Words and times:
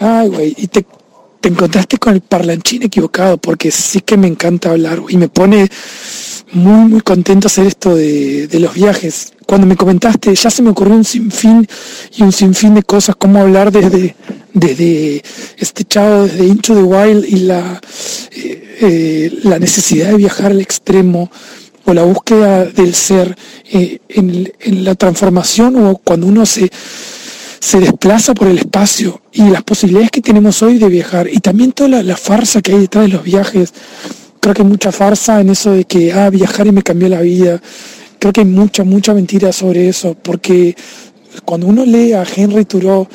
Ay, 0.00 0.28
güey, 0.28 0.54
y 0.56 0.66
te, 0.68 0.86
te 1.40 1.48
encontraste 1.48 1.98
con 1.98 2.14
el 2.14 2.20
parlanchín 2.20 2.82
equivocado, 2.82 3.38
porque 3.38 3.70
sí 3.70 4.00
que 4.00 4.16
me 4.16 4.26
encanta 4.26 4.70
hablar, 4.70 5.02
y 5.08 5.16
me 5.16 5.28
pone 5.28 5.68
muy, 6.52 6.88
muy 6.88 7.00
contento 7.00 7.48
hacer 7.48 7.66
esto 7.66 7.94
de, 7.94 8.46
de 8.46 8.60
los 8.60 8.74
viajes. 8.74 9.32
Cuando 9.46 9.66
me 9.66 9.76
comentaste, 9.76 10.34
ya 10.34 10.50
se 10.50 10.62
me 10.62 10.70
ocurrió 10.70 10.94
un 10.94 11.04
sinfín 11.04 11.66
y 12.16 12.22
un 12.22 12.32
sinfín 12.32 12.74
de 12.74 12.82
cosas, 12.82 13.16
cómo 13.16 13.40
hablar 13.40 13.72
desde, 13.72 14.14
desde 14.52 15.22
este 15.56 15.84
chavo, 15.84 16.24
desde 16.24 16.46
Into 16.46 16.74
the 16.74 16.82
Wild 16.82 17.24
y 17.26 17.36
la, 17.40 17.80
eh, 18.32 18.76
eh, 18.80 19.38
la 19.44 19.58
necesidad 19.58 20.10
de 20.10 20.16
viajar 20.16 20.52
al 20.52 20.60
extremo 20.60 21.30
o 21.84 21.94
la 21.94 22.02
búsqueda 22.02 22.66
del 22.66 22.94
ser 22.94 23.36
eh, 23.72 23.98
en, 24.08 24.52
en 24.60 24.84
la 24.84 24.94
transformación 24.94 25.76
o 25.76 25.96
cuando 25.96 26.26
uno 26.26 26.44
se 26.44 26.70
se 27.60 27.80
desplaza 27.80 28.34
por 28.34 28.48
el 28.48 28.58
espacio 28.58 29.20
y 29.32 29.48
las 29.48 29.62
posibilidades 29.62 30.10
que 30.10 30.20
tenemos 30.20 30.62
hoy 30.62 30.78
de 30.78 30.88
viajar 30.88 31.28
y 31.30 31.40
también 31.40 31.72
toda 31.72 32.02
la, 32.02 32.16
farsa 32.16 32.62
que 32.62 32.72
hay 32.72 32.80
detrás 32.80 33.06
de 33.06 33.12
los 33.12 33.22
viajes. 33.22 33.72
Creo 34.40 34.54
que 34.54 34.62
hay 34.62 34.68
mucha 34.68 34.92
farsa 34.92 35.40
en 35.40 35.50
eso 35.50 35.72
de 35.72 35.84
que, 35.84 36.12
ah, 36.12 36.30
viajar 36.30 36.66
y 36.66 36.72
me 36.72 36.82
cambió 36.82 37.08
la 37.08 37.20
vida. 37.20 37.60
Creo 38.18 38.32
que 38.32 38.40
hay 38.40 38.46
mucha, 38.46 38.84
mucha 38.84 39.14
mentira 39.14 39.52
sobre 39.52 39.88
eso, 39.88 40.14
porque 40.14 40.76
cuando 41.44 41.66
uno 41.66 41.84
lee 41.84 42.12
a 42.12 42.24
Henry 42.24 42.64
Thoreau 42.64 43.08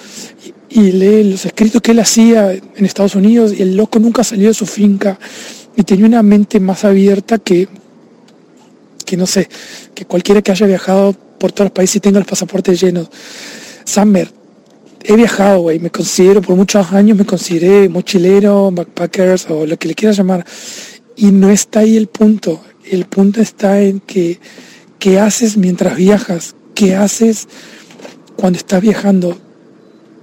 y, 0.69 0.91
lee 0.91 1.23
los 1.23 1.45
escritos 1.45 1.81
que 1.81 1.91
él 1.91 1.99
hacía 1.99 2.51
en 2.51 2.85
Estados 2.85 3.15
Unidos, 3.15 3.53
y 3.57 3.61
el 3.61 3.77
loco 3.77 3.99
nunca 3.99 4.23
salió 4.23 4.49
de 4.49 4.53
su 4.53 4.65
finca 4.65 5.19
y 5.75 5.83
tenía 5.83 6.05
una 6.05 6.23
mente 6.23 6.59
más 6.59 6.83
abierta 6.83 7.37
que, 7.37 7.67
que 9.05 9.17
no 9.17 9.25
sé, 9.25 9.47
que 9.93 10.05
cualquiera 10.05 10.41
que 10.41 10.51
haya 10.51 10.67
viajado 10.67 11.13
por 11.39 11.51
todos 11.51 11.65
los 11.65 11.73
países 11.73 11.97
y 11.97 11.99
tenga 11.99 12.19
los 12.19 12.27
pasaportes 12.27 12.79
llenos. 12.79 13.09
Summer, 13.85 14.29
he 15.03 15.15
viajado, 15.15 15.59
güey, 15.61 15.79
me 15.79 15.89
considero, 15.89 16.41
por 16.41 16.55
muchos 16.55 16.91
años 16.91 17.17
me 17.17 17.25
consideré 17.25 17.89
mochilero, 17.89 18.71
backpackers 18.71 19.49
o 19.49 19.65
lo 19.65 19.77
que 19.77 19.89
le 19.89 19.95
quieras 19.95 20.17
llamar. 20.17 20.45
Y 21.15 21.31
no 21.31 21.49
está 21.49 21.79
ahí 21.79 21.97
el 21.97 22.07
punto. 22.07 22.61
El 22.89 23.05
punto 23.05 23.41
está 23.41 23.81
en 23.81 23.99
que, 23.99 24.39
¿qué 24.99 25.19
haces 25.19 25.57
mientras 25.57 25.95
viajas? 25.95 26.55
¿Qué 26.73 26.95
haces 26.95 27.47
cuando 28.35 28.57
estás 28.57 28.81
viajando? 28.81 29.37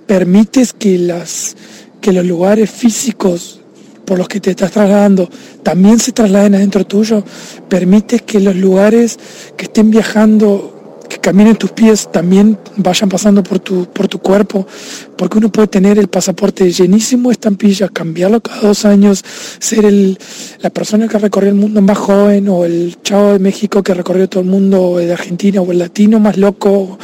¿Permites 0.07 0.73
que, 0.73 0.99
las, 0.99 1.57
que 2.01 2.13
los 2.13 2.25
lugares 2.25 2.71
físicos 2.71 3.61
por 4.05 4.19
los 4.19 4.27
que 4.27 4.41
te 4.41 4.51
estás 4.51 4.73
trasladando 4.73 5.31
también 5.63 6.01
se 6.01 6.13
trasladen 6.13 6.57
adentro 6.57 6.87
tuyo? 6.87 7.23
¿Permites 7.69 8.23
que 8.23 8.41
los 8.41 8.57
lugares 8.57 9.19
que 9.57 9.67
estén 9.67 9.91
viajando 9.91 10.80
que 11.11 11.19
caminen 11.19 11.57
tus 11.57 11.73
pies 11.73 12.09
también 12.13 12.57
vayan 12.77 13.09
pasando 13.09 13.43
por 13.43 13.59
tu, 13.59 13.87
por 13.87 14.07
tu 14.07 14.21
cuerpo, 14.21 14.65
porque 15.17 15.39
uno 15.39 15.51
puede 15.51 15.67
tener 15.67 15.99
el 15.99 16.07
pasaporte 16.07 16.71
llenísimo 16.71 17.29
de 17.29 17.33
estampillas, 17.33 17.91
cambiarlo 17.91 18.41
cada 18.41 18.61
dos 18.61 18.85
años, 18.85 19.25
ser 19.59 19.85
el, 19.85 20.17
la 20.61 20.71
persona 20.71 21.09
que 21.09 21.19
recorrió 21.19 21.51
el 21.51 21.57
mundo 21.57 21.83
más 21.83 21.99
joven, 21.99 22.49
o 22.49 22.65
el 22.65 22.97
chavo 23.03 23.33
de 23.33 23.41
México 23.41 23.83
que 23.83 23.93
recorrió 23.93 24.29
todo 24.29 24.43
el 24.45 24.49
mundo, 24.49 24.99
de 24.99 25.13
Argentina, 25.13 25.61
o 25.61 25.73
el 25.73 25.81
latino 25.81 26.21
más 26.21 26.37
loco, 26.37 26.97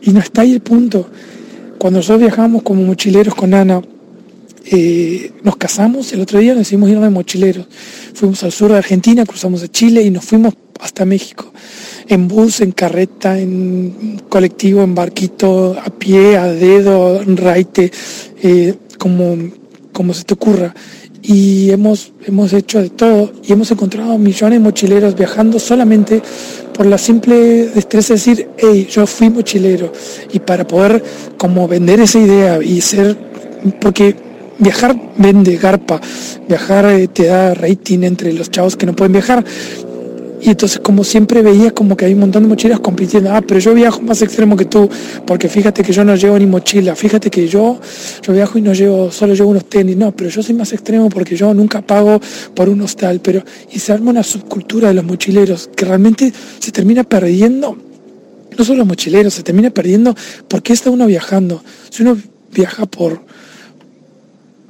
y 0.00 0.12
no 0.12 0.20
está 0.20 0.42
ahí 0.42 0.52
el 0.52 0.60
punto. 0.60 1.08
Cuando 1.78 1.98
nosotros 1.98 2.20
viajamos 2.20 2.62
como 2.62 2.84
mochileros 2.84 3.34
con 3.34 3.54
Ana, 3.54 3.82
eh, 4.64 5.32
nos 5.42 5.56
casamos, 5.56 6.12
el 6.12 6.20
otro 6.20 6.38
día 6.38 6.54
nos 6.54 6.62
hicimos 6.62 6.90
ir 6.90 7.00
de 7.00 7.10
mochileros. 7.10 7.66
Fuimos 8.14 8.42
al 8.42 8.52
sur 8.52 8.70
de 8.70 8.78
Argentina, 8.78 9.24
cruzamos 9.24 9.62
a 9.62 9.68
Chile 9.68 10.02
y 10.02 10.10
nos 10.10 10.24
fuimos 10.24 10.54
hasta 10.80 11.04
México 11.04 11.52
en 12.08 12.28
bus, 12.28 12.60
en 12.60 12.72
carreta, 12.72 13.38
en 13.38 14.20
colectivo, 14.28 14.82
en 14.82 14.94
barquito, 14.94 15.76
a 15.82 15.90
pie, 15.90 16.36
a 16.36 16.46
dedo, 16.46 17.22
en 17.22 17.36
raite, 17.36 17.90
eh, 18.42 18.74
como, 18.98 19.36
como 19.92 20.14
se 20.14 20.24
te 20.24 20.34
ocurra. 20.34 20.74
Y 21.22 21.70
hemos, 21.70 22.12
hemos 22.26 22.52
hecho 22.52 22.82
de 22.82 22.90
todo 22.90 23.32
y 23.44 23.52
hemos 23.52 23.70
encontrado 23.70 24.18
millones 24.18 24.58
de 24.58 24.62
mochileros 24.64 25.14
viajando 25.14 25.60
solamente 25.60 26.20
por 26.74 26.84
la 26.86 26.98
simple 26.98 27.68
destreza 27.68 28.14
de 28.14 28.18
decir, 28.18 28.48
hey, 28.58 28.88
yo 28.90 29.06
fui 29.06 29.30
mochilero. 29.30 29.92
Y 30.32 30.40
para 30.40 30.66
poder 30.66 31.02
como 31.36 31.68
vender 31.68 32.00
esa 32.00 32.18
idea 32.18 32.60
y 32.60 32.80
ser, 32.80 33.16
porque 33.80 34.16
viajar 34.58 34.96
vende 35.16 35.56
garpa, 35.56 36.00
viajar 36.48 36.86
eh, 36.86 37.08
te 37.08 37.26
da 37.26 37.54
rating 37.54 38.02
entre 38.02 38.32
los 38.32 38.50
chavos 38.50 38.76
que 38.76 38.86
no 38.86 38.94
pueden 38.94 39.12
viajar, 39.12 39.44
y 40.42 40.50
entonces 40.50 40.80
como 40.80 41.04
siempre 41.04 41.40
veía 41.40 41.70
como 41.70 41.96
que 41.96 42.04
hay 42.04 42.14
un 42.14 42.20
montón 42.20 42.42
de 42.42 42.48
mochilas 42.48 42.80
compitiendo, 42.80 43.32
ah, 43.32 43.40
pero 43.46 43.60
yo 43.60 43.74
viajo 43.74 44.02
más 44.02 44.22
extremo 44.22 44.56
que 44.56 44.64
tú, 44.64 44.90
porque 45.24 45.48
fíjate 45.48 45.84
que 45.84 45.92
yo 45.92 46.04
no 46.04 46.16
llevo 46.16 46.36
ni 46.36 46.46
mochila, 46.46 46.96
fíjate 46.96 47.30
que 47.30 47.46
yo, 47.46 47.78
yo 48.22 48.32
viajo 48.32 48.58
y 48.58 48.62
no 48.62 48.72
llevo, 48.72 49.12
solo 49.12 49.34
llevo 49.34 49.50
unos 49.50 49.66
tenis, 49.66 49.96
no, 49.96 50.10
pero 50.10 50.30
yo 50.30 50.42
soy 50.42 50.56
más 50.56 50.72
extremo 50.72 51.08
porque 51.08 51.36
yo 51.36 51.54
nunca 51.54 51.80
pago 51.80 52.20
por 52.54 52.68
un 52.68 52.80
hostal, 52.80 53.20
pero 53.20 53.44
y 53.70 53.78
se 53.78 53.92
arma 53.92 54.10
una 54.10 54.24
subcultura 54.24 54.88
de 54.88 54.94
los 54.94 55.04
mochileros 55.04 55.70
que 55.76 55.84
realmente 55.84 56.32
se 56.58 56.72
termina 56.72 57.04
perdiendo, 57.04 57.78
no 58.58 58.64
solo 58.64 58.78
los 58.78 58.88
mochileros, 58.88 59.34
se 59.34 59.44
termina 59.44 59.70
perdiendo 59.70 60.12
porque 60.48 60.72
está 60.72 60.90
uno 60.90 61.06
viajando, 61.06 61.62
si 61.88 62.02
uno 62.02 62.18
viaja 62.52 62.84
por 62.86 63.20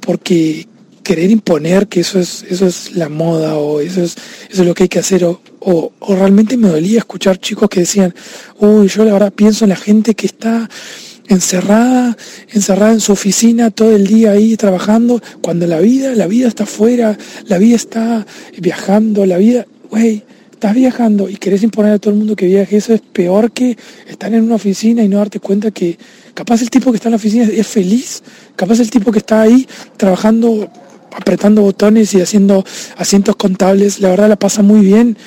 porque 0.05 0.67
querer 1.03 1.29
imponer 1.29 1.87
que 1.87 1.99
eso 1.99 2.19
es, 2.19 2.45
eso 2.49 2.65
es 2.65 2.95
la 2.95 3.09
moda 3.09 3.55
o 3.57 3.81
eso 3.81 4.01
es, 4.01 4.15
eso 4.49 4.61
es 4.61 4.67
lo 4.67 4.73
que 4.73 4.83
hay 4.83 4.89
que 4.89 4.99
hacer 4.99 5.25
o, 5.25 5.41
o, 5.59 5.91
realmente 6.15 6.57
me 6.57 6.69
dolía 6.69 6.99
escuchar 6.99 7.37
chicos 7.37 7.69
que 7.69 7.81
decían, 7.81 8.13
uy, 8.59 8.87
yo 8.87 9.03
la 9.03 9.13
verdad 9.13 9.33
pienso 9.33 9.65
en 9.65 9.69
la 9.69 9.75
gente 9.75 10.15
que 10.15 10.25
está 10.25 10.69
encerrada, 11.27 12.17
encerrada 12.49 12.93
en 12.93 12.99
su 12.99 13.11
oficina 13.11 13.71
todo 13.71 13.95
el 13.95 14.07
día 14.07 14.31
ahí 14.31 14.55
trabajando, 14.57 15.21
cuando 15.41 15.67
la 15.67 15.79
vida, 15.79 16.15
la 16.15 16.27
vida 16.27 16.47
está 16.47 16.63
afuera, 16.63 17.17
la 17.47 17.57
vida 17.57 17.75
está 17.75 18.25
viajando, 18.57 19.25
la 19.25 19.37
vida, 19.37 19.65
güey, 19.89 20.23
estás 20.63 20.75
viajando 20.75 21.27
y 21.27 21.35
querés 21.35 21.61
imponer 21.61 21.91
a 21.91 21.99
todo 21.99 22.13
el 22.13 22.19
mundo 22.19 22.37
que 22.37 22.45
viaje, 22.45 22.77
eso 22.77 22.93
es 22.93 23.01
peor 23.01 23.51
que 23.51 23.77
estar 24.07 24.33
en 24.33 24.45
una 24.45 24.55
oficina 24.55 25.03
y 25.03 25.09
no 25.09 25.17
darte 25.17 25.41
cuenta 25.41 25.71
que 25.71 25.97
capaz 26.33 26.61
el 26.61 26.69
tipo 26.69 26.89
que 26.89 26.95
está 26.95 27.09
en 27.09 27.11
la 27.11 27.17
oficina 27.17 27.43
es 27.43 27.67
feliz, 27.67 28.23
capaz 28.55 28.79
el 28.79 28.89
tipo 28.89 29.11
que 29.11 29.17
está 29.19 29.41
ahí 29.41 29.67
trabajando 29.97 30.71
apretando 31.13 31.63
botones 31.63 32.13
y 32.13 32.21
haciendo 32.21 32.63
asientos 32.95 33.35
contables, 33.35 33.99
la 33.99 34.07
verdad 34.11 34.29
la 34.29 34.37
pasa 34.37 34.63
muy 34.63 34.79
bien 34.79 35.17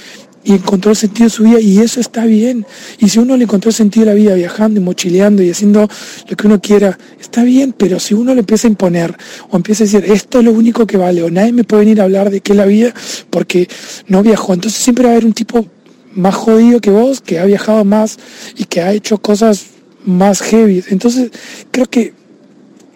y 0.46 0.52
encontró 0.52 0.94
sentido 0.94 1.24
de 1.24 1.30
su 1.30 1.42
vida 1.42 1.60
y 1.60 1.80
eso 1.80 1.98
está 1.98 2.24
bien. 2.24 2.64
Y 2.98 3.08
si 3.08 3.18
uno 3.18 3.36
le 3.36 3.44
encontró 3.44 3.72
sentido 3.72 4.06
de 4.06 4.12
la 4.12 4.16
vida 4.16 4.34
viajando 4.36 4.78
y 4.78 4.82
mochileando 4.82 5.42
y 5.42 5.50
haciendo 5.50 5.88
lo 6.28 6.36
que 6.36 6.46
uno 6.46 6.60
quiera, 6.60 6.96
está 7.20 7.42
bien, 7.42 7.74
pero 7.76 7.98
si 7.98 8.14
uno 8.14 8.32
le 8.32 8.40
empieza 8.40 8.68
a 8.68 8.70
imponer 8.70 9.16
o 9.50 9.56
empieza 9.56 9.82
a 9.82 9.86
decir 9.86 10.04
esto 10.08 10.38
es 10.38 10.44
lo 10.44 10.52
único 10.52 10.86
que 10.86 10.96
vale 10.96 11.24
o 11.24 11.30
nadie 11.32 11.52
me 11.52 11.64
puede 11.64 11.84
venir 11.84 12.00
a 12.00 12.04
hablar 12.04 12.30
de 12.30 12.42
qué 12.42 12.54
la 12.54 12.64
vida 12.64 12.94
porque 13.28 13.68
no 14.06 14.22
viajó, 14.22 14.54
entonces 14.54 14.80
siempre 14.80 15.06
va 15.06 15.10
a 15.10 15.12
haber 15.14 15.26
un 15.26 15.32
tipo 15.32 15.66
más 16.14 16.36
jodido 16.36 16.80
que 16.80 16.90
vos, 16.90 17.20
que 17.20 17.40
ha 17.40 17.44
viajado 17.44 17.84
más 17.84 18.16
y 18.56 18.66
que 18.66 18.82
ha 18.82 18.92
hecho 18.92 19.18
cosas 19.18 19.66
más 20.04 20.42
heavy. 20.42 20.84
Entonces 20.90 21.32
creo 21.72 21.86
que 21.86 22.14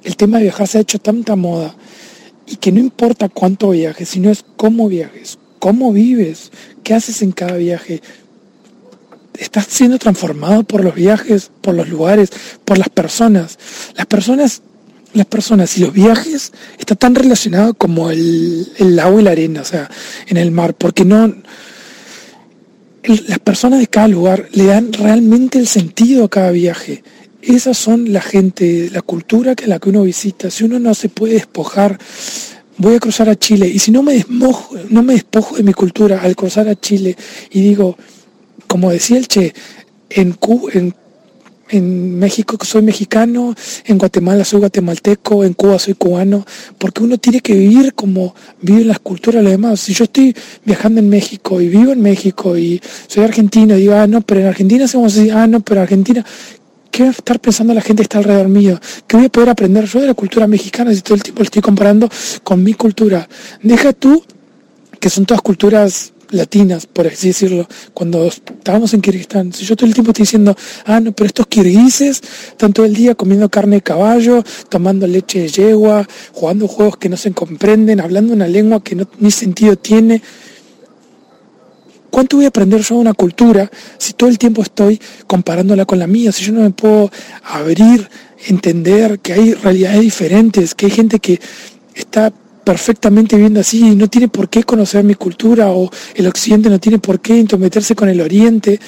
el 0.05 0.17
tema 0.17 0.39
de 0.39 0.45
viajar 0.45 0.69
se 0.69 0.79
ha 0.79 0.83
hecho 0.83 1.01
tanta 1.01 1.35
moda 1.35 1.75
y 2.47 2.57
que 2.57 2.71
no 2.71 2.79
importa 2.79 3.29
cuánto 3.29 3.71
viajes, 3.71 4.09
sino 4.09 4.31
es 4.31 4.45
cómo 4.57 4.89
viajes, 4.89 5.40
cómo 5.61 5.93
vives, 5.93 6.51
qué 6.83 6.95
haces 6.95 7.23
en 7.23 7.31
cada 7.31 7.57
viaje. 7.57 8.03
Estás 9.39 9.67
siendo 9.69 9.99
transformado 9.99 10.65
por 10.65 10.83
los 10.83 10.97
viajes, 10.97 11.53
por 11.61 11.75
los 11.75 11.89
lugares, 11.89 12.31
por 12.65 12.79
las 12.79 12.89
personas. 12.89 13.59
Las 13.95 14.07
personas, 14.07 14.63
las 15.15 15.27
personas 15.27 15.79
y 15.79 15.83
los 15.83 15.93
viajes 15.93 16.53
están 16.79 16.99
tan 16.99 17.15
relacionados 17.15 17.75
como 17.79 18.11
el, 18.11 18.73
el 18.79 18.99
agua 18.99 19.21
y 19.21 19.25
la 19.25 19.31
arena, 19.31 19.61
o 19.61 19.65
sea, 19.65 19.89
en 20.27 20.37
el 20.37 20.51
mar, 20.51 20.75
porque 20.75 21.05
no 21.05 21.33
las 23.05 23.39
personas 23.39 23.81
de 23.81 23.87
cada 23.87 24.09
lugar 24.09 24.49
le 24.53 24.65
dan 24.65 24.93
realmente 24.93 25.59
el 25.59 25.67
sentido 25.67 26.25
a 26.25 26.31
cada 26.31 26.51
viaje. 26.51 27.03
Esas 27.43 27.79
son 27.79 28.13
la 28.13 28.21
gente, 28.21 28.91
la 28.93 29.01
cultura 29.01 29.55
que 29.55 29.67
la 29.67 29.79
que 29.79 29.89
uno 29.89 30.03
visita. 30.03 30.51
Si 30.51 30.65
uno 30.65 30.79
no 30.79 30.95
se 30.95 31.09
puede 31.09 31.35
despojar, 31.35 31.99
voy 32.81 32.95
a 32.95 32.99
cruzar 33.01 33.29
a 33.29 33.37
Chile 33.37 33.69
y 33.69 33.79
si 33.79 33.91
no 33.91 34.03
me 34.03 34.15
desmojo, 34.15 34.75
no 34.89 35.03
me 35.03 35.13
despojo 35.13 35.57
de 35.57 35.63
mi 35.63 35.75
cultura 35.75 36.21
al 36.23 36.35
cruzar 36.35 36.67
a 36.67 36.75
Chile 36.75 37.15
y 37.51 37.61
digo, 37.61 37.97
como 38.67 38.91
decía 38.91 39.19
el 39.19 39.29
Che, 39.29 39.53
en, 40.09 40.37
en, 40.73 40.95
en 41.69 42.19
México 42.19 42.57
soy 42.65 42.83
mexicano, 42.83 43.55
en 43.85 43.99
Guatemala 43.99 44.45
soy 44.45 44.61
guatemalteco, 44.61 45.45
en 45.45 45.53
Cuba 45.53 45.79
soy 45.79 45.95
cubano, 45.95 46.47
porque 46.79 47.03
uno 47.03 47.19
tiene 47.19 47.41
que 47.41 47.55
vivir 47.55 47.93
como 47.95 48.35
viven 48.63 48.89
las 48.89 48.99
culturas 49.01 49.43
los 49.43 49.53
demás. 49.53 49.81
Si 49.81 49.93
yo 49.93 50.05
estoy 50.05 50.35
viajando 50.65 51.01
en 51.01 51.09
México 51.11 51.61
y 51.61 51.69
vivo 51.69 51.93
en 51.93 52.01
México 52.01 52.57
y 52.57 52.81
soy 53.07 53.25
argentino 53.25 53.77
y 53.77 53.81
digo, 53.83 53.95
ah, 53.95 54.07
no, 54.07 54.23
pero 54.23 54.41
en 54.41 54.47
Argentina 54.47 54.87
hacemos 54.87 55.17
así, 55.17 55.29
ah, 55.29 55.47
no, 55.47 55.61
pero 55.61 55.83
Argentina, 55.83 56.25
¿qué 57.01 57.05
va 57.05 57.11
a 57.13 57.13
estar 57.13 57.41
pensando 57.41 57.73
la 57.73 57.81
gente 57.81 58.03
que 58.03 58.05
está 58.05 58.19
alrededor 58.19 58.49
mío? 58.49 58.79
¿Qué 59.07 59.17
voy 59.17 59.25
a 59.25 59.29
poder 59.31 59.49
aprender 59.49 59.87
yo 59.87 60.01
de 60.03 60.09
la 60.09 60.13
cultura 60.13 60.47
mexicana 60.47 60.93
si 60.95 61.01
todo 61.01 61.15
el 61.15 61.23
tiempo 61.23 61.41
lo 61.41 61.45
estoy 61.45 61.63
comparando 61.63 62.11
con 62.45 62.63
mi 62.63 62.75
cultura? 62.75 63.27
Deja 63.63 63.95
tú 63.95 64.23
que 65.01 65.09
son 65.09 65.25
todas 65.25 65.41
culturas 65.41 66.13
latinas, 66.29 66.85
por 66.85 67.07
así 67.07 67.29
decirlo, 67.29 67.67
cuando 67.95 68.27
estábamos 68.27 68.93
en 68.93 69.01
Kirguistán. 69.01 69.51
Si 69.51 69.65
yo 69.65 69.77
todo 69.77 69.87
el 69.87 69.95
tiempo 69.95 70.11
estoy 70.11 70.25
diciendo, 70.25 70.55
ah, 70.85 71.01
no, 71.01 71.13
pero 71.13 71.29
estos 71.29 71.47
kirguises 71.47 72.21
están 72.51 72.75
todo 72.75 72.85
el 72.85 72.93
día 72.93 73.15
comiendo 73.15 73.49
carne 73.49 73.77
de 73.77 73.83
caballo, 73.83 74.45
tomando 74.69 75.07
leche 75.07 75.41
de 75.41 75.49
yegua, 75.49 76.07
jugando 76.33 76.69
juegos 76.69 76.99
que 76.99 77.09
no 77.09 77.17
se 77.17 77.33
comprenden, 77.33 78.03
hablando 78.03 78.35
una 78.35 78.47
lengua 78.47 78.85
que 78.85 78.95
no, 78.95 79.09
ni 79.21 79.31
sentido 79.31 79.75
tiene. 79.77 80.21
¿Cuánto 82.11 82.37
voy 82.37 82.45
a 82.45 82.49
aprender 82.49 82.81
yo 82.81 82.97
de 82.97 83.01
una 83.01 83.15
cultura 83.15 83.71
si 83.99 84.13
todo 84.13 84.29
el 84.29 84.39
tiempo 84.39 84.63
estoy 84.63 85.01
comparándola 85.27 85.85
con 85.85 85.99
la 85.99 86.07
mía? 86.07 86.33
Si 86.33 86.45
yo 86.45 86.53
no 86.53 86.61
me 86.61 86.71
puedo 86.71 87.11
abrir, 87.45 88.09
entender 88.47 89.21
que 89.21 89.33
hay 89.33 89.55
realidades 89.55 90.01
diferentes, 90.01 90.75
que 90.75 90.87
hay 90.87 90.93
gente 90.93 91.19
que 91.19 91.41
está 91.95 92.33
perfectamente 92.65 93.37
viviendo 93.37 93.61
así 93.61 93.81
y 93.81 93.97
no 93.97 94.09
tiene 94.09 94.29
por 94.29 94.49
qué 94.49 94.63
conocer 94.63 95.03
mi 95.03 95.15
cultura 95.15 95.71
o 95.71 95.91
el 96.15 96.27
occidente 96.27 96.69
no 96.69 96.79
tiene 96.79 96.99
por 96.99 97.21
qué 97.21 97.37
intrometerse 97.37 97.95
con 97.95 98.09
el 98.09 98.21
oriente 98.21 98.79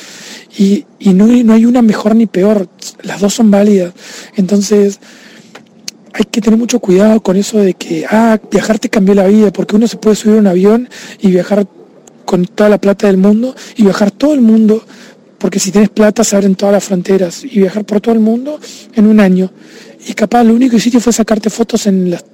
y, 0.59 0.85
no, 1.01 1.27
no 1.27 1.53
hay 1.53 1.65
una 1.65 1.83
mejor 1.83 2.15
ni 2.15 2.27
peor, 2.27 2.69
las 3.03 3.21
dos 3.21 3.35
son 3.35 3.51
válidas. 3.51 3.95
Entonces 4.37 5.01
hay 6.13 6.25
que 6.25 6.41
tener 6.41 6.59
mucho 6.59 6.79
cuidado 6.79 7.21
con 7.23 7.37
eso 7.37 7.59
de 7.59 7.75
que, 7.75 8.07
ah, 8.09 8.39
viajar 8.51 8.79
te 8.79 8.91
cambió 8.91 9.15
la 9.15 9.27
vida, 9.27 9.53
porque 9.53 9.77
uno 9.77 9.87
se 9.87 9.97
puede 9.97 10.17
subir 10.17 10.37
a 10.37 10.41
un 10.41 10.47
avión 10.47 10.89
y 11.21 11.31
viajar 11.31 11.67
con 12.25 12.47
toda 12.47 12.69
la 12.71 12.79
plata 12.79 13.07
del 13.07 13.17
mundo 13.17 13.55
y 13.77 13.83
viajar 13.85 14.11
todo 14.11 14.35
el 14.35 14.41
mundo, 14.41 14.85
porque 15.39 15.59
si 15.59 15.71
tienes 15.71 15.91
plata 15.91 16.25
se 16.25 16.37
abren 16.37 16.55
todas 16.55 16.73
las 16.73 16.85
fronteras 16.85 17.45
y 17.45 17.61
viajar 17.61 17.85
por 17.85 18.01
todo 18.01 18.15
el 18.15 18.21
mundo 18.21 18.59
en 18.95 19.07
un 19.07 19.21
año. 19.21 19.51
Y 20.07 20.15
capaz 20.15 20.45
lo 20.45 20.55
único 20.55 20.79
sitio 20.79 21.01
fue 21.01 21.13
sacarte 21.13 21.51
fotos 21.51 21.87
en 21.87 22.11
las 22.11 22.25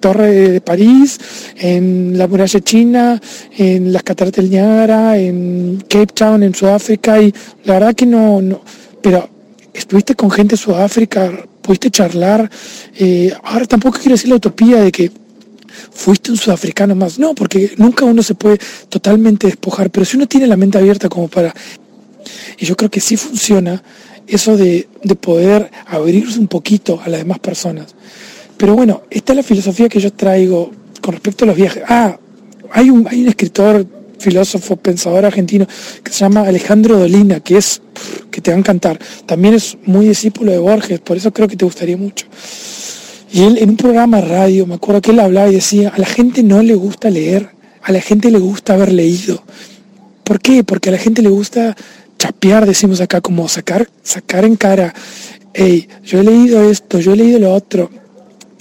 Torre 0.00 0.32
de 0.50 0.60
París, 0.60 1.20
en 1.56 2.16
la 2.16 2.26
muralla 2.26 2.60
china, 2.60 3.20
en 3.56 3.92
las 3.92 4.02
cataratas 4.02 4.42
del 4.42 4.50
Niágara, 4.50 5.18
en 5.18 5.84
Cape 5.88 6.06
Town, 6.06 6.42
en 6.42 6.54
Sudáfrica, 6.54 7.20
y 7.20 7.32
la 7.64 7.74
verdad 7.74 7.94
que 7.94 8.06
no, 8.06 8.40
no 8.40 8.62
pero 9.02 9.28
estuviste 9.72 10.14
con 10.14 10.30
gente 10.30 10.56
de 10.56 10.62
Sudáfrica, 10.62 11.30
pudiste 11.62 11.90
charlar, 11.90 12.50
eh, 12.98 13.32
ahora 13.44 13.66
tampoco 13.66 13.98
quiero 13.98 14.12
decir 14.12 14.30
la 14.30 14.36
utopía 14.36 14.80
de 14.82 14.90
que 14.90 15.12
fuiste 15.90 16.30
un 16.30 16.36
sudafricano 16.36 16.94
más, 16.94 17.18
no, 17.18 17.34
porque 17.34 17.72
nunca 17.76 18.04
uno 18.04 18.22
se 18.22 18.34
puede 18.34 18.58
totalmente 18.88 19.46
despojar, 19.46 19.90
pero 19.90 20.04
si 20.04 20.16
uno 20.16 20.26
tiene 20.26 20.46
la 20.46 20.56
mente 20.56 20.78
abierta 20.78 21.08
como 21.08 21.28
para, 21.28 21.54
y 22.58 22.66
yo 22.66 22.76
creo 22.76 22.90
que 22.90 23.00
sí 23.00 23.16
funciona 23.16 23.82
eso 24.26 24.56
de, 24.56 24.88
de 25.02 25.14
poder 25.16 25.70
abrirse 25.86 26.38
un 26.38 26.48
poquito 26.48 27.00
a 27.04 27.08
las 27.08 27.20
demás 27.20 27.38
personas. 27.38 27.94
Pero 28.56 28.74
bueno, 28.74 29.02
esta 29.10 29.32
es 29.32 29.36
la 29.38 29.42
filosofía 29.42 29.88
que 29.88 30.00
yo 30.00 30.12
traigo 30.12 30.70
con 31.00 31.14
respecto 31.14 31.44
a 31.44 31.48
los 31.48 31.56
viajes. 31.56 31.82
Ah, 31.88 32.18
hay 32.72 32.90
un, 32.90 33.08
hay 33.08 33.22
un 33.22 33.28
escritor, 33.28 33.86
filósofo, 34.20 34.76
pensador 34.76 35.24
argentino 35.24 35.66
que 36.04 36.12
se 36.12 36.20
llama 36.20 36.42
Alejandro 36.42 36.98
Dolina, 36.98 37.40
que 37.40 37.56
es 37.56 37.80
que 38.30 38.40
te 38.40 38.50
va 38.50 38.56
a 38.56 38.60
encantar. 38.60 38.98
También 39.26 39.54
es 39.54 39.76
muy 39.84 40.06
discípulo 40.06 40.52
de 40.52 40.58
Borges, 40.58 41.00
por 41.00 41.16
eso 41.16 41.32
creo 41.32 41.48
que 41.48 41.56
te 41.56 41.64
gustaría 41.64 41.96
mucho. 41.96 42.26
Y 43.32 43.44
él 43.44 43.58
en 43.58 43.70
un 43.70 43.76
programa 43.76 44.20
radio, 44.20 44.66
me 44.66 44.74
acuerdo 44.74 45.00
que 45.00 45.12
él 45.12 45.20
hablaba 45.20 45.48
y 45.48 45.54
decía, 45.54 45.92
a 45.94 45.98
la 45.98 46.06
gente 46.06 46.42
no 46.42 46.62
le 46.62 46.74
gusta 46.74 47.10
leer, 47.10 47.50
a 47.82 47.92
la 47.92 48.00
gente 48.00 48.30
le 48.30 48.38
gusta 48.38 48.74
haber 48.74 48.92
leído. 48.92 49.42
¿Por 50.24 50.40
qué? 50.40 50.64
Porque 50.64 50.88
a 50.88 50.92
la 50.92 50.98
gente 50.98 51.22
le 51.22 51.28
gusta 51.28 51.76
chapear, 52.18 52.66
decimos 52.66 53.00
acá, 53.00 53.20
como 53.20 53.48
sacar, 53.48 53.88
sacar 54.02 54.44
en 54.44 54.56
cara, 54.56 54.92
hey, 55.54 55.88
yo 56.04 56.20
he 56.20 56.24
leído 56.24 56.68
esto, 56.68 56.98
yo 56.98 57.12
he 57.12 57.16
leído 57.16 57.38
lo 57.38 57.54
otro. 57.54 57.90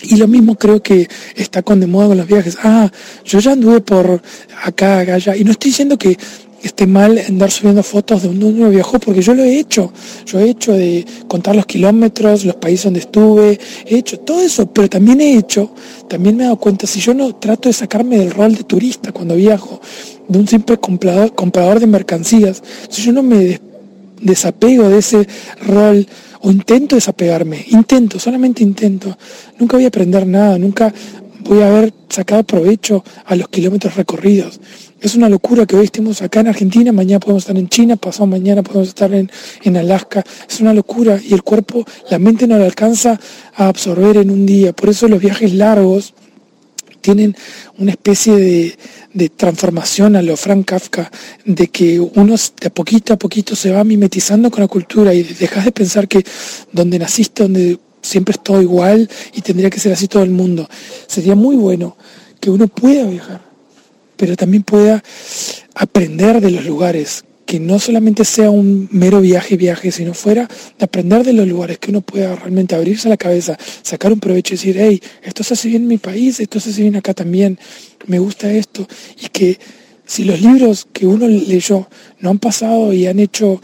Y 0.01 0.15
lo 0.15 0.27
mismo 0.27 0.55
creo 0.55 0.81
que 0.81 1.09
está 1.35 1.61
con 1.61 1.79
de 1.79 1.87
moda 1.87 2.07
con 2.07 2.17
los 2.17 2.27
viajes. 2.27 2.57
Ah, 2.63 2.89
yo 3.25 3.39
ya 3.39 3.51
anduve 3.51 3.81
por 3.81 4.21
acá, 4.63 4.99
allá. 4.99 5.35
Y 5.35 5.43
no 5.43 5.51
estoy 5.51 5.71
diciendo 5.71 5.97
que 5.97 6.17
esté 6.63 6.87
mal 6.87 7.17
andar 7.17 7.51
subiendo 7.51 7.83
fotos 7.83 8.21
de 8.21 8.27
donde 8.27 8.45
uno 8.45 8.69
viajó, 8.69 8.99
porque 8.99 9.21
yo 9.21 9.33
lo 9.33 9.43
he 9.43 9.59
hecho. 9.59 9.91
Yo 10.25 10.39
he 10.39 10.49
hecho 10.49 10.73
de 10.73 11.05
contar 11.27 11.55
los 11.55 11.65
kilómetros, 11.65 12.45
los 12.45 12.55
países 12.55 12.85
donde 12.85 12.99
estuve, 12.99 13.59
he 13.85 13.97
hecho 13.97 14.19
todo 14.19 14.41
eso, 14.41 14.65
pero 14.71 14.89
también 14.89 15.21
he 15.21 15.35
hecho, 15.35 15.71
también 16.07 16.37
me 16.37 16.43
he 16.43 16.45
dado 16.45 16.57
cuenta, 16.57 16.87
si 16.87 16.99
yo 16.99 17.13
no 17.13 17.35
trato 17.35 17.69
de 17.69 17.73
sacarme 17.73 18.17
del 18.17 18.31
rol 18.31 18.55
de 18.55 18.63
turista 18.63 19.11
cuando 19.11 19.35
viajo, 19.35 19.81
de 20.27 20.39
un 20.39 20.47
simple 20.47 20.77
comprador, 20.77 21.33
comprador 21.33 21.79
de 21.79 21.87
mercancías, 21.87 22.61
si 22.89 23.01
yo 23.01 23.11
no 23.11 23.23
me 23.23 23.59
desapego 24.21 24.89
de 24.89 24.99
ese 24.99 25.27
rol 25.65 26.05
o 26.41 26.51
intento 26.51 26.95
desapegarme, 26.95 27.65
intento, 27.69 28.19
solamente 28.19 28.63
intento. 28.63 29.17
Nunca 29.57 29.77
voy 29.77 29.85
a 29.85 29.89
aprender 29.89 30.25
nada, 30.25 30.57
nunca 30.57 30.93
voy 31.41 31.61
a 31.61 31.67
haber 31.67 31.93
sacado 32.09 32.43
provecho 32.43 33.03
a 33.25 33.35
los 33.35 33.49
kilómetros 33.49 33.95
recorridos. 33.95 34.59
Es 35.01 35.15
una 35.15 35.29
locura 35.29 35.65
que 35.65 35.77
hoy 35.77 35.85
estemos 35.85 36.21
acá 36.21 36.41
en 36.41 36.49
Argentina, 36.49 36.91
mañana 36.91 37.21
podemos 37.21 37.43
estar 37.43 37.57
en 37.57 37.69
China, 37.69 37.95
pasado 37.95 38.27
mañana 38.27 38.63
podemos 38.63 38.89
estar 38.89 39.13
en, 39.13 39.31
en 39.63 39.77
Alaska. 39.77 40.25
Es 40.47 40.59
una 40.59 40.73
locura 40.73 41.19
y 41.23 41.33
el 41.33 41.41
cuerpo, 41.41 41.85
la 42.09 42.19
mente 42.19 42.47
no 42.47 42.57
le 42.57 42.65
alcanza 42.65 43.17
a 43.55 43.67
absorber 43.69 44.17
en 44.17 44.29
un 44.29 44.45
día. 44.45 44.73
Por 44.73 44.89
eso 44.89 45.07
los 45.07 45.21
viajes 45.21 45.53
largos 45.53 46.13
tienen 46.99 47.35
una 47.77 47.91
especie 47.91 48.35
de, 48.35 48.77
de 49.13 49.29
transformación 49.29 50.17
a 50.17 50.21
lo 50.21 50.35
Frank 50.35 50.65
Kafka, 50.65 51.09
de 51.45 51.67
que 51.69 51.99
uno 51.99 52.35
de 52.59 52.69
poquito 52.69 53.13
a 53.13 53.17
poquito 53.17 53.55
se 53.55 53.71
va 53.71 53.85
mimetizando 53.85 54.51
con 54.51 54.61
la 54.61 54.67
cultura 54.67 55.13
y 55.13 55.23
dejas 55.23 55.63
de 55.63 55.71
pensar 55.71 56.09
que 56.09 56.25
donde 56.73 56.99
naciste, 56.99 57.43
donde 57.43 57.79
siempre 58.01 58.33
es 58.33 58.43
todo 58.43 58.61
igual 58.61 59.09
y 59.33 59.41
tendría 59.41 59.69
que 59.69 59.79
ser 59.79 59.93
así 59.93 60.09
todo 60.09 60.23
el 60.23 60.31
mundo. 60.31 60.69
Sería 61.07 61.35
muy 61.35 61.55
bueno 61.55 61.95
que 62.39 62.49
uno 62.49 62.67
pueda 62.67 63.05
viajar, 63.05 63.41
pero 64.19 64.35
también 64.35 64.63
pueda 64.63 65.01
aprender 65.73 66.41
de 66.41 66.51
los 66.51 66.65
lugares, 66.65 67.23
que 67.45 67.57
no 67.57 67.79
solamente 67.79 68.25
sea 68.25 68.49
un 68.51 68.89
mero 68.91 69.21
viaje, 69.21 69.55
viaje, 69.55 69.93
sino 69.93 70.13
fuera 70.13 70.45
de 70.77 70.83
aprender 70.83 71.23
de 71.23 71.31
los 71.31 71.47
lugares, 71.47 71.79
que 71.79 71.91
uno 71.91 72.01
pueda 72.01 72.35
realmente 72.35 72.75
abrirse 72.75 73.07
la 73.07 73.15
cabeza, 73.15 73.57
sacar 73.81 74.11
un 74.11 74.19
provecho 74.19 74.53
y 74.53 74.57
decir, 74.57 74.75
hey, 74.77 75.01
esto 75.23 75.45
se 75.45 75.53
hace 75.53 75.69
bien 75.69 75.83
en 75.83 75.87
mi 75.87 75.97
país, 75.97 76.41
esto 76.41 76.59
se 76.59 76.71
hace 76.71 76.81
bien 76.81 76.97
acá 76.97 77.13
también, 77.13 77.57
me 78.07 78.19
gusta 78.19 78.51
esto, 78.51 78.85
y 79.23 79.29
que 79.29 79.57
si 80.05 80.25
los 80.25 80.41
libros 80.41 80.85
que 80.91 81.07
uno 81.07 81.25
leyó 81.25 81.87
no 82.19 82.29
han 82.29 82.39
pasado 82.39 82.91
y 82.91 83.07
han 83.07 83.19
hecho 83.19 83.61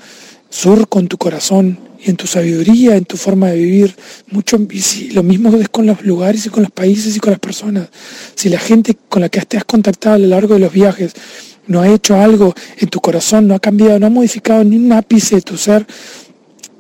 sur 0.50 0.88
con 0.88 1.10
tu 1.10 1.18
corazón 1.18 1.85
y 2.04 2.10
en 2.10 2.16
tu 2.16 2.28
sabiduría, 2.28 2.96
en 2.96 3.06
tu 3.06 3.18
forma 3.18 3.50
de 3.50 3.58
vivir, 3.58 3.96
mucho, 4.30 4.58
y 4.70 4.80
si, 4.80 5.12
lo 5.12 5.24
mismo 5.24 5.56
es 5.56 5.70
con 5.70 5.86
los 5.86 6.04
lugares 6.04 6.46
y 6.46 6.50
con 6.50 6.64
los 6.64 6.72
países 6.72 7.16
y 7.16 7.20
con 7.20 7.32
las 7.32 7.40
personas, 7.40 7.90
si 8.36 8.50
la 8.50 8.60
gente 8.60 8.96
con 9.10 9.22
la 9.22 9.30
que 9.30 9.42
te 9.42 9.58
has 9.58 9.66
contactado 9.66 10.16
a 10.16 10.20
lo 10.20 10.28
largo 10.28 10.56
de 10.56 10.60
los 10.60 10.72
viajes, 10.72 11.14
no 11.68 11.82
ha 11.82 11.88
hecho 11.88 12.16
algo 12.16 12.54
en 12.78 12.90
tu 12.90 13.00
corazón, 13.00 13.48
no 13.48 13.56
ha 13.56 13.60
cambiado, 13.60 14.00
no 14.00 14.08
ha 14.08 14.10
modificado 14.10 14.64
ni 14.64 14.78
un 14.78 14.92
ápice 14.92 15.36
de 15.36 15.42
tu 15.42 15.58
ser, 15.58 15.86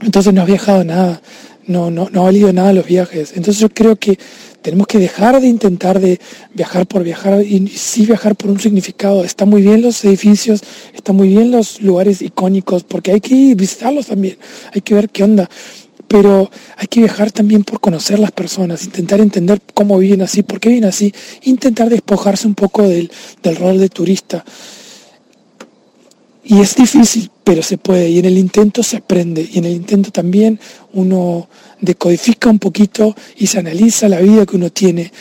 entonces 0.01 0.33
no 0.33 0.41
has 0.41 0.47
viajado 0.47 0.83
nada, 0.83 1.21
no, 1.65 1.89
no, 1.89 2.09
no 2.11 2.21
ha 2.21 2.23
valido 2.25 2.53
nada 2.53 2.73
los 2.73 2.85
viajes. 2.85 3.31
Entonces 3.35 3.59
yo 3.59 3.69
creo 3.69 3.95
que 3.95 4.19
tenemos 4.65 4.87
que 4.87 4.97
dejar 4.97 5.39
de 5.39 5.47
intentar 5.47 5.99
de 5.99 6.19
viajar 6.55 6.87
por 6.87 7.03
viajar 7.03 7.39
y 7.43 7.67
sí 7.67 8.03
viajar 8.07 8.35
por 8.35 8.49
un 8.49 8.59
significado. 8.59 9.23
Está 9.23 9.45
muy 9.45 9.61
bien 9.61 9.83
los 9.83 10.03
edificios, 10.03 10.63
están 10.91 11.15
muy 11.17 11.27
bien 11.29 11.51
los 11.51 11.83
lugares 11.83 12.23
icónicos, 12.23 12.83
porque 12.83 13.11
hay 13.11 13.21
que 13.21 13.53
visitarlos 13.53 14.07
también, 14.07 14.39
hay 14.73 14.81
que 14.81 14.95
ver 14.95 15.09
qué 15.11 15.23
onda 15.23 15.47
pero 16.07 16.49
hay 16.77 16.87
que 16.87 16.99
viajar 16.99 17.31
también 17.31 17.63
por 17.63 17.79
conocer 17.79 18.19
las 18.19 18.31
personas, 18.31 18.85
intentar 18.85 19.19
entender 19.19 19.59
cómo 19.73 19.97
viven 19.97 20.21
así, 20.21 20.43
por 20.43 20.59
qué 20.59 20.69
viven 20.69 20.85
así, 20.85 21.11
intentar 21.43 21.89
despojarse 21.89 22.47
un 22.47 22.53
poco 22.53 22.83
del, 22.83 23.09
rol 23.57 23.79
de 23.79 23.89
turista. 23.89 24.45
Y 26.43 26.61
es 26.61 26.75
difícil, 26.75 27.31
pero 27.43 27.63
se 27.63 27.79
puede, 27.79 28.07
y 28.07 28.19
en 28.19 28.25
el 28.25 28.37
intento 28.37 28.83
se 28.83 28.97
aprende, 28.97 29.49
y 29.51 29.57
en 29.57 29.65
el 29.65 29.73
intento 29.73 30.11
también 30.11 30.59
uno 30.93 31.49
decodifica 31.81 32.49
un 32.49 32.59
poquito 32.59 33.15
y 33.37 33.47
se 33.47 33.59
analiza 33.59 34.09
la 34.09 34.19
vida 34.19 34.45
que 34.45 34.55
uno 34.55 34.69
tiene, 34.69 35.11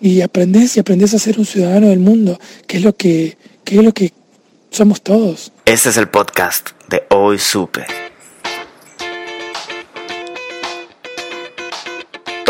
y 0.00 0.20
aprendes 0.20 0.76
y 0.76 0.80
aprendes 0.80 1.14
a 1.14 1.18
ser 1.18 1.38
un 1.38 1.46
ciudadano 1.46 1.88
del 1.88 2.00
mundo, 2.00 2.38
que 2.66 2.78
es 2.78 2.82
lo 2.82 2.94
que, 2.96 3.36
que 3.64 3.78
es 3.78 3.84
lo 3.84 3.92
que 3.92 4.12
somos 4.70 5.02
todos. 5.02 5.52
Este 5.64 5.90
es 5.90 5.96
el 5.96 6.08
podcast 6.08 6.70
de 6.88 7.04
Hoy 7.10 7.38
Supe. 7.38 7.86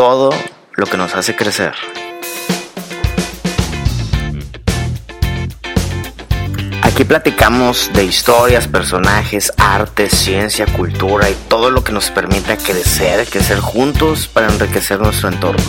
todo 0.02 0.30
lo 0.74 0.86
que 0.86 0.96
nos 0.96 1.14
hace 1.14 1.36
crecer. 1.36 1.74
Aquí 6.92 7.04
platicamos 7.04 7.90
de 7.94 8.04
historias, 8.04 8.68
personajes, 8.68 9.50
arte, 9.56 10.10
ciencia, 10.10 10.66
cultura 10.66 11.30
y 11.30 11.34
todo 11.48 11.70
lo 11.70 11.82
que 11.82 11.90
nos 11.90 12.10
permita 12.10 12.58
crecer, 12.58 13.26
crecer 13.28 13.60
juntos 13.60 14.28
para 14.28 14.48
enriquecer 14.48 15.00
nuestro 15.00 15.30
entorno. 15.30 15.64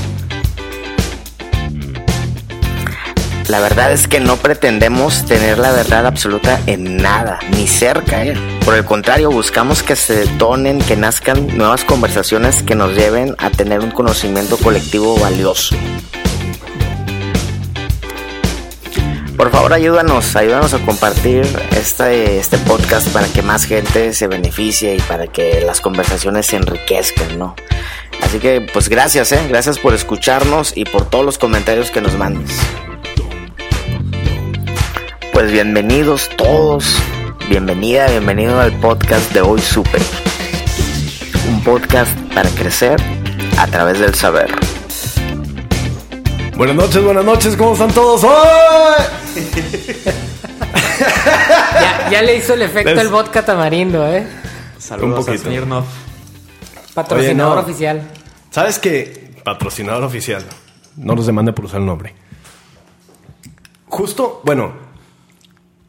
La 3.48 3.62
verdad 3.62 3.94
es 3.94 4.10
que 4.10 4.20
no 4.20 4.36
pretendemos 4.36 5.26
tener 5.26 5.60
la 5.60 5.72
verdad 5.72 6.06
absoluta 6.06 6.60
en 6.68 6.98
nada, 6.98 7.40
ni 7.52 7.68
cerca. 7.68 8.26
¿eh? 8.26 8.36
Por 8.66 8.76
el 8.76 8.84
contrario, 8.84 9.32
buscamos 9.32 9.82
que 9.82 9.96
se 9.96 10.26
detonen, 10.26 10.80
que 10.80 10.98
nazcan 10.98 11.58
nuevas 11.58 11.86
conversaciones 11.86 12.64
que 12.64 12.76
nos 12.76 12.96
lleven 12.96 13.34
a 13.38 13.50
tener 13.50 13.80
un 13.80 13.92
conocimiento 13.92 14.58
colectivo 14.58 15.18
valioso. 15.18 15.74
Por 19.38 19.50
favor, 19.50 19.74
ayúdanos, 19.74 20.36
ayúdanos 20.36 20.74
a 20.74 20.80
compartir 20.80 21.46
este, 21.76 22.38
este 22.38 22.58
podcast 22.60 23.10
para 23.10 23.28
que 23.28 23.42
más 23.42 23.66
gente 23.66 24.14
se 24.14 24.28
beneficie 24.28 24.96
y 24.96 25.00
para 25.02 25.28
que 25.28 25.62
las 25.62 25.82
conversaciones 25.82 26.46
se 26.46 26.58
enriquezcan, 26.58 27.40
¿no? 27.40 27.56
Así 28.22 28.40
que, 28.40 28.62
pues 28.62 28.90
gracias, 28.90 29.32
¿eh? 29.32 29.46
Gracias 29.50 29.80
por 29.80 29.96
escucharnos 29.96 30.78
y 30.78 30.86
por 30.86 31.10
todos 31.10 31.26
los 31.26 31.38
comentarios 31.38 31.90
que 31.90 32.00
nos 32.00 32.16
mandes. 32.16 32.52
Pues 35.34 35.52
bienvenidos 35.52 36.30
todos, 36.38 36.96
bienvenida, 37.50 38.08
bienvenido 38.08 38.60
al 38.60 38.72
podcast 38.80 39.32
de 39.34 39.42
Hoy 39.42 39.60
Super. 39.60 40.02
Un 41.50 41.64
podcast 41.64 42.16
para 42.34 42.50
crecer 42.50 43.02
a 43.58 43.66
través 43.68 44.00
del 44.00 44.14
saber. 44.14 44.52
Buenas 46.56 46.76
noches, 46.76 47.04
buenas 47.04 47.26
noches, 47.26 47.58
¿cómo 47.58 47.74
están 47.74 47.92
todos? 47.92 48.22
ya, 51.82 52.10
ya, 52.12 52.22
le 52.22 52.38
hizo 52.38 52.54
el 52.54 52.62
efecto 52.62 52.92
el 52.92 53.08
vodka 53.08 53.44
tamarindo, 53.44 54.08
¿eh? 54.08 54.28
Saludos 54.78 55.28
al 55.28 55.40
señor 55.40 55.66
Noff. 55.66 55.88
Patrocinador 56.94 57.58
oficial. 57.58 58.04
¿Sabes 58.52 58.78
qué? 58.78 59.32
Patrocinador 59.44 60.04
oficial. 60.04 60.46
No 60.96 61.16
nos 61.16 61.26
demande 61.26 61.54
por 61.54 61.66
usar 61.66 61.80
el 61.80 61.88
nombre. 61.88 62.14
Justo, 63.88 64.42
bueno, 64.44 64.74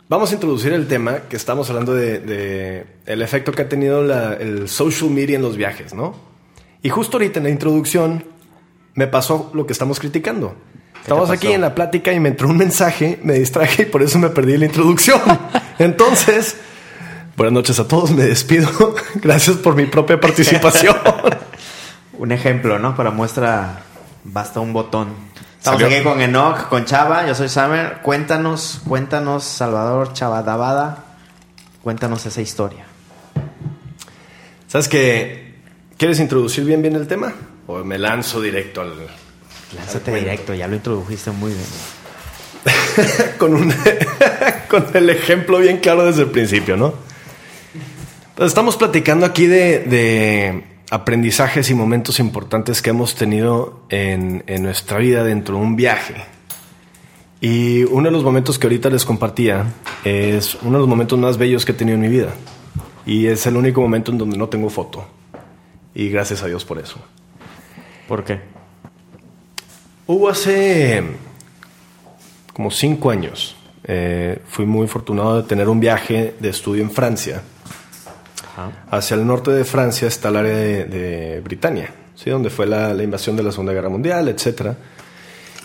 vamos 0.08 0.30
a 0.30 0.34
introducir 0.34 0.72
el 0.72 0.88
tema 0.88 1.20
que 1.28 1.36
estamos 1.36 1.68
hablando 1.68 1.92
de, 1.92 2.86
el 3.04 3.20
efecto 3.20 3.52
que 3.52 3.62
ha 3.62 3.68
tenido 3.68 4.00
el 4.34 4.66
social 4.70 5.10
media 5.10 5.36
en 5.36 5.42
los 5.42 5.58
viajes, 5.58 5.92
¿no? 5.92 6.14
Y 6.82 6.88
justo 6.88 7.18
ahorita 7.18 7.38
en 7.38 7.44
la 7.44 7.50
introducción 7.50 8.33
me 8.94 9.06
pasó 9.06 9.50
lo 9.54 9.66
que 9.66 9.72
estamos 9.72 9.98
criticando. 9.98 10.54
Estamos 11.00 11.28
aquí 11.28 11.52
en 11.52 11.60
la 11.60 11.74
plática 11.74 12.12
y 12.12 12.20
me 12.20 12.30
entró 12.30 12.48
un 12.48 12.56
mensaje, 12.56 13.20
me 13.22 13.34
distraje 13.34 13.82
y 13.82 13.86
por 13.86 14.02
eso 14.02 14.18
me 14.18 14.30
perdí 14.30 14.56
la 14.56 14.64
introducción. 14.64 15.20
Entonces, 15.78 16.56
buenas 17.36 17.52
noches 17.52 17.78
a 17.78 17.86
todos, 17.86 18.10
me 18.12 18.24
despido. 18.24 18.94
Gracias 19.16 19.56
por 19.58 19.74
mi 19.74 19.84
propia 19.84 20.18
participación. 20.18 20.96
un 22.18 22.32
ejemplo, 22.32 22.78
¿no? 22.78 22.96
Para 22.96 23.10
muestra, 23.10 23.82
basta 24.24 24.60
un 24.60 24.72
botón. 24.72 25.08
Estamos 25.58 25.82
aquí 25.82 26.02
con 26.02 26.20
Enoch, 26.20 26.68
con 26.68 26.84
Chava, 26.84 27.26
yo 27.26 27.34
soy 27.34 27.48
Samer. 27.48 27.98
Cuéntanos, 28.02 28.80
cuéntanos, 28.86 29.44
Salvador 29.44 30.12
Chavadabada, 30.14 31.04
cuéntanos 31.82 32.24
esa 32.24 32.40
historia. 32.40 32.84
¿Sabes 34.68 34.88
qué? 34.88 35.54
¿Quieres 35.98 36.18
introducir 36.18 36.64
bien 36.64 36.80
bien 36.80 36.96
el 36.96 37.06
tema? 37.06 37.34
¿O 37.66 37.82
me 37.84 37.98
lanzo 37.98 38.40
directo 38.40 38.80
al... 38.80 38.92
Lánzate 39.74 40.14
directo, 40.14 40.54
ya 40.54 40.68
lo 40.68 40.76
introdujiste 40.76 41.30
muy 41.30 41.52
bien. 41.52 41.66
con, 43.38 43.54
un, 43.54 43.74
con 44.68 44.86
el 44.94 45.10
ejemplo 45.10 45.58
bien 45.58 45.78
claro 45.78 46.04
desde 46.04 46.22
el 46.22 46.30
principio, 46.30 46.76
¿no? 46.76 46.94
Pues 48.34 48.48
estamos 48.48 48.76
platicando 48.76 49.26
aquí 49.26 49.46
de 49.46 50.64
aprendizajes 50.94 51.70
y 51.70 51.74
momentos 51.74 52.20
importantes 52.20 52.82
que 52.82 52.90
hemos 52.90 53.14
tenido 53.14 53.80
en, 53.88 54.44
nuestra 54.62 54.98
vida 54.98 55.24
dentro 55.24 55.56
de 55.56 55.62
un 55.62 55.76
viaje. 55.76 56.14
Y 57.40 57.82
uno 57.84 58.04
de 58.04 58.10
los 58.12 58.22
momentos 58.22 58.58
que 58.58 58.66
ahorita 58.66 58.90
les 58.90 59.04
compartía 59.04 59.66
es 60.04 60.54
uno 60.62 60.72
de 60.72 60.78
los 60.78 60.88
momentos 60.88 61.18
más 61.18 61.36
bellos 61.36 61.64
que 61.64 61.72
he 61.72 61.74
tenido 61.74 61.96
en 61.96 62.00
mi 62.00 62.08
vida. 62.08 62.28
Y 63.06 63.26
es 63.26 63.46
el 63.46 63.56
único 63.56 63.80
momento 63.80 64.12
en 64.12 64.18
donde 64.18 64.36
no 64.36 64.48
tengo 64.48 64.70
foto. 64.70 65.04
Y 65.94 66.08
gracias 66.10 66.42
a 66.42 66.46
Dios 66.46 66.64
por 66.64 66.78
eso. 66.78 66.98
¿Por 68.08 68.24
qué? 68.24 68.40
Hubo 70.06 70.28
hace 70.28 71.02
como 72.52 72.70
cinco 72.70 73.10
años. 73.10 73.56
Eh, 73.84 74.40
fui 74.46 74.66
muy 74.66 74.86
afortunado 74.86 75.42
de 75.42 75.48
tener 75.48 75.68
un 75.68 75.80
viaje 75.80 76.34
de 76.40 76.48
estudio 76.48 76.82
en 76.82 76.90
Francia 76.90 77.42
Hacia 78.90 79.16
el 79.16 79.26
norte 79.26 79.50
de 79.50 79.64
Francia 79.64 80.06
está 80.06 80.28
el 80.28 80.36
área 80.36 80.54
de, 80.54 81.40
Britania, 81.42 81.92
¿sí? 82.14 82.30
donde 82.30 82.50
fue 82.50 82.66
la, 82.66 82.90
invasión 83.02 83.36
de 83.36 83.42
la 83.42 83.50
Segunda 83.50 83.72
Guerra 83.72 83.88
Mundial, 83.88 84.28
etc. 84.28 84.74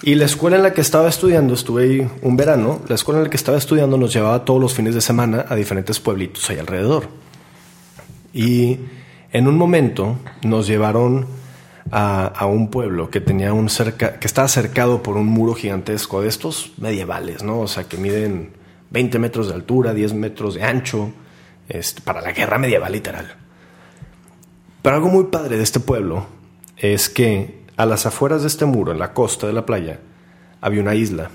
Y 0.02 0.16
la 0.16 0.26
escuela 0.26 0.58
en 0.58 0.64
la 0.64 0.74
que 0.74 0.82
estaba 0.82 1.08
estudiando, 1.08 1.54
estuve 1.54 1.84
ahí 1.84 2.08
un 2.24 2.36
verano, 2.36 2.82
la 2.88 2.96
escuela 2.96 3.20
en 3.20 3.26
la 3.26 3.30
que 3.30 3.38
estaba 3.38 3.58
estudiando 3.58 3.98
nos 3.98 4.12
llevaba 4.12 4.44
todos 4.44 4.60
los 4.60 4.74
fines 4.74 4.96
de 4.96 5.02
semana 5.02 5.46
a 5.48 5.56
diferentes 5.56 6.00
pueblitos 6.00 6.50
ahí 6.50 6.58
alrededor. 6.58 7.10
Y 8.34 8.80
en 9.32 9.48
un 9.48 9.58
momento 9.58 10.18
nos 10.44 10.66
llevaron 10.66 11.28
a, 11.92 12.46
un 12.46 12.70
pueblo 12.70 13.10
que 13.10 13.22
tenía 13.22 13.54
un 13.54 13.70
cerca, 13.70 14.20
que 14.20 14.28
estaba 14.28 14.48
cercado 14.48 15.02
por 15.02 15.18
un 15.18 15.28
muro 15.28 15.54
gigantesco 15.54 16.22
de 16.22 16.28
estos 16.28 16.74
medievales, 16.78 17.44
¿no? 17.44 17.60
O 17.60 17.68
sea, 17.68 17.86
que 17.86 17.98
miden 17.98 18.52
20 18.92 19.20
metros 19.20 19.48
de 19.48 19.54
altura, 19.54 19.94
10 19.94 20.14
metros 20.14 20.56
de 20.56 20.64
ancho, 20.64 21.12
este, 21.68 22.02
para 22.02 22.22
la 22.22 22.32
guerra 22.32 22.58
medieval 22.58 22.92
literal. 22.92 23.36
Pero 24.82 24.96
algo 24.96 25.10
muy 25.10 25.26
padre 25.26 25.58
de 25.58 25.64
este 25.64 25.80
pueblo 25.80 26.26
es 26.78 27.10
que 27.10 27.64
a 27.76 27.86
las 27.86 28.06
afueras 28.06 28.42
de 28.42 28.48
este 28.48 28.66
muro, 28.66 28.92
en 28.92 29.00
la 29.00 29.14
costa 29.14 29.48
de 29.48 29.54
la 29.54 29.66
playa, 29.66 30.00
había 30.62 30.82
una 30.82 30.96
isla. 30.96 31.30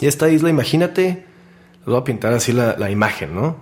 Y 0.00 0.06
esta 0.06 0.28
isla, 0.28 0.50
imagínate, 0.50 1.24
les 1.78 1.86
voy 1.86 1.96
a 1.96 2.04
pintar 2.04 2.32
así 2.32 2.52
la, 2.52 2.90
imagen, 2.90 3.34
¿no? 3.34 3.56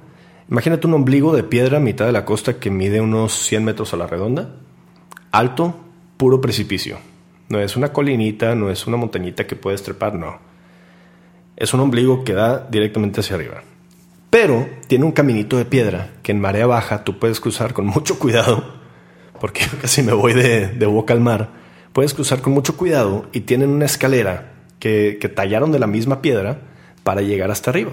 Imagínate 0.50 0.86
un 0.86 0.94
ombligo 0.94 1.34
de 1.34 1.42
piedra 1.42 1.78
a 1.78 1.80
mitad 1.80 2.06
de 2.06 2.12
la 2.12 2.24
costa 2.24 2.58
que 2.58 2.70
mide 2.70 3.00
unos 3.00 3.32
100 3.34 3.64
metros 3.64 3.94
a 3.94 3.96
la 3.96 4.06
redonda, 4.06 4.56
alto, 5.30 5.83
puro 6.16 6.40
precipicio. 6.40 6.98
No 7.48 7.60
es 7.60 7.76
una 7.76 7.92
colinita, 7.92 8.54
no 8.54 8.70
es 8.70 8.86
una 8.86 8.96
montañita 8.96 9.46
que 9.46 9.56
puedes 9.56 9.82
trepar, 9.82 10.14
no. 10.14 10.38
Es 11.56 11.74
un 11.74 11.80
ombligo 11.80 12.24
que 12.24 12.32
da 12.32 12.66
directamente 12.70 13.20
hacia 13.20 13.36
arriba. 13.36 13.62
Pero 14.34 14.68
tiene 14.88 15.04
un 15.04 15.12
caminito 15.12 15.56
de 15.56 15.64
piedra 15.64 16.10
que 16.24 16.32
en 16.32 16.40
marea 16.40 16.66
baja 16.66 17.04
tú 17.04 17.20
puedes 17.20 17.38
cruzar 17.38 17.72
con 17.72 17.86
mucho 17.86 18.18
cuidado, 18.18 18.64
porque 19.40 19.60
casi 19.80 20.02
me 20.02 20.12
voy 20.12 20.32
de, 20.32 20.86
boca 20.86 21.14
al 21.14 21.20
mar. 21.20 21.50
Puedes 21.92 22.14
cruzar 22.14 22.40
con 22.40 22.52
mucho 22.52 22.76
cuidado 22.76 23.26
y 23.32 23.42
tienen 23.42 23.70
una 23.70 23.84
escalera 23.84 24.54
que, 24.80 25.32
tallaron 25.34 25.70
de 25.70 25.78
la 25.78 25.86
misma 25.86 26.20
piedra 26.20 26.62
para 27.04 27.22
llegar 27.22 27.52
hasta 27.52 27.70
arriba. 27.70 27.92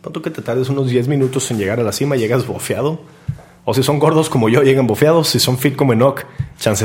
Tanto 0.00 0.22
que 0.22 0.30
te 0.30 0.40
tardes 0.40 0.70
unos 0.70 0.88
10 0.88 1.08
minutos 1.08 1.50
en 1.50 1.58
llegar 1.58 1.78
a 1.80 1.82
la 1.82 1.92
cima, 1.92 2.16
llegas 2.16 2.46
bofeado. 2.46 3.02
O 3.70 3.74
si 3.74 3.84
son 3.84 4.00
gordos 4.00 4.28
como 4.28 4.48
yo, 4.48 4.64
llegan 4.64 4.88
bofeados. 4.88 5.28
Si 5.28 5.38
son 5.38 5.56
fit 5.56 5.76
como 5.76 5.92
Enoch, 5.92 6.24
chance 6.58 6.84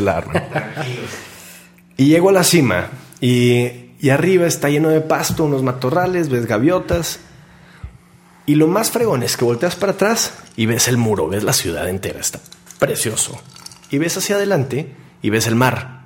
y 1.98 2.06
llego 2.06 2.30
a 2.30 2.32
la 2.32 2.44
cima 2.44 2.90
y, 3.20 3.64
y 4.00 4.10
arriba 4.12 4.46
está 4.46 4.70
lleno 4.70 4.90
de 4.90 5.02
pasto, 5.02 5.46
unos 5.46 5.64
matorrales, 5.64 6.30
ves 6.30 6.46
gaviotas 6.46 7.22
y 8.46 8.54
lo 8.54 8.68
más 8.68 8.92
fregón 8.92 9.24
es 9.24 9.36
que 9.36 9.46
volteas 9.46 9.76
para 9.76 9.94
atrás 9.94 10.34
y 10.56 10.68
ves 10.68 10.88
el 10.88 10.98
muro, 10.98 11.28
ves 11.28 11.44
la 11.44 11.54
ciudad 11.54 11.90
entera, 11.90 12.20
está 12.20 12.40
precioso. 12.78 13.42
Y 13.90 13.98
ves 13.98 14.16
hacia 14.18 14.36
adelante 14.36 14.94
y 15.24 15.32
ves 15.32 15.48
el 15.48 15.56
mar. 15.56 16.04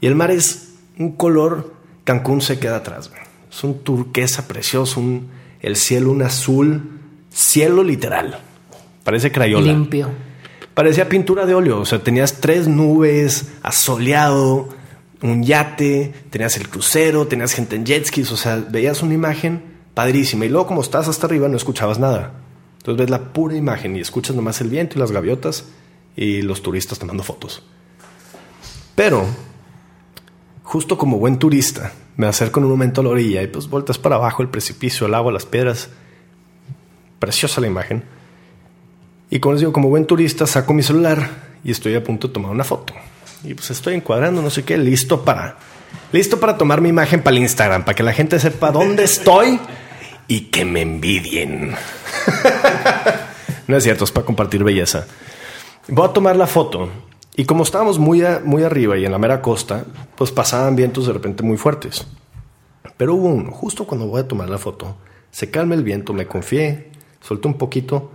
Y 0.00 0.08
el 0.08 0.16
mar 0.16 0.32
es 0.32 0.70
un 0.98 1.12
color, 1.12 1.72
Cancún 2.02 2.40
se 2.40 2.58
queda 2.58 2.78
atrás. 2.78 3.12
Es 3.48 3.62
un 3.62 3.84
turquesa 3.84 4.48
precioso, 4.48 4.98
un, 4.98 5.28
el 5.60 5.76
cielo 5.76 6.10
un 6.10 6.22
azul, 6.22 6.98
cielo 7.32 7.84
literal. 7.84 8.40
Parece 9.04 9.32
crayola. 9.32 9.72
Limpio. 9.72 10.08
Parecía 10.74 11.08
pintura 11.08 11.46
de 11.46 11.54
óleo, 11.54 11.80
o 11.80 11.84
sea, 11.84 11.98
tenías 12.02 12.40
tres 12.40 12.68
nubes, 12.68 13.52
asoleado, 13.62 14.68
un 15.22 15.42
yate, 15.42 16.14
tenías 16.30 16.56
el 16.56 16.68
crucero, 16.68 17.26
tenías 17.26 17.52
gente 17.52 17.76
en 17.76 17.84
jet 17.84 18.06
skis, 18.06 18.30
o 18.32 18.36
sea, 18.36 18.56
veías 18.56 19.02
una 19.02 19.14
imagen 19.14 19.62
padrísima. 19.94 20.46
Y 20.46 20.48
luego, 20.48 20.66
como 20.66 20.80
estás 20.80 21.08
hasta 21.08 21.26
arriba, 21.26 21.48
no 21.48 21.56
escuchabas 21.56 21.98
nada. 21.98 22.32
Entonces 22.78 22.98
ves 22.98 23.10
la 23.10 23.32
pura 23.32 23.56
imagen 23.56 23.96
y 23.96 24.00
escuchas 24.00 24.34
nomás 24.34 24.60
el 24.60 24.70
viento 24.70 24.96
y 24.96 25.00
las 25.00 25.12
gaviotas 25.12 25.66
y 26.16 26.42
los 26.42 26.62
turistas 26.62 26.98
tomando 26.98 27.22
fotos. 27.22 27.62
Pero, 28.94 29.26
justo 30.62 30.96
como 30.96 31.18
buen 31.18 31.38
turista, 31.38 31.92
me 32.16 32.26
acerco 32.26 32.60
en 32.60 32.64
un 32.64 32.70
momento 32.70 33.00
a 33.00 33.04
la 33.04 33.10
orilla 33.10 33.42
y 33.42 33.48
pues 33.48 33.68
vueltas 33.68 33.98
para 33.98 34.16
abajo, 34.16 34.42
el 34.42 34.48
precipicio, 34.48 35.06
el 35.06 35.14
agua, 35.14 35.32
las 35.32 35.46
piedras. 35.46 35.90
Preciosa 37.18 37.60
la 37.60 37.66
imagen. 37.66 38.04
Y 39.30 39.38
como 39.38 39.56
digo, 39.56 39.72
como 39.72 39.88
buen 39.88 40.06
turista, 40.06 40.46
saco 40.46 40.74
mi 40.74 40.82
celular 40.82 41.30
y 41.62 41.70
estoy 41.70 41.94
a 41.94 42.02
punto 42.02 42.26
de 42.28 42.34
tomar 42.34 42.50
una 42.50 42.64
foto. 42.64 42.92
Y 43.44 43.54
pues 43.54 43.70
estoy 43.70 43.94
encuadrando, 43.94 44.42
no 44.42 44.50
sé 44.50 44.64
qué, 44.64 44.76
listo 44.76 45.24
para, 45.24 45.56
listo 46.12 46.40
para 46.40 46.58
tomar 46.58 46.80
mi 46.80 46.88
imagen 46.88 47.22
para 47.22 47.36
el 47.36 47.42
Instagram, 47.42 47.84
para 47.84 47.94
que 47.94 48.02
la 48.02 48.12
gente 48.12 48.40
sepa 48.40 48.72
dónde 48.72 49.04
estoy 49.04 49.60
y 50.26 50.42
que 50.46 50.64
me 50.64 50.82
envidien. 50.82 51.74
no 53.68 53.76
es 53.76 53.84
cierto, 53.84 54.02
es 54.02 54.10
para 54.10 54.26
compartir 54.26 54.64
belleza. 54.64 55.06
Voy 55.86 56.08
a 56.08 56.12
tomar 56.12 56.34
la 56.34 56.48
foto 56.48 56.90
y 57.36 57.44
como 57.44 57.62
estábamos 57.62 58.00
muy, 58.00 58.24
muy 58.44 58.64
arriba 58.64 58.98
y 58.98 59.04
en 59.04 59.12
la 59.12 59.18
mera 59.18 59.40
costa, 59.40 59.84
pues 60.16 60.32
pasaban 60.32 60.74
vientos 60.74 61.06
de 61.06 61.12
repente 61.12 61.44
muy 61.44 61.56
fuertes. 61.56 62.04
Pero 62.96 63.14
hubo 63.14 63.28
uno, 63.28 63.52
justo 63.52 63.86
cuando 63.86 64.08
voy 64.08 64.20
a 64.20 64.28
tomar 64.28 64.50
la 64.50 64.58
foto, 64.58 64.96
se 65.30 65.50
calma 65.50 65.76
el 65.76 65.84
viento, 65.84 66.12
me 66.12 66.26
confié, 66.26 66.90
solté 67.20 67.46
un 67.46 67.54
poquito 67.54 68.10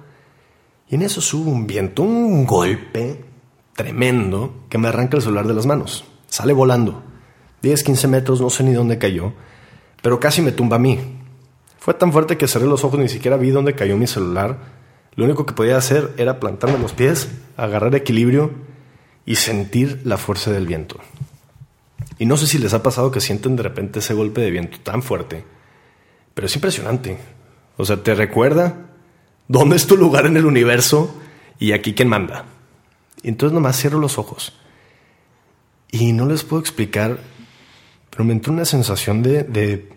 y 0.89 0.95
en 0.95 1.01
eso 1.01 1.21
sube 1.21 1.49
un 1.49 1.65
viento, 1.65 2.03
un 2.03 2.45
golpe 2.45 3.23
tremendo 3.75 4.65
que 4.69 4.77
me 4.77 4.87
arranca 4.87 5.17
el 5.17 5.23
celular 5.23 5.47
de 5.47 5.53
las 5.53 5.65
manos. 5.65 6.05
Sale 6.27 6.53
volando. 6.53 7.03
10, 7.61 7.83
15 7.83 8.07
metros, 8.07 8.41
no 8.41 8.49
sé 8.49 8.63
ni 8.63 8.73
dónde 8.73 8.99
cayó, 8.99 9.33
pero 10.01 10.19
casi 10.19 10.41
me 10.41 10.51
tumba 10.51 10.75
a 10.75 10.79
mí. 10.79 10.99
Fue 11.79 11.93
tan 11.93 12.11
fuerte 12.11 12.37
que 12.37 12.47
cerré 12.47 12.65
los 12.67 12.83
ojos, 12.83 12.99
ni 12.99 13.09
siquiera 13.09 13.37
vi 13.37 13.49
dónde 13.49 13.73
cayó 13.73 13.97
mi 13.97 14.07
celular. 14.07 14.59
Lo 15.15 15.25
único 15.25 15.45
que 15.45 15.53
podía 15.53 15.77
hacer 15.77 16.13
era 16.17 16.39
plantarme 16.39 16.77
los 16.77 16.93
pies, 16.93 17.29
agarrar 17.57 17.95
equilibrio 17.95 18.51
y 19.25 19.35
sentir 19.35 20.01
la 20.03 20.17
fuerza 20.17 20.51
del 20.51 20.67
viento. 20.67 20.99
Y 22.19 22.27
no 22.27 22.37
sé 22.37 22.47
si 22.47 22.59
les 22.59 22.73
ha 22.73 22.83
pasado 22.83 23.11
que 23.11 23.21
sienten 23.21 23.55
de 23.55 23.63
repente 23.63 23.99
ese 23.99 24.13
golpe 24.13 24.41
de 24.41 24.51
viento 24.51 24.79
tan 24.81 25.01
fuerte, 25.01 25.43
pero 26.33 26.47
es 26.47 26.55
impresionante. 26.55 27.17
O 27.77 27.85
sea, 27.85 28.03
te 28.03 28.13
recuerda 28.13 28.94
dónde 29.47 29.75
es 29.75 29.87
tu 29.87 29.97
lugar 29.97 30.25
en 30.25 30.37
el 30.37 30.45
universo 30.45 31.15
y 31.59 31.71
aquí 31.71 31.93
quién 31.93 32.09
manda. 32.09 32.45
Y 33.21 33.29
entonces 33.29 33.53
nomás 33.53 33.79
cierro 33.79 33.99
los 33.99 34.17
ojos. 34.17 34.53
Y 35.91 36.13
no 36.13 36.25
les 36.25 36.43
puedo 36.43 36.61
explicar, 36.61 37.19
pero 38.09 38.23
me 38.23 38.33
entró 38.33 38.53
una 38.53 38.65
sensación 38.65 39.23
de, 39.23 39.43
de, 39.43 39.89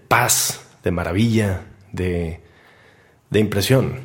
paz, 0.00 0.66
de 0.82 0.90
maravilla, 0.90 1.66
de, 1.92 2.42
de 3.30 3.40
impresión. 3.40 4.00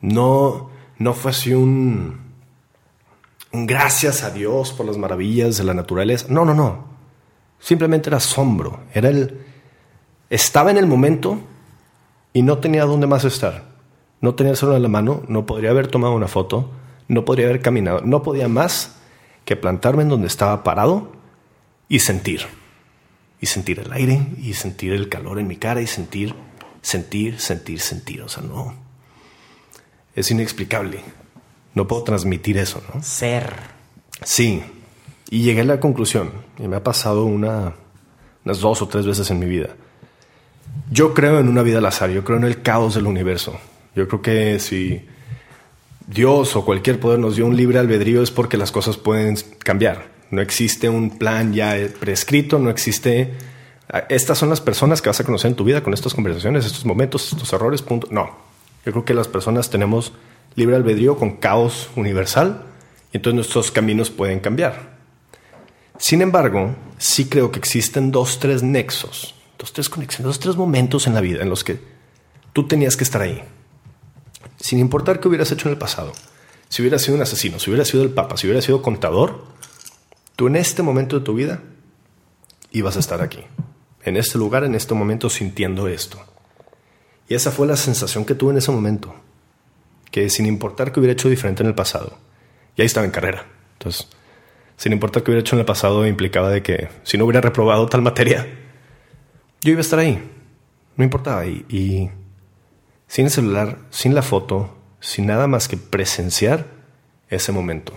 No, 0.00 0.70
no 0.98 1.14
fue 1.14 1.30
así 1.30 1.52
un 1.54 2.24
gracias 3.54 4.24
a 4.24 4.30
Dios 4.30 4.72
por 4.72 4.84
las 4.86 4.98
maravillas 4.98 5.56
de 5.56 5.64
la 5.64 5.74
naturaleza. 5.74 6.26
No, 6.28 6.44
no, 6.44 6.54
no. 6.54 6.84
Simplemente 7.60 8.10
era 8.10 8.16
asombro. 8.16 8.80
Era 8.92 9.08
el. 9.08 9.40
Estaba 10.28 10.70
en 10.70 10.78
el 10.78 10.86
momento 10.86 11.38
y 12.32 12.42
no 12.42 12.58
tenía 12.58 12.84
dónde 12.84 13.06
más 13.06 13.24
estar. 13.24 13.73
No 14.24 14.34
tenía 14.34 14.52
el 14.52 14.56
celular 14.56 14.78
en 14.78 14.84
la 14.84 14.88
mano, 14.88 15.22
no 15.28 15.44
podría 15.44 15.68
haber 15.68 15.88
tomado 15.88 16.14
una 16.14 16.28
foto, 16.28 16.70
no 17.08 17.26
podría 17.26 17.44
haber 17.44 17.60
caminado, 17.60 18.00
no 18.06 18.22
podía 18.22 18.48
más 18.48 18.96
que 19.44 19.54
plantarme 19.54 20.02
en 20.04 20.08
donde 20.08 20.28
estaba 20.28 20.64
parado 20.64 21.12
y 21.90 21.98
sentir 21.98 22.40
y 23.38 23.44
sentir 23.44 23.80
el 23.80 23.92
aire 23.92 24.26
y 24.40 24.54
sentir 24.54 24.94
el 24.94 25.10
calor 25.10 25.38
en 25.40 25.46
mi 25.46 25.58
cara 25.58 25.82
y 25.82 25.86
sentir, 25.86 26.34
sentir, 26.80 27.38
sentir, 27.38 27.80
sentir. 27.80 28.22
O 28.22 28.28
sea, 28.30 28.42
no. 28.42 28.74
Es 30.14 30.30
inexplicable. 30.30 31.00
No 31.74 31.86
puedo 31.86 32.04
transmitir 32.04 32.56
eso, 32.56 32.82
¿no? 32.94 33.02
Ser. 33.02 33.52
Sí. 34.22 34.64
Y 35.28 35.42
llegué 35.42 35.60
a 35.60 35.64
la 35.64 35.80
conclusión, 35.80 36.30
y 36.58 36.66
me 36.66 36.76
ha 36.76 36.82
pasado 36.82 37.26
una, 37.26 37.74
unas 38.42 38.58
dos 38.58 38.80
o 38.80 38.88
tres 38.88 39.04
veces 39.04 39.30
en 39.30 39.38
mi 39.38 39.44
vida. 39.44 39.76
Yo 40.90 41.12
creo 41.12 41.40
en 41.40 41.48
una 41.50 41.60
vida 41.60 41.76
al 41.76 41.84
azar, 41.84 42.08
yo 42.08 42.24
creo 42.24 42.38
en 42.38 42.44
el 42.44 42.62
caos 42.62 42.94
del 42.94 43.06
universo. 43.06 43.60
Yo 43.94 44.08
creo 44.08 44.22
que 44.22 44.58
si 44.58 45.06
Dios 46.06 46.56
o 46.56 46.64
cualquier 46.64 47.00
poder 47.00 47.18
nos 47.18 47.36
dio 47.36 47.46
un 47.46 47.56
libre 47.56 47.78
albedrío 47.78 48.22
es 48.22 48.30
porque 48.30 48.56
las 48.56 48.72
cosas 48.72 48.96
pueden 48.96 49.36
cambiar. 49.62 50.08
No 50.30 50.40
existe 50.40 50.88
un 50.88 51.18
plan 51.18 51.52
ya 51.52 51.76
prescrito, 52.00 52.58
no 52.58 52.70
existe... 52.70 53.32
Ah, 53.88 54.04
estas 54.08 54.38
son 54.38 54.48
las 54.48 54.60
personas 54.60 55.00
que 55.00 55.08
vas 55.08 55.20
a 55.20 55.24
conocer 55.24 55.50
en 55.50 55.56
tu 55.56 55.64
vida 55.64 55.82
con 55.82 55.94
estas 55.94 56.14
conversaciones, 56.14 56.64
estos 56.64 56.84
momentos, 56.84 57.32
estos 57.32 57.52
errores, 57.52 57.82
punto. 57.82 58.08
No, 58.10 58.30
yo 58.84 58.92
creo 58.92 59.04
que 59.04 59.14
las 59.14 59.28
personas 59.28 59.70
tenemos 59.70 60.12
libre 60.56 60.76
albedrío 60.76 61.16
con 61.16 61.36
caos 61.36 61.90
universal 61.96 62.64
y 63.12 63.18
entonces 63.18 63.36
nuestros 63.36 63.70
caminos 63.70 64.10
pueden 64.10 64.40
cambiar. 64.40 64.94
Sin 65.98 66.22
embargo, 66.22 66.74
sí 66.98 67.26
creo 67.26 67.52
que 67.52 67.58
existen 67.58 68.10
dos, 68.10 68.40
tres 68.40 68.62
nexos, 68.62 69.34
dos, 69.58 69.72
tres 69.72 69.88
conexiones, 69.88 70.26
dos, 70.26 70.40
tres 70.40 70.56
momentos 70.56 71.06
en 71.06 71.14
la 71.14 71.20
vida 71.20 71.42
en 71.42 71.50
los 71.50 71.62
que 71.62 71.78
tú 72.52 72.66
tenías 72.66 72.96
que 72.96 73.04
estar 73.04 73.22
ahí. 73.22 73.42
Sin 74.64 74.78
importar 74.78 75.20
qué 75.20 75.28
hubieras 75.28 75.52
hecho 75.52 75.68
en 75.68 75.74
el 75.74 75.78
pasado. 75.78 76.12
Si 76.70 76.80
hubieras 76.80 77.02
sido 77.02 77.16
un 77.16 77.22
asesino, 77.22 77.58
si 77.58 77.68
hubieras 77.70 77.88
sido 77.88 78.02
el 78.02 78.10
papa, 78.10 78.38
si 78.38 78.46
hubieras 78.46 78.64
sido 78.64 78.80
contador, 78.80 79.44
Tú 80.36 80.48
en 80.48 80.56
este 80.56 80.82
momento 80.82 81.18
de 81.18 81.24
tu 81.24 81.34
vida 81.34 81.62
ibas 82.72 82.96
a 82.96 83.00
estar 83.00 83.22
aquí, 83.22 83.40
en 84.02 84.16
este 84.16 84.36
lugar, 84.36 84.64
en 84.64 84.74
este 84.74 84.94
momento, 84.94 85.30
sintiendo 85.30 85.86
esto. 85.86 86.18
Y 87.28 87.34
esa 87.34 87.52
fue 87.52 87.68
la 87.68 87.76
sensación 87.76 88.24
que 88.24 88.34
tuve 88.34 88.50
en 88.50 88.58
ese 88.58 88.72
momento, 88.72 89.14
que 90.10 90.28
sin 90.30 90.46
importar 90.46 90.90
que 90.90 90.98
hubiera 90.98 91.12
hecho 91.12 91.28
diferente 91.28 91.62
en 91.62 91.68
el 91.68 91.74
pasado, 91.74 92.18
y 92.76 92.82
ahí 92.82 92.86
estaba 92.86 93.06
en 93.06 93.12
carrera. 93.12 93.46
Entonces, 93.74 94.08
sin 94.76 94.92
importar 94.92 95.22
que 95.22 95.30
hubiera 95.30 95.40
hecho 95.40 95.54
en 95.54 95.60
el 95.60 95.66
pasado, 95.66 96.04
implicaba 96.04 96.50
de 96.50 96.62
que 96.64 96.88
si 97.04 97.16
no 97.16 97.24
hubiera 97.24 97.40
reprobado 97.40 97.86
tal 97.86 98.02
materia, 98.02 98.44
yo 99.60 99.70
iba 99.70 99.78
a 99.78 99.82
estar 99.82 100.00
ahí. 100.00 100.20
No 100.96 101.04
importaba. 101.04 101.46
Y, 101.46 101.64
y 101.68 102.10
sin 103.14 103.26
el 103.26 103.30
celular, 103.30 103.78
sin 103.90 104.12
la 104.12 104.22
foto, 104.22 104.74
sin 104.98 105.26
nada 105.26 105.46
más 105.46 105.68
que 105.68 105.76
presenciar 105.76 106.66
ese 107.28 107.52
momento. 107.52 107.92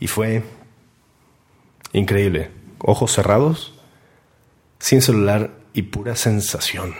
Y 0.00 0.06
fue 0.06 0.42
Increíble. 1.92 2.50
Ojos 2.78 3.12
cerrados, 3.12 3.74
sin 4.78 5.02
celular 5.02 5.50
y 5.74 5.82
pura 5.82 6.16
sensación. 6.16 6.94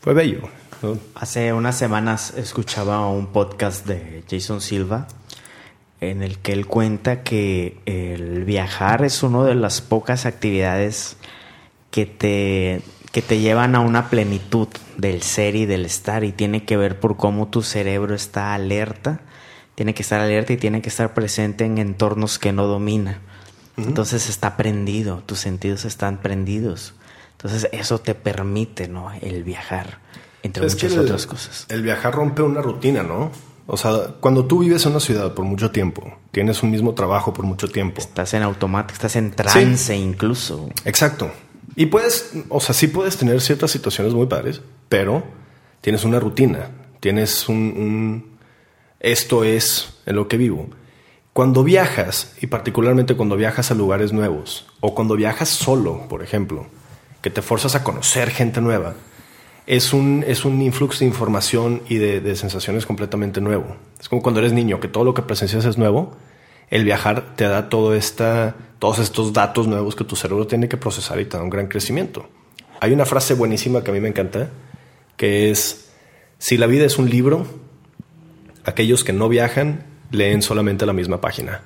Fue 0.00 0.14
bello. 0.14 0.48
Hace 1.14 1.52
unas 1.52 1.76
semanas 1.76 2.32
escuchaba 2.34 3.06
un 3.10 3.26
podcast 3.26 3.86
de 3.86 4.24
Jason 4.30 4.62
Silva 4.62 5.06
en 6.00 6.22
el 6.22 6.38
que 6.38 6.54
él 6.54 6.66
cuenta 6.66 7.22
que 7.22 7.78
el 7.84 8.46
viajar 8.46 9.04
es 9.04 9.22
una 9.22 9.44
de 9.44 9.54
las 9.54 9.82
pocas 9.82 10.24
actividades 10.24 11.18
que 11.90 12.06
te, 12.06 12.80
que 13.12 13.22
te 13.22 13.38
llevan 13.38 13.74
a 13.74 13.80
una 13.80 14.10
plenitud 14.10 14.68
del 14.96 15.22
ser 15.22 15.56
y 15.56 15.66
del 15.66 15.86
estar 15.86 16.24
y 16.24 16.32
tiene 16.32 16.64
que 16.64 16.76
ver 16.76 17.00
por 17.00 17.16
cómo 17.16 17.48
tu 17.48 17.62
cerebro 17.62 18.14
está 18.14 18.54
alerta, 18.54 19.20
tiene 19.74 19.94
que 19.94 20.02
estar 20.02 20.20
alerta 20.20 20.52
y 20.52 20.56
tiene 20.56 20.82
que 20.82 20.88
estar 20.88 21.14
presente 21.14 21.64
en 21.64 21.78
entornos 21.78 22.38
que 22.38 22.52
no 22.52 22.66
domina. 22.66 23.20
Entonces 23.76 24.28
está 24.28 24.56
prendido, 24.56 25.22
tus 25.24 25.38
sentidos 25.38 25.84
están 25.84 26.18
prendidos. 26.18 26.94
Entonces 27.32 27.68
eso 27.70 28.00
te 28.00 28.16
permite, 28.16 28.88
¿no? 28.88 29.12
El 29.20 29.44
viajar, 29.44 30.00
entre 30.42 30.64
muchas 30.64 30.96
otras 30.96 31.26
cosas. 31.26 31.66
El 31.68 31.82
viajar 31.82 32.12
rompe 32.12 32.42
una 32.42 32.60
rutina, 32.60 33.04
¿no? 33.04 33.30
O 33.68 33.76
sea, 33.76 34.14
cuando 34.18 34.46
tú 34.46 34.60
vives 34.60 34.84
en 34.86 34.92
una 34.92 35.00
ciudad 35.00 35.34
por 35.34 35.44
mucho 35.44 35.70
tiempo, 35.70 36.16
tienes 36.32 36.62
un 36.62 36.70
mismo 36.70 36.94
trabajo 36.94 37.32
por 37.32 37.44
mucho 37.44 37.68
tiempo. 37.68 38.00
Estás 38.00 38.34
en 38.34 38.42
automático, 38.42 38.94
estás 38.94 39.14
en 39.14 39.30
trance 39.30 39.94
incluso. 39.94 40.68
Exacto. 40.84 41.30
Y 41.76 41.86
puedes, 41.86 42.32
o 42.48 42.60
sea, 42.60 42.74
sí 42.74 42.88
puedes 42.88 43.16
tener 43.16 43.40
ciertas 43.40 43.70
situaciones 43.70 44.14
muy 44.14 44.26
padres, 44.26 44.60
pero 44.88 45.24
tienes 45.80 46.04
una 46.04 46.18
rutina, 46.18 46.70
tienes 47.00 47.48
un 47.48 48.38
esto 49.00 49.44
es 49.44 50.00
en 50.06 50.16
lo 50.16 50.26
que 50.26 50.36
vivo. 50.36 50.68
Cuando 51.32 51.62
viajas, 51.62 52.34
y 52.40 52.48
particularmente 52.48 53.14
cuando 53.14 53.36
viajas 53.36 53.70
a 53.70 53.74
lugares 53.74 54.12
nuevos, 54.12 54.66
o 54.80 54.94
cuando 54.94 55.14
viajas 55.14 55.48
solo, 55.48 56.08
por 56.08 56.22
ejemplo, 56.22 56.66
que 57.22 57.30
te 57.30 57.42
forzas 57.42 57.76
a 57.76 57.84
conocer 57.84 58.30
gente 58.30 58.60
nueva, 58.60 58.94
es 59.66 59.92
un, 59.92 60.24
es 60.26 60.44
un 60.44 60.60
influx 60.62 60.98
de 60.98 61.06
información 61.06 61.82
y 61.88 61.98
de, 61.98 62.34
sensaciones 62.34 62.86
completamente 62.86 63.40
nuevo. 63.40 63.76
Es 64.00 64.08
como 64.08 64.22
cuando 64.22 64.40
eres 64.40 64.52
niño, 64.52 64.80
que 64.80 64.88
todo 64.88 65.04
lo 65.04 65.14
que 65.14 65.22
presencias 65.22 65.64
es 65.64 65.78
nuevo. 65.78 66.16
El 66.70 66.84
viajar 66.84 67.34
te 67.36 67.44
da 67.44 67.68
todo 67.68 67.94
esta, 67.94 68.54
todos 68.78 68.98
estos 68.98 69.32
datos 69.32 69.66
nuevos 69.66 69.96
que 69.96 70.04
tu 70.04 70.16
cerebro 70.16 70.46
tiene 70.46 70.68
que 70.68 70.76
procesar 70.76 71.20
y 71.20 71.24
te 71.24 71.36
da 71.36 71.42
un 71.42 71.50
gran 71.50 71.68
crecimiento. 71.68 72.28
Hay 72.80 72.92
una 72.92 73.06
frase 73.06 73.34
buenísima 73.34 73.82
que 73.82 73.90
a 73.90 73.94
mí 73.94 74.00
me 74.00 74.08
encanta, 74.08 74.50
que 75.16 75.50
es, 75.50 75.90
si 76.38 76.56
la 76.56 76.66
vida 76.66 76.84
es 76.84 76.98
un 76.98 77.08
libro, 77.10 77.46
aquellos 78.64 79.02
que 79.02 79.12
no 79.12 79.28
viajan 79.28 79.84
leen 80.10 80.42
solamente 80.42 80.86
la 80.86 80.92
misma 80.92 81.20
página. 81.20 81.62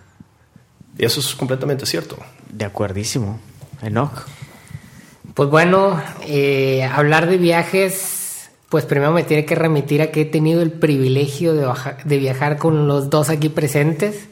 Y 0.99 1.05
eso 1.05 1.21
es 1.21 1.35
completamente 1.35 1.87
cierto. 1.87 2.17
De 2.51 2.65
acuerdísimo. 2.65 3.41
Enoch. 3.83 4.27
Pues 5.35 5.49
bueno, 5.49 6.01
eh, 6.27 6.85
hablar 6.85 7.29
de 7.29 7.39
viajes, 7.39 8.51
pues 8.69 8.85
primero 8.85 9.13
me 9.13 9.23
tiene 9.23 9.45
que 9.45 9.55
remitir 9.55 10.03
a 10.03 10.11
que 10.11 10.23
he 10.23 10.25
tenido 10.25 10.63
el 10.63 10.73
privilegio 10.73 11.55
de, 11.55 11.67
de 12.05 12.19
viajar 12.19 12.59
con 12.59 12.87
los 12.87 13.09
dos 13.09 13.31
aquí 13.31 13.49
presentes. 13.49 14.29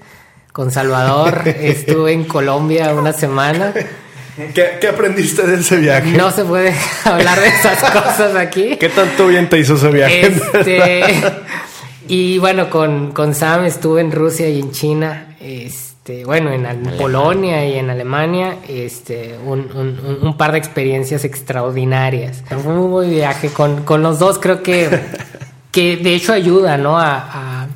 Con 0.52 0.70
Salvador 0.70 1.42
estuve 1.46 2.12
en 2.12 2.24
Colombia 2.24 2.92
una 2.94 3.12
semana. 3.12 3.72
¿Qué, 4.54 4.88
aprendiste 4.88 5.46
de 5.46 5.60
ese 5.60 5.76
viaje? 5.76 6.12
No 6.12 6.30
se 6.30 6.44
puede 6.44 6.74
hablar 7.04 7.38
de 7.40 7.48
esas 7.48 7.78
cosas 7.90 8.34
aquí. 8.36 8.76
¿Qué 8.76 8.88
tanto 8.88 9.26
bien 9.26 9.48
te 9.48 9.58
hizo 9.58 9.74
ese 9.74 9.90
viaje? 9.90 10.26
Este, 10.28 11.02
y 12.08 12.38
bueno, 12.38 12.70
con, 12.70 13.12
con, 13.12 13.34
Sam 13.34 13.64
estuve 13.64 14.00
en 14.00 14.12
Rusia 14.12 14.48
y 14.48 14.60
en 14.60 14.72
China. 14.72 15.36
Este, 15.40 16.24
bueno, 16.24 16.50
en, 16.52 16.64
Polonia 16.98 17.66
y 17.66 17.78
en 17.78 17.90
Alemania, 17.90 18.56
este, 18.66 19.36
un, 19.44 20.34
par 20.36 20.52
de 20.52 20.58
experiencias 20.58 21.24
extraordinarias. 21.24 22.42
Fue 22.48 22.72
un 22.72 22.90
buen 22.90 23.10
viaje 23.10 23.50
con, 23.50 24.02
los 24.02 24.18
dos, 24.18 24.38
creo 24.38 24.62
que, 24.62 24.88
que 25.70 25.96
de 25.96 26.14
hecho 26.14 26.32
ayuda, 26.32 26.78
¿no? 26.78 26.98
A, 26.98 27.68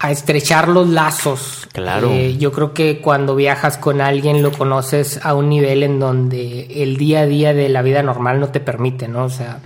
estrechar 0.00 0.68
los 0.68 0.88
lazos. 0.88 1.68
Claro. 1.72 2.10
Eh, 2.10 2.36
yo 2.38 2.52
creo 2.52 2.72
que 2.72 3.00
cuando 3.00 3.34
viajas 3.34 3.78
con 3.78 4.00
alguien 4.00 4.42
lo 4.42 4.52
conoces 4.52 5.24
a 5.24 5.34
un 5.34 5.48
nivel 5.48 5.82
en 5.82 5.98
donde 5.98 6.82
el 6.82 6.96
día 6.96 7.20
a 7.20 7.26
día 7.26 7.54
de 7.54 7.68
la 7.68 7.82
vida 7.82 8.02
normal 8.02 8.40
no 8.40 8.48
te 8.48 8.60
permite, 8.60 9.08
¿no? 9.08 9.24
O 9.24 9.30
sea, 9.30 9.60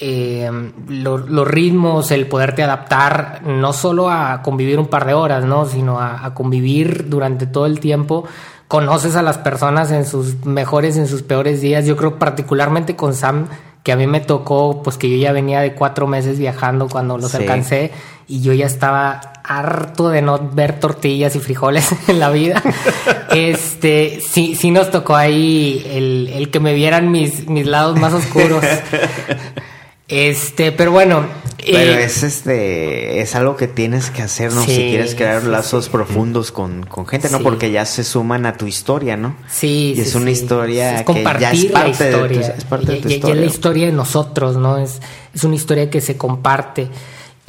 eh, 0.00 0.48
los 0.88 1.48
ritmos, 1.48 2.12
el 2.12 2.28
poderte 2.28 2.62
adaptar 2.62 3.42
no 3.44 3.72
solo 3.72 4.08
a 4.08 4.42
convivir 4.42 4.78
un 4.78 4.86
par 4.86 5.04
de 5.04 5.14
horas, 5.14 5.44
¿no? 5.44 5.66
sino 5.66 6.00
a, 6.00 6.32
convivir 6.34 7.08
durante 7.08 7.46
todo 7.46 7.66
el 7.66 7.80
tiempo. 7.80 8.24
Conoces 8.68 9.16
a 9.16 9.22
las 9.22 9.38
personas 9.38 9.90
en 9.90 10.06
sus 10.06 10.44
mejores, 10.44 10.96
en 10.96 11.08
sus 11.08 11.22
peores 11.22 11.60
días. 11.60 11.84
Yo 11.84 11.96
creo 11.96 12.16
particularmente 12.16 12.94
con 12.94 13.12
Sam, 13.12 13.48
que 13.88 13.92
a 13.92 13.96
mí 13.96 14.06
me 14.06 14.20
tocó, 14.20 14.82
pues 14.82 14.98
que 14.98 15.08
yo 15.08 15.16
ya 15.16 15.32
venía 15.32 15.60
de 15.60 15.72
cuatro 15.72 16.06
meses 16.06 16.38
viajando 16.38 16.90
cuando 16.90 17.16
los 17.16 17.34
alcancé 17.34 17.90
y 18.26 18.42
yo 18.42 18.52
ya 18.52 18.66
estaba 18.66 19.32
harto 19.42 20.10
de 20.10 20.20
no 20.20 20.38
ver 20.52 20.78
tortillas 20.78 21.34
y 21.36 21.38
frijoles 21.38 21.88
en 22.08 22.20
la 22.20 22.28
vida. 22.28 22.62
este, 23.34 24.20
sí, 24.20 24.56
sí 24.56 24.70
nos 24.72 24.90
tocó 24.90 25.16
ahí 25.16 25.82
el, 25.88 26.28
el 26.34 26.50
que 26.50 26.60
me 26.60 26.74
vieran 26.74 27.10
mis, 27.10 27.48
mis 27.48 27.64
lados 27.64 27.98
más 27.98 28.12
oscuros. 28.12 28.62
Este, 30.08 30.72
pero 30.72 30.90
bueno. 30.90 31.26
Pero 31.58 31.92
eh, 31.92 32.04
es 32.04 32.22
este, 32.22 33.20
es 33.20 33.34
algo 33.34 33.56
que 33.56 33.68
tienes 33.68 34.10
que 34.10 34.22
hacer, 34.22 34.52
¿no? 34.54 34.62
si 34.62 34.74
quieres 34.74 35.14
crear 35.14 35.44
lazos 35.44 35.90
profundos 35.90 36.50
con, 36.50 36.86
gente, 37.06 37.28
¿no? 37.28 37.40
Porque 37.40 37.70
ya 37.70 37.84
se 37.84 38.04
suman 38.04 38.46
a 38.46 38.56
tu 38.56 38.66
historia, 38.66 39.18
¿no? 39.18 39.36
Sí. 39.50 39.92
Y 39.94 40.00
es 40.00 40.14
una 40.14 40.30
historia 40.30 41.04
que 41.04 41.24
ya 41.38 41.52
es 41.52 41.66
parte 41.66 42.04
de 42.04 42.28
tu, 42.28 42.40
es 42.40 42.64
parte 42.64 42.92
de 42.92 42.98
tu 43.00 43.08
historia. 43.08 43.34
es 43.34 43.40
la 43.40 43.46
historia 43.46 43.86
de 43.86 43.92
nosotros, 43.92 44.56
¿no? 44.56 44.78
Es, 44.78 45.00
es 45.34 45.44
una 45.44 45.56
historia 45.56 45.90
que 45.90 46.00
se 46.00 46.16
comparte. 46.16 46.88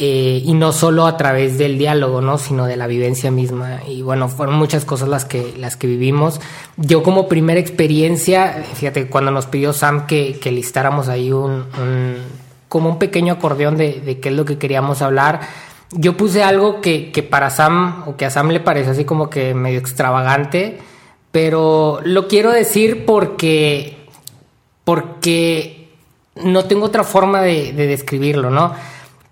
Eh, 0.01 0.41
y 0.45 0.53
no 0.53 0.71
solo 0.71 1.05
a 1.07 1.17
través 1.17 1.57
del 1.57 1.77
diálogo, 1.77 2.21
¿no? 2.21 2.37
sino 2.37 2.65
de 2.65 2.77
la 2.77 2.87
vivencia 2.87 3.31
misma. 3.31 3.81
Y 3.85 4.01
bueno, 4.01 4.29
fueron 4.29 4.55
muchas 4.55 4.85
cosas 4.85 5.09
las 5.09 5.25
que, 5.25 5.53
las 5.57 5.75
que 5.75 5.87
vivimos. 5.87 6.39
Yo 6.77 7.03
como 7.03 7.27
primera 7.27 7.59
experiencia, 7.59 8.63
fíjate, 8.75 9.07
cuando 9.07 9.31
nos 9.31 9.45
pidió 9.45 9.73
Sam 9.73 10.07
que, 10.07 10.39
que 10.39 10.53
listáramos 10.53 11.09
ahí 11.09 11.33
un 11.33 11.65
como 12.69 12.87
un 12.89 12.99
pequeño 12.99 13.33
acordeón 13.33 13.75
de, 13.75 14.19
qué 14.21 14.29
es 14.29 14.35
lo 14.35 14.45
que 14.45 14.57
queríamos 14.57 15.01
hablar. 15.01 15.41
Yo 15.91 16.15
puse 16.15 16.43
algo 16.43 16.81
que, 16.81 17.27
para 17.29 17.49
Sam, 17.49 18.03
o 18.07 18.15
que 18.15 18.25
a 18.25 18.29
Sam 18.29 18.49
le 18.49 18.59
parece 18.59 18.91
así 18.91 19.05
como 19.05 19.29
que 19.29 19.55
medio 19.55 19.79
extravagante, 19.79 20.77
pero 21.31 21.99
lo 22.03 22.27
quiero 22.27 22.51
decir 22.51 23.05
porque, 23.05 23.97
porque 24.83 25.89
no 26.35 26.65
tengo 26.65 26.85
otra 26.85 27.03
forma 27.03 27.41
de, 27.41 27.73
describirlo, 27.73 28.51
¿no? 28.51 28.73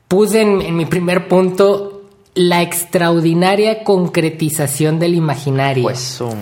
Puse 0.08 0.41
en, 0.41 0.76
mi 0.76 0.86
primer 0.86 1.28
punto 1.28 2.02
la 2.34 2.63
extraordinaria 2.63 3.84
concretización 3.84 5.00
del 5.00 5.13
imaginario. 5.13 5.84
Pues, 5.84 6.21
oh, 6.21 6.34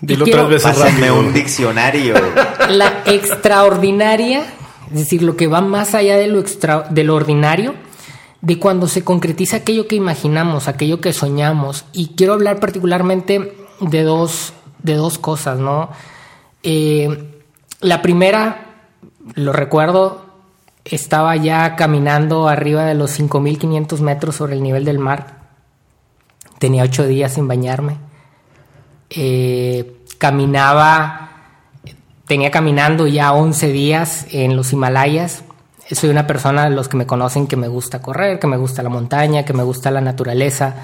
Dilo 0.00 0.24
tres 0.24 0.48
veces 0.48 0.78
rápido. 0.78 1.18
un 1.18 1.32
diccionario. 1.32 2.14
La 2.68 3.02
extraordinaria 3.06 4.44
es 4.90 4.98
decir, 4.98 5.22
lo 5.22 5.36
que 5.36 5.46
va 5.46 5.60
más 5.60 5.94
allá 5.94 6.16
de 6.16 6.28
lo, 6.28 6.40
extra, 6.40 6.82
de 6.90 7.04
lo 7.04 7.14
ordinario, 7.14 7.74
de 8.40 8.58
cuando 8.58 8.88
se 8.88 9.02
concretiza 9.02 9.58
aquello 9.58 9.88
que 9.88 9.96
imaginamos, 9.96 10.68
aquello 10.68 11.00
que 11.00 11.12
soñamos. 11.12 11.86
Y 11.92 12.08
quiero 12.08 12.34
hablar 12.34 12.60
particularmente 12.60 13.56
de 13.80 14.02
dos, 14.02 14.52
de 14.82 14.94
dos 14.94 15.18
cosas, 15.18 15.58
¿no? 15.58 15.90
Eh, 16.62 17.30
la 17.80 18.02
primera, 18.02 18.66
lo 19.34 19.52
recuerdo, 19.52 20.24
estaba 20.84 21.36
ya 21.36 21.76
caminando 21.76 22.48
arriba 22.48 22.84
de 22.84 22.94
los 22.94 23.18
5.500 23.18 24.00
metros 24.00 24.36
sobre 24.36 24.54
el 24.54 24.62
nivel 24.62 24.84
del 24.84 24.98
mar. 24.98 25.44
Tenía 26.58 26.82
ocho 26.82 27.06
días 27.06 27.32
sin 27.32 27.48
bañarme. 27.48 27.96
Eh, 29.10 30.00
caminaba 30.18 31.33
tenía 32.26 32.50
caminando 32.50 33.06
ya 33.06 33.32
11 33.32 33.68
días 33.68 34.26
en 34.30 34.56
los 34.56 34.72
Himalayas. 34.72 35.44
Soy 35.90 36.10
una 36.10 36.26
persona, 36.26 36.70
los 36.70 36.88
que 36.88 36.96
me 36.96 37.06
conocen, 37.06 37.46
que 37.46 37.56
me 37.56 37.68
gusta 37.68 38.00
correr, 38.00 38.38
que 38.38 38.46
me 38.46 38.56
gusta 38.56 38.82
la 38.82 38.88
montaña, 38.88 39.44
que 39.44 39.52
me 39.52 39.62
gusta 39.62 39.90
la 39.90 40.00
naturaleza. 40.00 40.76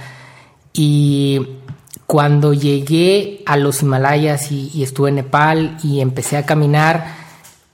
Y 0.72 1.58
cuando 2.06 2.52
llegué 2.52 3.42
a 3.46 3.56
los 3.56 3.82
Himalayas 3.82 4.52
y, 4.52 4.82
estuve 4.82 5.08
en 5.08 5.16
Nepal 5.16 5.78
y 5.82 6.00
empecé 6.00 6.36
a 6.36 6.44
caminar, 6.44 7.14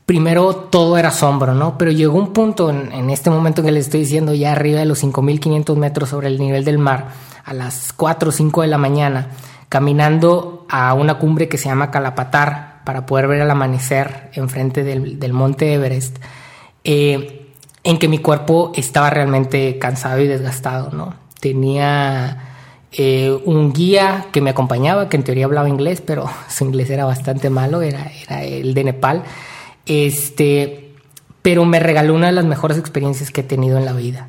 primero 0.05 0.55
todo 0.55 0.97
era 0.99 1.09
asombro, 1.09 1.53
¿no? 1.55 1.77
Pero 1.77 1.91
llegó 1.91 2.17
un 2.17 2.33
punto 2.33 2.71
en, 2.71 2.93
en 2.93 3.11
este 3.11 3.31
momento 3.31 3.63
que 3.63 3.73
les 3.73 3.87
estoy 3.87 4.01
diciendo, 4.01 4.33
ya 4.33 4.53
arriba 4.53 4.79
de 4.79 4.87
los 4.87 5.03
5.500 5.03 5.77
metros 5.77 6.11
sobre 6.11 6.29
el 6.29 6.39
nivel 6.39 6.65
del 6.65 6.79
mar, 6.79 7.09
a 7.45 7.53
las 7.55 7.93
4 7.93 8.29
o 8.29 8.33
5 8.33 8.63
de 8.63 8.69
la 8.69 8.79
mañana, 8.79 9.31
caminando 9.69 10.65
a 10.69 10.95
una 10.95 11.19
cumbre 11.19 11.49
que 11.49 11.59
se 11.59 11.69
llama 11.69 11.91
Calapatar, 11.91 12.66
para 12.87 13.05
poder 13.05 13.27
ver 13.27 13.41
el 13.41 13.51
amanecer 13.51 14.31
enfrente 14.35 14.85
del, 14.85 15.19
del 15.19 15.33
monte 15.33 15.75
Everest, 15.75 16.19
eh, 16.85 17.49
en 17.83 17.99
que 17.99 18.07
mi 18.07 18.19
cuerpo 18.19 18.71
estaba 18.77 19.11
realmente 19.11 19.77
cansado 19.81 20.21
y 20.21 20.29
desgastado, 20.29 20.93
¿no? 20.93 21.15
Tenía 21.41 22.45
eh, 22.93 23.37
un 23.45 23.73
guía 23.73 24.27
que 24.31 24.41
me 24.41 24.51
acompañaba, 24.51 25.09
que 25.09 25.17
en 25.17 25.25
teoría 25.25 25.47
hablaba 25.47 25.69
inglés, 25.69 26.01
pero 26.01 26.31
su 26.49 26.65
inglés 26.65 26.89
era 26.89 27.05
bastante 27.05 27.51
malo, 27.51 27.83
era, 27.83 28.09
era 28.23 28.45
el 28.45 28.73
de 28.73 28.85
Nepal. 28.85 29.25
Este, 29.85 30.95
pero 31.43 31.65
me 31.65 31.81
regaló 31.81 32.15
una 32.15 32.27
de 32.27 32.35
las 32.35 32.45
mejores 32.45 32.79
experiencias 32.79 33.33
que 33.33 33.41
he 33.41 33.45
tenido 33.45 33.79
en 33.79 33.85
la 33.85 33.95
vida. 33.95 34.29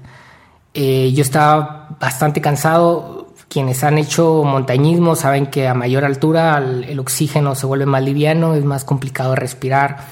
Eh, 0.73 1.11
yo 1.13 1.21
estaba 1.21 1.95
bastante 1.99 2.41
cansado, 2.41 3.16
quienes 3.49 3.83
han 3.83 3.97
hecho 3.97 4.43
montañismo 4.43 5.15
saben 5.15 5.47
que 5.47 5.67
a 5.67 5.73
mayor 5.73 6.03
altura 6.03 6.57
el, 6.57 6.99
oxígeno 6.99 7.55
se 7.55 7.65
vuelve 7.65 7.86
más 7.86 8.03
liviano, 8.03 8.55
es 8.55 8.65
más 8.65 8.83
complicado 8.83 9.36
respirar. 9.36 10.05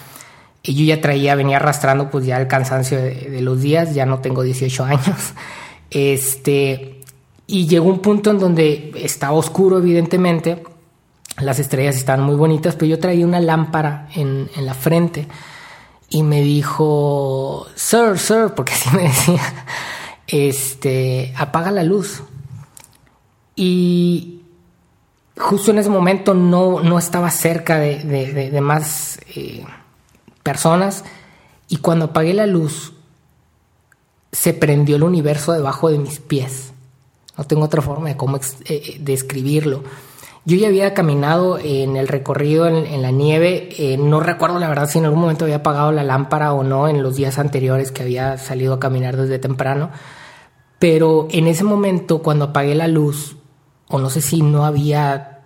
Y 0.64 0.74
yo 0.74 0.86
ya 0.86 1.02
traía, 1.02 1.36
venía 1.36 1.58
arrastrando 1.58 2.10
pues 2.10 2.26
ya 2.26 2.40
el 2.40 2.48
cansancio 2.48 2.98
de, 2.98 3.42
los 3.42 3.62
días, 3.62 3.94
ya 3.94 4.06
no 4.06 4.20
tengo 4.20 4.42
18 4.42 4.84
años. 4.86 5.34
Este, 5.92 7.02
y 7.46 7.68
llegó 7.68 7.90
un 7.90 8.00
punto 8.00 8.32
en 8.32 8.40
donde 8.40 8.92
estaba 8.96 9.34
oscuro, 9.34 9.80
evidentemente. 9.80 10.64
Las 11.40 11.60
estrellas 11.60 11.98
estaban 11.98 12.26
muy 12.26 12.36
bonitas, 12.36 12.76
pero 12.76 12.88
yo 12.88 13.00
traía 13.00 13.26
una 13.26 13.42
lámpara 13.42 14.08
en, 14.16 14.50
en 14.56 14.66
la 14.66 14.74
frente. 14.74 15.28
Y 16.10 16.24
me 16.24 16.42
dijo, 16.42 17.68
Sir, 17.76 18.18
Sir, 18.18 18.54
porque 18.56 18.74
así 18.74 18.90
me 18.96 19.04
decía, 19.04 19.42
este, 20.28 21.34
apaga 21.36 21.72
la 21.72 21.84
luz. 21.84 22.24
Y 23.56 24.42
justo 25.38 25.72
en 25.72 25.80
ese 25.80 25.90
momento 25.90 26.34
no, 26.34 26.82
no 26.82 26.98
estaba 26.98 27.30
cerca 27.32 27.80
de, 27.80 28.60
más 28.62 29.20
eh, 29.36 29.66
personas 30.44 31.04
y 31.68 31.78
cuando 31.78 32.06
apagué 32.06 32.34
la 32.34 32.46
luz 32.46 32.94
se 34.32 34.54
prendió 34.54 34.98
el 34.98 35.04
universo 35.04 35.54
debajo 35.54 35.90
de 35.90 35.98
mis 35.98 36.20
pies. 36.20 36.74
No 37.38 37.46
tengo 37.46 37.64
otra 37.66 37.82
forma 37.82 38.10
de 38.10 38.18
cómo 38.18 38.40
eh, 38.66 38.98
describirlo. 39.00 39.84
Yo 40.46 40.58
ya 40.58 40.68
había 40.68 40.94
caminado 40.94 41.58
en 41.58 41.96
el 41.98 42.08
recorrido 42.08 42.68
en, 42.68 43.02
la 43.02 43.10
nieve. 43.10 43.70
Eh, 43.80 43.98
no 43.98 44.20
recuerdo 44.20 44.60
la 44.60 44.70
verdad 44.70 44.88
si 44.88 45.00
en 45.00 45.06
algún 45.06 45.22
momento 45.22 45.46
había 45.46 45.58
apagado 45.58 45.92
la 45.92 46.04
lámpara 46.04 46.54
o 46.54 46.64
no 46.64 46.88
en 46.88 47.02
los 47.02 47.16
días 47.16 47.40
anteriores 47.40 47.92
que 47.92 48.04
había 48.04 48.38
salido 48.38 48.76
a 48.76 48.80
caminar 48.80 49.18
desde 49.18 49.40
temprano. 49.40 49.90
Pero 50.78 51.28
en 51.32 51.48
ese 51.48 51.64
momento, 51.64 52.22
cuando 52.22 52.46
apagué 52.46 52.76
la 52.76 52.88
luz, 52.88 53.38
o 53.88 54.00
no 54.00 54.10
sé 54.10 54.22
si 54.22 54.42
no 54.42 54.66
había 54.66 55.42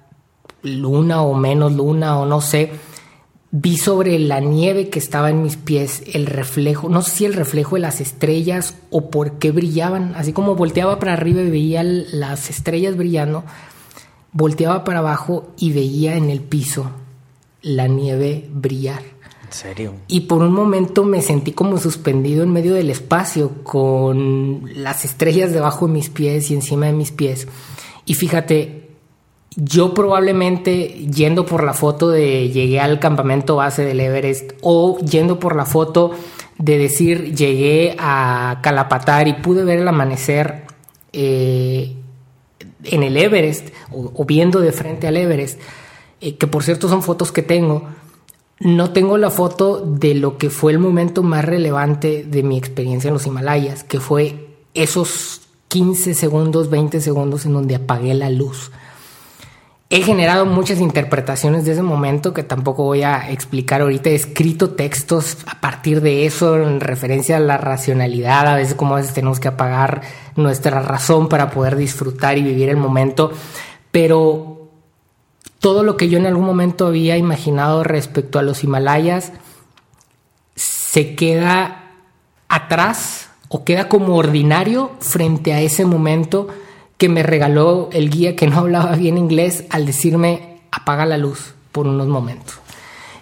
luna 0.62 1.22
o 1.22 1.34
menos 1.34 1.74
luna 1.74 2.20
o 2.20 2.26
no 2.26 2.42
sé, 2.42 2.72
vi 3.52 3.78
sobre 3.78 4.20
la 4.20 4.40
nieve 4.40 4.90
que 4.90 5.00
estaba 5.00 5.30
en 5.30 5.42
mis 5.42 5.58
pies 5.58 6.04
el 6.14 6.26
reflejo, 6.28 6.90
no 6.90 7.02
sé 7.02 7.12
si 7.12 7.26
el 7.26 7.34
reflejo 7.34 7.76
de 7.76 7.82
las 7.82 8.00
estrellas 8.02 8.76
o 8.92 9.10
por 9.10 9.40
qué 9.40 9.52
brillaban, 9.52 10.14
así 10.16 10.34
como 10.34 10.56
volteaba 10.56 11.00
para 11.00 11.14
arriba 11.14 11.42
y 11.42 11.50
veía 11.50 11.84
las 11.84 12.50
estrellas 12.50 12.96
brillando, 12.96 13.44
volteaba 14.32 14.84
para 14.84 15.00
abajo 15.00 15.52
y 15.58 15.72
veía 15.72 16.16
en 16.16 16.30
el 16.30 16.42
piso 16.42 16.92
la 17.62 17.88
nieve 17.88 18.48
brillar. 18.52 19.02
¿En 19.44 19.52
serio? 19.52 19.96
Y 20.08 20.22
por 20.22 20.44
un 20.44 20.54
momento 20.54 21.04
me 21.04 21.24
sentí 21.24 21.54
como 21.54 21.80
suspendido 21.80 22.44
en 22.44 22.52
medio 22.52 22.76
del 22.76 22.92
espacio, 22.92 23.64
con 23.64 24.70
las 24.76 25.06
estrellas 25.06 25.52
debajo 25.52 25.88
de 25.88 25.94
mis 25.94 26.10
pies 26.10 26.52
y 26.52 26.54
encima 26.54 26.86
de 26.86 26.94
mis 26.94 27.12
pies. 27.12 27.48
Y 28.10 28.16
fíjate, 28.16 28.90
yo 29.56 29.94
probablemente 29.94 30.88
yendo 31.14 31.46
por 31.46 31.64
la 31.64 31.76
foto 31.76 32.10
de 32.10 32.50
llegué 32.50 32.80
al 32.80 33.00
campamento 33.00 33.58
base 33.58 33.86
del 33.86 34.00
Everest 34.00 34.54
o 34.62 34.98
yendo 34.98 35.40
por 35.40 35.56
la 35.56 35.68
foto 35.68 36.10
de 36.58 36.80
decir 36.80 37.36
llegué 37.36 37.96
a 38.00 38.62
Calapatar 38.64 39.28
y 39.28 39.34
pude 39.34 39.64
ver 39.64 39.78
el 39.78 39.88
amanecer, 39.88 40.64
eh, 41.14 41.94
en 42.86 43.04
el 43.04 43.16
Everest 43.16 43.70
o, 43.92 44.26
viendo 44.26 44.60
de 44.60 44.72
frente 44.72 45.06
al 45.06 45.16
Everest, 45.16 45.60
eh, 46.20 46.36
que 46.36 46.48
por 46.48 46.64
cierto 46.64 46.90
son 46.90 47.04
fotos 47.04 47.32
que 47.32 47.44
tengo, 47.44 47.90
no 48.60 48.92
tengo 48.92 49.20
la 49.20 49.30
foto 49.30 49.82
de 49.86 50.16
lo 50.16 50.40
que 50.40 50.50
fue 50.50 50.72
el 50.72 50.80
momento 50.80 51.22
más 51.22 51.46
relevante 51.46 52.24
de 52.24 52.42
mi 52.42 52.58
experiencia 52.58 53.10
en 53.10 53.14
los 53.14 53.28
Himalayas, 53.28 53.84
que 53.84 54.00
fue 54.00 54.48
esos 54.74 55.42
15 55.70 56.14
segundos, 56.16 56.70
20 56.70 57.00
segundos 57.00 57.46
en 57.46 57.54
donde 57.54 57.76
apagué 57.76 58.14
la 58.14 58.30
luz. 58.30 58.72
He 59.92 60.04
generado 60.04 60.46
muchas 60.46 60.80
interpretaciones 60.80 61.66
de 61.66 61.72
ese 61.72 61.82
momento 61.82 62.32
que 62.32 62.44
tampoco 62.44 62.84
voy 62.84 63.02
a 63.02 63.32
explicar 63.32 63.82
ahorita. 63.82 64.12
He 64.12 64.16
escrito 64.16 64.72
textos 64.72 65.38
a 65.48 65.62
partir 65.62 66.02
de 66.02 66.28
eso 66.28 66.58
en 66.58 66.80
referencia 66.80 67.38
a 67.38 67.40
la 67.40 67.58
racionalidad, 67.58 68.46
a 68.46 68.56
veces 68.56 68.76
como 68.76 68.94
a 68.94 68.98
veces 68.98 69.16
tenemos 69.16 69.40
que 69.40 69.48
apagar 69.48 70.02
nuestra 70.36 70.80
razón 70.82 71.28
para 71.28 71.50
poder 71.50 71.76
disfrutar 71.76 72.38
y 72.38 72.44
vivir 72.44 72.70
el 72.70 72.78
momento. 72.78 73.32
Pero 73.92 74.70
todo 75.60 75.84
lo 75.84 75.98
que 75.98 76.08
yo 76.08 76.20
en 76.20 76.28
algún 76.28 76.46
momento 76.46 76.86
había 76.86 77.18
imaginado 77.18 77.84
respecto 77.84 78.38
a 78.38 78.44
los 78.44 78.64
Himalayas 78.64 79.34
se 80.56 81.16
queda 81.16 81.94
atrás 82.48 83.19
o 83.50 83.64
queda 83.66 83.90
como 83.90 84.16
ordinario 84.16 84.92
frente 85.00 85.54
a 85.54 85.62
ese 85.62 85.84
momento 85.84 86.48
que 86.98 87.10
me 87.10 87.24
regaló 87.24 87.90
el 87.92 88.10
guía 88.10 88.36
que 88.36 88.48
no 88.48 88.60
hablaba 88.60 88.96
bien 88.96 89.18
inglés 89.18 89.66
al 89.70 89.86
decirme 89.86 90.60
apaga 90.72 91.06
la 91.06 91.18
luz 91.18 91.54
por 91.72 91.88
unos 91.88 92.08
momentos. 92.08 92.60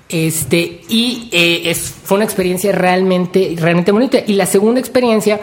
Este, 0.09 0.81
y 0.87 1.29
eh, 1.31 1.69
es, 1.69 1.79
fue 1.79 2.15
una 2.15 2.25
experiencia 2.25 2.71
realmente, 2.71 3.55
realmente 3.57 3.91
bonita. 3.91 4.19
Y 4.25 4.33
la 4.33 4.45
segunda 4.45 4.79
experiencia, 4.79 5.41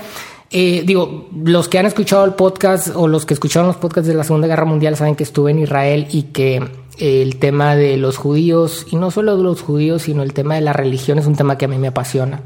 eh, 0.51 0.83
digo, 0.87 1.29
los 1.45 1.69
que 1.69 1.79
han 1.79 1.87
escuchado 1.87 2.25
el 2.25 2.35
podcast 2.35 2.89
o 2.95 3.07
los 3.09 3.27
que 3.27 3.35
escucharon 3.35 3.69
los 3.69 3.77
podcasts 3.77 4.09
de 4.09 4.15
la 4.15 4.25
Segunda 4.25 4.47
Guerra 4.47 4.65
Mundial 4.65 4.97
saben 4.97 5.17
que 5.17 5.25
estuve 5.25 5.51
en 5.51 5.61
Israel 5.61 6.09
y 6.11 6.25
que 6.25 6.57
eh, 6.99 7.23
el 7.23 7.37
tema 7.37 7.77
de 7.77 7.97
los 7.97 8.17
judíos, 8.17 8.87
y 8.91 8.97
no 8.97 9.11
solo 9.11 9.37
de 9.37 9.43
los 9.43 9.61
judíos, 9.61 10.03
sino 10.03 10.23
el 10.23 10.33
tema 10.33 10.55
de 10.55 10.63
la 10.63 10.73
religión 10.73 11.19
es 11.19 11.27
un 11.27 11.37
tema 11.37 11.59
que 11.59 11.67
a 11.67 11.69
mí 11.69 11.79
me 11.79 11.89
apasiona. 11.89 12.41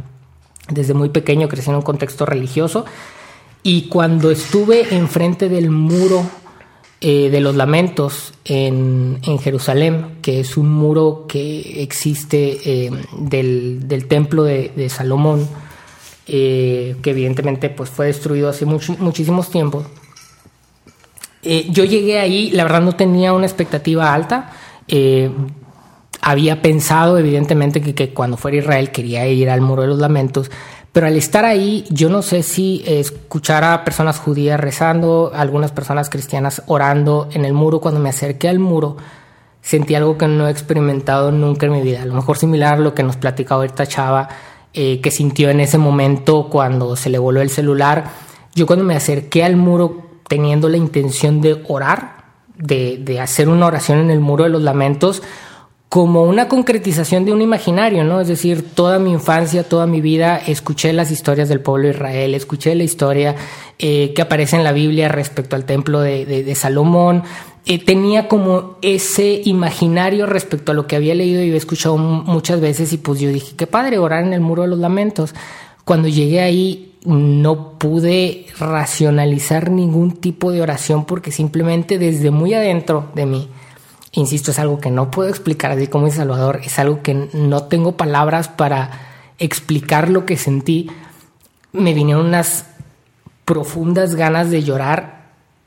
Desde 0.68 0.94
muy 0.94 1.08
pequeño 1.08 1.48
crecí 1.48 1.70
en 1.70 1.76
un 1.76 1.82
contexto 1.82 2.26
religioso 2.26 2.84
y 3.62 3.82
cuando 3.88 4.30
estuve 4.30 4.94
enfrente 4.94 5.48
del 5.48 5.70
muro 5.70 6.24
eh, 7.00 7.30
de 7.30 7.40
los 7.40 7.54
lamentos 7.54 8.34
en, 8.44 9.20
Jerusalén, 9.40 10.18
que 10.20 10.40
es 10.40 10.56
un 10.56 10.72
muro 10.72 11.26
que 11.28 11.82
existe 11.82 12.58
eh, 12.64 12.90
del, 13.18 14.06
templo 14.08 14.42
de, 14.42 14.88
Salomón, 14.88 15.48
eh, 16.26 16.96
que 17.02 17.10
evidentemente 17.10 17.70
pues, 17.70 17.88
fue 17.88 18.06
destruido 18.06 18.48
hace 18.48 18.64
muchísimos 18.66 19.50
tiempos, 19.50 19.86
yo 21.42 21.84
llegué 21.84 22.18
ahí, 22.18 22.50
la 22.50 22.64
verdad 22.64 22.82
no 22.82 22.96
tenía 22.96 23.32
una 23.32 23.46
expectativa 23.46 24.12
alta. 24.12 24.52
Había 26.20 26.62
pensado 26.62 27.18
evidentemente 27.18 27.80
que, 27.80 27.94
que 27.94 28.12
cuando 28.12 28.36
fuera 28.36 28.58
Israel 28.58 28.90
quería 28.90 29.26
ir 29.26 29.50
al 29.50 29.60
muro 29.60 29.82
de 29.82 29.88
los 29.88 29.98
lamentos, 29.98 30.50
pero 30.92 31.06
al 31.06 31.16
estar 31.16 31.44
ahí, 31.44 31.84
yo 31.90 32.08
no 32.08 32.22
sé 32.22 32.42
si 32.42 32.82
escuchar 32.86 33.62
a 33.62 33.84
personas 33.84 34.18
judías 34.18 34.58
rezando, 34.58 35.30
algunas 35.34 35.70
personas 35.70 36.08
cristianas 36.08 36.62
orando 36.66 37.28
en 37.32 37.44
el 37.44 37.52
muro. 37.52 37.80
Cuando 37.80 38.00
me 38.00 38.08
acerqué 38.08 38.48
al 38.48 38.58
muro, 38.58 38.96
sentí 39.60 39.94
algo 39.94 40.16
que 40.16 40.26
no 40.26 40.48
he 40.48 40.50
experimentado 40.50 41.30
nunca 41.30 41.66
en 41.66 41.72
mi 41.72 41.82
vida. 41.82 42.02
A 42.02 42.06
lo 42.06 42.14
mejor 42.14 42.38
similar 42.38 42.74
a 42.74 42.78
lo 42.78 42.94
que 42.94 43.02
nos 43.02 43.16
platicaba 43.16 43.66
esta 43.66 43.86
chava 43.86 44.28
eh, 44.72 45.00
que 45.00 45.10
sintió 45.10 45.50
en 45.50 45.60
ese 45.60 45.78
momento 45.78 46.48
cuando 46.50 46.96
se 46.96 47.10
le 47.10 47.18
voló 47.18 47.42
el 47.42 47.50
celular. 47.50 48.10
Yo 48.54 48.66
cuando 48.66 48.84
me 48.84 48.96
acerqué 48.96 49.44
al 49.44 49.56
muro 49.56 50.20
teniendo 50.26 50.68
la 50.68 50.78
intención 50.78 51.40
de 51.40 51.62
orar, 51.68 52.24
de, 52.56 52.98
de 52.98 53.20
hacer 53.20 53.48
una 53.48 53.66
oración 53.66 53.98
en 53.98 54.10
el 54.10 54.20
muro 54.20 54.44
de 54.44 54.50
los 54.50 54.62
lamentos, 54.62 55.22
como 55.88 56.24
una 56.24 56.48
concretización 56.48 57.24
de 57.24 57.32
un 57.32 57.40
imaginario, 57.40 58.04
¿no? 58.04 58.20
Es 58.20 58.28
decir, 58.28 58.74
toda 58.74 58.98
mi 58.98 59.10
infancia, 59.10 59.66
toda 59.66 59.86
mi 59.86 60.02
vida, 60.02 60.36
escuché 60.36 60.92
las 60.92 61.10
historias 61.10 61.48
del 61.48 61.60
pueblo 61.60 61.88
de 61.88 61.94
Israel, 61.94 62.34
escuché 62.34 62.74
la 62.74 62.84
historia 62.84 63.34
eh, 63.78 64.12
que 64.14 64.20
aparece 64.20 64.56
en 64.56 64.64
la 64.64 64.72
Biblia 64.72 65.08
respecto 65.08 65.56
al 65.56 65.64
templo 65.64 66.00
de, 66.00 66.54
Salomón, 66.54 67.22
eh, 67.64 67.82
tenía 67.82 68.28
como 68.28 68.76
ese 68.82 69.40
imaginario 69.44 70.26
respecto 70.26 70.72
a 70.72 70.74
lo 70.74 70.86
que 70.86 70.96
había 70.96 71.14
leído 71.14 71.42
y 71.42 71.54
escuchado 71.56 71.96
muchas 71.96 72.60
veces 72.60 72.92
y 72.92 72.98
pues 72.98 73.18
yo 73.18 73.30
dije, 73.30 73.56
qué 73.56 73.66
padre 73.66 73.98
orar 73.98 74.24
en 74.24 74.34
el 74.34 74.40
muro 74.40 74.62
de 74.62 74.68
los 74.68 74.78
lamentos. 74.78 75.34
Cuando 75.84 76.08
llegué 76.08 76.40
ahí 76.40 76.92
no 77.06 77.78
pude 77.78 78.46
racionalizar 78.58 79.70
ningún 79.70 80.12
tipo 80.12 80.52
de 80.52 80.60
oración 80.60 81.06
porque 81.06 81.30
simplemente 81.30 81.98
desde 81.98 82.30
muy 82.30 82.52
adentro 82.52 83.08
de 83.14 83.24
mí, 83.24 83.48
insisto, 84.12 84.50
es 84.50 84.58
algo 84.58 84.78
que 84.78 84.90
no 84.90 85.10
puedo 85.10 85.28
explicar 85.28 85.70
así 85.70 85.86
como 85.86 86.06
dice 86.06 86.18
Salvador, 86.18 86.60
es 86.64 86.78
algo 86.78 87.02
que 87.02 87.28
no 87.32 87.64
tengo 87.64 87.96
palabras 87.96 88.48
para 88.48 88.90
explicar 89.38 90.08
lo 90.10 90.26
que 90.26 90.36
sentí. 90.36 90.90
Me 91.72 91.94
vinieron 91.94 92.26
unas 92.26 92.66
profundas 93.44 94.14
ganas 94.14 94.50
de 94.50 94.62
llorar 94.62 95.18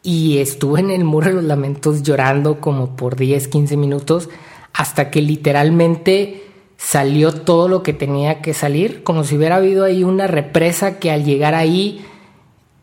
y 0.04 0.40
estuve 0.40 0.80
en 0.80 0.92
el 0.92 1.04
muro 1.04 1.28
de 1.28 1.34
los 1.34 1.44
lamentos 1.44 2.04
llorando 2.04 2.60
como 2.60 2.96
por 2.96 3.16
10, 3.16 3.48
15 3.48 3.78
minutos 3.78 4.30
hasta 4.74 5.12
que 5.12 5.22
literalmente 5.22 6.44
salió 6.78 7.32
todo 7.32 7.68
lo 7.68 7.84
que 7.84 7.94
tenía 7.94 8.42
que 8.42 8.54
salir, 8.54 9.04
como 9.04 9.24
si 9.24 9.38
hubiera 9.38 9.58
habido 9.58 9.84
ahí 9.84 10.04
una 10.04 10.28
represa 10.28 10.98
que 10.98 11.12
al 11.12 11.24
llegar 11.24 11.54
ahí 11.54 12.04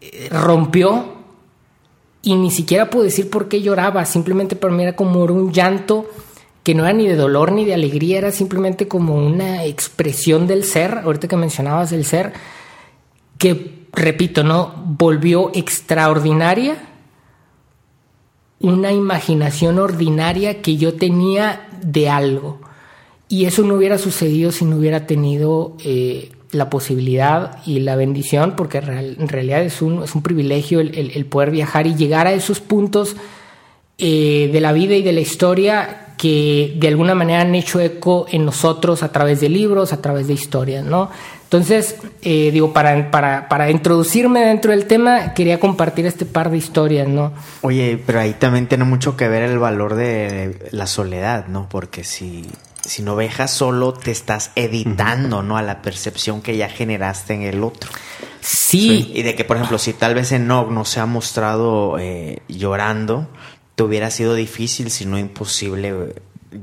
eh, 0.00 0.28
rompió 0.30 1.17
y 2.22 2.34
ni 2.34 2.50
siquiera 2.50 2.90
puedo 2.90 3.04
decir 3.04 3.30
por 3.30 3.48
qué 3.48 3.62
lloraba, 3.62 4.04
simplemente 4.04 4.56
para 4.56 4.74
mí 4.74 4.82
era 4.82 4.96
como 4.96 5.22
un 5.22 5.52
llanto 5.52 6.06
que 6.62 6.74
no 6.74 6.84
era 6.84 6.92
ni 6.92 7.08
de 7.08 7.16
dolor 7.16 7.52
ni 7.52 7.64
de 7.64 7.74
alegría, 7.74 8.18
era 8.18 8.32
simplemente 8.32 8.88
como 8.88 9.14
una 9.14 9.64
expresión 9.64 10.46
del 10.46 10.64
ser, 10.64 10.98
ahorita 10.98 11.28
que 11.28 11.36
mencionabas 11.36 11.92
el 11.92 12.04
ser, 12.04 12.32
que, 13.38 13.86
repito, 13.92 14.44
¿no? 14.44 14.74
Volvió 14.84 15.50
extraordinaria 15.54 16.76
una 18.60 18.92
imaginación 18.92 19.78
ordinaria 19.78 20.60
que 20.60 20.76
yo 20.76 20.94
tenía 20.94 21.68
de 21.80 22.08
algo. 22.08 22.60
Y 23.28 23.44
eso 23.44 23.62
no 23.62 23.74
hubiera 23.74 23.98
sucedido 23.98 24.52
si 24.52 24.64
no 24.64 24.76
hubiera 24.76 25.06
tenido 25.06 25.76
eh, 25.84 26.32
la 26.50 26.70
posibilidad 26.70 27.58
y 27.66 27.80
la 27.80 27.96
bendición, 27.96 28.54
porque 28.56 28.78
en 28.78 29.28
realidad 29.28 29.62
es 29.62 29.82
un, 29.82 30.02
es 30.02 30.14
un 30.14 30.22
privilegio 30.22 30.80
el, 30.80 31.26
poder 31.26 31.50
viajar 31.50 31.86
y 31.86 31.94
llegar 31.94 32.26
a 32.26 32.32
esos 32.32 32.60
puntos 32.60 33.16
eh, 33.98 34.48
de 34.52 34.60
la 34.60 34.72
vida 34.72 34.94
y 34.94 35.02
de 35.02 35.12
la 35.12 35.20
historia 35.20 36.04
que 36.16 36.74
de 36.76 36.88
alguna 36.88 37.14
manera 37.14 37.42
han 37.42 37.54
hecho 37.54 37.80
eco 37.80 38.26
en 38.30 38.44
nosotros 38.44 39.02
a 39.02 39.12
través 39.12 39.40
de 39.40 39.48
libros, 39.48 39.92
a 39.92 40.02
través 40.02 40.26
de 40.26 40.34
historias, 40.34 40.84
¿no? 40.84 41.10
Entonces, 41.44 41.96
eh, 42.22 42.50
digo, 42.52 42.72
para, 42.74 43.10
para, 43.10 43.48
para 43.48 43.70
introducirme 43.70 44.40
dentro 44.40 44.72
del 44.72 44.86
tema, 44.86 45.32
quería 45.32 45.58
compartir 45.58 46.04
este 46.04 46.26
par 46.26 46.50
de 46.50 46.58
historias, 46.58 47.08
¿no? 47.08 47.32
Oye, 47.62 48.02
pero 48.04 48.20
ahí 48.20 48.34
también 48.34 48.66
tiene 48.66 48.84
mucho 48.84 49.16
que 49.16 49.28
ver 49.28 49.44
el 49.44 49.58
valor 49.58 49.94
de 49.94 50.68
la 50.72 50.86
soledad, 50.86 51.46
¿no? 51.46 51.68
Porque 51.70 52.04
si 52.04 52.46
si 52.88 53.02
no 53.02 53.16
viajas 53.16 53.50
solo, 53.50 53.92
te 53.92 54.10
estás 54.10 54.50
editando, 54.54 55.42
¿no? 55.42 55.56
A 55.58 55.62
la 55.62 55.82
percepción 55.82 56.40
que 56.40 56.56
ya 56.56 56.68
generaste 56.68 57.34
en 57.34 57.42
el 57.42 57.62
otro. 57.62 57.90
Sí. 58.40 59.12
Y 59.14 59.22
de 59.22 59.34
que, 59.34 59.44
por 59.44 59.56
ejemplo, 59.56 59.78
si 59.78 59.92
tal 59.92 60.14
vez 60.14 60.32
Enoch 60.32 60.70
no 60.70 60.84
se 60.84 61.00
ha 61.00 61.06
mostrado 61.06 61.98
eh, 61.98 62.42
llorando, 62.48 63.28
te 63.74 63.82
hubiera 63.82 64.10
sido 64.10 64.34
difícil, 64.34 64.90
si 64.90 65.04
no 65.04 65.18
imposible, 65.18 65.88
eh, 65.90 66.14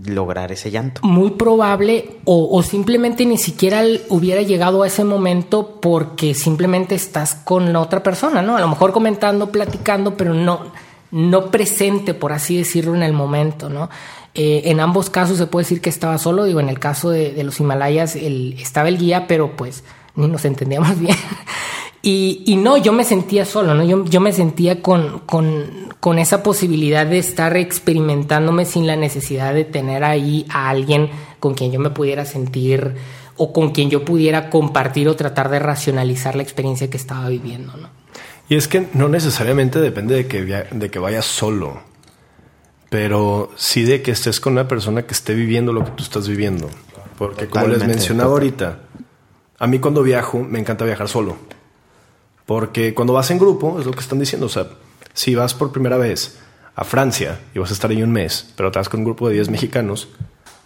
lograr 0.08 0.52
ese 0.52 0.72
llanto. 0.72 1.02
Muy 1.04 1.32
probable, 1.32 2.18
o, 2.26 2.62
simplemente 2.64 3.26
ni 3.26 3.38
siquiera 3.38 3.84
hubiera 4.10 4.42
llegado 4.42 4.82
a 4.82 4.88
ese 4.88 5.04
momento 5.04 5.80
porque 5.80 6.34
simplemente 6.34 6.96
estás 6.96 7.36
con 7.36 7.72
la 7.72 7.82
otra 7.82 8.02
persona, 8.02 8.42
¿no? 8.42 8.58
A 8.58 8.62
lo 8.62 8.68
mejor 8.68 8.92
comentando, 8.92 9.52
platicando, 9.52 10.18
pero 10.18 10.34
no, 10.34 10.72
no 11.16 11.50
presente, 11.50 12.14
por 12.14 12.34
así 12.34 12.58
decirlo, 12.58 12.94
en 12.94 13.02
el 13.02 13.14
momento, 13.14 13.70
¿no? 13.70 13.90
Eh, 14.34 14.64
en 14.66 14.82
ambos 14.82 15.10
casos 15.10 15.38
se 15.38 15.48
puede 15.48 15.64
decir 15.64 15.80
que 15.80 15.90
estaba 15.90 16.18
solo, 16.18 16.44
digo, 16.44 16.60
en 16.60 16.68
el 16.68 16.78
caso 16.78 17.10
de, 17.10 17.42
los 17.42 17.58
Himalayas 17.58 18.18
estaba 18.18 18.90
el 18.90 18.98
guía, 18.98 19.26
pero 19.26 19.56
pues 19.56 19.86
ni 20.16 20.28
nos 20.28 20.44
entendíamos 20.44 21.00
bien. 21.00 21.16
y, 22.02 22.58
no, 22.62 22.76
yo 22.76 22.92
me 22.92 23.06
sentía 23.06 23.46
solo, 23.46 23.74
¿no? 23.76 23.86
Yo, 23.86 24.04
yo 24.04 24.20
me 24.20 24.34
sentía 24.34 24.82
con, 24.82 25.22
con, 25.26 26.20
esa 26.20 26.44
posibilidad 26.44 27.06
de 27.06 27.18
estar 27.18 27.56
experimentándome 27.56 28.66
sin 28.66 28.86
la 28.86 28.98
necesidad 28.98 29.54
de 29.54 29.64
tener 29.64 30.04
ahí 30.04 30.46
a 30.50 30.70
alguien 30.70 31.10
con 31.40 31.54
quien 31.54 31.72
yo 31.72 31.80
me 31.80 31.92
pudiera 31.92 32.26
sentir 32.26 32.96
o 33.38 33.54
con 33.54 33.72
quien 33.72 33.90
yo 33.90 34.04
pudiera 34.04 34.50
compartir 34.50 35.08
o 35.08 35.16
tratar 35.16 35.50
de 35.50 35.60
racionalizar 35.60 36.36
la 36.36 36.44
experiencia 36.44 36.90
que 36.90 36.98
estaba 36.98 37.30
viviendo, 37.30 37.78
¿no? 37.78 37.95
Y 38.48 38.56
es 38.56 38.68
que 38.68 38.88
no 38.94 39.10
necesariamente 39.10 39.80
depende 39.80 40.16
de 40.16 40.28
que, 40.28 40.44
de 40.44 40.92
que 40.92 41.00
vayas 41.00 41.26
solo 41.26 41.82
pero 42.96 43.52
sí 43.58 43.84
de 43.84 44.02
que 44.02 44.12
estés 44.12 44.40
con 44.40 44.54
una 44.54 44.70
persona 44.70 45.04
que 45.04 45.14
esté 45.14 45.34
viviendo 45.34 45.74
lo 45.74 45.84
que 45.84 45.92
tú 45.92 46.04
estás 46.04 46.30
viviendo. 46.30 46.70
Porque 47.18 47.48
como 47.48 47.68
les 47.68 47.86
mencionaba 47.86 48.32
ahorita, 48.32 48.80
a 49.60 49.68
mí 49.68 49.80
cuando 49.80 50.02
viajo 50.02 50.40
me 50.40 50.60
encanta 50.60 50.86
viajar 50.86 51.10
solo. 51.10 51.36
Porque 52.46 52.94
cuando 52.94 53.12
vas 53.12 53.32
en 53.32 53.38
grupo, 53.38 53.82
es 53.82 53.86
lo 53.86 53.92
que 53.92 54.00
están 54.00 54.20
diciendo, 54.20 54.46
o 54.46 54.50
sea, 54.50 54.68
Si 55.14 55.36
vas 55.36 55.54
por 55.54 55.74
primera 55.74 55.98
vez 55.98 56.40
a 56.74 56.86
Francia 56.86 57.40
y 57.54 57.60
vas 57.60 57.72
a 57.72 57.74
estar 57.74 57.92
ahí 57.92 58.02
un 58.02 58.14
mes, 58.14 58.54
pero 58.56 58.72
te 58.72 58.80
vas 58.80 58.88
con 58.88 59.02
un 59.02 59.06
grupo 59.06 59.28
de 59.28 59.36
10 59.36 59.50
mexicanos, 59.50 60.08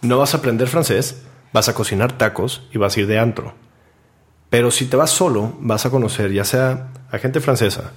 no 0.00 0.18
vas 0.18 0.34
a 0.34 0.38
aprender 0.38 0.68
francés, 0.68 1.22
vas 1.52 1.68
a 1.68 1.74
cocinar 1.74 2.16
tacos 2.16 2.62
y 2.72 2.78
vas 2.78 2.96
a 2.96 3.00
ir 3.00 3.06
de 3.08 3.18
antro. 3.18 3.54
Pero 4.50 4.70
si 4.70 4.86
te 4.86 4.96
vas 4.96 5.10
solo, 5.10 5.54
vas 5.58 5.84
a 5.84 5.90
conocer 5.90 6.32
ya 6.32 6.44
sea 6.44 6.92
a 7.10 7.18
gente 7.18 7.40
francesa 7.40 7.92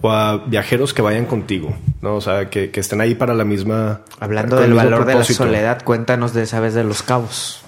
o 0.00 0.10
a 0.10 0.38
viajeros 0.38 0.92
que 0.92 1.02
vayan 1.02 1.24
contigo, 1.24 1.76
¿no? 2.02 2.16
O 2.16 2.20
sea, 2.20 2.50
que, 2.50 2.70
que 2.70 2.80
estén 2.80 3.00
ahí 3.00 3.14
para 3.14 3.34
la 3.34 3.44
misma... 3.44 4.02
Hablando 4.20 4.56
del 4.56 4.74
valor 4.74 5.06
de 5.06 5.14
la 5.14 5.24
soledad, 5.24 5.82
cuéntanos 5.82 6.34
de 6.34 6.42
esa 6.42 6.60
vez 6.60 6.74
de 6.74 6.84
los 6.84 7.02
cabos. 7.02 7.62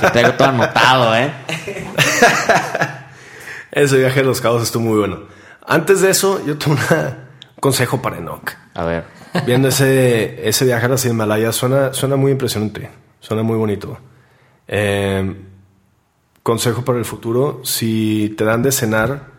Te 0.00 0.10
traigo 0.10 0.34
todo 0.34 0.48
anotado, 0.48 1.16
¿eh? 1.16 1.32
Ese 3.72 3.98
viaje 3.98 4.20
de 4.20 4.26
los 4.26 4.40
cabos 4.40 4.62
estuvo 4.62 4.84
muy 4.84 4.98
bueno. 4.98 5.20
Antes 5.66 6.00
de 6.00 6.10
eso, 6.10 6.44
yo 6.44 6.58
tuve 6.58 6.74
un 6.74 6.80
consejo 7.60 8.02
para 8.02 8.18
Enoch. 8.18 8.50
A 8.74 8.84
ver. 8.84 9.04
Viendo 9.46 9.68
ese, 9.68 10.48
ese 10.48 10.64
viaje 10.64 10.86
a 10.86 10.90
las 10.90 11.04
Himalayas, 11.04 11.56
suena, 11.56 11.92
suena 11.92 12.16
muy 12.16 12.30
impresionante. 12.30 12.90
Suena 13.18 13.42
muy 13.42 13.56
bonito. 13.56 13.98
Eh, 14.68 15.34
consejo 16.42 16.84
para 16.84 16.98
el 16.98 17.04
futuro: 17.04 17.62
si 17.64 18.34
te 18.38 18.44
dan 18.44 18.62
de 18.62 18.70
cenar 18.70 19.33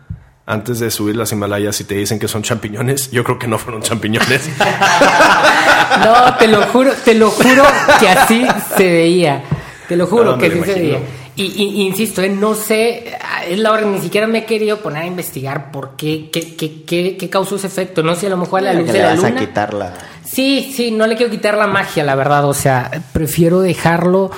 antes 0.46 0.78
de 0.78 0.92
subir 0.92 1.16
las 1.16 1.32
Himalayas 1.32 1.80
y 1.80 1.84
te 1.84 1.96
dicen 1.96 2.20
que 2.20 2.28
son 2.28 2.42
champiñones, 2.42 3.10
yo 3.10 3.24
creo 3.24 3.38
que 3.38 3.48
no 3.48 3.58
fueron 3.58 3.82
champiñones. 3.82 4.48
no, 6.04 6.34
te 6.36 6.46
lo 6.46 6.62
juro, 6.68 6.92
te 7.04 7.14
lo 7.14 7.30
juro 7.30 7.64
que 7.98 8.08
así 8.08 8.46
se 8.76 8.84
veía. 8.84 9.42
Te 9.88 9.96
lo 9.96 10.06
juro 10.06 10.38
que 10.38 10.46
así 10.46 10.62
se 10.62 10.74
veía. 10.74 11.00
Y, 11.34 11.82
insisto, 11.82 12.22
eh, 12.22 12.30
no 12.30 12.54
sé, 12.54 13.18
es 13.46 13.58
la 13.58 13.72
hora 13.72 13.82
ni 13.82 13.98
siquiera 13.98 14.26
me 14.26 14.38
he 14.38 14.44
querido 14.46 14.78
poner 14.78 15.02
a 15.02 15.06
investigar 15.06 15.70
por 15.70 15.94
qué, 15.94 16.30
qué, 16.30 16.56
qué, 16.56 17.16
qué, 17.18 17.28
causó 17.28 17.56
ese 17.56 17.66
efecto. 17.66 18.02
No 18.02 18.14
sé, 18.14 18.28
a 18.28 18.30
lo 18.30 18.38
mejor 18.38 18.62
la 18.62 18.72
luz 18.72 18.90
de 18.90 19.00
la 19.00 19.14
luna. 19.16 19.28
A 19.28 19.34
quitarla. 19.34 19.94
Sí, 20.24 20.72
sí, 20.74 20.92
no 20.92 21.06
le 21.06 21.16
quiero 21.16 21.30
quitar 21.30 21.58
la 21.58 21.66
magia, 21.66 22.04
la 22.04 22.14
verdad. 22.14 22.46
O 22.46 22.54
sea, 22.54 22.90
prefiero 23.12 23.60
dejarlo 23.60 24.30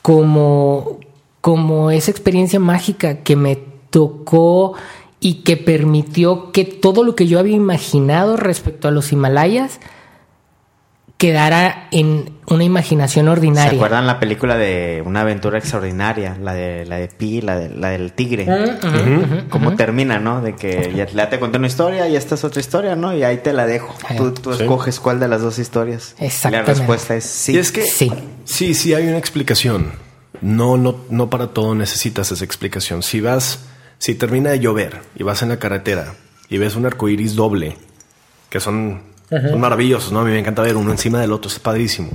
como, 0.00 0.98
como 1.40 1.92
esa 1.92 2.10
experiencia 2.10 2.58
mágica 2.58 3.18
que 3.18 3.36
me 3.36 3.56
tocó 3.90 4.74
y 5.24 5.34
que 5.44 5.56
permitió 5.56 6.50
que 6.50 6.64
todo 6.64 7.04
lo 7.04 7.14
que 7.14 7.28
yo 7.28 7.38
había 7.38 7.54
imaginado 7.54 8.36
respecto 8.36 8.88
a 8.88 8.90
los 8.90 9.12
Himalayas 9.12 9.78
quedara 11.16 11.86
en 11.92 12.32
una 12.48 12.64
imaginación 12.64 13.28
ordinaria. 13.28 13.70
¿Se 13.70 13.76
acuerdan 13.76 14.08
la 14.08 14.18
película 14.18 14.56
de 14.56 15.00
Una 15.06 15.20
aventura 15.20 15.58
extraordinaria? 15.58 16.36
La 16.42 16.54
de 16.54 16.84
la 16.84 16.96
de 16.96 17.06
Pi, 17.06 17.40
la, 17.40 17.56
de, 17.56 17.68
la 17.68 17.90
del 17.90 18.12
tigre. 18.14 18.48
Uh 18.48 19.48
Cómo 19.48 19.76
termina, 19.76 20.18
¿no? 20.18 20.42
De 20.42 20.56
que 20.56 20.92
ya, 20.92 21.28
te 21.30 21.38
conté 21.38 21.58
una 21.58 21.68
historia 21.68 22.08
y 22.08 22.16
esta 22.16 22.34
es 22.34 22.42
otra 22.42 22.58
historia, 22.58 22.96
¿no? 22.96 23.16
Y 23.16 23.22
ahí 23.22 23.36
te 23.38 23.52
la 23.52 23.66
dejo. 23.66 23.94
Tú, 24.16 24.50
escoges 24.50 24.98
cuál 24.98 25.20
de 25.20 25.28
las 25.28 25.40
dos 25.40 25.60
historias. 25.60 26.16
Exactamente. 26.18 26.72
la 26.72 26.78
respuesta 26.78 27.14
es 27.14 27.24
sí. 27.24 27.56
es 27.56 27.70
que 27.70 27.82
sí. 27.82 28.12
Sí, 28.44 28.74
sí 28.74 28.92
hay 28.92 29.06
una 29.06 29.18
explicación. 29.18 29.92
No, 30.40 30.76
no, 30.76 30.96
no 31.08 31.30
para 31.30 31.48
todo 31.48 31.76
necesitas 31.76 32.32
esa 32.32 32.44
explicación. 32.44 33.04
Si 33.04 33.20
vas, 33.20 33.60
si 34.02 34.16
termina 34.16 34.50
de 34.50 34.58
llover 34.58 35.00
y 35.14 35.22
vas 35.22 35.42
en 35.42 35.50
la 35.50 35.60
carretera 35.60 36.16
y 36.48 36.58
ves 36.58 36.74
un 36.74 36.84
arco 36.84 37.08
iris 37.08 37.36
doble, 37.36 37.76
que 38.50 38.58
son 38.58 39.00
son 39.30 39.60
maravillosos, 39.60 40.10
¿no? 40.10 40.18
A 40.18 40.24
mí 40.24 40.32
me 40.32 40.40
encanta 40.40 40.60
ver 40.60 40.76
uno 40.76 40.90
encima 40.90 41.20
del 41.20 41.32
otro, 41.32 41.48
es 41.48 41.60
padrísimo. 41.60 42.10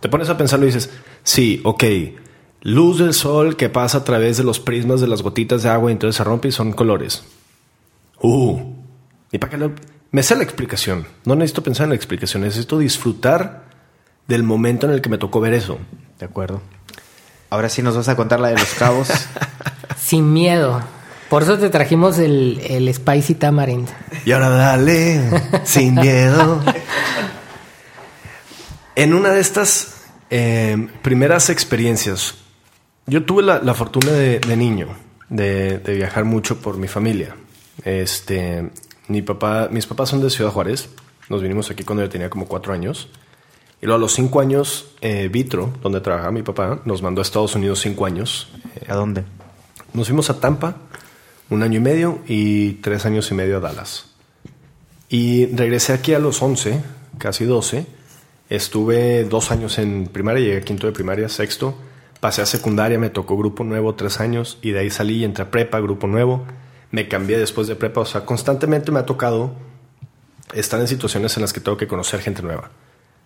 Te 0.00 0.10
pones 0.10 0.28
a 0.28 0.36
pensarlo 0.36 0.66
y 0.66 0.68
dices, 0.68 0.90
sí, 1.22 1.62
ok, 1.64 1.84
luz 2.60 2.98
del 2.98 3.14
sol 3.14 3.56
que 3.56 3.70
pasa 3.70 3.96
a 3.96 4.04
través 4.04 4.36
de 4.36 4.44
los 4.44 4.60
prismas 4.60 5.00
de 5.00 5.06
las 5.06 5.22
gotitas 5.22 5.62
de 5.62 5.70
agua 5.70 5.90
y 5.90 5.92
entonces 5.92 6.16
se 6.16 6.24
rompe 6.24 6.48
y 6.48 6.52
son 6.52 6.72
colores. 6.72 7.24
Uh, 8.20 8.60
¿y 9.32 9.38
para 9.38 9.56
qué 9.56 9.70
Me 10.10 10.22
sé 10.22 10.36
la 10.36 10.44
explicación, 10.44 11.06
no 11.24 11.34
necesito 11.34 11.62
pensar 11.62 11.84
en 11.84 11.90
la 11.90 11.96
explicación, 11.96 12.42
necesito 12.42 12.78
disfrutar 12.78 13.70
del 14.26 14.42
momento 14.42 14.86
en 14.86 14.92
el 14.92 15.00
que 15.00 15.08
me 15.08 15.16
tocó 15.16 15.40
ver 15.40 15.54
eso. 15.54 15.78
De 16.18 16.26
acuerdo. 16.26 16.60
Ahora 17.48 17.70
sí 17.70 17.80
nos 17.80 17.96
vas 17.96 18.10
a 18.10 18.16
contar 18.16 18.38
la 18.38 18.48
de 18.48 18.58
los 18.58 18.74
cabos. 18.74 19.08
Sin 20.08 20.32
miedo. 20.32 20.80
Por 21.28 21.42
eso 21.42 21.58
te 21.58 21.68
trajimos 21.68 22.18
el, 22.18 22.62
el 22.66 22.94
Spicy 22.94 23.34
Tamarind. 23.34 23.86
Y 24.24 24.32
ahora 24.32 24.48
dale, 24.48 25.20
sin 25.64 25.96
miedo. 25.96 26.62
En 28.96 29.12
una 29.12 29.32
de 29.32 29.40
estas 29.40 30.06
eh, 30.30 30.88
primeras 31.02 31.50
experiencias, 31.50 32.36
yo 33.06 33.26
tuve 33.26 33.42
la, 33.42 33.74
fortuna 33.74 34.10
de, 34.12 34.56
niño 34.56 34.96
de, 35.28 35.78
viajar 35.84 36.24
mucho 36.24 36.62
por 36.62 36.78
mi 36.78 36.88
familia. 36.88 37.36
Este, 37.84 38.70
mi 39.08 39.20
papá, 39.20 39.68
mis 39.70 39.84
papás 39.84 40.08
son 40.08 40.22
de 40.22 40.30
Ciudad 40.30 40.52
Juárez. 40.52 40.88
Nos 41.28 41.42
vinimos 41.42 41.70
aquí 41.70 41.84
cuando 41.84 42.02
yo 42.02 42.08
tenía 42.08 42.30
como 42.30 42.48
cuatro 42.48 42.72
años. 42.72 43.10
Y 43.82 43.84
luego 43.84 43.96
a 43.96 44.00
los 44.00 44.14
cinco 44.14 44.40
años, 44.40 44.86
eh, 45.02 45.28
Vitro, 45.30 45.70
donde 45.82 46.00
trabajaba 46.00 46.32
mi 46.32 46.42
papá, 46.42 46.80
nos 46.86 47.02
mandó 47.02 47.20
a 47.20 47.24
Estados 47.24 47.54
Unidos 47.54 47.80
cinco 47.80 48.06
años. 48.06 48.48
¿A 48.88 48.94
dónde? 48.94 49.24
Nos 49.94 50.08
fuimos 50.08 50.28
a 50.30 50.38
Tampa 50.38 50.76
un 51.50 51.62
año 51.62 51.78
y 51.78 51.80
medio 51.80 52.18
y 52.26 52.74
tres 52.74 53.06
años 53.06 53.30
y 53.30 53.34
medio 53.34 53.56
a 53.56 53.60
Dallas. 53.60 54.06
Y 55.08 55.46
regresé 55.46 55.94
aquí 55.94 56.12
a 56.12 56.18
los 56.18 56.42
11, 56.42 56.82
casi 57.16 57.44
12. 57.44 57.86
Estuve 58.50 59.24
dos 59.24 59.50
años 59.50 59.78
en 59.78 60.06
primaria, 60.06 60.44
llegué 60.44 60.58
a 60.58 60.62
quinto 60.62 60.86
de 60.86 60.92
primaria, 60.92 61.28
sexto. 61.28 61.74
Pasé 62.20 62.42
a 62.42 62.46
secundaria, 62.46 62.98
me 62.98 63.10
tocó 63.10 63.36
grupo 63.36 63.64
nuevo 63.64 63.94
tres 63.94 64.20
años 64.20 64.58
y 64.60 64.72
de 64.72 64.80
ahí 64.80 64.90
salí 64.90 65.18
y 65.18 65.24
entré 65.24 65.44
a 65.44 65.50
prepa, 65.50 65.80
grupo 65.80 66.06
nuevo. 66.06 66.44
Me 66.90 67.08
cambié 67.08 67.38
después 67.38 67.66
de 67.68 67.76
prepa. 67.76 68.02
O 68.02 68.06
sea, 68.06 68.24
constantemente 68.26 68.92
me 68.92 68.98
ha 68.98 69.06
tocado 69.06 69.52
estar 70.52 70.80
en 70.80 70.88
situaciones 70.88 71.36
en 71.36 71.42
las 71.42 71.52
que 71.52 71.60
tengo 71.60 71.76
que 71.76 71.86
conocer 71.86 72.20
gente 72.20 72.42
nueva, 72.42 72.70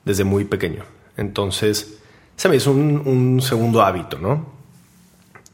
desde 0.04 0.24
muy 0.24 0.44
pequeño. 0.44 0.84
Entonces, 1.16 1.98
se 2.36 2.48
me 2.48 2.56
hizo 2.56 2.70
un, 2.70 3.02
un 3.06 3.40
segundo 3.40 3.82
hábito, 3.82 4.18
¿no? 4.18 4.52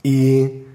Y 0.03 0.68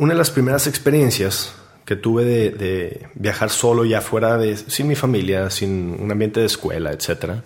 una 0.00 0.14
de 0.14 0.18
las 0.18 0.30
primeras 0.30 0.66
experiencias 0.66 1.54
que 1.84 1.94
tuve 1.94 2.24
de, 2.24 3.06
viajar 3.14 3.50
solo 3.50 3.84
ya 3.84 4.00
fuera 4.00 4.38
de, 4.38 4.56
sin 4.56 4.88
mi 4.88 4.94
familia, 4.94 5.50
sin 5.50 5.94
un 6.00 6.10
ambiente 6.10 6.40
de 6.40 6.46
escuela, 6.46 6.90
etcétera, 6.90 7.44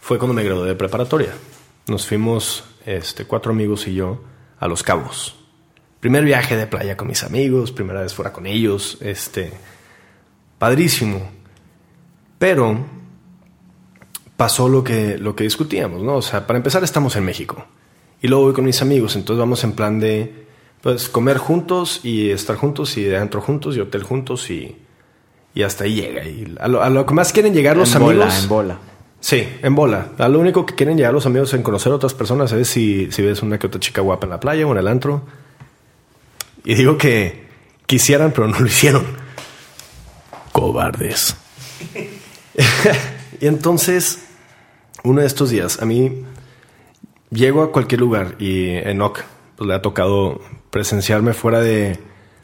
fue 0.00 0.18
cuando 0.18 0.34
me 0.34 0.42
gradué 0.42 0.66
de 0.66 0.74
preparatoria. 0.74 1.32
Nos 1.86 2.04
fuimos, 2.08 2.64
este, 2.84 3.24
cuatro 3.24 3.52
amigos 3.52 3.86
y 3.86 3.94
yo, 3.94 4.20
a 4.58 4.66
Los 4.66 4.82
Cabos. 4.82 5.36
Primer 6.00 6.24
viaje 6.24 6.56
de 6.56 6.66
playa 6.66 6.96
con 6.96 7.06
mis 7.06 7.22
amigos, 7.22 7.70
primera 7.70 8.00
vez 8.00 8.12
fuera 8.12 8.32
con 8.32 8.46
ellos, 8.46 8.98
este, 9.00 9.52
padrísimo. 10.58 11.30
Pero 12.40 12.84
pasó 14.36 14.68
lo 14.68 14.82
que, 14.82 15.18
lo 15.18 15.36
que 15.36 15.44
discutíamos, 15.44 16.02
¿no? 16.02 16.16
O 16.16 16.22
sea, 16.22 16.48
para 16.48 16.56
empezar 16.56 16.82
estamos 16.82 17.14
en 17.14 17.24
México. 17.24 17.64
Y 18.20 18.26
luego 18.26 18.46
voy 18.46 18.54
con 18.54 18.64
mis 18.64 18.82
amigos, 18.82 19.14
entonces 19.14 19.38
vamos 19.38 19.62
en 19.62 19.72
plan 19.74 20.00
de 20.00 20.45
pues 20.82 21.08
comer 21.08 21.38
juntos 21.38 22.00
y 22.02 22.30
estar 22.30 22.56
juntos 22.56 22.96
y 22.96 23.04
de 23.04 23.16
adentro 23.16 23.40
juntos 23.40 23.76
y 23.76 23.80
hotel 23.80 24.02
juntos 24.02 24.50
y, 24.50 24.76
y 25.54 25.62
hasta 25.62 25.84
ahí 25.84 25.94
llega. 25.94 26.24
Y 26.24 26.54
a 26.60 26.68
lo, 26.68 27.06
que 27.06 27.14
más 27.14 27.32
quieren 27.32 27.54
llegar 27.54 27.76
los 27.76 27.94
amigos. 27.94 28.16
Bola, 28.16 28.38
en 28.38 28.48
bola. 28.48 28.78
Sí, 29.20 29.48
en 29.62 29.74
bola. 29.74 30.10
A 30.18 30.28
lo 30.28 30.38
único 30.38 30.66
que 30.66 30.74
quieren 30.74 30.96
llegar 30.96 31.12
los 31.12 31.26
amigos 31.26 31.52
en 31.54 31.62
conocer 31.62 31.90
a 31.92 31.96
otras 31.96 32.14
personas 32.14 32.52
es 32.52 32.68
si, 32.68 33.10
si 33.10 33.22
ves 33.22 33.42
una 33.42 33.58
que 33.58 33.66
otra 33.66 33.80
chica 33.80 34.00
guapa 34.00 34.26
en 34.26 34.30
la 34.30 34.40
playa 34.40 34.66
o 34.66 34.72
en 34.72 34.78
el 34.78 34.86
antro. 34.86 35.22
Y 36.64 36.74
digo 36.74 36.98
que 36.98 37.46
quisieran, 37.86 38.32
pero 38.32 38.46
no 38.48 38.60
lo 38.60 38.66
hicieron. 38.66 39.04
Cobardes. 40.52 41.36
y 43.40 43.46
entonces, 43.46 44.26
uno 45.04 45.20
de 45.20 45.26
estos 45.26 45.50
días, 45.50 45.80
a 45.80 45.84
mí 45.86 46.24
llego 47.30 47.62
a 47.62 47.72
cualquier 47.72 48.00
lugar 48.00 48.36
y 48.38 48.70
Enoch 48.70 49.20
pues, 49.56 49.68
le 49.68 49.74
ha 49.74 49.82
tocado 49.82 50.40
presenciarme 50.76 51.32
fuera 51.32 51.60
de, 51.60 51.98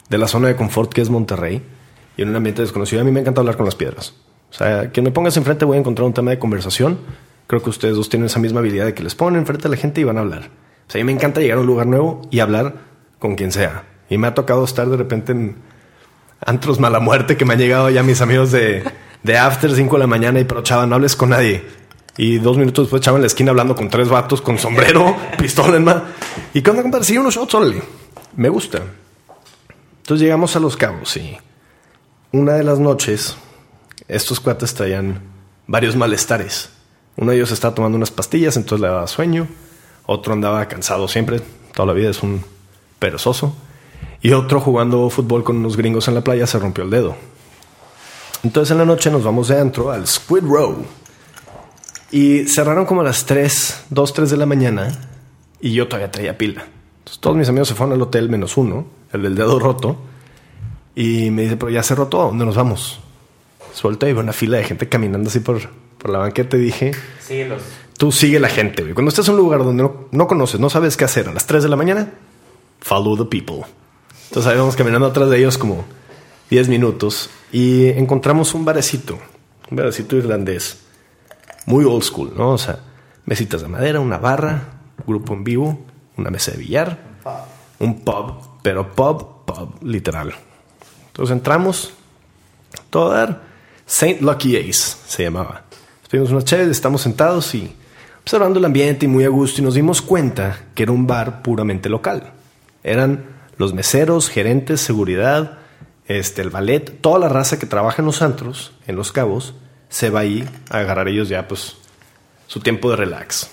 la 0.09 0.27
zona 0.27 0.47
de 0.47 0.55
confort 0.55 0.91
que 0.91 1.01
es 1.01 1.11
Monterrey 1.11 1.61
y 2.17 2.23
en 2.23 2.29
un 2.29 2.35
ambiente 2.35 2.63
desconocido. 2.63 2.99
A 3.03 3.05
mí 3.05 3.11
me 3.11 3.19
encanta 3.19 3.41
hablar 3.41 3.57
con 3.57 3.65
las 3.67 3.75
piedras. 3.75 4.15
O 4.49 4.53
sea, 4.55 4.91
que 4.91 5.03
me 5.03 5.11
pongas 5.11 5.37
enfrente 5.37 5.65
voy 5.65 5.77
a 5.77 5.79
encontrar 5.79 6.07
un 6.07 6.15
tema 6.15 6.31
de 6.31 6.39
conversación. 6.39 6.97
Creo 7.45 7.61
que 7.61 7.69
ustedes 7.69 7.95
dos 7.95 8.09
tienen 8.09 8.25
esa 8.25 8.39
misma 8.39 8.61
habilidad 8.61 8.85
de 8.85 8.95
que 8.95 9.03
les 9.03 9.13
ponen 9.13 9.41
enfrente 9.41 9.67
a 9.67 9.69
la 9.69 9.77
gente 9.77 10.01
y 10.01 10.03
van 10.03 10.17
a 10.17 10.21
hablar. 10.21 10.49
O 10.87 10.91
sea, 10.91 10.99
a 10.99 11.03
mí 11.03 11.05
me 11.05 11.11
encanta 11.11 11.41
llegar 11.41 11.59
a 11.59 11.61
un 11.61 11.67
lugar 11.67 11.85
nuevo 11.85 12.21
y 12.31 12.39
hablar 12.39 12.73
con 13.19 13.35
quien 13.35 13.51
sea. 13.51 13.83
Y 14.09 14.17
me 14.17 14.25
ha 14.25 14.33
tocado 14.33 14.63
estar 14.65 14.89
de 14.89 14.97
repente 14.97 15.33
en 15.33 15.57
antros 16.43 16.79
mala 16.79 16.99
muerte 16.99 17.37
que 17.37 17.45
me 17.45 17.53
han 17.53 17.59
llegado 17.59 17.91
ya 17.91 18.01
mis 18.01 18.19
amigos 18.19 18.51
de, 18.51 18.83
de 19.21 19.37
after 19.37 19.75
5 19.75 19.95
de 19.95 19.99
la 19.99 20.07
mañana 20.07 20.39
y 20.39 20.45
pero 20.45 20.63
chava, 20.63 20.87
no 20.87 20.95
hables 20.95 21.15
con 21.15 21.29
nadie. 21.29 21.63
Y 22.17 22.39
dos 22.39 22.57
minutos 22.57 22.85
después 22.85 23.03
chava 23.03 23.17
en 23.17 23.21
la 23.21 23.27
esquina 23.27 23.51
hablando 23.51 23.75
con 23.75 23.89
tres 23.89 24.09
vatos 24.09 24.41
con 24.41 24.57
sombrero, 24.57 25.15
pistola 25.37 25.77
en 25.77 25.83
mano. 25.83 26.01
¿Y 26.55 26.63
qué 26.63 26.71
onda, 26.71 26.81
compadre? 26.81 27.05
Sí, 27.05 27.15
unos 27.15 27.35
shots, 27.35 27.53
órale 27.53 28.02
me 28.35 28.49
gusta. 28.49 28.81
Entonces 29.97 30.23
llegamos 30.23 30.55
a 30.55 30.59
Los 30.59 30.75
Cabos 30.75 31.15
y 31.17 31.37
una 32.31 32.53
de 32.53 32.63
las 32.63 32.79
noches 32.79 33.37
estos 34.07 34.39
cuates 34.39 34.73
traían 34.73 35.21
varios 35.67 35.95
malestares. 35.95 36.69
Uno 37.15 37.31
de 37.31 37.37
ellos 37.37 37.51
estaba 37.51 37.75
tomando 37.75 37.95
unas 37.95 38.11
pastillas, 38.11 38.57
entonces 38.57 38.81
le 38.81 38.87
daba 38.87 39.07
sueño. 39.07 39.47
Otro 40.05 40.33
andaba 40.33 40.67
cansado 40.67 41.07
siempre, 41.07 41.41
toda 41.73 41.85
la 41.87 41.93
vida 41.93 42.09
es 42.09 42.23
un 42.23 42.43
perezoso. 42.99 43.55
Y 44.21 44.31
otro 44.31 44.59
jugando 44.59 45.09
fútbol 45.09 45.43
con 45.43 45.57
unos 45.57 45.77
gringos 45.77 46.07
en 46.07 46.15
la 46.15 46.21
playa 46.21 46.47
se 46.47 46.59
rompió 46.59 46.83
el 46.83 46.89
dedo. 46.89 47.15
Entonces 48.43 48.71
en 48.71 48.79
la 48.79 48.85
noche 48.85 49.09
nos 49.09 49.23
vamos 49.23 49.47
de 49.47 49.59
antro 49.59 49.91
al 49.91 50.07
Squid 50.07 50.43
Row. 50.43 50.85
Y 52.11 52.45
cerraron 52.45 52.85
como 52.85 53.01
a 53.01 53.03
las 53.03 53.25
3, 53.25 53.85
2, 53.89 54.13
3 54.13 54.29
de 54.31 54.37
la 54.37 54.45
mañana. 54.45 54.91
Y 55.61 55.73
yo 55.73 55.87
todavía 55.87 56.11
traía 56.11 56.37
pila. 56.37 56.65
Entonces 57.03 57.19
todos 57.19 57.35
mis 57.35 57.49
amigos 57.49 57.67
se 57.67 57.75
fueron 57.75 57.93
al 57.93 58.01
hotel 58.01 58.29
menos 58.29 58.55
uno, 58.55 58.85
el 59.11 59.23
del 59.23 59.35
dedo 59.35 59.59
roto. 59.59 59.97
Y 60.95 61.31
me 61.31 61.43
dice, 61.43 61.57
pero 61.57 61.69
ya 61.69 61.83
cerró 61.83 62.07
todo, 62.07 62.27
¿dónde 62.27 62.45
nos 62.45 62.55
vamos? 62.55 62.99
Suelta 63.73 64.07
y 64.07 64.13
veo 64.13 64.21
una 64.21 64.31
fila 64.33 64.57
de 64.57 64.63
gente 64.63 64.87
caminando 64.87 65.29
así 65.29 65.39
por, 65.39 65.59
por 65.97 66.11
la 66.11 66.19
banqueta 66.19 66.55
y 66.55 66.61
dije, 66.61 66.91
Síguelos. 67.19 67.61
tú 67.97 68.11
sigue 68.11 68.39
la 68.39 68.47
gente, 68.47 68.83
güey. 68.83 68.93
Cuando 68.93 69.09
estás 69.09 69.27
en 69.27 69.33
un 69.33 69.39
lugar 69.41 69.63
donde 69.63 69.83
no, 69.83 70.07
no 70.11 70.27
conoces, 70.27 70.59
no 70.59 70.69
sabes 70.69 70.95
qué 70.95 71.03
hacer 71.03 71.27
a 71.27 71.33
las 71.33 71.45
3 71.47 71.63
de 71.63 71.69
la 71.69 71.75
mañana, 71.75 72.13
follow 72.79 73.17
the 73.17 73.25
people. 73.25 73.65
Entonces 74.29 74.51
ahí 74.51 74.57
vamos 74.57 74.75
caminando 74.75 75.07
atrás 75.07 75.29
de 75.29 75.39
ellos 75.39 75.57
como 75.57 75.83
10 76.51 76.69
minutos 76.69 77.29
y 77.51 77.87
encontramos 77.87 78.53
un 78.53 78.63
barecito, 78.63 79.17
un 79.69 79.77
barecito 79.77 80.15
irlandés, 80.15 80.79
muy 81.65 81.83
old 81.85 82.03
school, 82.03 82.31
¿no? 82.37 82.51
O 82.51 82.57
sea, 82.59 82.79
mesitas 83.25 83.61
de 83.63 83.67
madera, 83.67 83.99
una 83.99 84.19
barra, 84.19 84.73
grupo 85.07 85.33
en 85.33 85.43
vivo, 85.43 85.79
una 86.17 86.29
mesa 86.29 86.51
de 86.51 86.57
billar, 86.57 86.97
un 87.79 88.01
pub, 88.01 88.59
pero 88.61 88.91
pub, 88.91 89.45
pub, 89.45 89.83
literal. 89.83 90.33
Entonces 91.07 91.35
entramos, 91.35 91.93
todo 92.89 93.39
Saint 93.85 94.21
Lucky 94.21 94.57
Ace 94.57 94.97
se 95.07 95.23
llamaba. 95.23 95.63
Unas 96.11 96.45
chéveres, 96.45 96.71
estamos 96.71 97.01
sentados 97.01 97.55
y 97.55 97.75
observando 98.21 98.59
el 98.59 98.65
ambiente 98.65 99.05
y 99.05 99.09
muy 99.09 99.25
a 99.25 99.29
gusto 99.29 99.61
y 99.61 99.63
nos 99.63 99.73
dimos 99.73 100.01
cuenta 100.01 100.65
que 100.75 100.83
era 100.83 100.91
un 100.91 101.07
bar 101.07 101.41
puramente 101.41 101.89
local. 101.89 102.33
Eran 102.83 103.25
los 103.57 103.73
meseros, 103.73 104.29
gerentes, 104.29 104.81
seguridad, 104.81 105.57
este, 106.07 106.41
el 106.41 106.49
ballet, 106.49 107.01
toda 107.01 107.17
la 107.19 107.29
raza 107.29 107.57
que 107.57 107.65
trabaja 107.65 108.01
en 108.01 108.05
los 108.05 108.21
antros, 108.21 108.73
en 108.87 108.95
los 108.95 109.11
cabos, 109.11 109.55
se 109.89 110.09
va 110.09 110.21
ahí 110.21 110.47
a 110.69 110.79
agarrar 110.79 111.07
ellos 111.07 111.29
ya 111.29 111.47
pues 111.47 111.77
su 112.47 112.59
tiempo 112.59 112.89
de 112.89 112.97
relax. 112.97 113.49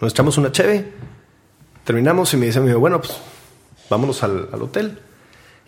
Nos 0.00 0.12
echamos 0.12 0.36
una 0.38 0.52
cheve, 0.52 0.92
terminamos 1.88 2.32
y 2.34 2.36
me 2.36 2.44
dice, 2.44 2.58
amigo, 2.58 2.78
bueno, 2.80 3.00
pues 3.00 3.14
vámonos 3.88 4.22
al, 4.22 4.50
al 4.52 4.60
hotel. 4.60 4.98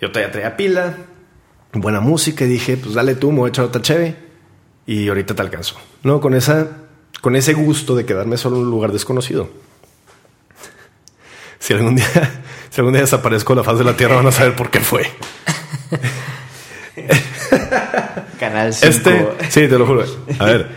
Yo 0.02 0.12
todavía 0.12 0.30
traía 0.30 0.54
pila, 0.54 0.98
buena 1.72 2.00
música 2.00 2.44
y 2.44 2.48
dije, 2.48 2.76
pues 2.76 2.92
dale 2.92 3.14
tú, 3.14 3.32
me 3.32 3.38
voy 3.38 3.48
a 3.48 3.50
echar 3.52 3.64
otra 3.64 3.80
cheve 3.80 4.16
y 4.86 5.08
ahorita 5.08 5.34
te 5.34 5.40
alcanzo. 5.40 5.76
No, 6.02 6.20
con 6.20 6.34
esa, 6.34 6.76
con 7.22 7.36
ese 7.36 7.54
gusto 7.54 7.96
de 7.96 8.04
quedarme 8.04 8.36
solo 8.36 8.56
en 8.56 8.64
un 8.64 8.70
lugar 8.70 8.92
desconocido. 8.92 9.48
Si 11.58 11.72
algún 11.72 11.96
día, 11.96 12.42
si 12.68 12.80
algún 12.80 12.92
día 12.92 13.00
desaparezco 13.00 13.54
de 13.54 13.60
la 13.60 13.64
faz 13.64 13.78
de 13.78 13.84
la 13.84 13.96
tierra, 13.96 14.16
van 14.16 14.26
a 14.26 14.32
saber 14.32 14.54
por 14.54 14.70
qué 14.70 14.80
fue. 14.80 15.06
Canal 18.38 18.74
5. 18.74 18.86
Este, 18.86 19.28
sí, 19.48 19.68
te 19.68 19.78
lo 19.78 19.86
juro. 19.86 20.04
A 20.38 20.44
ver, 20.44 20.68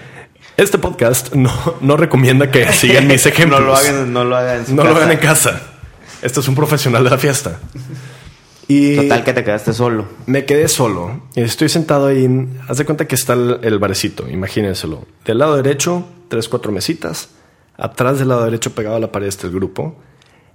este 0.58 0.78
podcast 0.78 1.34
no, 1.34 1.52
no 1.82 1.98
recomienda 1.98 2.52
que 2.52 2.72
sigan 2.74 3.08
mis 3.08 3.26
ejemplos. 3.26 3.60
No 3.62 3.66
lo 3.66 3.76
hagan, 3.76 4.14
no 4.14 4.24
lo 4.24 4.36
hagan 4.36 4.58
en 4.60 4.66
su 4.68 4.76
No 4.76 4.84
lo 4.84 4.90
casa. 4.90 5.00
hagan 5.06 5.12
en 5.12 5.20
casa. 5.20 5.62
Esto 6.22 6.40
es 6.40 6.48
un 6.48 6.56
profesional 6.56 7.04
de 7.04 7.10
la 7.10 7.18
fiesta. 7.18 7.60
Y 8.68 8.96
Total 8.96 9.24
que 9.26 9.34
te 9.34 9.44
quedaste 9.44 9.74
solo. 9.74 10.06
me 10.26 10.46
quedé 10.46 10.68
solo. 10.70 11.22
Estoy 11.36 11.70
sentado 11.70 12.08
ahí. 12.08 12.30
haz 12.68 12.78
de 12.78 12.86
cuenta 12.86 13.08
que 13.08 13.16
está 13.16 13.34
el, 13.34 13.60
el 13.62 13.78
barecito, 13.80 14.30
imagínenselo. 14.30 15.06
Del 15.26 15.40
lado 15.40 15.56
derecho, 15.58 16.06
tres, 16.30 16.48
cuatro 16.48 16.72
mesitas. 16.72 17.30
Atrás 17.78 18.20
del 18.20 18.30
lado 18.30 18.46
derecho, 18.46 18.74
pegado 18.74 18.96
a 18.96 19.00
la 19.00 19.12
pared, 19.12 19.28
está 19.28 19.48
el 19.48 19.54
grupo. 19.54 19.96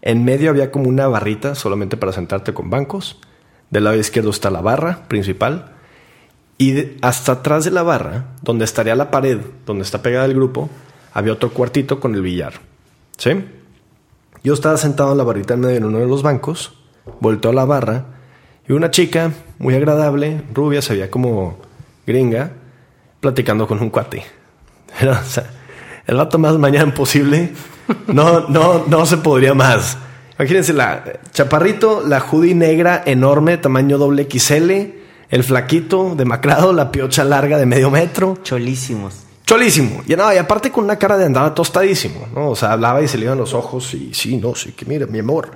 En 0.00 0.24
medio 0.24 0.50
había 0.50 0.70
como 0.70 0.88
una 0.88 1.06
barrita 1.08 1.54
solamente 1.54 1.96
para 1.96 2.12
sentarte 2.12 2.54
con 2.54 2.70
bancos. 2.70 3.18
Del 3.70 3.84
lado 3.84 3.96
izquierdo 3.96 4.30
está 4.30 4.50
la 4.50 4.62
barra 4.62 5.06
principal. 5.08 5.72
Y 6.58 6.72
de- 6.72 6.96
hasta 7.02 7.32
atrás 7.32 7.64
de 7.64 7.70
la 7.70 7.82
barra, 7.82 8.26
donde 8.42 8.64
estaría 8.64 8.94
la 8.96 9.10
pared, 9.10 9.38
donde 9.64 9.84
está 9.84 10.02
pegada 10.02 10.24
el 10.26 10.34
grupo, 10.34 10.68
había 11.14 11.32
otro 11.32 11.50
cuartito 11.50 12.00
con 12.00 12.14
el 12.14 12.22
billar. 12.22 12.54
¿Sí? 13.16 13.30
Yo 14.44 14.54
estaba 14.54 14.76
sentado 14.76 15.12
en 15.12 15.18
la 15.18 15.24
barrita 15.24 15.54
en 15.54 15.60
medio 15.60 15.76
en 15.76 15.84
uno 15.84 15.98
de 15.98 16.06
los 16.06 16.22
bancos, 16.22 16.74
volteo 17.20 17.50
a 17.50 17.54
la 17.54 17.64
barra, 17.64 18.04
y 18.68 18.72
una 18.72 18.90
chica 18.90 19.32
muy 19.58 19.74
agradable, 19.74 20.42
rubia, 20.52 20.82
se 20.82 20.92
veía 20.94 21.10
como 21.10 21.58
gringa, 22.06 22.50
platicando 23.20 23.66
con 23.66 23.80
un 23.80 23.90
cuate. 23.90 24.24
O 25.02 25.24
sea, 25.24 25.44
el 26.06 26.16
vato 26.16 26.38
más 26.38 26.56
mañana 26.58 26.92
posible, 26.94 27.52
no, 28.08 28.48
no, 28.48 28.84
no 28.86 29.06
se 29.06 29.18
podría 29.18 29.54
más. 29.54 29.96
Imagínense 30.38 30.72
la 30.72 31.04
chaparrito, 31.32 32.02
la 32.06 32.20
hoodie 32.20 32.54
negra 32.54 33.02
enorme, 33.04 33.58
tamaño 33.58 33.98
doble 33.98 34.26
XL, 34.30 34.97
el 35.30 35.44
flaquito 35.44 36.14
demacrado, 36.16 36.72
la 36.72 36.90
piocha 36.90 37.24
larga 37.24 37.58
de 37.58 37.66
medio 37.66 37.90
metro. 37.90 38.38
Cholísimos. 38.42 39.14
Cholísimo. 39.44 40.02
Y, 40.06 40.14
no, 40.14 40.32
y 40.32 40.36
aparte 40.36 40.70
con 40.70 40.84
una 40.84 40.96
cara 40.96 41.16
de 41.16 41.24
andaba 41.24 41.54
tostadísimo, 41.54 42.28
¿no? 42.34 42.50
O 42.50 42.56
sea, 42.56 42.72
hablaba 42.72 43.02
y 43.02 43.08
se 43.08 43.16
le 43.16 43.24
iban 43.24 43.38
los 43.38 43.54
ojos 43.54 43.94
y 43.94 44.12
sí, 44.12 44.36
no, 44.36 44.54
sí, 44.54 44.72
que 44.72 44.84
mira, 44.84 45.06
mi 45.06 45.20
amor. 45.20 45.52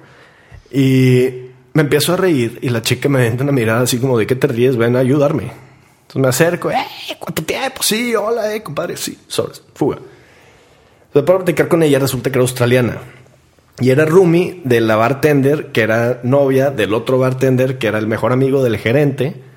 Y 0.70 1.28
me 1.74 1.82
empiezo 1.82 2.14
a 2.14 2.16
reír 2.16 2.58
y 2.62 2.70
la 2.70 2.82
chica 2.82 3.08
me 3.08 3.30
da 3.30 3.42
una 3.42 3.52
mirada 3.52 3.82
así 3.82 3.98
como 3.98 4.18
de 4.18 4.26
¿qué 4.26 4.34
te 4.34 4.46
ríes? 4.46 4.76
Ven 4.76 4.96
a 4.96 5.00
ayudarme. 5.00 5.52
Entonces 6.02 6.22
me 6.22 6.28
acerco, 6.28 6.70
¡eh! 6.70 6.86
¿Cuánto 7.18 7.42
tiempo? 7.42 7.82
Sí, 7.82 8.14
hola, 8.14 8.54
eh, 8.54 8.62
compadre, 8.62 8.96
sí, 8.96 9.18
sobres, 9.26 9.62
fuga. 9.74 9.98
Entonces 11.06 11.26
para 11.26 11.38
platicar 11.38 11.68
con 11.68 11.82
ella 11.82 11.98
resulta 11.98 12.30
que 12.30 12.38
era 12.38 12.42
australiana. 12.42 12.98
Y 13.80 13.90
era 13.90 14.04
roomie 14.04 14.60
de 14.64 14.80
la 14.80 14.96
bartender, 14.96 15.72
que 15.72 15.82
era 15.82 16.20
novia 16.22 16.70
del 16.70 16.94
otro 16.94 17.18
bartender, 17.18 17.78
que 17.78 17.86
era 17.86 17.98
el 17.98 18.06
mejor 18.06 18.32
amigo 18.32 18.62
del 18.62 18.76
gerente. 18.76 19.51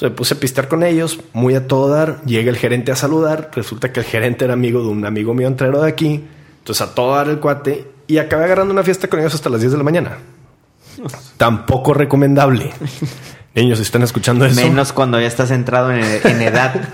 Me 0.00 0.10
puse 0.10 0.34
a 0.34 0.40
pistear 0.40 0.68
con 0.68 0.82
ellos, 0.82 1.18
muy 1.32 1.54
a 1.54 1.66
todo 1.66 1.88
dar. 1.88 2.22
Llega 2.24 2.50
el 2.50 2.56
gerente 2.56 2.92
a 2.92 2.96
saludar. 2.96 3.50
Resulta 3.54 3.92
que 3.92 4.00
el 4.00 4.06
gerente 4.06 4.44
era 4.44 4.54
amigo 4.54 4.80
de 4.80 4.88
un 4.88 5.04
amigo 5.04 5.34
mío 5.34 5.48
entrero 5.48 5.82
de 5.82 5.88
aquí. 5.88 6.24
Entonces 6.58 6.86
a 6.86 6.94
todo 6.94 7.14
dar 7.14 7.28
el 7.28 7.40
cuate. 7.40 7.90
Y 8.06 8.18
acabé 8.18 8.44
agarrando 8.44 8.72
una 8.72 8.82
fiesta 8.82 9.08
con 9.08 9.20
ellos 9.20 9.34
hasta 9.34 9.50
las 9.50 9.60
10 9.60 9.72
de 9.72 9.78
la 9.78 9.84
mañana. 9.84 10.18
Tampoco 11.36 11.94
recomendable. 11.94 12.72
Niños, 13.54 13.78
si 13.78 13.82
están 13.82 14.02
escuchando 14.02 14.44
eso. 14.44 14.60
Menos 14.60 14.92
cuando 14.92 15.20
ya 15.20 15.26
estás 15.26 15.50
entrado 15.50 15.92
en, 15.92 16.02
en 16.02 16.42
edad. 16.42 16.88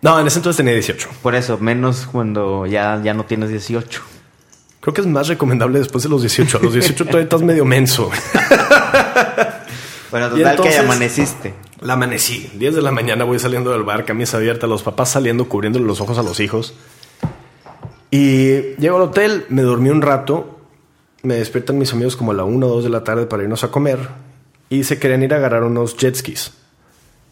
No, 0.00 0.18
en 0.20 0.26
ese 0.26 0.38
entonces 0.38 0.56
tenía 0.56 0.72
18. 0.72 1.08
Por 1.22 1.34
eso, 1.34 1.58
menos 1.58 2.08
cuando 2.10 2.66
ya, 2.66 3.00
ya 3.02 3.14
no 3.14 3.24
tienes 3.24 3.50
18. 3.50 4.02
Creo 4.80 4.94
que 4.94 5.00
es 5.00 5.06
más 5.06 5.28
recomendable 5.28 5.80
después 5.80 6.04
de 6.04 6.10
los 6.10 6.22
18. 6.22 6.58
A 6.58 6.60
los 6.62 6.72
18 6.72 7.04
todavía 7.04 7.24
estás 7.24 7.42
medio 7.42 7.64
menso. 7.64 8.10
Bueno, 10.10 10.28
total 10.30 10.50
entonces- 10.50 10.74
que 10.76 10.80
amaneciste. 10.80 11.54
La 11.80 11.92
amanecí. 11.92 12.50
10 12.54 12.74
de 12.74 12.82
la 12.82 12.90
mañana 12.90 13.24
voy 13.24 13.38
saliendo 13.38 13.70
del 13.70 13.84
bar, 13.84 14.04
camisa 14.04 14.36
abierta, 14.38 14.66
los 14.66 14.82
papás 14.82 15.10
saliendo, 15.10 15.48
cubriéndole 15.48 15.84
los 15.84 16.00
ojos 16.00 16.18
a 16.18 16.22
los 16.22 16.40
hijos. 16.40 16.74
Y 18.10 18.74
llego 18.78 18.96
al 18.96 19.02
hotel, 19.02 19.46
me 19.48 19.62
dormí 19.62 19.90
un 19.90 20.02
rato. 20.02 20.58
Me 21.22 21.34
despiertan 21.34 21.78
mis 21.78 21.92
amigos 21.92 22.16
como 22.16 22.32
a 22.32 22.34
la 22.34 22.44
1 22.44 22.66
o 22.66 22.70
2 22.70 22.84
de 22.84 22.90
la 22.90 23.04
tarde 23.04 23.26
para 23.26 23.42
irnos 23.42 23.64
a 23.64 23.70
comer. 23.70 23.98
Y 24.70 24.84
se 24.84 24.98
querían 24.98 25.22
ir 25.22 25.34
a 25.34 25.36
agarrar 25.36 25.64
unos 25.64 25.96
jet 25.96 26.14
skis. 26.14 26.52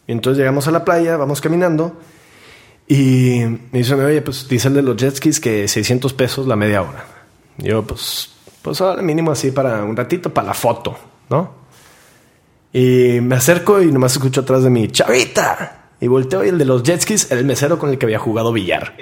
Y 0.07 0.12
entonces 0.12 0.39
llegamos 0.39 0.68
a 0.68 0.70
la 0.70 0.85
playa, 0.85 1.16
vamos 1.16 1.41
caminando. 1.41 1.97
Y 2.89 3.41
me 3.72 3.79
dice, 3.79 3.95
oye, 3.95 4.22
pues 4.22 4.49
dice 4.49 4.68
el 4.68 4.74
de 4.74 4.83
los 4.83 4.97
jet 4.97 5.16
skis 5.16 5.41
que 5.41 5.66
600 5.66 6.12
pesos 6.12 6.47
la 6.47 6.57
media 6.57 6.83
hora. 6.83 7.05
Y 7.59 7.64
yo, 7.68 7.83
pues, 7.83 8.31
pues 8.62 8.81
ahora 8.81 9.03
mínimo 9.03 9.33
así 9.33 9.51
para 9.51 9.83
un 9.83 9.97
ratito, 9.97 10.33
para 10.33 10.49
la 10.49 10.55
foto, 10.55 10.97
¿no? 11.31 11.66
Y 12.77 13.22
me 13.22 13.37
acerco 13.37 13.81
y 13.81 13.91
nomás 13.91 14.12
escucho 14.12 14.43
atrás 14.43 14.62
de 14.62 14.68
mí, 14.68 14.89
¡Chavita! 14.89 15.85
Y 15.99 16.09
volteo 16.09 16.45
y 16.45 16.51
el 16.51 16.59
de 16.59 16.66
los 16.66 16.83
jet 16.83 17.01
skis 17.01 17.31
era 17.31 17.41
el 17.41 17.47
mesero 17.47 17.79
con 17.79 17.89
el 17.89 17.97
que 17.97 18.05
había 18.05 18.18
jugado 18.18 18.53
billar. 18.53 18.95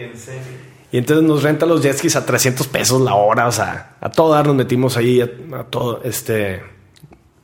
Y 0.93 0.97
entonces 0.97 1.27
nos 1.27 1.43
renta 1.43 1.66
los 1.66 1.83
jet 1.83 1.99
skis 1.99 2.14
a 2.14 2.25
300 2.25 2.68
pesos 2.68 3.01
la 3.01 3.14
hora, 3.14 3.49
o 3.49 3.51
sea, 3.51 3.97
a 4.01 4.12
todo 4.12 4.33
dar 4.33 4.47
nos 4.47 4.55
metimos 4.55 4.97
ahí, 4.97 5.20
a, 5.20 5.29
a 5.59 5.64
todo, 5.64 6.01
este... 6.05 6.62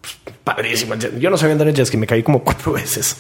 pues, 0.01 0.37
padrísimo. 0.45 0.95
Yo 0.95 1.31
no 1.31 1.37
sabía 1.37 1.55
andar 1.55 1.67
en 1.67 1.75
jet 1.75 1.87
ski, 1.87 1.97
me 1.97 2.07
caí 2.07 2.23
como 2.23 2.45
cuatro 2.45 2.73
veces. 2.75 3.17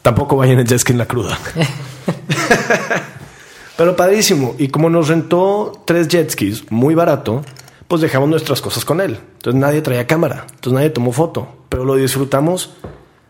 Tampoco 0.00 0.34
vayan 0.34 0.60
en 0.60 0.66
jet 0.66 0.78
ski 0.78 0.92
en 0.92 0.98
la 0.98 1.06
cruda. 1.06 1.38
Pero 3.76 3.94
padrísimo. 3.94 4.54
Y 4.56 4.68
como 4.68 4.88
nos 4.88 5.08
rentó 5.08 5.82
tres 5.84 6.08
jet 6.08 6.30
skis 6.30 6.72
muy 6.72 6.94
barato, 6.94 7.44
pues 7.94 8.02
dejamos 8.02 8.28
nuestras 8.28 8.60
cosas 8.60 8.84
con 8.84 9.00
él. 9.00 9.20
Entonces 9.34 9.60
nadie 9.60 9.80
traía 9.80 10.04
cámara, 10.04 10.46
entonces 10.50 10.72
nadie 10.72 10.90
tomó 10.90 11.12
foto, 11.12 11.46
pero 11.68 11.84
lo 11.84 11.94
disfrutamos 11.94 12.74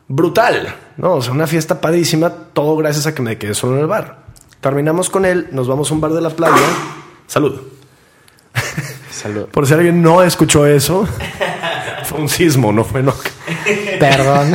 brutal, 0.09 0.75
¿no? 0.97 1.17
O 1.17 1.21
sea, 1.21 1.35
una 1.35 1.47
fiesta 1.47 1.83
padrísima, 1.83 2.31
todo 2.31 2.75
gracias 2.79 3.07
a 3.07 3.15
que 3.15 3.21
me 3.21 3.37
quedé 3.37 3.53
solo 3.53 3.75
en 3.75 3.81
el 3.81 3.87
bar. 3.89 4.25
Terminamos 4.63 5.11
con 5.11 5.27
él, 5.27 5.49
nos 5.53 5.69
vamos 5.69 5.91
a 5.91 5.95
un 5.95 6.01
bar 6.01 6.13
de 6.13 6.23
la 6.23 6.31
playa. 6.31 6.57
Salud. 7.27 7.61
Salud. 9.11 9.49
Por 9.49 9.67
si 9.67 9.75
alguien 9.75 10.01
no 10.01 10.23
escuchó 10.23 10.65
eso, 10.65 11.07
fue 12.05 12.21
un 12.21 12.31
sismo, 12.31 12.73
no 12.73 12.85
fue 12.85 13.03
no. 13.03 13.13
Perdón. 14.01 14.55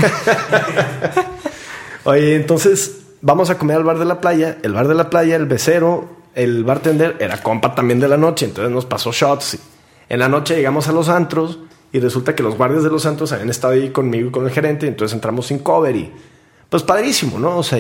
Oye, 2.06 2.36
entonces 2.36 2.98
vamos 3.22 3.52
a 3.52 3.60
comer 3.60 3.78
al 3.78 3.84
bar 3.84 4.00
de 4.00 4.06
la 4.06 4.20
playa. 4.20 4.58
El 4.64 4.74
bar 4.74 4.88
de 4.88 4.96
la 4.96 5.12
playa, 5.12 5.36
el 5.36 5.46
becero, 5.46 6.10
el 6.34 6.64
bartender 6.64 7.16
era 7.20 7.44
compa 7.44 7.76
también 7.76 8.00
de 8.00 8.08
la 8.08 8.18
noche. 8.18 8.48
Entonces 8.48 8.74
nos 8.74 8.88
pasó 8.88 9.12
shots. 9.12 9.60
En 10.10 10.20
la 10.20 10.28
noche 10.28 10.56
llegamos 10.56 10.88
a 10.88 10.92
los 10.92 11.08
antros 11.08 11.60
y 11.92 12.00
resulta 12.00 12.36
que 12.36 12.44
los 12.44 12.58
guardias 12.58 12.84
de 12.84 12.90
los 12.90 13.06
antros 13.06 13.32
habían 13.32 13.50
estado 13.50 13.74
ahí 13.74 13.92
conmigo 13.92 14.30
y 14.30 14.32
con 14.32 14.46
el 14.46 14.52
gerente. 14.52 14.88
Entonces 14.88 15.14
entramos 15.14 15.48
sin 15.48 15.60
cover 15.60 15.96
y 15.96 16.12
pues 16.70 16.84
padrísimo, 16.84 17.40
¿no? 17.40 17.58
O 17.58 17.64
sea, 17.64 17.80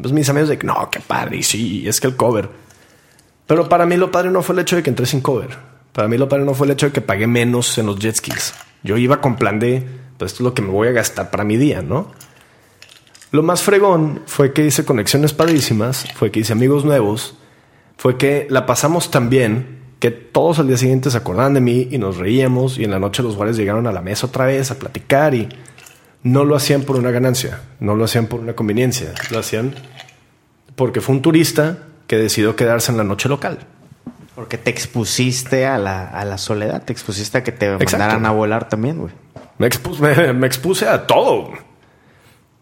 pues 0.00 0.12
mis 0.12 0.28
amigos 0.28 0.48
de 0.48 0.58
que 0.58 0.66
no, 0.66 0.88
qué 0.90 1.00
padre, 1.00 1.42
sí, 1.42 1.86
es 1.88 2.00
que 2.00 2.08
el 2.08 2.16
cover. 2.16 2.48
Pero 3.46 3.68
para 3.68 3.86
mí 3.86 3.96
lo 3.96 4.10
padre 4.10 4.30
no 4.30 4.42
fue 4.42 4.54
el 4.54 4.60
hecho 4.60 4.76
de 4.76 4.82
que 4.82 4.90
entré 4.90 5.06
sin 5.06 5.20
cover. 5.20 5.56
Para 5.92 6.08
mí 6.08 6.18
lo 6.18 6.28
padre 6.28 6.44
no 6.44 6.54
fue 6.54 6.66
el 6.66 6.72
hecho 6.72 6.86
de 6.86 6.92
que 6.92 7.00
pagué 7.00 7.26
menos 7.26 7.78
en 7.78 7.86
los 7.86 7.98
jet 7.98 8.16
skis. 8.16 8.54
Yo 8.82 8.96
iba 8.96 9.20
con 9.20 9.36
plan 9.36 9.58
de, 9.58 9.84
pues 10.18 10.32
esto 10.32 10.42
es 10.42 10.44
lo 10.44 10.54
que 10.54 10.62
me 10.62 10.70
voy 10.70 10.88
a 10.88 10.92
gastar 10.92 11.30
para 11.30 11.44
mi 11.44 11.56
día, 11.56 11.82
¿no? 11.82 12.12
Lo 13.30 13.42
más 13.42 13.62
fregón 13.62 14.22
fue 14.26 14.52
que 14.52 14.64
hice 14.64 14.84
conexiones 14.84 15.32
padrísimas, 15.32 16.06
fue 16.14 16.30
que 16.30 16.40
hice 16.40 16.52
amigos 16.52 16.84
nuevos, 16.84 17.36
fue 17.96 18.16
que 18.16 18.46
la 18.48 18.64
pasamos 18.64 19.10
tan 19.10 19.28
bien 19.28 19.77
que 19.98 20.10
todos 20.10 20.58
al 20.58 20.68
día 20.68 20.76
siguiente 20.76 21.10
se 21.10 21.16
acordaban 21.16 21.54
de 21.54 21.60
mí 21.60 21.88
y 21.90 21.98
nos 21.98 22.16
reíamos 22.16 22.78
y 22.78 22.84
en 22.84 22.90
la 22.90 22.98
noche 22.98 23.22
los 23.22 23.36
guardias 23.36 23.56
llegaron 23.56 23.86
a 23.86 23.92
la 23.92 24.00
mesa 24.00 24.26
otra 24.26 24.46
vez 24.46 24.70
a 24.70 24.78
platicar 24.78 25.34
y 25.34 25.48
no 26.22 26.44
lo 26.44 26.56
hacían 26.56 26.82
por 26.82 26.96
una 26.96 27.10
ganancia, 27.10 27.62
no 27.80 27.94
lo 27.94 28.04
hacían 28.04 28.26
por 28.26 28.40
una 28.40 28.54
conveniencia, 28.54 29.12
lo 29.30 29.38
hacían 29.38 29.74
porque 30.76 31.00
fue 31.00 31.16
un 31.16 31.22
turista 31.22 31.78
que 32.06 32.16
decidió 32.16 32.56
quedarse 32.56 32.92
en 32.92 32.98
la 32.98 33.04
noche 33.04 33.28
local. 33.28 33.58
Porque 34.34 34.56
te 34.56 34.70
expusiste 34.70 35.66
a 35.66 35.78
la, 35.78 36.38
soledad, 36.38 36.84
te 36.84 36.92
expusiste 36.92 37.38
a 37.38 37.42
que 37.42 37.50
te 37.50 37.70
mandaran 37.70 38.24
a 38.24 38.30
volar 38.30 38.68
también, 38.68 38.98
güey. 38.98 39.12
Me, 39.58 39.66
expuse 40.46 40.88
a 40.88 41.08
todo. 41.08 41.50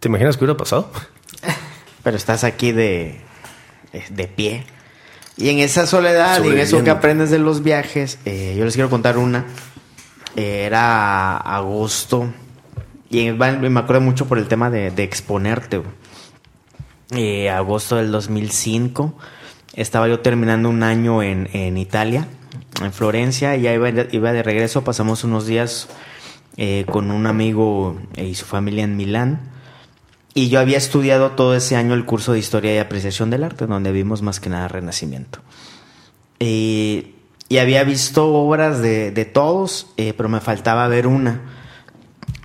¿Te 0.01 0.09
imaginas 0.09 0.39
qué 0.39 0.45
hubiera 0.45 0.57
pasado? 0.57 0.91
Pero 2.03 2.17
estás 2.17 2.45
aquí 2.45 2.73
de, 2.73 3.21
de 4.09 4.27
pie. 4.27 4.65
Y 5.37 5.51
en 5.51 5.59
esa 5.59 5.87
soledad 5.87 6.43
y 6.43 6.49
en 6.49 6.59
eso 6.59 6.83
que 6.83 6.91
aprendes 6.91 7.31
de 7.31 7.39
los 7.39 7.63
viajes, 7.63 8.19
eh, 8.25 8.55
yo 8.57 8.65
les 8.65 8.75
quiero 8.75 8.89
contar 8.89 9.19
una. 9.19 9.45
era 10.35 11.37
agosto. 11.37 12.33
Y 13.11 13.31
me 13.31 13.81
acuerdo 13.81 14.01
mucho 14.01 14.27
por 14.27 14.39
el 14.39 14.49
tema 14.49 14.71
de, 14.71 14.89
exponerte. 15.03 15.83
Eh, 17.11 17.51
agosto 17.51 17.97
del 17.97 18.11
2005. 18.11 19.15
Estaba 19.75 20.09
yo 20.09 20.21
terminando 20.21 20.71
un 20.71 20.83
año 20.83 21.23
en, 21.23 21.77
Italia, 21.77 22.27
en 22.83 22.93
Florencia. 22.93 23.57
Y 23.57 23.63
ya 23.63 23.75
iba, 23.75 23.91
iba 23.91 24.33
de 24.33 24.43
regreso. 24.43 24.85
Pasamos 24.85 25.23
unos 25.23 25.47
días 25.47 25.89
eh, 26.57 26.87
con 26.91 27.11
un 27.11 27.27
amigo 27.27 28.01
y 28.17 28.35
su 28.35 28.47
familia 28.47 28.85
en 28.85 28.97
Milán. 28.97 29.56
Y 30.37 30.51
yo 30.51 30.61
había 30.61 30.77
estudiado 30.77 31.31
todo 31.31 31.55
ese 31.55 31.77
año 31.77 31.95
el 31.95 32.05
curso 32.05 32.35
de 32.35 32.39
Historia 32.39 32.75
y 32.75 32.77
Apreciación 32.77 33.31
del 33.31 33.43
Arte, 33.43 33.67
donde 33.67 33.91
vimos 33.91 34.21
más 34.21 34.39
que 34.39 34.51
nada 34.51 34.69
Renacimiento. 34.69 35.39
y 36.39 37.15
había 37.59 37.83
visto 37.85 38.35
obras 38.35 38.83
de, 38.83 39.31
todos, 39.33 39.87
eh, 39.97 40.13
pero 40.15 40.29
me 40.29 40.41
faltaba 40.41 40.87
ver 40.89 41.07
una 41.07 41.41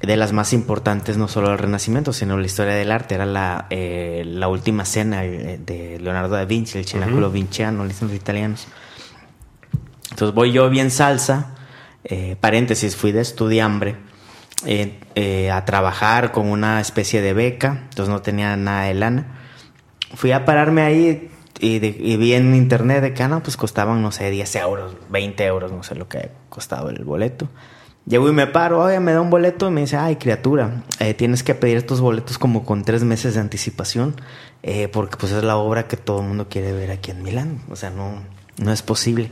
de 0.02 0.16
las 0.16 0.32
más 0.32 0.54
importantes, 0.54 1.18
no 1.18 1.28
solo 1.28 1.50
del 1.50 1.58
Renacimiento, 1.58 2.14
sino 2.14 2.38
la 2.38 2.46
historia 2.46 2.76
del 2.76 2.94
arte. 2.94 3.16
Era 3.16 3.26
la, 3.26 3.68
eh, 3.70 4.24
la 4.26 4.48
última 4.48 4.86
cena 4.86 5.26
eh, 5.26 5.60
de 5.62 6.00
Leonardo 6.00 6.36
da 6.36 6.46
Vinci, 6.46 6.78
el 6.78 6.86
Cenáculo 6.86 7.30
Vinciano, 7.30 7.84
le 7.84 7.90
dicen 7.90 8.08
los 8.08 8.16
italianos. 8.16 8.68
Entonces 10.12 10.34
voy 10.34 10.54
yo 10.54 10.70
bien 10.70 10.92
salsa, 10.92 11.56
paréntesis, 12.40 12.96
fui 12.96 13.12
de 13.12 13.20
estudiambre 13.20 13.98
eh, 14.66 15.00
eh, 15.16 15.52
a 15.52 15.66
trabajar 15.66 16.32
con 16.32 16.48
una 16.48 16.80
especie 16.80 17.22
de 17.22 17.34
beca, 17.34 17.84
entonces 17.90 18.10
no 18.10 18.22
tenía 18.22 18.56
nada 18.56 18.84
de 18.84 18.94
lana. 18.94 19.40
Fui 20.16 20.32
a 20.32 20.46
pararme 20.46 20.82
ahí 20.82 21.32
y, 21.60 21.80
vi 21.80 22.34
en 22.34 22.56
internet 22.56 23.02
de 23.02 23.14
que, 23.14 23.24
ah, 23.24 23.28
no, 23.28 23.42
pues 23.42 23.58
costaban, 23.58 24.02
no 24.02 24.12
sé, 24.12 24.30
10 24.30 24.56
euros, 24.58 24.96
20 25.10 25.46
euros, 25.46 25.72
no 25.72 25.84
sé 25.84 25.96
lo 25.96 26.08
que 26.08 26.32
costaba 26.50 26.90
el 26.90 27.04
boleto. 27.04 27.50
Llego 28.06 28.28
y 28.30 28.34
me 28.34 28.48
paro, 28.48 28.82
oye, 28.82 29.00
me 29.00 29.14
da 29.14 29.22
un 29.22 29.30
boleto 29.30 29.68
y 29.68 29.72
me 29.72 29.82
dice, 29.82 29.98
ay, 29.98 30.16
criatura, 30.16 30.84
eh, 31.00 31.14
tienes 31.14 31.44
que 31.44 31.54
pedir 31.54 31.78
estos 31.78 32.02
boletos 32.02 32.38
como 32.38 32.66
con 32.66 32.84
tres 32.84 33.04
meses 33.04 33.36
de 33.36 33.42
anticipación, 33.42 34.16
porque 34.92 35.18
pues 35.18 35.32
es 35.32 35.44
la 35.44 35.58
obra 35.58 35.88
que 35.88 35.98
todo 35.98 36.22
el 36.22 36.28
mundo 36.28 36.48
quiere 36.50 36.72
ver 36.72 36.92
aquí 36.92 37.12
en 37.12 37.24
Milán, 37.24 37.62
o 37.70 37.76
sea, 37.76 37.90
no, 37.90 38.22
no 38.58 38.72
es 38.72 38.82
posible. 38.82 39.32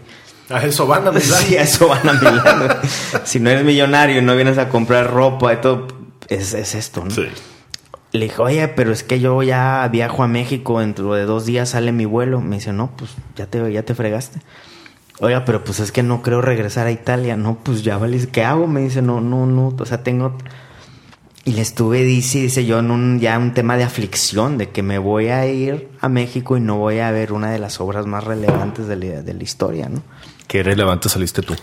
A 0.50 0.66
eso 0.66 0.88
van 0.88 1.08
a 1.08 1.12
Milán. 1.12 1.44
Sí, 1.44 1.58
a 1.58 1.62
eso 1.62 1.88
van 1.88 2.08
a 2.10 2.14
Milán. 2.14 2.78
si 3.24 3.40
no 3.40 3.50
eres 3.50 3.64
millonario 3.64 4.20
y 4.20 4.22
no 4.22 4.36
vienes 4.36 4.58
a 4.58 4.70
comprar 4.70 5.12
ropa 5.12 5.54
y 5.54 5.58
todo, 5.58 5.88
es, 6.28 6.54
esto, 6.54 7.04
¿no? 7.04 7.12
Sí. 7.12 7.28
Le 8.12 8.26
dije, 8.26 8.42
oye, 8.42 8.68
pero 8.70 8.92
es 8.92 9.04
que 9.04 9.20
yo 9.20 9.44
ya 9.44 9.88
viajo 9.92 10.24
a 10.24 10.28
México, 10.28 10.80
dentro 10.80 11.14
de 11.14 11.26
dos 11.26 11.46
días 11.46 11.70
sale 11.70 11.92
mi 11.92 12.06
vuelo. 12.06 12.42
Me 12.42 12.56
dice, 12.56 12.74
no, 12.74 12.90
pues 12.96 13.12
ya 13.36 13.46
te, 13.46 13.72
ya 13.72 13.84
te 13.84 13.94
fregaste. 13.94 14.40
Oiga, 15.20 15.46
pero 15.46 15.64
pues 15.64 15.80
es 15.80 15.92
que 15.92 16.02
no 16.02 16.22
creo 16.22 16.42
regresar 16.42 16.88
a 16.88 16.92
Italia. 16.92 17.36
No, 17.38 17.60
pues 17.62 17.84
ya 17.84 17.98
vale, 17.98 18.26
¿qué 18.28 18.44
hago? 18.44 18.68
Me 18.68 18.82
dice, 18.82 19.02
no, 19.02 19.22
no, 19.22 19.46
no, 19.46 19.76
o 19.78 19.86
sea, 19.86 20.02
tengo... 20.02 20.36
Y 21.46 21.54
le 21.54 21.62
estuve, 21.62 22.04
dice, 22.04 22.40
dice 22.40 22.66
yo, 22.66 22.80
en 22.80 22.92
un, 22.92 23.20
ya 23.20 23.38
un 23.38 23.54
tema 23.54 23.76
de 23.78 23.84
aflicción, 23.84 24.58
de 24.58 24.70
que 24.70 24.84
me 24.84 24.98
voy 24.98 25.30
a 25.30 25.46
ir 25.48 25.90
a 26.00 26.10
México 26.10 26.58
y 26.58 26.60
no 26.60 26.78
voy 26.78 27.00
a 27.00 27.12
ver 27.12 27.32
una 27.32 27.50
de 27.52 27.60
las 27.60 27.80
obras 27.80 28.06
más 28.06 28.24
relevantes 28.24 28.88
de 28.88 28.96
la, 28.96 29.22
de 29.22 29.34
la 29.34 29.44
historia, 29.44 29.90
¿no? 29.90 30.04
¿Qué 30.50 30.64
relevante 30.64 31.10
saliste 31.10 31.44
tú? 31.44 31.56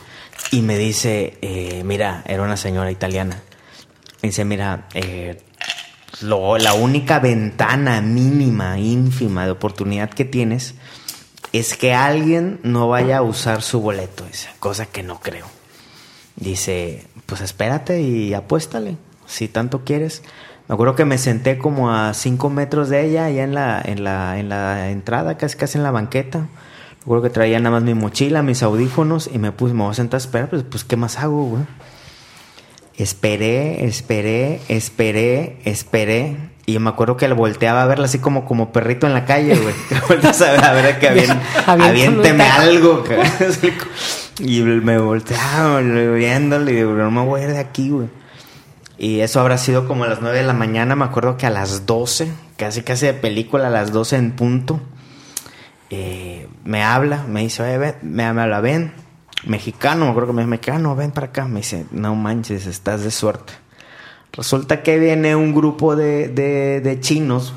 Y 0.53 0.62
me 0.62 0.78
dice, 0.78 1.39
eh, 1.43 1.82
mira, 1.84 2.22
era 2.24 2.45
una 2.45 2.57
señora 2.57 2.93
italiana. 2.93 3.43
Me 4.22 4.28
dice, 4.28 4.45
mira, 4.45 4.87
eh, 4.95 5.43
la 6.20 6.72
única 6.74 7.18
ventana 7.18 8.01
mínima, 8.01 8.78
ínfima 8.78 9.45
de 9.45 9.51
oportunidad 9.51 10.11
que 10.11 10.24
tienes 10.24 10.76
es 11.53 11.76
que 11.76 11.95
alguien 11.95 12.61
no 12.62 12.87
vaya 12.87 13.18
a 13.18 13.22
usar 13.22 13.62
su 13.62 13.80
boleto, 13.80 14.24
esa 14.30 14.53
cosa 14.61 14.87
que 14.87 15.03
no 15.03 15.18
creo. 15.18 15.47
Dice, 16.37 17.09
pues 17.26 17.41
espérate 17.41 18.03
y 18.03 18.34
apuéstale, 18.34 18.99
si 19.26 19.49
tanto 19.49 19.84
quieres. 19.84 20.22
Me 20.68 20.74
acuerdo 20.74 20.95
que 20.95 21.05
me 21.05 21.18
senté 21.18 21.59
como 21.59 21.93
a 21.93 22.14
cinco 22.14 22.51
metros 22.51 22.89
de 22.89 23.05
ella, 23.05 23.24
allá 23.24 23.43
en 23.43 23.53
la, 23.53 23.82
en 23.84 24.05
la, 24.05 24.39
en 24.39 24.49
la 24.49 24.91
entrada, 24.91 25.37
casi 25.37 25.57
casi 25.57 25.76
en 25.76 25.82
la 25.82 25.91
banqueta. 25.91 26.47
Recuerdo 27.07 27.23
que 27.23 27.31
traía 27.31 27.61
nada 27.61 27.71
más 27.71 27.85
mi 27.85 27.95
mochila, 27.95 28.43
mis 28.43 28.65
audífonos 28.65 29.31
y 29.33 29.39
me 29.39 29.53
puse, 29.53 29.75
me 29.75 29.85
voy 29.85 29.93
a 29.93 29.95
sentar 29.95 30.19
a 30.19 30.23
esperar, 30.25 30.51
pues, 30.51 30.65
pues 30.69 30.83
¿qué 30.83 30.97
más 30.97 31.21
hago, 31.21 31.45
güey? 31.45 31.63
Esperé, 32.97 33.85
esperé, 33.85 34.61
esperé, 34.67 35.61
esperé. 35.65 36.37
Y 36.67 36.77
me 36.81 36.91
acuerdo 36.91 37.17
que 37.17 37.29
le 37.29 37.35
volteaba 37.35 37.85
a 37.85 37.87
verla 37.87 38.07
así 38.07 38.19
como, 38.19 38.45
como 38.45 38.73
perrito 38.73 39.07
en 39.07 39.15
la 39.15 39.25
calle, 39.25 39.55
güey. 39.55 39.73
Volteas 40.09 40.43
a 40.43 40.51
ver, 40.51 40.65
a 40.65 40.73
ver 40.73 40.99
que 40.99 41.09
aviénteme 41.67 42.43
algo, 42.43 43.05
Y 44.41 44.63
me 44.63 44.99
volteaba 44.99 45.79
viéndole 45.83 46.73
y 46.73 46.75
digo, 46.75 46.91
no 46.91 47.13
me 47.13 47.25
voy 47.25 47.41
a 47.41 47.45
ir 47.45 47.51
de 47.51 47.61
aquí, 47.61 47.91
güey. 47.91 48.09
Y 48.99 49.21
eso 49.21 49.39
habrá 49.39 49.59
sido 49.59 49.87
como 49.87 50.03
a 50.03 50.09
las 50.09 50.23
9 50.23 50.39
de 50.39 50.45
la 50.45 50.55
mañana. 50.55 50.97
Me 50.97 51.05
acuerdo 51.05 51.37
que 51.37 51.47
a 51.47 51.51
las 51.51 51.87
12, 51.87 52.33
casi 52.57 52.83
casi 52.83 53.07
de 53.07 53.15
película, 53.15 53.69
a 53.69 53.71
las 53.71 53.93
12 53.93 54.17
en 54.17 54.33
punto 54.33 54.81
eh, 55.91 56.49
me 56.64 56.82
habla, 56.82 57.24
me 57.28 57.43
dice, 57.43 57.62
oye, 57.62 57.78
ven, 57.78 57.95
me 58.03 58.24
habla, 58.24 58.61
ven, 58.61 58.93
mexicano, 59.45 60.05
me 60.05 60.11
acuerdo 60.11 60.28
que 60.28 60.34
me 60.34 60.43
dice, 60.43 60.51
mexicano, 60.51 60.97
ven 60.97 61.12
para 61.12 61.28
acá. 61.28 61.47
Me 61.47 61.61
dice, 61.61 61.87
no 61.91 62.14
manches, 62.14 62.66
estás 62.66 63.03
de 63.03 63.11
suerte. 63.11 63.53
Resulta 64.32 64.82
que 64.82 64.99
viene 64.99 65.37
un 65.37 65.55
grupo 65.55 65.97
de, 65.97 66.28
de, 66.28 67.01
chinos. 67.01 67.55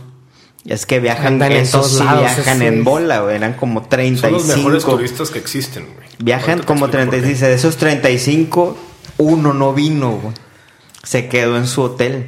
Es 0.66 0.86
que 0.86 1.00
viajan, 1.00 1.42
en 1.42 1.52
esos 1.54 2.00
viajan 2.00 2.62
en 2.62 2.84
bola, 2.84 3.34
Eran 3.34 3.54
como 3.54 3.84
35. 3.84 4.40
Son 4.40 4.48
los 4.48 4.58
mejores 4.58 4.86
turistas 4.86 5.30
que 5.32 5.40
existen, 5.40 5.86
güey. 5.86 6.08
Viajan 6.20 6.64
como 6.64 6.90
35. 6.90 7.46
De 7.48 7.54
esos 7.54 7.78
35, 7.78 8.78
uno 9.18 9.54
no 9.54 9.74
vino, 9.74 10.20
Se 11.04 11.28
quedó 11.28 11.58
en 11.58 11.68
su 11.68 11.82
hotel. 11.82 12.28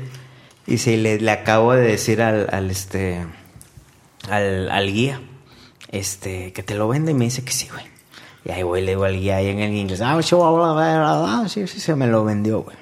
Y 0.65 0.77
se 0.77 0.97
le, 0.97 1.19
le 1.19 1.31
acabo 1.31 1.73
de 1.73 1.81
decir 1.81 2.21
al, 2.21 2.47
al 2.51 2.71
este, 2.71 3.25
al, 4.29 4.69
al 4.69 4.91
guía 4.91 5.21
este, 5.91 6.53
que 6.53 6.63
te 6.63 6.75
lo 6.75 6.87
vende 6.87 7.11
y 7.11 7.15
me 7.15 7.25
dice 7.25 7.43
que 7.43 7.51
sí, 7.51 7.67
güey. 7.69 7.85
Y 8.43 8.51
ahí 8.51 8.63
voy, 8.63 8.81
le 8.81 8.91
digo 8.91 9.03
al 9.03 9.19
guía 9.19 9.37
ahí 9.37 9.47
en 9.49 9.59
el 9.59 9.73
inglés, 9.73 10.01
ah, 10.01 10.19
sí, 11.47 11.67
sí, 11.67 11.79
se 11.79 11.95
me 11.95 12.07
lo 12.07 12.23
vendió, 12.25 12.61
güey. 12.61 12.77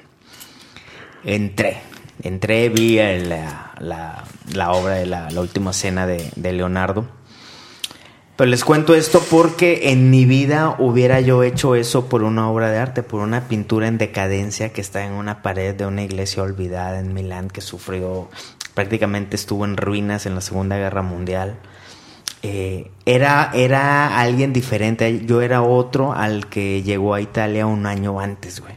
Entré, 1.26 1.82
entré, 2.24 2.70
vi 2.70 2.96
la, 2.96 3.74
la, 3.80 4.24
la 4.54 4.72
obra 4.72 4.96
de 4.96 5.06
la, 5.06 5.30
la 5.30 5.42
última 5.42 5.74
cena 5.74 6.08
de, 6.08 6.32
de, 6.38 6.54
Leonardo. 6.54 7.06
Pero 8.38 8.50
les 8.50 8.64
cuento 8.64 8.96
esto 8.96 9.22
porque 9.30 9.92
en 9.92 10.10
mi 10.10 10.24
vida 10.24 10.78
hubiera 10.80 11.20
yo 11.20 11.44
hecho 11.44 11.76
eso 11.76 12.08
por 12.08 12.24
una 12.24 12.50
obra 12.50 12.70
de 12.70 12.78
arte, 12.78 13.04
por 13.04 13.20
una 13.20 13.50
pintura 13.50 13.90
en 13.90 13.98
decadencia 13.98 14.72
que 14.72 14.80
está 14.80 15.06
en 15.06 15.12
una 15.12 15.42
pared 15.42 15.76
de 15.76 15.86
una 15.86 16.04
iglesia 16.04 16.42
olvidada 16.42 17.00
en 17.00 17.14
Milán 17.14 17.50
que 17.50 17.60
sufrió, 17.60 18.30
prácticamente 18.76 19.36
estuvo 19.36 19.66
en 19.66 19.76
ruinas 19.76 20.26
en 20.26 20.36
la 20.36 20.42
Segunda 20.42 20.78
Guerra 20.78 21.02
Mundial 21.02 21.58
eh, 22.42 22.90
era, 23.06 23.52
era 23.54 24.20
alguien 24.20 24.54
diferente. 24.54 25.26
Yo 25.26 25.42
era 25.42 25.62
otro 25.62 26.14
al 26.14 26.48
que 26.48 26.84
llegó 26.84 27.14
a 27.14 27.22
Italia 27.22 27.66
un 27.66 27.86
año 27.86 28.20
antes, 28.20 28.62
güey. 28.62 28.76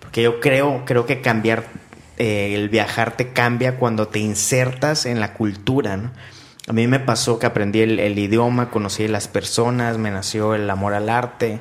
Porque 0.00 0.22
yo 0.22 0.40
creo, 0.40 0.84
creo 0.84 1.06
que 1.06 1.20
cambiar, 1.20 1.64
eh, 2.18 2.54
el 2.54 2.68
viajar 2.68 3.16
te 3.16 3.32
cambia 3.32 3.76
cuando 3.76 4.08
te 4.08 4.20
insertas 4.20 5.06
en 5.06 5.20
la 5.20 5.34
cultura, 5.34 5.96
¿no? 5.96 6.12
A 6.66 6.72
mí 6.72 6.86
me 6.86 6.98
pasó 6.98 7.38
que 7.38 7.44
aprendí 7.44 7.80
el, 7.80 8.18
idioma, 8.18 8.70
conocí 8.70 9.06
las 9.06 9.28
personas, 9.28 9.98
me 9.98 10.10
nació 10.10 10.54
el 10.54 10.70
amor 10.70 10.94
al 10.94 11.10
arte, 11.10 11.60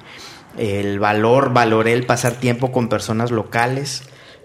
el 0.58 0.98
valor, 0.98 1.52
valoré 1.52 1.92
el 1.92 2.06
pasar 2.06 2.36
tiempo 2.36 2.72
con 2.72 2.88
personas 2.88 3.30
locales, 3.30 4.04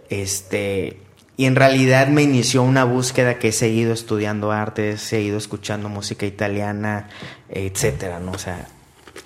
este, 0.08 0.98
Y 1.38 1.46
en 1.46 1.54
realidad 1.54 2.08
me 2.08 2.22
inició 2.22 2.64
una 2.64 2.82
búsqueda 2.82 3.38
que 3.38 3.48
he 3.48 3.52
seguido 3.52 3.92
estudiando 3.92 4.50
arte, 4.50 4.90
he 4.90 4.98
seguido 4.98 5.38
escuchando 5.38 5.88
música 5.88 6.26
italiana, 6.26 7.10
etcétera, 7.48 8.18
¿no? 8.18 8.32
O 8.32 8.38
sea, 8.38 8.66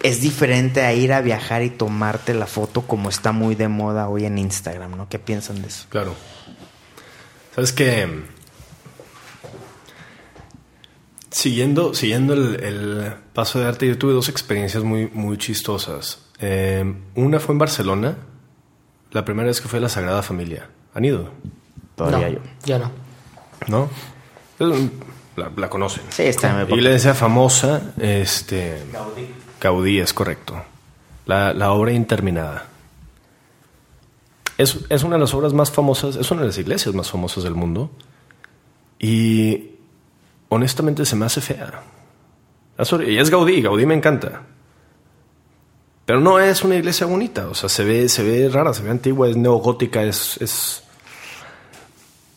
es 0.03 0.21
diferente 0.21 0.83
a 0.83 0.93
ir 0.93 1.15
a 1.15 1.23
viajar 1.23 1.63
y 1.63 1.71
tomarte 1.71 2.35
la 2.35 2.47
foto 2.47 2.83
como 2.83 3.09
está 3.09 3.33
muy 3.33 3.55
de 3.55 3.69
moda 3.69 4.11
hoy 4.11 4.27
en 4.27 4.37
Instagram, 4.37 4.95
¿no? 4.95 5.09
¿Qué 5.09 5.19
piensan 5.19 5.63
de 5.63 5.69
eso? 5.69 5.87
Claro. 5.89 6.15
Sabes 7.55 7.73
que 7.73 8.07
siguiendo, 11.31 11.95
siguiendo 11.95 12.35
el, 12.35 13.15
paso 13.33 13.59
de 13.59 13.69
arte, 13.69 13.87
yo 13.87 13.97
tuve 13.97 14.13
dos 14.13 14.29
experiencias 14.29 14.85
muy, 14.85 15.09
muy 15.15 15.39
chistosas. 15.39 16.27
Eh, 16.41 16.85
una 17.15 17.41
fue 17.41 17.55
en 17.55 17.59
Barcelona, 17.59 18.19
la 19.13 19.25
primera 19.25 19.47
vez 19.47 19.63
que 19.63 19.69
fue 19.69 19.79
a 19.79 19.83
la 19.83 19.89
Sagrada 19.89 20.23
Familia. 20.23 20.69
¿Han 20.93 21.07
ido? 21.07 21.31
Todavía 21.97 22.29
no, 22.29 22.35
yo. 22.35 22.41
Yo 22.65 22.79
no. 22.79 22.91
¿No? 23.69 23.89
La, 25.37 25.51
la 25.57 25.71
conocen. 25.71 26.03
Sí, 26.11 26.25
está 26.25 26.61
en 26.61 26.67
mi 26.69 26.75
Iglesia 26.75 27.15
famosa, 27.15 27.95
este... 27.99 28.83
Gaudí. 28.93 29.29
Gaudí, 29.61 29.99
es 29.99 30.13
correcto. 30.13 30.63
La, 31.27 31.55
la 31.55 31.73
obra 31.73 31.93
interminada. 31.93 32.67
Es, 34.59 34.79
es, 34.89 35.03
una 35.03 35.17
de 35.17 35.21
las 35.21 35.35
obras 35.35 35.53
más 35.53 35.71
famosas, 35.71 36.17
es 36.17 36.31
una 36.31 36.43
de 36.43 36.49
las 36.49 36.59
iglesias 36.59 36.95
más 36.95 37.11
famosas 37.11 37.45
del 37.45 37.55
mundo. 37.55 37.91
Y 38.99 39.71
honestamente 40.49 41.05
se 41.07 41.17
me 41.17 41.27
hace 41.27 41.41
fea. 41.41 41.83
Y 43.07 43.19
es 43.19 43.31
Gaudí, 43.31 43.63
Gaudí 43.63 43.87
me 43.87 43.95
encanta. 43.95 44.43
Pero 46.05 46.21
no 46.21 46.39
es 46.39 46.63
una 46.65 46.77
iglesia 46.77 47.07
bonita, 47.07 47.49
o 47.49 47.55
sea, 47.55 47.69
se 47.69 47.85
ve, 47.85 48.09
se 48.09 48.23
ve 48.23 48.49
rara, 48.49 48.75
se 48.75 48.83
ve 48.83 48.91
antigua, 48.91 49.29
es 49.29 49.37
neogótica, 49.37 50.03
es, 50.03 50.37
es 50.41 50.83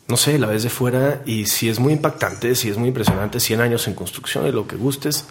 no 0.08 0.18
sé, 0.18 0.38
la 0.38 0.47
ves 0.47 0.64
de 0.64 0.70
fuera 0.70 1.24
y 1.26 1.45
sí 1.45 1.68
es 1.70 1.80
muy 1.80 1.93
impactante, 1.93 2.53
sí 2.56 2.70
es 2.70 2.78
muy 2.78 2.89
impresionante, 2.89 3.39
100 3.39 3.62
años 3.62 3.88
en 3.88 3.95
construcción 3.95 4.45
y 4.47 4.51
lo 4.51 4.68
que 4.68 4.76
gustes. 4.76 5.26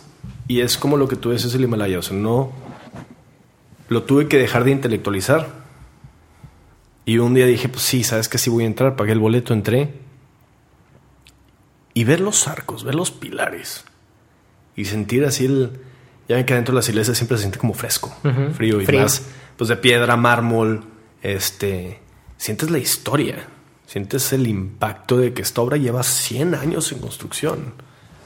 Y 0.48 0.60
es 0.60 0.76
como 0.76 0.96
lo 0.96 1.08
que 1.08 1.16
tú 1.16 1.30
ves 1.30 1.44
es 1.44 1.54
el 1.54 1.62
Himalaya, 1.62 1.98
o 1.98 2.02
sea, 2.02 2.16
no 2.16 2.52
lo 3.88 4.02
tuve 4.02 4.28
que 4.28 4.38
dejar 4.38 4.64
de 4.64 4.72
intelectualizar. 4.72 5.64
Y 7.04 7.18
un 7.18 7.34
día 7.34 7.46
dije, 7.46 7.68
pues 7.68 7.82
sí, 7.82 8.02
sabes 8.02 8.28
que 8.28 8.38
sí 8.38 8.50
voy 8.50 8.64
a 8.64 8.66
entrar, 8.66 8.96
pagué 8.96 9.12
el 9.12 9.18
boleto, 9.18 9.52
entré. 9.52 9.94
Y 11.92 12.04
ver 12.04 12.20
los 12.20 12.48
arcos, 12.48 12.82
ver 12.82 12.94
los 12.94 13.10
pilares 13.10 13.84
y 14.74 14.86
sentir 14.86 15.24
así 15.24 15.44
el... 15.44 15.80
Ya 16.28 16.36
ven 16.36 16.46
que 16.46 16.54
dentro 16.54 16.72
de 16.72 16.76
las 16.76 16.88
iglesias 16.88 17.18
siempre 17.18 17.36
se 17.36 17.42
siente 17.42 17.58
como 17.58 17.74
fresco, 17.74 18.16
frío 18.54 18.80
y 18.80 18.86
más, 18.86 19.26
pues 19.56 19.68
de 19.68 19.76
piedra, 19.76 20.16
mármol, 20.16 20.84
este... 21.22 22.00
Sientes 22.36 22.70
la 22.70 22.78
historia 22.78 23.46
sientes 23.86 24.32
el 24.32 24.46
impacto 24.46 25.16
de 25.18 25.32
que 25.32 25.42
esta 25.42 25.60
obra 25.60 25.76
lleva 25.76 26.02
100 26.02 26.54
años 26.54 26.90
en 26.92 26.98
construcción. 26.98 27.74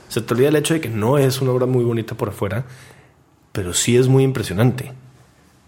Se 0.09 0.21
te 0.21 0.35
olvida 0.35 0.49
el 0.49 0.57
hecho 0.57 0.75
de 0.75 0.81
que 0.81 0.89
no 0.89 1.19
es 1.19 1.41
una 1.41 1.53
obra 1.53 1.67
muy 1.67 1.85
bonita 1.85 2.15
por 2.15 2.31
afuera, 2.31 2.65
pero 3.53 3.75
sí 3.75 3.97
es 3.97 4.09
muy 4.09 4.25
impresionante. 4.25 4.93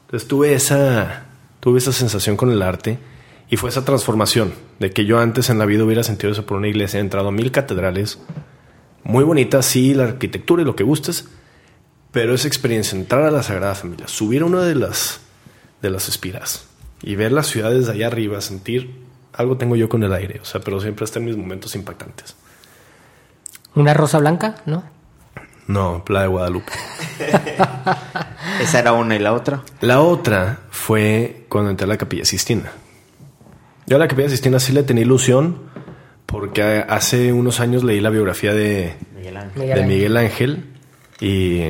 Entonces 0.06 0.28
tuve 0.28 0.54
esa, 0.54 1.26
tuve 1.60 1.78
esa 1.78 1.92
sensación 1.92 2.36
con 2.36 2.50
el 2.50 2.62
arte 2.62 2.98
y 3.48 3.56
fue 3.56 3.70
esa 3.70 3.84
transformación 3.84 4.52
de 4.78 4.92
que 4.92 5.04
yo 5.04 5.18
antes 5.18 5.50
en 5.50 5.58
la 5.58 5.66
vida 5.66 5.84
hubiera 5.84 6.02
sentido 6.02 6.32
eso 6.32 6.46
por 6.46 6.56
una 6.56 6.68
iglesia, 6.68 6.98
he 6.98 7.00
entrado 7.00 7.28
a 7.28 7.32
mil 7.32 7.50
catedrales, 7.50 8.18
muy 9.02 9.24
bonitas, 9.24 9.66
sí, 9.66 9.92
la 9.92 10.04
arquitectura 10.04 10.62
y 10.62 10.64
lo 10.64 10.76
que 10.76 10.84
gustes, 10.84 11.28
pero 12.12 12.34
esa 12.34 12.48
experiencia, 12.48 12.98
entrar 12.98 13.24
a 13.24 13.30
la 13.30 13.42
Sagrada 13.42 13.74
Familia, 13.74 14.08
subir 14.08 14.42
a 14.42 14.46
una 14.46 14.62
de 14.62 14.74
las, 14.74 15.20
de 15.82 15.90
las 15.90 16.08
espiras 16.08 16.66
y 17.02 17.16
ver 17.16 17.32
las 17.32 17.48
ciudades 17.48 17.86
de 17.86 17.92
allá 17.92 18.06
arriba, 18.06 18.40
sentir 18.40 18.99
algo 19.40 19.56
tengo 19.56 19.76
yo 19.76 19.88
con 19.88 20.02
el 20.02 20.12
aire, 20.12 20.40
o 20.40 20.44
sea, 20.44 20.60
pero 20.60 20.80
siempre 20.80 21.04
está 21.04 21.18
en 21.18 21.26
mis 21.26 21.36
momentos 21.36 21.74
impactantes. 21.74 22.36
¿Una 23.74 23.94
rosa 23.94 24.18
blanca? 24.18 24.56
¿No? 24.66 24.84
No, 25.66 26.04
la 26.08 26.22
de 26.22 26.28
Guadalupe. 26.28 26.72
Esa 28.60 28.80
era 28.80 28.92
una 28.92 29.14
y 29.14 29.18
la 29.18 29.32
otra. 29.32 29.62
La 29.80 30.00
otra 30.00 30.60
fue 30.70 31.46
cuando 31.48 31.70
entré 31.70 31.84
a 31.84 31.88
la 31.88 31.96
Capilla 31.96 32.24
Sistina. 32.24 32.72
Yo 33.86 33.96
a 33.96 33.98
la 33.98 34.08
Capilla 34.08 34.28
Sistina 34.28 34.58
sí 34.58 34.72
le 34.72 34.82
tenía 34.82 35.04
ilusión 35.04 35.58
porque 36.26 36.84
hace 36.88 37.32
unos 37.32 37.60
años 37.60 37.84
leí 37.84 38.00
la 38.00 38.10
biografía 38.10 38.52
de 38.52 38.96
Miguel 39.14 39.36
Ángel, 39.36 39.68
de 39.68 39.86
Miguel 39.86 40.16
Ángel 40.16 40.64
y 41.20 41.62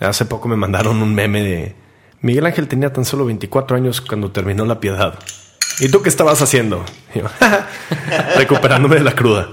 hace 0.00 0.24
poco 0.24 0.48
me 0.48 0.56
mandaron 0.56 1.02
un 1.02 1.14
meme 1.14 1.42
de 1.42 1.74
Miguel 2.22 2.46
Ángel 2.46 2.66
tenía 2.66 2.92
tan 2.92 3.04
solo 3.04 3.24
24 3.24 3.76
años 3.76 4.00
cuando 4.00 4.32
terminó 4.32 4.64
la 4.64 4.80
piedad. 4.80 5.18
¿Y 5.80 5.88
tú 5.88 6.02
qué 6.02 6.08
estabas 6.08 6.40
haciendo? 6.40 6.84
Recuperándome 8.36 8.96
de 8.96 9.04
la 9.04 9.14
cruda. 9.14 9.50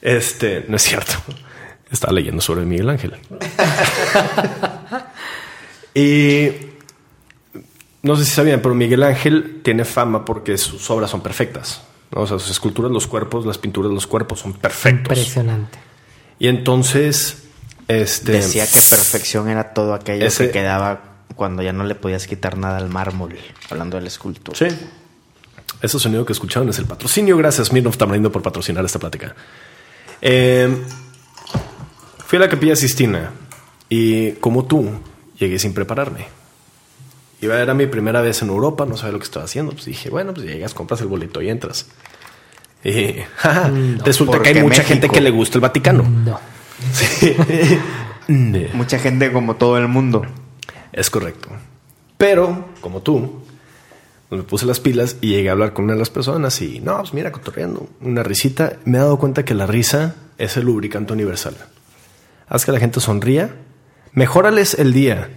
Este, 0.00 0.64
no 0.68 0.76
es 0.76 0.82
cierto. 0.82 1.12
Estaba 1.90 2.12
leyendo 2.12 2.40
sobre 2.40 2.64
Miguel 2.64 2.88
Ángel. 2.88 3.14
y 5.94 6.48
no 8.02 8.16
sé 8.16 8.24
si 8.24 8.32
sabían, 8.32 8.60
pero 8.60 8.74
Miguel 8.74 9.02
Ángel 9.02 9.60
tiene 9.62 9.84
fama 9.84 10.24
porque 10.24 10.58
sus 10.58 10.90
obras 10.90 11.10
son 11.10 11.20
perfectas. 11.20 11.82
O 12.14 12.26
sea, 12.26 12.38
sus 12.38 12.50
esculturas, 12.50 12.90
los 12.90 13.06
cuerpos, 13.06 13.46
las 13.46 13.58
pinturas 13.58 13.90
de 13.90 13.94
los 13.94 14.06
cuerpos 14.06 14.40
son 14.40 14.54
perfectos. 14.54 15.16
Impresionante. 15.16 15.78
Y 16.38 16.48
entonces, 16.48 17.44
este. 17.88 18.32
Decía 18.32 18.66
que 18.66 18.72
perfección 18.72 19.48
era 19.48 19.72
todo 19.72 19.94
aquello 19.94 20.26
que 20.36 20.50
quedaba 20.50 21.00
cuando 21.36 21.62
ya 21.62 21.72
no 21.72 21.84
le 21.84 21.94
podías 21.94 22.26
quitar 22.26 22.58
nada 22.58 22.78
al 22.78 22.88
mármol, 22.88 23.36
hablando 23.70 23.96
de 23.96 24.02
la 24.02 24.08
escultura. 24.08 24.58
Sí. 24.58 24.76
Ese 25.80 25.98
sonido 25.98 26.24
que 26.24 26.32
escucharon 26.32 26.68
es 26.68 26.78
el 26.78 26.86
patrocinio. 26.86 27.36
Gracias, 27.36 27.72
Mirnov 27.72 27.96
Tamarindo, 27.96 28.30
por 28.30 28.42
patrocinar 28.42 28.84
esta 28.84 28.98
plática. 28.98 29.34
Eh, 30.20 30.84
fui 32.26 32.36
a 32.36 32.40
la 32.40 32.48
Capilla 32.48 32.76
Sistina 32.76 33.32
y, 33.88 34.32
como 34.32 34.64
tú, 34.64 34.90
llegué 35.38 35.58
sin 35.58 35.74
prepararme. 35.74 36.26
Iba, 37.40 37.60
era 37.60 37.74
mi 37.74 37.86
primera 37.86 38.20
vez 38.20 38.40
en 38.42 38.48
Europa, 38.48 38.86
no 38.86 38.96
sabía 38.96 39.12
lo 39.12 39.18
que 39.18 39.24
estaba 39.24 39.44
haciendo. 39.44 39.72
Pues 39.72 39.86
dije, 39.86 40.10
bueno, 40.10 40.32
pues 40.32 40.46
llegas, 40.46 40.74
compras 40.74 41.00
el 41.00 41.08
boleto 41.08 41.42
y 41.42 41.50
entras. 41.50 41.86
Y 42.84 43.16
resulta 44.04 44.40
que 44.40 44.50
hay 44.50 44.62
mucha 44.62 44.84
gente 44.84 45.08
que 45.08 45.20
le 45.20 45.30
gusta 45.30 45.58
el 45.58 45.62
Vaticano. 45.62 46.04
No. 46.04 46.38
mucha 48.74 48.98
gente 48.98 49.32
como 49.32 49.56
todo 49.56 49.78
el 49.78 49.88
mundo. 49.88 50.22
Es 50.92 51.10
correcto. 51.10 51.48
Pero, 52.16 52.68
como 52.80 53.02
tú, 53.02 53.41
me 54.36 54.42
puse 54.44 54.66
las 54.66 54.80
pilas 54.80 55.16
y 55.20 55.28
llegué 55.28 55.48
a 55.48 55.52
hablar 55.52 55.72
con 55.72 55.84
una 55.84 55.94
de 55.94 55.98
las 55.98 56.10
personas 56.10 56.60
y 56.62 56.80
no, 56.80 56.98
pues 56.98 57.12
mira, 57.14 57.32
cotorreando, 57.32 57.88
una 58.00 58.22
risita. 58.22 58.78
Me 58.84 58.98
he 58.98 59.00
dado 59.00 59.18
cuenta 59.18 59.44
que 59.44 59.54
la 59.54 59.66
risa 59.66 60.14
es 60.38 60.56
el 60.56 60.64
lubricante 60.64 61.12
universal. 61.12 61.56
Haz 62.48 62.64
que 62.64 62.72
la 62.72 62.78
gente 62.78 63.00
sonría, 63.00 63.54
mejórales 64.12 64.74
el 64.74 64.92
día 64.92 65.28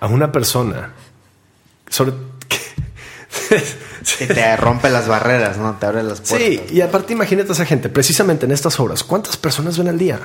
a 0.00 0.06
una 0.08 0.32
persona. 0.32 0.92
Sobre 1.88 2.12
que 4.18 4.26
te 4.26 4.56
rompe 4.56 4.90
las 4.90 5.08
barreras, 5.08 5.56
¿no? 5.56 5.74
Te 5.74 5.86
abre 5.86 6.02
las 6.02 6.20
puertas. 6.20 6.48
Sí, 6.48 6.60
y 6.70 6.80
aparte 6.80 7.12
imagínate 7.12 7.50
a 7.50 7.52
esa 7.52 7.64
gente, 7.64 7.88
precisamente 7.88 8.46
en 8.46 8.52
estas 8.52 8.80
horas, 8.80 9.04
¿cuántas 9.04 9.36
personas 9.36 9.78
ven 9.78 9.88
al 9.88 9.98
día? 9.98 10.20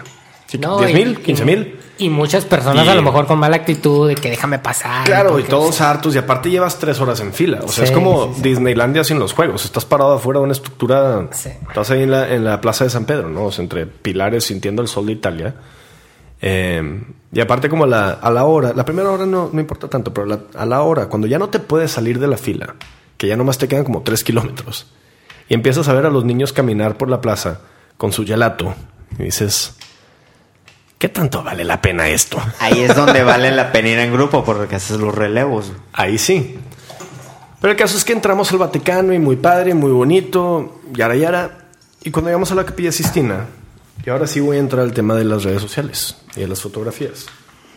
¿10 0.52 0.94
mil? 0.94 1.24
¿15 1.24 1.46
mil? 1.46 1.80
Y 1.98 2.10
muchas 2.10 2.46
personas 2.46 2.88
a 2.88 2.96
lo 2.96 3.02
mejor 3.02 3.28
con 3.28 3.38
mala 3.38 3.58
actitud 3.58 4.08
de 4.08 4.16
que 4.16 4.30
déjame 4.30 4.58
pasar. 4.58 5.06
Claro, 5.06 5.38
y 5.38 5.44
todos 5.44 5.82
hartos. 5.82 6.16
Y 6.16 6.18
aparte 6.18 6.50
llevas 6.50 6.80
tres 6.80 7.00
horas 7.02 7.20
en 7.20 7.34
fila. 7.34 7.60
O 7.64 7.68
sea, 7.68 7.84
es 7.84 7.92
como 7.92 8.34
Disneylandia 8.38 9.04
sin 9.04 9.20
los 9.20 9.34
juegos. 9.34 9.66
Estás 9.66 9.84
parado 9.84 10.14
afuera 10.14 10.40
de 10.40 10.46
una 10.46 10.54
estructura. 10.54 11.28
Estás 11.32 11.92
ahí 11.92 12.04
en 12.04 12.12
la, 12.12 12.34
en 12.34 12.46
la 12.46 12.62
plaza 12.62 12.86
de 12.86 12.90
San 12.90 13.04
Pedro, 13.04 13.30
¿no? 13.30 13.46
O 13.46 13.52
sea, 13.52 13.64
entre 13.64 13.86
pilares 13.86 14.46
sintiendo 14.46 14.82
el 14.82 14.88
sol 14.88 15.08
de 15.08 15.12
Italia. 15.12 15.56
Eh, 16.42 17.02
y 17.32 17.40
aparte 17.40 17.70
como 17.70 17.84
a 17.84 17.88
la, 17.88 18.12
a 18.12 18.32
la 18.32 18.46
hora, 18.46 18.74
la 18.74 18.86
primera 18.86 19.12
hora 19.12 19.26
no, 19.26 19.50
no 19.52 19.60
importa 19.60 19.88
tanto, 19.88 20.14
pero 20.14 20.48
a 20.56 20.66
la 20.66 20.82
hora, 20.82 21.08
cuando 21.08 21.28
ya 21.28 21.38
no 21.38 21.50
te 21.50 21.60
puedes 21.60 21.92
salir 21.92 22.20
de 22.20 22.28
la 22.28 22.38
fila, 22.38 22.76
que 23.18 23.28
ya 23.28 23.36
nomás 23.36 23.58
te 23.58 23.68
quedan 23.68 23.84
como 23.84 24.02
tres 24.02 24.24
kilómetros, 24.24 24.88
y 25.48 25.54
empiezas 25.54 25.88
a 25.90 25.94
ver 25.94 26.06
a 26.06 26.10
los 26.10 26.26
niños 26.26 26.54
caminar 26.54 26.98
por 26.98 27.10
la 27.10 27.22
plaza 27.22 27.62
con 27.98 28.12
su 28.12 28.26
gelato, 28.26 28.74
y 29.20 29.24
dices, 29.24 29.76
¿Qué 31.00 31.08
tanto 31.08 31.42
vale 31.42 31.64
la 31.64 31.82
pena 31.82 32.10
esto? 32.10 32.42
Ahí 32.60 32.82
es 32.82 32.94
donde 32.94 33.24
vale 33.24 33.52
la 33.52 33.72
pena 33.72 33.88
ir 33.88 34.00
en 34.00 34.12
grupo 34.12 34.44
porque 34.44 34.76
haces 34.76 35.00
los 35.00 35.16
relevos. 35.16 35.72
Ahí 35.94 36.18
sí. 36.18 36.60
Pero 37.62 37.72
el 37.72 37.78
caso 37.78 37.96
es 37.96 38.04
que 38.04 38.12
entramos 38.12 38.52
al 38.52 38.58
Vaticano 38.58 39.14
y 39.14 39.20
muy 39.20 39.38
padre, 39.38 39.74
muy 39.74 39.92
bonito, 39.92 40.82
yara 40.92 41.16
yara. 41.16 41.70
Y 42.04 42.12
cuando 42.12 42.28
llegamos 42.28 42.52
a 42.52 42.56
la 42.56 42.66
Capilla 42.66 42.92
Sistina, 42.92 43.46
y 44.06 44.10
ahora 44.10 44.28
sí 44.28 44.42
voy 44.42 44.58
a 44.58 44.60
entrar 44.60 44.84
al 44.84 44.94
tema 44.94 45.16
de 45.16 45.24
las 45.24 45.44
redes 45.44 45.62
sociales 45.62 46.18
y 46.36 46.42
de 46.42 46.50
las 46.50 46.62
fotografías. 46.62 47.28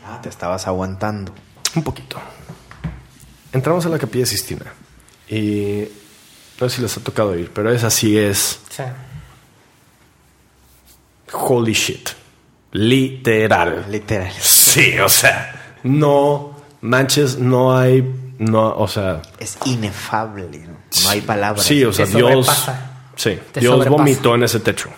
Ah, 0.05 0.19
te 0.21 0.29
estabas 0.29 0.67
aguantando. 0.67 1.33
Un 1.77 1.85
poquito. 1.85 2.21
Entramos 3.53 3.87
a 3.87 3.89
la 3.89 4.01
Capilla 4.01 4.27
Sistina 4.27 4.67
y 5.29 5.85
no 6.61 6.69
sé 6.69 6.77
si 6.77 6.83
les 6.83 6.97
ha 6.97 7.01
tocado 7.01 7.39
ir, 7.39 7.53
pero 7.53 7.71
esa 7.71 7.89
sí 7.89 8.19
es. 8.19 8.59
Sí. 8.69 8.83
Holy 11.33 11.73
shit. 11.73 12.22
Literal. 12.73 13.85
Literal. 13.91 14.33
Sí, 14.41 14.99
o 14.99 15.09
sea, 15.09 15.77
no 15.83 16.57
manches, 16.81 17.39
no 17.39 17.77
hay, 17.77 18.03
no, 18.39 18.75
o 18.77 18.89
sea. 18.89 19.23
Es 19.39 19.59
inefable, 19.67 20.49
no, 21.03 21.09
hay 21.11 21.21
palabras. 21.21 21.65
Sí, 21.65 21.85
o 21.85 21.93
sea, 21.93 22.07
Dios, 22.07 22.49
Sí, 23.15 23.39
te 23.53 23.61
Dios 23.61 23.73
sobrepasa. 23.75 23.97
vomitó 24.03 24.35
en 24.35 24.43
ese 24.45 24.59
techo. 24.61 24.89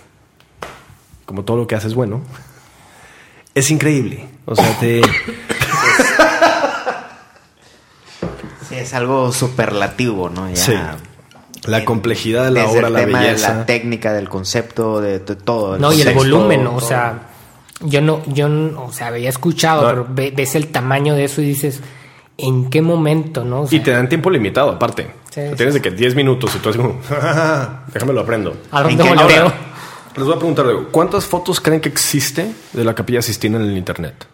Como 1.27 1.43
todo 1.45 1.57
lo 1.57 1.67
que 1.67 1.75
haces 1.75 1.95
bueno. 1.95 2.23
Es 3.55 3.71
increíble. 3.71 4.29
O 4.47 4.55
sea, 4.55 4.79
te... 4.79 5.01
Sí, 8.69 8.77
es 8.77 8.95
algo 8.95 9.31
superlativo, 9.33 10.31
¿no? 10.31 10.49
Ya, 10.49 10.57
Sí. 10.57 10.73
La 11.67 11.79
en- 11.79 11.85
complejidad 11.85 12.45
de 12.45 12.51
la 12.51 12.61
desde 12.63 12.77
obra, 12.79 12.89
el 12.89 12.93
la 12.95 13.01
tema 13.01 13.21
de 13.21 13.27
belleza. 13.27 13.55
la 13.55 13.67
técnica, 13.67 14.13
del 14.13 14.29
concepto, 14.29 15.01
de, 15.01 15.19
de 15.19 15.37
todo. 15.37 15.79
No, 15.79 15.93
y 15.93 16.03
el 16.03 16.15
volumen, 16.15 16.67
o 16.67 16.77
todo. 16.79 16.89
sea, 16.89 17.19
yo 17.81 18.01
no, 18.01 18.23
yo, 18.27 18.49
no- 18.49 18.85
o 18.85 18.93
sea, 18.93 19.09
había 19.09 19.29
escuchado, 19.29 19.83
No. 19.83 19.89
pero 19.89 20.07
ve- 20.11 20.33
ves 20.35 20.55
el 20.55 20.69
tamaño 20.69 21.15
de 21.15 21.25
eso 21.25 21.41
y 21.43 21.47
dices, 21.47 21.81
¿en 22.39 22.71
qué 22.71 22.83
momento, 22.83 23.45
no? 23.45 23.63
O 23.63 23.67
sea, 23.67 23.79
Y 23.79 23.83
te 23.83 23.91
dan 23.91 24.09
tiempo 24.09 24.31
limitado, 24.31 24.71
aparte. 24.71 25.11
Sí, 25.31 25.41
O 25.41 25.43
sea, 25.43 25.51
sí, 25.51 25.57
tienes 25.57 25.75
de 25.75 25.83
que 25.83 25.91
10 25.91 26.15
minutos 26.15 26.55
y 26.55 26.59
tú 26.59 26.69
así 26.71 26.79
como, 26.79 27.01
déjame 27.93 28.13
lo 28.13 28.21
aprendo. 28.21 28.57
¿A 28.71 28.83
¿En 28.89 28.97
qué 28.97 29.03
volteo? 29.03 29.47
hora? 29.47 29.55
Les 30.17 30.25
voy 30.25 30.35
a 30.35 30.39
preguntar 30.39 30.67
algo. 30.67 30.89
¿Cuántas 30.93 31.25
fotos 31.27 31.61
creen 31.61 31.81
que 31.81 31.89
existe 31.89 32.53
de 32.73 32.85
la 32.85 32.95
Capilla 32.95 33.21
Sistina 33.21 33.59
en 33.59 33.65
el 33.65 33.77
internet? 33.77 34.27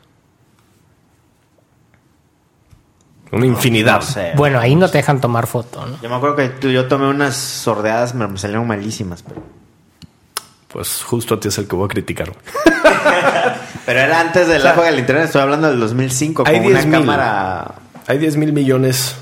Una 3.32 3.46
infinidad. 3.46 3.96
No 4.00 4.02
sé. 4.02 4.32
Bueno, 4.36 4.58
ahí 4.58 4.74
no 4.74 4.88
te 4.90 4.98
dejan 4.98 5.20
tomar 5.20 5.46
foto, 5.46 5.86
¿no? 5.86 6.00
Yo 6.02 6.08
me 6.10 6.16
acuerdo 6.16 6.36
que 6.36 6.48
tú- 6.48 6.68
yo 6.68 6.88
tomé 6.88 7.08
unas 7.08 7.36
sordeadas, 7.36 8.14
me 8.14 8.26
me 8.26 8.36
salieron 8.38 8.66
malísimas. 8.66 9.22
Pero, 9.22 9.40
Pues 10.72 11.02
justo 11.02 11.34
a 11.34 11.40
ti 11.40 11.48
es 11.48 11.58
el 11.58 11.66
que 11.66 11.74
voy 11.76 11.86
a 11.86 11.88
criticar. 11.88 12.32
pero 13.86 14.00
era 14.00 14.20
antes 14.20 14.46
del 14.46 14.64
época 14.64 14.86
del 14.86 14.98
internet, 15.00 15.24
estoy 15.26 15.42
hablando 15.42 15.68
del 15.68 15.80
2005, 15.80 16.44
hay 16.46 16.58
con 16.58 16.66
una 16.66 16.78
10,000. 16.80 17.00
cámara... 17.00 17.74
Hay 18.06 18.18
10 18.18 18.36
mil 18.38 18.52
millones 18.52 19.16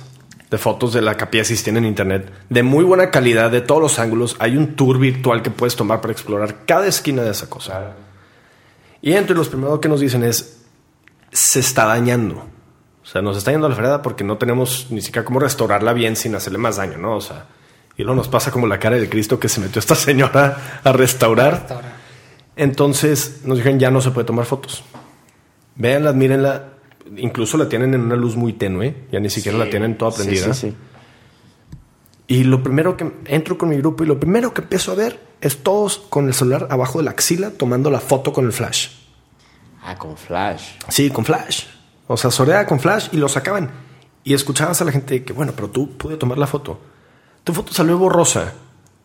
de 0.50 0.56
fotos 0.56 0.94
de 0.94 1.02
la 1.02 1.16
Capilla 1.16 1.44
Sistina 1.44 1.78
en 1.78 1.84
internet, 1.84 2.32
de 2.48 2.62
muy 2.62 2.84
buena 2.84 3.10
calidad, 3.10 3.50
de 3.50 3.60
todos 3.60 3.82
los 3.82 3.98
ángulos. 3.98 4.36
Hay 4.38 4.56
un 4.56 4.76
tour 4.76 4.98
virtual 4.98 5.42
que 5.42 5.50
puedes 5.50 5.76
tomar 5.76 6.00
para 6.00 6.12
explorar 6.12 6.64
cada 6.64 6.86
esquina 6.86 7.22
de 7.22 7.32
esa 7.32 7.50
cosa. 7.50 7.92
Y 9.02 9.12
entre 9.12 9.36
los 9.36 9.48
primeros 9.48 9.78
que 9.80 9.88
nos 9.88 10.00
dicen 10.00 10.24
es, 10.24 10.62
se 11.30 11.60
está 11.60 11.84
dañando. 11.84 12.46
O 13.02 13.06
sea, 13.06 13.22
nos 13.22 13.36
está 13.36 13.50
yendo 13.50 13.66
a 13.66 13.70
la 13.70 13.76
fregada 13.76 14.02
porque 14.02 14.24
no 14.24 14.38
tenemos 14.38 14.86
ni 14.90 15.00
siquiera 15.00 15.24
cómo 15.24 15.40
restaurarla 15.40 15.92
bien 15.92 16.16
sin 16.16 16.34
hacerle 16.34 16.58
más 16.58 16.76
daño, 16.76 16.98
¿no? 16.98 17.16
O 17.16 17.20
sea, 17.20 17.46
y 17.98 18.04
luego 18.04 18.14
nos 18.14 18.28
pasa 18.28 18.52
como 18.52 18.68
la 18.68 18.78
cara 18.78 18.96
de 18.96 19.08
Cristo 19.08 19.40
que 19.40 19.48
se 19.48 19.60
metió 19.60 19.80
esta 19.80 19.96
señora 19.96 20.80
a 20.84 20.92
restaurar. 20.92 21.66
Entonces 22.54 23.40
nos 23.44 23.58
dijeron, 23.58 23.80
ya 23.80 23.90
no 23.90 24.00
se 24.00 24.12
puede 24.12 24.24
tomar 24.24 24.46
fotos. 24.46 24.84
Véanla, 25.74 26.12
mírenla. 26.12 26.68
Incluso 27.16 27.58
la 27.58 27.68
tienen 27.68 27.94
en 27.94 28.02
una 28.02 28.14
luz 28.14 28.36
muy 28.36 28.52
tenue. 28.52 28.94
Ya 29.10 29.18
ni 29.18 29.28
siquiera 29.28 29.58
la 29.58 29.68
tienen 29.68 29.98
toda 29.98 30.12
prendida. 30.12 30.54
sí, 30.54 30.68
sí. 30.68 30.76
Y 32.28 32.44
lo 32.44 32.62
primero 32.62 32.96
que 32.96 33.10
entro 33.24 33.58
con 33.58 33.70
mi 33.70 33.76
grupo 33.78 34.04
y 34.04 34.06
lo 34.06 34.20
primero 34.20 34.54
que 34.54 34.60
empiezo 34.60 34.92
a 34.92 34.94
ver 34.94 35.18
es 35.40 35.62
todos 35.64 35.98
con 35.98 36.28
el 36.28 36.34
celular 36.34 36.68
abajo 36.70 36.98
de 36.98 37.04
la 37.04 37.12
axila 37.12 37.50
tomando 37.50 37.90
la 37.90 38.00
foto 38.00 38.32
con 38.32 38.44
el 38.44 38.52
flash. 38.52 38.90
Ah, 39.82 39.96
con 39.96 40.16
flash. 40.16 40.74
Sí, 40.88 41.10
con 41.10 41.24
flash. 41.24 41.64
O 42.06 42.16
sea, 42.16 42.30
soreaba 42.30 42.64
con 42.66 42.78
flash 42.78 43.08
y 43.10 43.16
lo 43.16 43.28
sacaban. 43.28 43.70
Y 44.22 44.34
escuchabas 44.34 44.80
a 44.82 44.84
la 44.84 44.92
gente 44.92 45.24
que, 45.24 45.32
bueno, 45.32 45.52
pero 45.56 45.70
tú 45.70 45.96
pude 45.96 46.16
tomar 46.16 46.38
la 46.38 46.46
foto. 46.46 46.78
Tu 47.44 47.52
foto 47.52 47.72
salió 47.72 47.98
borrosa. 47.98 48.52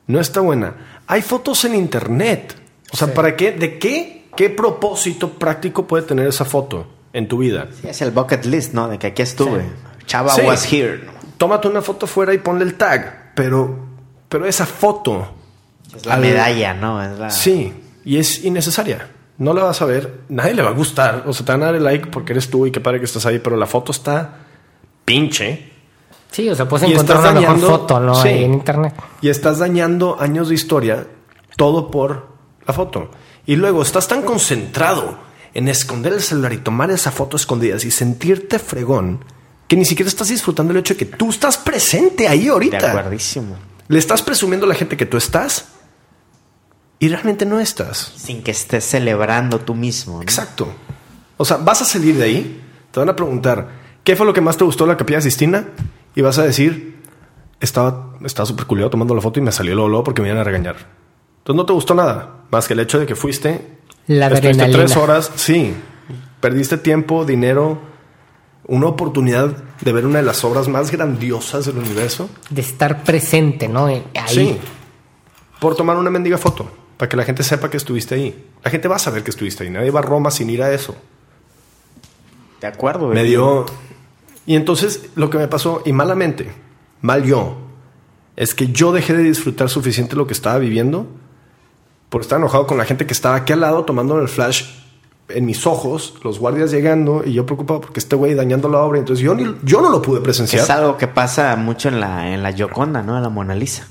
No 0.07 0.19
está 0.19 0.41
buena. 0.41 1.01
Hay 1.07 1.21
fotos 1.21 1.63
en 1.65 1.75
internet. 1.75 2.55
O 2.91 2.97
sea, 2.97 3.13
¿para 3.13 3.35
qué? 3.35 3.51
¿De 3.51 3.79
qué? 3.79 4.27
¿Qué 4.35 4.49
propósito 4.49 5.29
práctico 5.29 5.85
puede 5.87 6.03
tener 6.03 6.27
esa 6.27 6.43
foto 6.45 6.87
en 7.13 7.27
tu 7.27 7.37
vida? 7.37 7.67
Sí, 7.81 7.87
es 7.87 8.01
el 8.01 8.11
bucket 8.11 8.45
list, 8.45 8.73
¿no? 8.73 8.87
De 8.87 8.97
que 8.99 9.07
aquí 9.07 9.21
estuve. 9.21 9.63
Chava 10.05 10.35
was 10.45 10.71
here. 10.71 10.97
¿no? 11.05 11.11
Tómate 11.37 11.67
una 11.67 11.81
foto 11.81 12.07
fuera 12.07 12.33
y 12.33 12.39
ponle 12.39 12.63
el 12.65 12.75
tag. 12.75 13.31
Pero, 13.35 13.77
pero 14.29 14.45
esa 14.45 14.65
foto. 14.65 15.27
Es 15.95 16.05
la 16.05 16.15
al- 16.15 16.21
medalla, 16.21 16.73
¿no? 16.73 17.01
Es 17.01 17.17
la... 17.19 17.29
Sí, 17.29 17.73
y 18.03 18.17
es 18.17 18.43
innecesaria. 18.43 19.07
No 19.37 19.53
la 19.53 19.63
vas 19.63 19.81
a 19.81 19.85
ver, 19.85 20.21
nadie 20.29 20.53
le 20.53 20.61
va 20.63 20.69
a 20.69 20.73
gustar. 20.73 21.23
O 21.25 21.33
sea, 21.33 21.45
te 21.45 21.51
van 21.51 21.63
a 21.63 21.65
dar 21.67 21.75
el 21.75 21.83
like 21.83 22.07
porque 22.07 22.33
eres 22.33 22.49
tú 22.49 22.65
y 22.65 22.71
qué 22.71 22.79
padre 22.79 22.99
que 22.99 23.05
estás 23.05 23.25
ahí, 23.25 23.39
pero 23.39 23.55
la 23.57 23.65
foto 23.67 23.91
está 23.91 24.39
pinche 25.05 25.72
Sí, 26.33 26.49
o 26.49 26.55
sea, 26.55 26.67
puedes 26.67 26.89
Y 26.89 26.91
encontrar 26.93 27.19
una 27.19 27.39
mejor 27.39 27.59
foto, 27.59 27.99
¿no? 28.01 28.15
sí. 28.15 28.27
Ahí 28.27 28.43
en 28.43 28.53
internet. 28.55 28.93
y 29.21 29.29
estás 29.29 29.59
dañando 29.59 30.17
años 30.19 30.49
de 30.49 30.55
historia 30.55 31.07
todo 31.55 31.89
por 31.89 32.27
la 32.67 32.73
foto. 32.73 33.09
Y 33.45 33.55
luego 33.55 33.81
estás 33.81 34.07
tan 34.07 34.23
concentrado 34.23 35.17
en 35.53 35.67
esconder 35.69 36.11
el 36.13 36.21
celular 36.21 36.51
y 36.53 36.57
tomar 36.57 36.89
esa 36.91 37.11
foto 37.11 37.37
escondidas 37.37 37.85
y 37.85 37.91
sentirte 37.91 38.57
fregón 38.59 39.23
que 39.67 39.75
ni 39.77 39.85
siquiera 39.85 40.09
estás 40.09 40.27
disfrutando 40.29 40.71
el 40.73 40.79
hecho 40.79 40.95
de 40.95 40.97
que 40.97 41.05
tú 41.05 41.29
estás 41.29 41.57
presente 41.57 42.27
ahí 42.27 42.45
De 42.45 42.49
ahorita. 42.49 42.89
acuerdísimo. 42.91 43.55
Le 43.87 43.99
estás 43.99 44.21
presumiendo 44.21 44.65
a 44.65 44.69
la 44.69 44.75
gente 44.75 44.97
que 44.97 45.05
tú 45.05 45.17
estás 45.17 45.65
y 46.99 47.09
realmente 47.09 47.45
no 47.45 47.59
estás. 47.59 48.13
Sin 48.15 48.41
que 48.43 48.51
estés 48.51 48.83
celebrando 48.85 49.59
tú 49.59 49.75
mismo. 49.75 50.15
¿no? 50.17 50.21
Exacto. 50.23 50.67
O 51.37 51.45
sea, 51.45 51.57
vas 51.57 51.81
a 51.81 51.85
salir 51.85 52.15
de 52.17 52.23
ahí, 52.23 52.61
te 52.91 52.99
van 52.99 53.09
a 53.09 53.15
preguntar, 53.15 53.67
¿qué 54.03 54.15
fue 54.15 54.25
lo 54.25 54.33
que 54.33 54.41
más 54.41 54.57
te 54.57 54.63
gustó 54.63 54.85
de 54.85 54.91
la 54.93 54.97
Capilla 54.97 55.21
Sistina? 55.21 55.65
Y 56.15 56.21
vas 56.21 56.37
a 56.37 56.43
decir, 56.43 57.01
estaba 57.59 58.13
estaba 58.25 58.45
súper 58.45 58.65
culiado 58.65 58.89
tomando 58.89 59.15
la 59.15 59.21
foto 59.21 59.39
y 59.39 59.43
me 59.43 59.51
salió 59.51 59.73
luego, 59.75 59.89
luego 59.89 60.03
porque 60.03 60.21
me 60.21 60.29
iban 60.29 60.39
a 60.39 60.43
regañar. 60.43 60.75
Entonces 61.39 61.57
no 61.57 61.65
te 61.65 61.73
gustó 61.73 61.93
nada, 61.93 62.43
más 62.51 62.67
que 62.67 62.73
el 62.73 62.79
hecho 62.79 62.99
de 62.99 63.05
que 63.05 63.15
fuiste, 63.15 63.77
La 64.07 64.27
estuviste 64.27 64.67
tres 64.69 64.95
horas, 64.95 65.31
sí, 65.35 65.73
perdiste 66.39 66.77
tiempo, 66.77 67.25
dinero, 67.25 67.79
una 68.65 68.87
oportunidad 68.87 69.57
de 69.81 69.91
ver 69.91 70.05
una 70.05 70.19
de 70.19 70.23
las 70.23 70.43
obras 70.45 70.69
más 70.69 70.91
grandiosas 70.91 71.65
del 71.65 71.77
universo. 71.77 72.29
De 72.49 72.61
estar 72.61 73.03
presente, 73.03 73.67
¿no? 73.67 73.89
Eh, 73.89 74.03
Ahí. 74.15 74.35
Sí, 74.35 74.57
por 75.59 75.75
tomar 75.75 75.97
una 75.97 76.09
mendiga 76.09 76.37
foto, 76.37 76.69
para 76.97 77.09
que 77.09 77.17
la 77.17 77.23
gente 77.23 77.43
sepa 77.43 77.69
que 77.69 77.77
estuviste 77.77 78.15
ahí. 78.15 78.47
La 78.63 78.71
gente 78.71 78.87
va 78.87 78.95
a 78.95 78.99
saber 78.99 79.23
que 79.23 79.31
estuviste 79.31 79.63
ahí, 79.65 79.69
nadie 79.69 79.91
va 79.91 79.99
a 79.99 80.03
Roma 80.03 80.31
sin 80.31 80.49
ir 80.49 80.63
a 80.63 80.73
eso. 80.73 80.95
De 82.61 82.67
acuerdo. 82.67 83.07
Me 83.07 83.15
güey. 83.15 83.27
dio. 83.27 83.65
Y 84.45 84.55
entonces 84.55 85.05
lo 85.15 85.29
que 85.29 85.37
me 85.37 85.47
pasó, 85.47 85.81
y 85.85 85.93
malamente, 85.93 86.51
mal 87.01 87.23
yo, 87.23 87.57
es 88.35 88.53
que 88.55 88.67
yo 88.67 88.91
dejé 88.91 89.13
de 89.13 89.23
disfrutar 89.23 89.69
suficiente 89.69 90.15
lo 90.15 90.27
que 90.27 90.33
estaba 90.33 90.57
viviendo 90.57 91.07
por 92.09 92.21
estar 92.21 92.39
enojado 92.39 92.67
con 92.67 92.77
la 92.77 92.85
gente 92.85 93.05
que 93.05 93.13
estaba 93.13 93.35
aquí 93.35 93.53
al 93.53 93.61
lado 93.61 93.85
tomando 93.85 94.19
el 94.19 94.27
flash 94.27 94.65
en 95.29 95.45
mis 95.45 95.65
ojos, 95.65 96.15
los 96.23 96.37
guardias 96.39 96.69
llegando 96.71 97.23
y 97.25 97.33
yo 97.33 97.45
preocupado 97.45 97.81
porque 97.81 97.99
este 97.99 98.15
güey 98.15 98.35
dañando 98.35 98.67
la 98.69 98.79
obra. 98.79 98.99
Entonces 98.99 99.23
yo, 99.23 99.33
ni- 99.33 99.55
yo 99.63 99.81
no 99.81 99.89
lo 99.89 100.01
pude 100.01 100.19
presenciar. 100.21 100.63
Es 100.63 100.69
algo 100.69 100.97
que 100.97 101.07
pasa 101.07 101.55
mucho 101.55 101.87
en 101.87 101.99
la, 101.99 102.33
en 102.33 102.43
la 102.43 102.51
Gioconda, 102.51 103.01
¿no? 103.01 103.15
En 103.17 103.23
la 103.23 103.29
Mona 103.29 103.55
Lisa. 103.55 103.87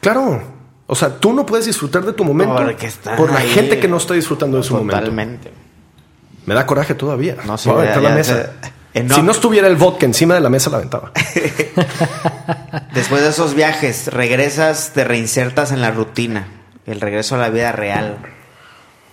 Claro. 0.00 0.42
O 0.86 0.94
sea, 0.96 1.18
tú 1.20 1.32
no 1.32 1.46
puedes 1.46 1.66
disfrutar 1.66 2.04
de 2.04 2.12
tu 2.12 2.24
momento 2.24 2.56
por 3.16 3.30
la 3.30 3.38
ahí. 3.40 3.48
gente 3.50 3.78
que 3.78 3.86
no 3.86 3.98
está 3.98 4.14
disfrutando 4.14 4.56
de 4.56 4.62
su 4.64 4.72
momento. 4.74 4.96
Totalmente. 4.96 5.52
Me 6.46 6.54
da 6.54 6.66
coraje 6.66 6.94
todavía. 6.94 7.36
No 7.46 7.56
sé, 7.58 7.70
ya- 7.70 8.00
la 8.00 8.10
mesa. 8.14 8.52
Si 8.92 9.22
no 9.22 9.30
estuviera 9.30 9.68
el 9.68 9.76
vodka 9.76 10.06
encima 10.06 10.34
de 10.34 10.40
la 10.40 10.50
mesa, 10.50 10.70
la 10.70 10.78
aventaba. 10.78 11.12
Después 12.94 13.22
de 13.22 13.28
esos 13.28 13.54
viajes, 13.54 14.08
regresas, 14.08 14.92
te 14.92 15.04
reinsertas 15.04 15.70
en 15.70 15.80
la 15.80 15.90
rutina. 15.90 16.48
El 16.86 17.00
regreso 17.00 17.36
a 17.36 17.38
la 17.38 17.50
vida 17.50 17.70
real. 17.70 18.18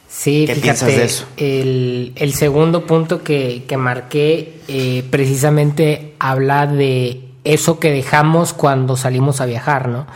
Sí, 0.10 0.46
¿Qué 0.48 0.56
fíjate, 0.56 0.62
piensas 0.62 0.88
de 0.88 1.04
eso? 1.04 1.26
El, 1.38 2.14
el 2.16 2.34
segundo 2.34 2.88
punto 2.88 3.24
que, 3.24 3.66
que 3.68 3.78
marqué 3.78 4.62
eh, 4.68 5.06
precisamente 5.12 6.16
habla 6.18 6.66
de 6.66 7.28
eso 7.44 7.80
que 7.80 7.92
dejamos 7.92 8.54
cuando 8.54 8.96
salimos 8.96 9.42
a 9.42 9.46
viajar, 9.46 9.90
¿no? 9.90 10.08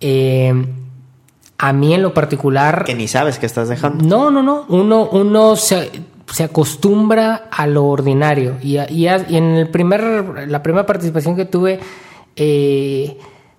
Eh, 0.00 0.54
a 1.58 1.72
mí 1.72 1.94
en 1.94 2.02
lo 2.02 2.14
particular... 2.14 2.84
Que 2.84 2.94
ni 2.94 3.08
sabes 3.08 3.38
que 3.38 3.46
estás 3.46 3.68
dejando. 3.68 4.04
No, 4.04 4.30
no, 4.30 4.42
no. 4.42 4.64
Uno, 4.68 5.08
uno 5.10 5.56
se, 5.56 5.90
se 6.32 6.44
acostumbra 6.44 7.48
a 7.50 7.66
lo 7.66 7.86
ordinario. 7.86 8.56
Y, 8.62 8.76
en 9.06 9.44
el 9.44 9.68
primer, 9.68 10.48
la 10.48 10.62
primera 10.62 10.86
participación 10.86 11.36
que 11.36 11.44
tuve, 11.44 11.80
eh, 12.36 13.16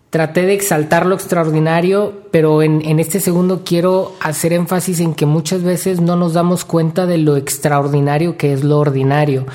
traté 0.09 0.45
de 0.45 0.53
exaltar 0.53 1.05
lo 1.05 1.15
extraordinario, 1.15 2.23
pero 2.31 2.61
en, 2.61 2.99
este 2.99 3.19
segundo 3.19 3.63
quiero 3.65 4.13
hacer 4.21 4.53
énfasis 4.53 4.99
en 4.99 5.13
que 5.13 5.25
muchas 5.25 5.63
veces 5.63 6.01
no 6.01 6.15
nos 6.15 6.33
damos 6.33 6.65
cuenta 6.65 7.05
de 7.05 7.17
lo 7.17 7.37
extraordinario 7.37 8.37
que 8.37 8.53
es 8.53 8.63
lo 8.63 8.79
ordinario. 8.79 9.45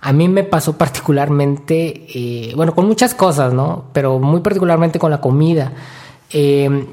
A 0.00 0.12
mí 0.12 0.28
me 0.28 0.44
pasó 0.44 0.78
particularmente, 0.78 2.06
eh, 2.14 2.52
bueno, 2.54 2.74
con 2.74 2.86
muchas 2.86 3.14
cosas, 3.14 3.52
¿no? 3.52 3.86
Pero 3.92 4.20
muy 4.20 4.40
particularmente 4.40 4.98
con 4.98 5.10
la 5.10 5.20
comida. 5.20 5.72
Eh, 6.32 6.86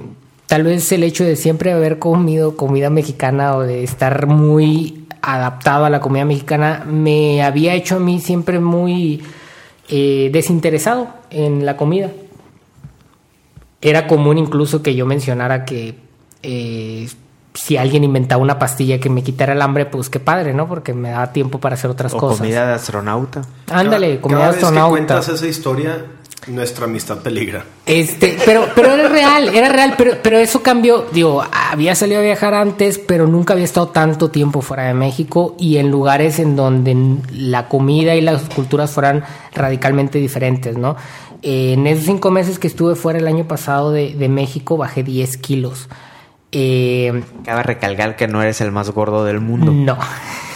tal 0.47 0.63
vez 0.63 0.91
el 0.91 1.03
hecho 1.03 1.23
de 1.23 1.35
siempre 1.35 1.71
haber 1.71 1.99
comido 1.99 2.57
comida 2.57 2.89
mexicana 2.89 3.55
o 3.55 3.61
de 3.61 3.83
estar 3.83 4.25
muy 4.25 5.04
adaptado 5.33 5.85
a 5.85 5.89
la 5.89 5.99
comida 5.99 6.25
mexicana 6.25 6.83
me 6.85 7.41
había 7.43 7.73
hecho 7.73 7.95
a 7.95 7.99
mí 7.99 8.19
siempre 8.19 8.59
muy 8.59 9.23
eh, 9.89 10.29
desinteresado 10.31 11.07
en 11.29 11.65
la 11.65 11.77
comida. 11.77 12.09
Era 13.81 14.07
común 14.07 14.37
incluso 14.37 14.81
que 14.81 14.95
yo 14.95 15.05
mencionara 15.05 15.63
que 15.65 15.95
eh, 16.41 17.07
si 17.53 17.77
alguien 17.77 18.03
inventaba 18.03 18.41
una 18.41 18.57
pastilla 18.59 18.99
que 18.99 19.09
me 19.09 19.23
quitara 19.23 19.53
el 19.53 19.61
hambre, 19.61 19.85
pues 19.85 20.09
qué 20.09 20.19
padre, 20.19 20.53
¿no? 20.53 20.67
Porque 20.67 20.93
me 20.93 21.09
daba 21.11 21.31
tiempo 21.31 21.59
para 21.59 21.75
hacer 21.75 21.89
otras 21.91 22.13
O 22.13 22.17
cosas. 22.17 22.39
comida 22.39 22.65
de 22.67 22.73
astronauta. 22.73 23.41
Ándale, 23.71 24.07
Cada- 24.15 24.21
comida 24.21 24.37
cada 24.39 24.49
vez 24.51 24.59
que 24.59 24.65
astronauta. 24.65 24.89
cuentas 24.91 25.29
esa 25.29 25.47
historia, 25.47 26.05
Nuestra 26.47 26.85
amistad 26.85 27.19
peligra. 27.19 27.65
Este, 27.85 28.37
pero, 28.45 28.67
pero 28.75 28.93
era 28.93 29.09
real, 29.09 29.49
era 29.49 29.69
real, 29.69 29.95
pero, 29.97 30.17
pero 30.21 30.37
eso 30.37 30.61
cambió. 30.61 31.05
Digo, 31.11 31.43
había 31.51 31.95
salido 31.95 32.19
a 32.19 32.23
viajar 32.23 32.53
antes, 32.53 32.99
pero 32.99 33.27
nunca 33.27 33.53
había 33.53 33.65
estado 33.65 33.87
tanto 33.87 34.29
tiempo 34.29 34.61
fuera 34.61 34.83
de 34.83 34.93
México 34.93 35.55
y 35.59 35.77
en 35.77 35.89
lugares 35.89 36.39
en 36.39 36.55
donde 36.55 36.95
la 37.31 37.67
comida 37.67 38.15
y 38.15 38.21
las 38.21 38.43
culturas 38.43 38.91
fueran 38.91 39.23
radicalmente 39.53 40.19
diferentes, 40.19 40.77
¿no? 40.77 40.95
Eh, 41.41 41.73
en 41.73 41.87
esos 41.87 42.05
cinco 42.05 42.31
meses 42.31 42.59
que 42.59 42.67
estuve 42.67 42.95
fuera 42.95 43.19
el 43.19 43.27
año 43.27 43.47
pasado 43.47 43.91
de, 43.91 44.13
de 44.13 44.29
México, 44.29 44.77
bajé 44.77 45.03
10 45.03 45.37
kilos. 45.37 45.89
Eh, 46.51 47.23
Cabe 47.43 47.63
recalcar 47.63 48.15
que 48.15 48.27
no 48.27 48.41
eres 48.41 48.61
el 48.61 48.71
más 48.71 48.89
gordo 48.91 49.25
del 49.25 49.41
mundo. 49.41 49.71
No. 49.71 49.97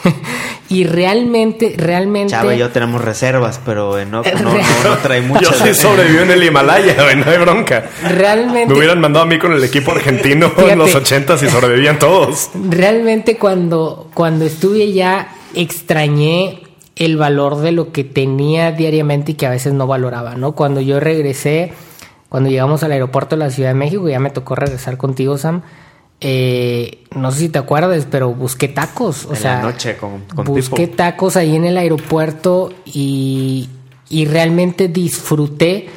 y 0.70 0.84
realmente, 0.86 1.76
realmente. 1.78 2.32
Chava 2.32 2.56
y 2.56 2.58
yo 2.58 2.70
tenemos 2.70 3.04
reservas, 3.04 3.60
pero 3.66 4.04
no, 4.06 4.22
no, 4.24 4.98
trae 5.02 5.22
mucho. 5.22 5.42
Yo 5.42 5.52
sí 5.54 5.74
sobreviví 5.74 6.20
en 6.20 6.32
el 6.32 6.44
Himalaya, 6.44 6.96
no 7.16 7.32
hay 7.32 7.38
bronca. 7.38 7.86
Realmente. 8.04 8.74
Me 8.74 8.78
hubieran 8.78 9.00
mandado 9.00 9.26
a 9.26 9.28
mí 9.28 9.40
con 9.40 9.54
el 9.54 9.64
equipo 9.64 9.92
argentino 9.92 10.52
en 10.58 10.78
los 10.78 10.94
ochentas 10.96 11.42
y 11.44 11.50
sobrevivían 11.50 12.00
todos. 12.00 12.50
Realmente, 12.54 13.38
cuando, 13.38 14.10
cuando 14.14 14.46
estuve 14.46 14.92
ya, 14.92 15.34
extrañé 15.56 16.64
el 16.96 17.18
valor 17.18 17.58
de 17.58 17.72
lo 17.72 17.92
que 17.92 18.04
tenía 18.04 18.72
diariamente 18.72 19.32
y 19.32 19.36
que 19.36 19.46
a 19.46 19.50
veces 19.50 19.74
no 19.74 19.88
valoraba, 19.88 20.36
¿no? 20.36 20.52
Cuando 20.52 20.82
yo 20.82 21.00
regresé, 21.00 21.72
cuando 22.28 22.50
llegamos 22.50 22.84
al 22.84 22.92
aeropuerto 22.92 23.36
de 23.36 23.46
la 23.46 23.50
Ciudad 23.50 23.70
de 23.70 23.76
México, 23.76 24.08
ya 24.10 24.20
me 24.20 24.30
tocó 24.30 24.56
regresar 24.56 24.98
contigo, 24.98 25.38
Sam 25.38 25.62
eh, 26.22 27.06
no 27.16 27.32
sé 27.32 27.40
si 27.40 27.50
te 27.50 27.60
acuerdas, 27.60 28.08
pero 28.10 28.34
busqué 28.34 28.68
tacos. 28.68 29.26
O 29.26 29.36
sea, 29.36 29.62
noche 29.62 29.98
con, 29.98 30.24
busqué 30.46 30.88
tacos 30.88 31.36
ahí 31.36 31.56
en 31.56 31.66
el 31.66 31.78
aeropuerto 31.78 32.74
y, 32.86 33.70
y 34.10 34.26
realmente 34.26 34.88
disfruté 34.88 35.88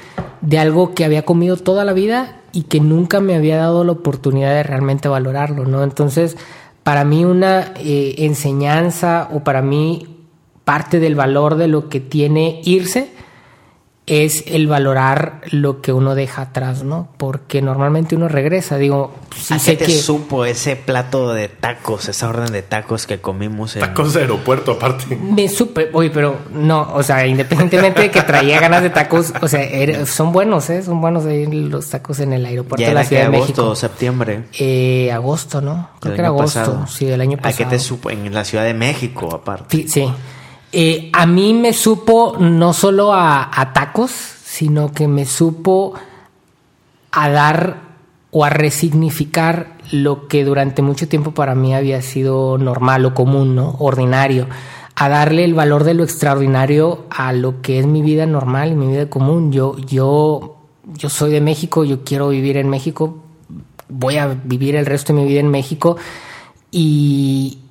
de 0.41 0.59
algo 0.59 0.95
que 0.95 1.05
había 1.05 1.25
comido 1.25 1.57
toda 1.57 1.85
la 1.85 1.93
vida 1.93 2.41
y 2.53 2.64
que 2.64 2.81
nunca 2.81 3.20
me 3.20 3.35
había 3.35 3.57
dado 3.57 3.85
la 3.85 3.93
oportunidad 3.93 4.55
de 4.55 4.62
realmente 4.62 5.09
valorarlo, 5.09 5.64
¿no? 5.64 5.83
Entonces, 5.83 6.37
para 6.83 7.05
mí 7.05 7.25
una 7.25 7.73
eh, 7.79 8.16
enseñanza 8.18 9.29
o 9.33 9.41
para 9.41 9.62
mí 9.62 10.07
parte 10.64 11.01
del 11.01 11.14
valor 11.14 11.57
de 11.57 11.68
lo 11.68 11.89
que 11.89 12.01
tiene 12.01 12.61
irse 12.64 13.11
es 14.12 14.44
el 14.46 14.66
valorar 14.66 15.40
lo 15.50 15.80
que 15.80 15.94
uno 15.94 16.14
deja 16.14 16.42
atrás, 16.42 16.82
¿no? 16.82 17.08
Porque 17.16 17.62
normalmente 17.62 18.14
uno 18.14 18.28
regresa, 18.28 18.76
digo, 18.76 19.14
sí 19.34 19.58
sé 19.58 19.76
te 19.76 19.88
supo 19.90 20.44
ese 20.44 20.76
plato 20.76 21.32
de 21.32 21.48
tacos, 21.48 22.10
esa 22.10 22.28
orden 22.28 22.52
de 22.52 22.60
tacos 22.60 23.06
que 23.06 23.22
comimos 23.22 23.74
en... 23.76 23.80
Tacos 23.80 24.12
de 24.12 24.20
aeropuerto 24.20 24.72
aparte. 24.72 25.16
Me 25.16 25.48
supe, 25.48 25.88
oye, 25.94 26.10
pero 26.10 26.36
no, 26.52 26.92
o 26.92 27.02
sea, 27.02 27.26
independientemente 27.26 28.02
de 28.02 28.10
que 28.10 28.20
traía 28.20 28.60
ganas 28.60 28.82
de 28.82 28.90
tacos, 28.90 29.32
o 29.40 29.48
sea, 29.48 29.66
son 30.04 30.30
buenos, 30.30 30.68
¿eh? 30.68 30.82
Son 30.82 31.00
buenos 31.00 31.24
ahí 31.24 31.46
los 31.46 31.88
tacos 31.88 32.20
en 32.20 32.34
el 32.34 32.44
aeropuerto 32.44 32.84
de 32.84 32.92
la 32.92 33.04
Ciudad 33.04 33.22
de 33.22 33.30
México. 33.30 33.62
agosto, 33.62 33.76
septiembre? 33.76 34.44
Eh, 34.58 35.10
agosto, 35.10 35.62
¿no? 35.62 35.88
Creo 36.00 36.14
que 36.14 36.20
era 36.20 36.28
agosto, 36.28 36.86
sí, 36.86 37.06
del 37.06 37.22
año 37.22 37.38
pasado. 37.38 37.54
¿A 37.54 37.56
qué 37.56 37.76
te 37.76 37.78
supo? 37.78 38.10
En 38.10 38.32
la 38.34 38.44
Ciudad 38.44 38.64
de 38.64 38.74
México, 38.74 39.34
aparte. 39.34 39.74
Sí, 39.74 39.88
sí. 39.88 40.12
Eh, 40.73 41.11
a 41.12 41.27
mí 41.27 41.53
me 41.53 41.75
supo 41.75 42.37
no 42.39 42.73
solo 42.73 43.12
a, 43.12 43.70
tacos, 43.75 44.11
sino 44.11 44.93
que 44.93 45.07
me 45.07 45.27
supo 45.27 45.93
a 47.11 47.29
dar 47.29 47.93
o 48.31 48.45
a 48.47 48.49
resignificar 48.49 49.77
lo 49.91 50.29
que 50.29 50.45
durante 50.45 50.81
mucho 50.81 51.09
tiempo 51.09 51.33
para 51.33 51.55
mí 51.55 51.75
había 51.75 52.01
sido 52.01 52.57
normal 52.57 53.05
o 53.05 53.12
común, 53.12 53.55
¿no? 53.55 53.77
Ordinario. 53.81 54.47
A 54.95 55.11
darle 55.11 55.45
el 55.45 55.53
valor 55.53 55.85
de 55.85 55.93
lo 55.93 56.05
extraordinario 56.05 57.05
a 57.11 57.35
lo 57.35 57.61
que 57.61 57.79
es 57.79 57.87
mi 57.87 58.01
vida 58.01 58.25
normal 58.25 58.73
y 58.73 58.75
mi 58.75 58.87
vida 58.87 59.11
común. 59.11 59.53
Yo, 59.53 59.77
yo, 59.77 60.57
yo 60.97 61.11
soy 61.11 61.33
de 61.33 61.43
México, 61.43 61.85
yo 61.85 62.03
quiero 62.03 62.31
vivir 62.31 62.57
en 62.57 62.70
México, 62.70 63.18
voy 63.91 64.16
a 64.16 64.39
vivir 64.45 64.77
el 64.77 64.87
resto 64.87 65.12
de 65.12 65.20
mi 65.20 65.29
vida 65.29 65.41
en 65.41 65.49
México 65.49 65.99
y, 66.70 67.61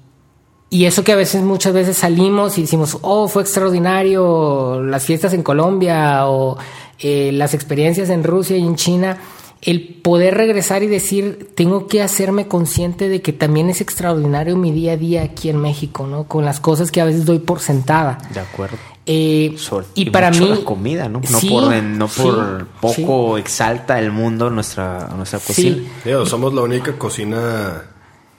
y 0.73 0.85
eso 0.85 1.03
que 1.03 1.11
a 1.11 1.17
veces, 1.17 1.43
muchas 1.43 1.73
veces 1.73 1.97
salimos 1.97 2.57
y 2.57 2.61
decimos, 2.61 2.97
oh, 3.01 3.27
fue 3.27 3.41
extraordinario 3.41 4.81
las 4.81 5.03
fiestas 5.03 5.33
en 5.33 5.43
Colombia 5.43 6.25
o 6.27 6.57
eh, 6.97 7.31
las 7.33 7.53
experiencias 7.53 8.09
en 8.09 8.23
Rusia 8.23 8.55
y 8.55 8.61
en 8.61 8.77
China, 8.77 9.17
el 9.61 9.99
poder 10.01 10.35
regresar 10.35 10.81
y 10.81 10.87
decir, 10.87 11.49
tengo 11.55 11.87
que 11.87 12.01
hacerme 12.01 12.47
consciente 12.47 13.09
de 13.09 13.21
que 13.21 13.33
también 13.33 13.69
es 13.69 13.81
extraordinario 13.81 14.55
mi 14.55 14.71
día 14.71 14.93
a 14.93 14.97
día 14.97 15.23
aquí 15.23 15.49
en 15.49 15.57
México, 15.57 16.07
¿no? 16.07 16.23
Con 16.23 16.45
las 16.45 16.61
cosas 16.61 16.89
que 16.89 17.01
a 17.01 17.05
veces 17.05 17.25
doy 17.25 17.39
por 17.39 17.59
sentada. 17.59 18.17
De 18.33 18.39
acuerdo. 18.39 18.77
Eh, 19.05 19.57
y, 19.95 20.09
para 20.09 20.31
mí 20.31 20.39
la 20.39 20.63
comida 20.63 21.09
no 21.09 21.19
no 21.19 21.39
por 21.49 21.73
no 21.73 22.07
por 22.07 22.67
poco 22.79 23.39
exalta 23.39 23.97
el 23.97 24.11
mundo 24.11 24.51
nuestra 24.51 25.09
nuestra 25.17 25.39
cocina 25.39 25.77
somos 26.23 26.53
la 26.53 26.61
única 26.61 26.93
cocina 26.99 27.81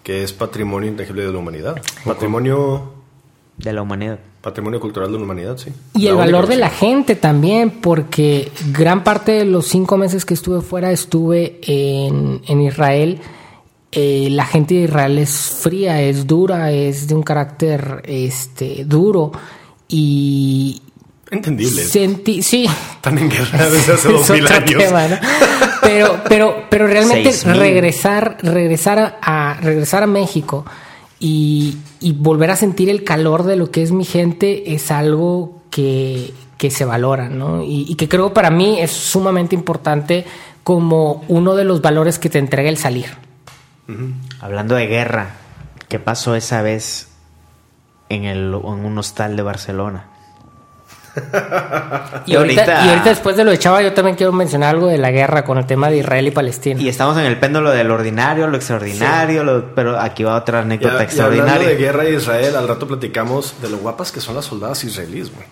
que 0.02 0.22
es 0.22 0.32
patrimonio 0.32 0.90
intangible 0.90 1.24
de 1.24 1.32
la 1.32 1.38
humanidad. 1.38 1.82
Patrimonio... 2.04 2.92
De 3.56 3.72
la 3.72 3.82
humanidad. 3.82 4.18
Patrimonio 4.40 4.80
cultural 4.80 5.12
de 5.12 5.18
la 5.18 5.24
humanidad, 5.24 5.56
sí. 5.56 5.70
Y 5.94 6.08
el 6.08 6.16
valor 6.16 6.48
de 6.48 6.56
la 6.56 6.70
gente 6.70 7.14
también, 7.14 7.70
porque 7.70 8.50
gran 8.72 9.04
parte 9.04 9.32
de 9.32 9.44
los 9.44 9.68
cinco 9.68 9.96
meses 9.96 10.24
que 10.24 10.34
estuve 10.34 10.62
fuera 10.62 10.90
estuve 10.90 11.60
en, 11.62 12.60
Israel. 12.60 13.20
Eh, 13.92 14.28
la 14.30 14.44
gente 14.46 14.74
de 14.74 14.80
Israel 14.82 15.18
es 15.18 15.58
fría, 15.60 16.02
es 16.02 16.26
dura, 16.26 16.72
es 16.72 17.06
de 17.06 17.14
un 17.14 17.22
carácter 17.22 18.02
este, 18.04 18.84
duro. 18.84 19.30
Y, 19.86 20.82
Entendible. 21.30 21.84
Sentí, 21.84 22.42
sí. 22.42 22.64
Están 22.96 23.18
en 23.18 23.30
guerra 23.30 23.70
desde 23.70 23.92
hace 23.92 24.08
dos 24.12 24.28
mil 24.30 24.46
años. 24.48 24.82
Pero, 25.82 26.20
pero, 26.28 26.64
pero 26.70 26.86
realmente 26.86 27.32
regresar, 27.44 28.38
regresar 28.40 29.18
a, 29.20 29.58
regresar 29.60 30.04
a 30.04 30.06
México 30.06 30.64
y, 31.18 31.78
volver 32.16 32.50
a 32.50 32.56
sentir 32.56 32.88
el 32.88 33.04
calor 33.04 33.42
de 33.42 33.56
lo 33.56 33.70
que 33.70 33.82
es 33.82 33.90
mi 33.92 34.04
gente 34.04 34.74
es 34.74 34.90
algo 34.90 35.62
que, 35.70 36.32
se 36.70 36.84
valora, 36.84 37.28
¿no? 37.28 37.64
Y, 37.64 37.96
que 37.96 38.08
creo 38.08 38.32
para 38.32 38.50
mí 38.50 38.80
es 38.80 38.92
sumamente 38.92 39.56
importante 39.56 40.24
como 40.62 41.24
uno 41.26 41.56
de 41.56 41.64
los 41.64 41.82
valores 41.82 42.20
que 42.20 42.30
te 42.30 42.38
entrega 42.38 42.68
el 42.68 42.76
salir. 42.76 43.06
Hablando 44.40 44.76
de 44.76 44.86
guerra, 44.86 45.30
¿qué 45.88 45.98
pasó 45.98 46.36
esa 46.36 46.62
vez 46.62 47.08
en, 48.08 48.24
el, 48.24 48.54
en 48.54 48.84
un 48.84 48.98
hostal 48.98 49.34
de 49.36 49.42
Barcelona? 49.42 50.11
y, 52.26 52.34
ahorita, 52.34 52.86
y, 52.86 52.88
ahorita, 52.88 53.10
después 53.10 53.36
de 53.36 53.44
lo 53.44 53.50
de 53.50 53.58
Chava, 53.58 53.82
yo 53.82 53.92
también 53.92 54.16
quiero 54.16 54.32
mencionar 54.32 54.74
algo 54.74 54.88
de 54.88 54.98
la 54.98 55.10
guerra 55.10 55.44
con 55.44 55.58
el 55.58 55.66
tema 55.66 55.90
de 55.90 55.98
Israel 55.98 56.26
y 56.26 56.30
Palestina. 56.30 56.80
Y 56.80 56.88
estamos 56.88 57.16
en 57.18 57.24
el 57.24 57.38
péndulo 57.38 57.70
del 57.70 57.90
ordinario, 57.90 58.46
lo 58.46 58.56
extraordinario, 58.56 59.72
pero 59.74 60.00
aquí 60.00 60.24
va 60.24 60.36
otra 60.36 60.60
anécdota 60.60 61.02
extraordinaria. 61.02 61.52
hablando 61.54 61.68
de 61.70 61.76
guerra 61.76 62.04
de 62.04 62.14
Israel, 62.14 62.56
al 62.56 62.66
rato 62.66 62.86
platicamos 62.86 63.54
de 63.60 63.68
lo 63.68 63.78
guapas 63.78 64.10
que 64.10 64.20
son 64.20 64.34
las 64.34 64.46
soldadas 64.46 64.82
israelíes, 64.84 65.30
güey. 65.34 65.46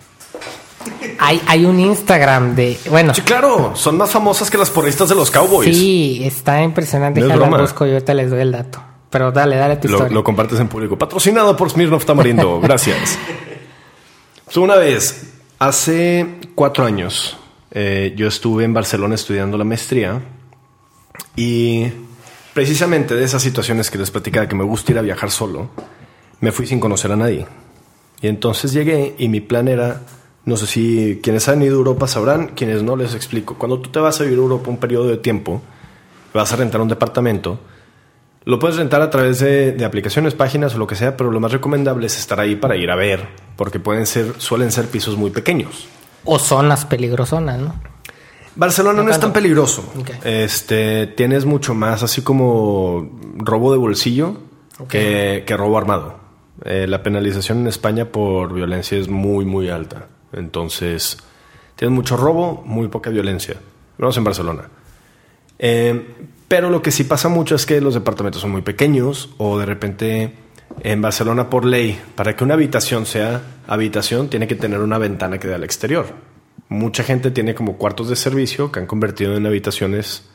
Hay, 1.19 1.39
hay 1.45 1.65
un 1.65 1.79
Instagram 1.79 2.55
de. 2.55 2.79
Bueno. 2.89 3.13
Sí, 3.13 3.21
claro. 3.21 3.73
Son 3.75 3.95
más 3.95 4.09
famosas 4.09 4.49
que 4.49 4.57
las 4.57 4.71
porristas 4.71 5.09
de 5.09 5.15
los 5.15 5.29
Cowboys. 5.29 5.77
Sí, 5.77 6.21
está 6.23 6.63
impresionante. 6.63 7.21
No 7.21 7.57
busco 7.59 7.85
yo 7.85 7.93
ahorita 7.93 8.15
les 8.15 8.31
doy 8.31 8.39
el 8.39 8.51
dato. 8.51 8.81
Pero 9.11 9.31
dale, 9.31 9.57
dale 9.57 9.75
tu 9.75 9.87
lo, 9.89 9.95
historia. 9.95 10.15
Lo 10.15 10.23
compartes 10.23 10.59
en 10.59 10.67
público. 10.67 10.97
Patrocinado 10.97 11.55
por 11.55 11.69
Smirnoff 11.69 12.05
Tamarindo. 12.05 12.59
Gracias. 12.63 13.19
Pues 14.45 14.57
una 14.57 14.75
vez 14.75 15.31
Hace 15.61 16.25
cuatro 16.55 16.85
años 16.85 17.37
eh, 17.69 18.15
yo 18.17 18.27
estuve 18.27 18.63
en 18.63 18.73
Barcelona 18.73 19.13
estudiando 19.13 19.59
la 19.59 19.63
maestría 19.63 20.19
y 21.35 21.85
precisamente 22.51 23.13
de 23.13 23.23
esas 23.23 23.43
situaciones 23.43 23.91
que 23.91 23.99
les 23.99 24.09
platicaba 24.09 24.47
que 24.47 24.55
me 24.55 24.63
gusta 24.63 24.91
ir 24.91 24.97
a 24.97 25.03
viajar 25.03 25.29
solo, 25.29 25.69
me 26.39 26.51
fui 26.51 26.65
sin 26.65 26.79
conocer 26.79 27.11
a 27.11 27.15
nadie. 27.15 27.45
Y 28.23 28.27
entonces 28.27 28.73
llegué 28.73 29.13
y 29.19 29.27
mi 29.27 29.39
plan 29.39 29.67
era, 29.67 30.01
no 30.45 30.57
sé 30.57 30.65
si 30.65 31.19
quienes 31.21 31.47
han 31.47 31.61
ido 31.61 31.75
a 31.75 31.77
Europa 31.77 32.07
sabrán, 32.07 32.47
quienes 32.55 32.81
no 32.81 32.95
les 32.95 33.13
explico, 33.13 33.59
cuando 33.59 33.79
tú 33.79 33.91
te 33.91 33.99
vas 33.99 34.19
a 34.19 34.23
vivir 34.23 34.39
a 34.39 34.41
Europa 34.41 34.71
un 34.71 34.77
periodo 34.77 35.09
de 35.09 35.17
tiempo, 35.17 35.61
vas 36.33 36.51
a 36.51 36.55
rentar 36.55 36.81
un 36.81 36.87
departamento, 36.87 37.59
lo 38.43 38.57
puedes 38.59 38.77
rentar 38.77 39.01
a 39.01 39.09
través 39.09 39.39
de, 39.39 39.83
aplicaciones, 39.85 40.33
páginas 40.33 40.73
o 40.75 40.77
lo 40.77 40.87
que 40.87 40.95
sea, 40.95 41.15
pero 41.15 41.31
lo 41.31 41.39
más 41.39 41.51
recomendable 41.51 42.07
es 42.07 42.17
estar 42.17 42.39
ahí 42.39 42.55
para 42.55 42.75
ir 42.75 42.89
a 42.89 42.95
ver, 42.95 43.27
porque 43.55 43.79
pueden 43.79 44.05
ser, 44.05 44.33
suelen 44.37 44.71
ser 44.71 44.87
pisos 44.87 45.15
muy 45.15 45.29
pequeños. 45.29 45.87
O 46.25 46.39
zonas 46.39 46.85
peligrosonas, 46.85 47.59
¿no? 47.59 47.75
Barcelona 48.55 49.01
no, 49.01 49.09
es 49.09 49.19
tan 49.19 49.31
peligroso. 49.31 49.93
Este, 50.23 51.07
tienes 51.07 51.45
mucho 51.45 51.73
más, 51.73 52.03
así 52.03 52.21
como 52.21 53.19
robo 53.37 53.71
de 53.71 53.77
bolsillo 53.77 54.37
que, 54.89 55.45
robo 55.47 55.77
armado. 55.77 56.19
Eh, 56.65 56.85
la 56.87 57.01
penalización 57.01 57.59
en 57.59 57.67
España 57.67 58.05
por 58.05 58.53
violencia 58.53 58.97
es 58.97 59.07
muy, 59.07 59.45
muy 59.45 59.69
alta. 59.69 60.07
Entonces, 60.33 61.17
tienes 61.75 61.95
mucho 61.95 62.17
robo, 62.17 62.61
muy 62.65 62.89
poca 62.89 63.09
violencia. 63.09 63.55
Vamos 63.97 64.17
en 64.17 64.23
Barcelona. 64.23 64.63
Eh, 65.57 66.05
pero 66.51 66.69
lo 66.69 66.81
que 66.81 66.91
sí 66.91 67.05
pasa 67.05 67.29
mucho 67.29 67.55
es 67.55 67.65
que 67.65 67.79
los 67.79 67.93
departamentos 67.93 68.41
son 68.41 68.51
muy 68.51 68.61
pequeños 68.61 69.29
o 69.37 69.57
de 69.57 69.65
repente 69.65 70.33
en 70.81 71.01
Barcelona 71.01 71.49
por 71.49 71.63
ley, 71.63 71.97
para 72.15 72.35
que 72.35 72.43
una 72.43 72.55
habitación 72.55 73.05
sea 73.05 73.41
habitación, 73.67 74.27
tiene 74.27 74.49
que 74.49 74.55
tener 74.55 74.81
una 74.81 74.97
ventana 74.97 75.37
que 75.37 75.47
dé 75.47 75.55
al 75.55 75.63
exterior. 75.63 76.07
mucha 76.67 77.05
gente 77.05 77.31
tiene 77.31 77.55
como 77.55 77.77
cuartos 77.77 78.09
de 78.09 78.17
servicio 78.17 78.69
que 78.69 78.81
han 78.81 78.85
convertido 78.85 79.37
en 79.37 79.45
habitaciones 79.45 80.29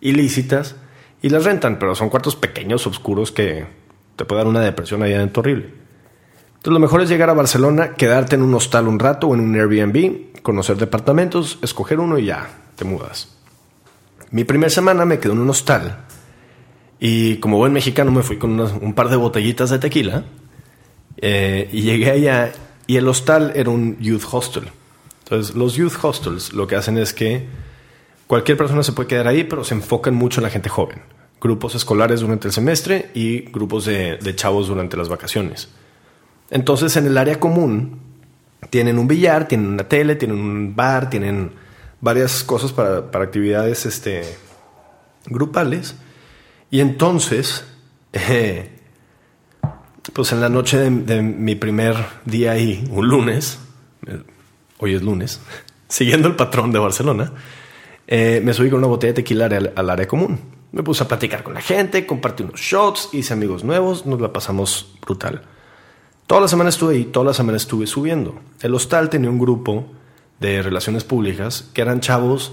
ilícitas 0.00 0.74
y 1.22 1.28
las 1.28 1.44
rentan, 1.44 1.78
pero 1.78 1.94
son 1.94 2.10
cuartos 2.10 2.34
pequeños, 2.34 2.88
oscuros 2.88 3.30
que 3.30 3.64
te 4.16 4.24
puede 4.24 4.40
dar 4.40 4.48
una 4.48 4.60
depresión 4.60 5.04
ahí 5.04 5.14
adentro 5.14 5.42
horrible. 5.42 5.66
Entonces 6.46 6.72
lo 6.72 6.80
mejor 6.80 7.00
es 7.00 7.08
llegar 7.08 7.30
a 7.30 7.34
Barcelona, 7.34 7.94
quedarte 7.94 8.34
en 8.34 8.42
un 8.42 8.54
hostal 8.54 8.88
un 8.88 8.98
rato 8.98 9.28
o 9.28 9.34
en 9.34 9.40
un 9.40 9.54
Airbnb, 9.54 10.42
conocer 10.42 10.78
departamentos, 10.78 11.60
escoger 11.62 12.00
uno 12.00 12.18
y 12.18 12.24
ya, 12.24 12.48
te 12.74 12.84
mudas. 12.84 13.33
Mi 14.34 14.42
primera 14.42 14.68
semana 14.68 15.04
me 15.04 15.20
quedé 15.20 15.32
en 15.32 15.38
un 15.38 15.48
hostal 15.48 15.96
y 16.98 17.36
como 17.36 17.56
buen 17.56 17.72
mexicano 17.72 18.10
me 18.10 18.24
fui 18.24 18.36
con 18.36 18.58
un 18.58 18.92
par 18.92 19.08
de 19.08 19.14
botellitas 19.14 19.70
de 19.70 19.78
tequila 19.78 20.24
eh, 21.18 21.68
y 21.70 21.82
llegué 21.82 22.10
allá 22.10 22.50
y 22.88 22.96
el 22.96 23.06
hostal 23.06 23.52
era 23.54 23.70
un 23.70 23.96
youth 24.00 24.24
hostel. 24.28 24.64
Entonces 25.22 25.54
los 25.54 25.76
youth 25.76 25.92
hostels 26.02 26.52
lo 26.52 26.66
que 26.66 26.74
hacen 26.74 26.98
es 26.98 27.14
que 27.14 27.46
cualquier 28.26 28.58
persona 28.58 28.82
se 28.82 28.90
puede 28.90 29.06
quedar 29.06 29.28
ahí, 29.28 29.44
pero 29.44 29.62
se 29.62 29.74
enfocan 29.74 30.16
mucho 30.16 30.40
en 30.40 30.46
la 30.46 30.50
gente 30.50 30.68
joven. 30.68 30.98
Grupos 31.40 31.76
escolares 31.76 32.18
durante 32.18 32.48
el 32.48 32.52
semestre 32.52 33.12
y 33.14 33.42
grupos 33.52 33.84
de, 33.84 34.18
chavos 34.34 34.66
durante 34.66 34.96
las 34.96 35.08
vacaciones. 35.08 35.68
Entonces 36.50 36.96
en 36.96 37.06
el 37.06 37.16
área 37.18 37.38
común 37.38 38.00
tienen 38.68 38.98
un 38.98 39.06
billar, 39.06 39.46
tienen 39.46 39.68
una 39.68 39.84
tele, 39.86 40.16
tienen 40.16 40.40
un 40.40 40.74
bar, 40.74 41.08
tienen 41.08 41.52
varias 42.04 42.44
cosas 42.44 42.70
para, 42.72 42.98
actividades 42.98 43.86
este, 43.86 44.36
grupales. 45.24 45.96
Y 46.70 46.80
entonces, 46.80 47.64
eh, 48.12 48.78
pues 50.12 50.30
en 50.32 50.42
la 50.42 50.50
noche 50.50 50.78
de, 50.78 51.22
mi 51.22 51.54
primer 51.54 51.96
día 52.26 52.52
ahí, 52.52 52.86
un 52.90 53.08
lunes, 53.08 53.58
eh, 54.06 54.22
hoy 54.78 54.94
es 54.94 55.02
lunes, 55.02 55.40
siguiendo 55.88 56.28
el 56.28 56.36
patrón 56.36 56.72
de 56.72 56.78
Barcelona, 56.78 57.32
eh, 58.06 58.42
me 58.44 58.52
subí 58.52 58.68
con 58.68 58.80
una 58.80 58.88
botella 58.88 59.14
de 59.14 59.22
tequila 59.22 59.46
al, 59.46 59.90
área 59.90 60.06
común. 60.06 60.38
Me 60.72 60.82
puse 60.82 61.04
a 61.04 61.08
platicar 61.08 61.42
con 61.42 61.54
la 61.54 61.62
gente, 61.62 62.04
compartí 62.04 62.42
unos 62.42 62.60
shots, 62.60 63.10
hice 63.12 63.32
amigos 63.32 63.64
nuevos, 63.64 64.04
nos 64.04 64.20
la 64.20 64.30
pasamos 64.30 64.94
brutal. 65.00 65.42
Toda 66.26 66.42
la 66.42 66.48
semana 66.48 66.68
estuve 66.68 66.96
ahí, 66.96 67.04
toda 67.06 67.26
la 67.26 67.34
semana 67.34 67.56
estuve 67.56 67.86
subiendo. 67.86 68.40
El 68.60 68.74
hostal 68.74 69.08
tenía 69.08 69.30
un 69.30 69.38
grupo 69.38 69.86
de 70.40 70.62
relaciones 70.62 71.04
públicas 71.04 71.70
que 71.72 71.82
eran 71.82 72.00
chavos 72.00 72.52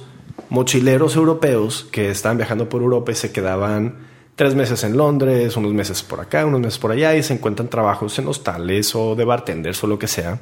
mochileros 0.50 1.16
europeos 1.16 1.88
que 1.92 2.10
estaban 2.10 2.38
viajando 2.38 2.70
por 2.70 2.82
Europa 2.82 3.12
y 3.12 3.16
se 3.16 3.32
quedaban 3.32 3.96
tres 4.36 4.56
meses 4.56 4.84
en 4.84 4.98
Londres, 4.98 5.56
unos 5.56 5.74
meses 5.74 6.04
por 6.04 6.20
acá, 6.20 6.46
unos 6.46 6.60
meses 6.60 6.80
por 6.80 6.92
allá 6.92 7.16
y 7.16 7.24
se 7.24 7.34
encuentran 7.34 7.70
trabajos 7.70 8.18
en 8.20 8.28
hostales 8.28 8.96
o 8.96 9.16
de 9.16 9.26
bartenders 9.26 9.84
o 9.84 9.88
lo 9.88 10.00
que 10.00 10.08
sea. 10.08 10.40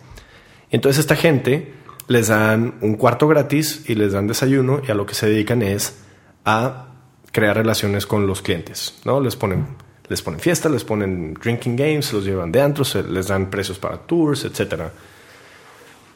Entonces 0.72 1.00
esta 1.00 1.16
gente 1.16 1.74
les 2.08 2.28
dan 2.28 2.76
un 2.82 2.96
cuarto 2.96 3.28
gratis 3.28 3.86
y 3.88 3.96
les 3.96 4.14
dan 4.14 4.28
desayuno 4.28 4.82
y 4.88 4.92
a 4.92 4.96
lo 4.96 5.06
que 5.06 5.14
se 5.14 5.28
dedican 5.28 5.62
es 5.62 6.00
a 6.46 6.88
crear 7.32 7.56
relaciones 7.56 8.06
con 8.06 8.26
los 8.26 8.42
clientes, 8.42 8.96
¿no? 9.06 9.22
Les 9.22 9.36
ponen, 9.36 9.68
les 10.08 10.22
ponen 10.22 10.40
fiesta, 10.40 10.70
les 10.70 10.84
ponen 10.84 11.36
drinking 11.36 11.76
games, 11.76 12.12
los 12.12 12.26
llevan 12.26 12.52
de 12.52 12.62
antros, 12.62 12.96
les 12.96 13.28
dan 13.28 13.50
precios 13.50 13.78
para 13.78 13.98
tours, 13.98 14.46
etc. 14.46 14.84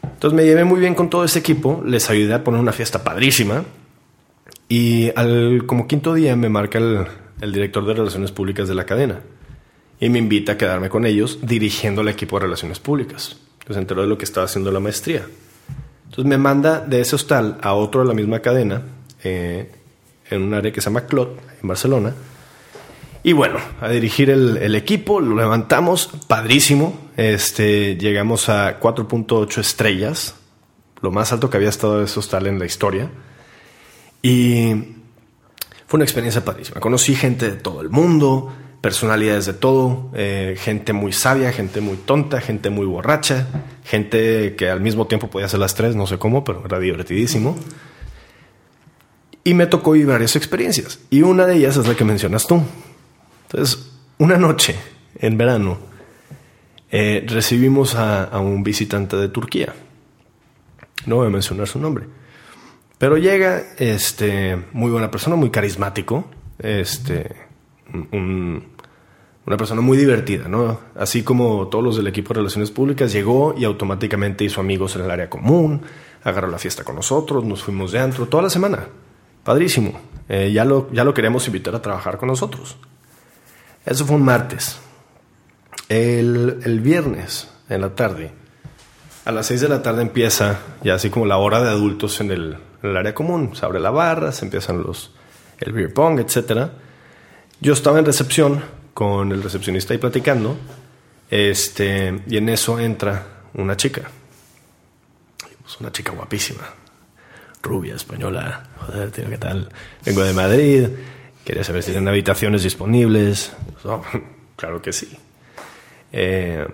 Entonces 0.04 0.36
me 0.36 0.46
llevé 0.46 0.64
muy 0.64 0.80
bien 0.80 0.96
con 0.96 1.10
todo 1.10 1.24
ese 1.24 1.40
equipo, 1.40 1.84
les 1.86 2.10
ayudé 2.10 2.34
a 2.34 2.44
poner 2.44 2.60
una 2.60 2.72
fiesta 2.72 3.04
padrísima 3.04 3.64
y 4.70 5.12
al 5.16 5.66
como 5.66 5.88
quinto 5.88 6.14
día 6.14 6.36
me 6.36 6.50
marca 6.50 6.80
el, 6.80 7.52
director 7.52 7.86
de 7.86 7.94
relaciones 7.94 8.32
públicas 8.32 8.68
de 8.68 8.76
la 8.76 8.86
cadena 8.86 9.20
y 10.00 10.10
me 10.10 10.20
invita 10.20 10.54
a 10.54 10.58
quedarme 10.58 10.90
con 10.90 11.06
ellos 11.06 11.40
dirigiendo 11.42 12.02
el 12.02 12.08
equipo 12.08 12.38
de 12.38 12.46
relaciones 12.46 12.80
públicas. 12.80 13.38
Se 13.70 13.78
enteró 13.78 14.02
de 14.02 14.08
lo 14.08 14.18
que 14.18 14.26
estaba 14.26 14.46
haciendo 14.46 14.72
la 14.72 14.80
maestría. 14.80 15.26
Entonces 16.06 16.26
me 16.26 16.38
manda 16.38 16.80
de 16.80 17.02
ese 17.02 17.16
hostal 17.16 17.58
a 17.62 17.74
otro 17.74 18.02
de 18.02 18.08
la 18.08 18.14
misma 18.14 18.40
cadena, 18.40 18.82
eh, 19.24 19.72
en 20.30 20.42
un 20.42 20.54
área 20.54 20.72
que 20.72 20.82
se 20.82 20.86
llama 20.86 21.06
Clot, 21.06 21.40
en 21.62 21.68
Barcelona. 21.68 22.14
Y 23.26 23.32
bueno, 23.32 23.58
a 23.80 23.88
dirigir 23.88 24.30
el, 24.30 24.76
equipo, 24.76 25.22
lo 25.22 25.38
levantamos, 25.38 26.10
padrísimo. 26.28 27.00
Este, 27.16 27.96
llegamos 27.96 28.50
a 28.50 28.82
4.8 28.82 29.60
estrellas, 29.60 30.36
lo 31.02 31.10
más 31.10 31.32
alto 31.32 31.50
que 31.50 31.56
había 31.56 31.70
estado 31.70 32.04
ese 32.04 32.20
hostal 32.20 32.48
en 32.48 32.60
la 32.60 32.66
historia. 32.66 33.10
Y 34.22 34.74
fue 35.88 35.98
una 35.98 36.04
experiencia 36.04 36.44
padrísima. 36.44 36.82
Conocí 36.82 37.16
gente 37.16 37.50
de 37.50 37.56
todo 37.56 37.80
el 37.80 37.90
mundo, 37.90 38.54
personalidades 38.82 39.46
de 39.46 39.54
todo, 39.54 40.12
eh, 40.14 40.58
gente 40.60 40.92
muy 40.92 41.14
sabia, 41.14 41.54
gente 41.54 41.80
muy 41.80 41.96
tonta, 41.96 42.42
gente 42.42 42.70
muy 42.70 42.86
borracha, 42.86 43.48
gente 43.86 44.58
que 44.58 44.70
al 44.70 44.82
mismo 44.82 45.08
tiempo 45.08 45.30
podía 45.30 45.46
hacer 45.46 45.62
las 45.62 45.76
tres, 45.76 45.96
no 45.96 46.08
sé 46.08 46.18
cómo, 46.18 46.44
pero 46.44 46.66
era 46.66 46.78
divertidísimo. 46.78 47.56
Y 49.46 49.54
me 49.54 49.66
tocó 49.66 49.92
vivir 49.92 50.08
varias 50.10 50.36
experiencias. 50.36 51.00
Y 51.10 51.22
una 51.22 51.46
de 51.46 51.56
ellas 51.56 51.78
es 51.78 51.88
la 51.88 51.96
que 51.96 52.04
mencionas 52.04 52.48
tú. 52.48 52.62
Entonces, 53.54 53.92
una 54.18 54.38
noche 54.38 54.76
en 55.20 55.38
verano 55.38 55.78
eh, 56.90 57.24
recibimos 57.28 57.94
a, 57.94 58.40
un 58.40 58.64
visitante 58.64 59.16
de 59.16 59.30
Turquía. 59.30 59.76
No 61.06 61.18
voy 61.18 61.28
a 61.28 61.30
mencionar 61.30 61.68
su 61.68 61.80
nombre. 61.80 62.06
Pero 62.98 63.18
llega 63.18 63.62
este, 63.78 64.58
muy 64.72 64.90
buena 64.90 65.12
persona, 65.12 65.36
muy 65.36 65.52
carismático. 65.52 66.26
Este, 66.58 67.30
un, 68.12 68.64
una 69.46 69.58
persona 69.58 69.82
muy 69.82 69.98
divertida, 69.98 70.48
¿no? 70.48 70.80
Así 70.96 71.22
como 71.22 71.68
todos 71.68 71.84
los 71.84 71.98
del 71.98 72.08
equipo 72.08 72.30
de 72.30 72.40
Relaciones 72.40 72.72
Públicas, 72.72 73.14
llegó 73.14 73.54
y 73.56 73.66
automáticamente 73.66 74.46
hizo 74.46 74.62
amigos 74.62 74.96
en 74.96 75.04
el 75.04 75.12
área 75.12 75.30
común, 75.30 75.82
agarró 76.24 76.48
la 76.48 76.58
fiesta 76.58 76.84
con 76.84 76.96
nosotros, 76.96 77.44
nos 77.44 77.62
fuimos 77.62 77.92
de 77.92 78.00
antro 78.00 78.28
toda 78.28 78.42
la 78.42 78.50
semana. 78.50 78.88
Padrísimo. 79.44 80.00
Eh, 80.28 80.52
ya, 80.52 80.66
lo, 80.66 80.92
ya 80.92 81.04
lo 81.04 81.14
queremos 81.14 81.46
invitar 81.46 81.76
a 81.76 81.82
trabajar 81.84 82.18
con 82.18 82.30
nosotros. 82.30 82.78
Eso 83.86 84.06
fue 84.06 84.16
un 84.16 84.24
martes. 84.24 84.80
El, 85.90 86.80
viernes, 86.82 87.50
en 87.70 87.82
la 87.82 87.90
tarde, 87.96 88.32
a 89.26 89.32
las 89.32 89.48
6 89.48 89.62
de 89.62 89.70
la 89.70 89.82
tarde 89.82 90.02
empieza 90.02 90.60
ya 90.84 90.96
así 90.96 91.10
como 91.10 91.26
la 91.26 91.38
hora 91.38 91.62
de 91.62 91.70
adultos 91.70 92.20
en 92.22 92.32
el, 92.32 92.58
el 92.82 92.98
área 92.98 93.14
común. 93.14 93.56
Se 93.56 93.66
abre 93.66 93.80
la 93.80 93.92
barra, 93.92 94.32
se 94.32 94.46
empiezan 94.46 94.82
los, 94.82 95.12
el 95.60 95.74
beer 95.74 95.94
pong, 95.94 96.20
etc. 96.20 96.70
Yo 97.60 97.74
estaba 97.74 98.00
en 98.00 98.06
recepción 98.06 98.64
con 98.94 99.32
el 99.32 99.44
recepcionista 99.44 99.94
ahí 99.94 100.00
platicando. 100.00 100.58
Este, 101.30 102.22
y 102.28 102.38
en 102.38 102.50
eso 102.50 102.80
entra 102.80 103.26
una 103.54 103.76
chica. 103.76 104.04
Pues 105.62 105.80
una 105.80 105.92
chica 105.92 106.12
guapísima. 106.12 106.64
Rubia, 107.62 107.96
española. 107.96 108.64
Joder, 108.86 109.12
tío, 109.12 109.30
¿qué 109.30 109.38
tal? 109.38 109.70
Vengo 110.06 110.24
de 110.24 110.34
Madrid. 110.34 110.88
Quería 111.46 111.64
saber 111.64 111.84
si 111.84 111.92
tienen 111.92 112.08
habitaciones 112.08 112.64
disponibles. 112.64 113.52
Claro 114.56 114.82
que 114.82 114.94
sí. 114.94 115.10
Eh, 116.14 116.66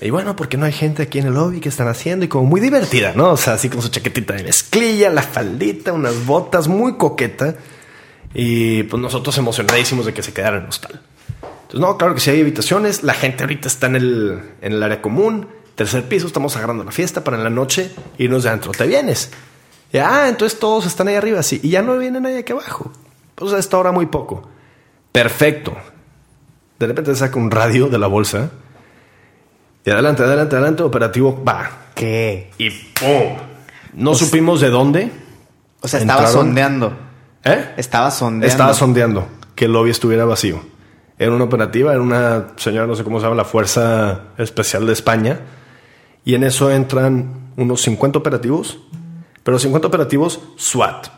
y 0.00 0.10
bueno, 0.10 0.34
porque 0.34 0.56
no 0.56 0.66
hay 0.66 0.72
gente 0.72 1.02
aquí 1.04 1.20
en 1.20 1.28
el 1.28 1.34
lobby 1.34 1.60
que 1.60 1.68
están 1.68 1.88
haciendo 1.88 2.24
y 2.24 2.28
como 2.28 2.44
muy 2.44 2.60
divertida, 2.60 3.12
¿no? 3.14 3.30
O 3.30 3.36
sea, 3.36 3.54
así 3.54 3.68
con 3.68 3.80
su 3.80 3.88
chaquetita 3.88 4.34
de 4.34 4.42
mezclilla, 4.42 5.10
la 5.10 5.22
faldita, 5.22 5.92
unas 5.92 6.26
botas, 6.26 6.68
muy 6.68 6.94
coqueta. 6.94 7.54
Y 8.34 8.82
pues 8.84 9.00
nosotros 9.00 9.38
emocionadísimos 9.38 10.06
de 10.06 10.12
que 10.12 10.22
se 10.22 10.32
quedaran 10.32 10.62
en 10.62 10.68
hostal. 10.68 11.00
Entonces, 11.62 11.80
no, 11.80 11.96
claro 11.96 12.14
que 12.14 12.20
sí 12.20 12.30
hay 12.30 12.40
habitaciones. 12.40 13.02
La 13.02 13.14
gente 13.14 13.44
ahorita 13.44 13.68
está 13.68 13.86
en 13.86 13.96
el, 13.96 14.40
en 14.60 14.72
el 14.72 14.82
área 14.82 15.00
común. 15.00 15.48
Tercer 15.74 16.08
piso, 16.08 16.26
estamos 16.26 16.56
agarrando 16.56 16.84
la 16.84 16.92
fiesta 16.92 17.22
para 17.22 17.36
en 17.36 17.44
la 17.44 17.50
noche 17.50 17.90
irnos 18.18 18.42
de 18.42 18.48
adentro. 18.48 18.72
¿Te 18.72 18.86
vienes? 18.86 19.30
Y, 19.92 19.98
ah, 19.98 20.28
entonces 20.28 20.58
todos 20.58 20.86
están 20.86 21.08
ahí 21.08 21.14
arriba, 21.14 21.42
sí. 21.42 21.60
Y 21.62 21.70
ya 21.70 21.82
no 21.82 21.96
vienen 21.98 22.26
ahí 22.26 22.36
aquí 22.36 22.52
abajo. 22.52 22.92
Pues 23.40 23.52
a 23.52 23.58
esta 23.58 23.76
hora 23.76 23.90
muy 23.90 24.06
poco. 24.06 24.48
Perfecto. 25.10 25.76
De 26.78 26.86
repente 26.86 27.12
saca 27.16 27.36
un 27.36 27.50
radio 27.50 27.88
de 27.88 27.98
la 27.98 28.06
bolsa. 28.06 28.50
Y 29.84 29.90
adelante, 29.90 30.22
adelante, 30.22 30.54
adelante, 30.54 30.82
operativo, 30.84 31.42
va. 31.42 31.70
¿Qué? 31.94 32.52
Y 32.58 32.70
¡pum! 32.70 33.36
No 33.94 34.14
supimos 34.14 34.60
de 34.60 34.70
dónde. 34.70 35.10
O 35.80 35.88
sea, 35.88 35.98
estaba 35.98 36.28
sondeando. 36.28 36.92
¿Eh? 37.42 37.74
Estaba 37.76 38.12
sondeando. 38.12 38.46
Estaba 38.46 38.74
sondeando 38.74 39.26
que 39.56 39.64
el 39.64 39.72
lobby 39.72 39.90
estuviera 39.90 40.24
vacío 40.24 40.60
era 41.20 41.32
una 41.32 41.44
operativa, 41.44 41.92
era 41.92 42.00
una 42.00 42.46
señora, 42.56 42.86
no 42.86 42.96
sé 42.96 43.04
cómo 43.04 43.18
se 43.20 43.24
llama, 43.24 43.36
la 43.36 43.44
Fuerza 43.44 44.22
Especial 44.38 44.86
de 44.86 44.94
España. 44.94 45.40
Y 46.24 46.34
en 46.34 46.44
eso 46.44 46.70
entran 46.70 47.52
unos 47.58 47.82
50 47.82 48.18
operativos, 48.18 48.78
pero 49.42 49.58
50 49.58 49.86
operativos 49.86 50.40
SWAT. 50.56 51.08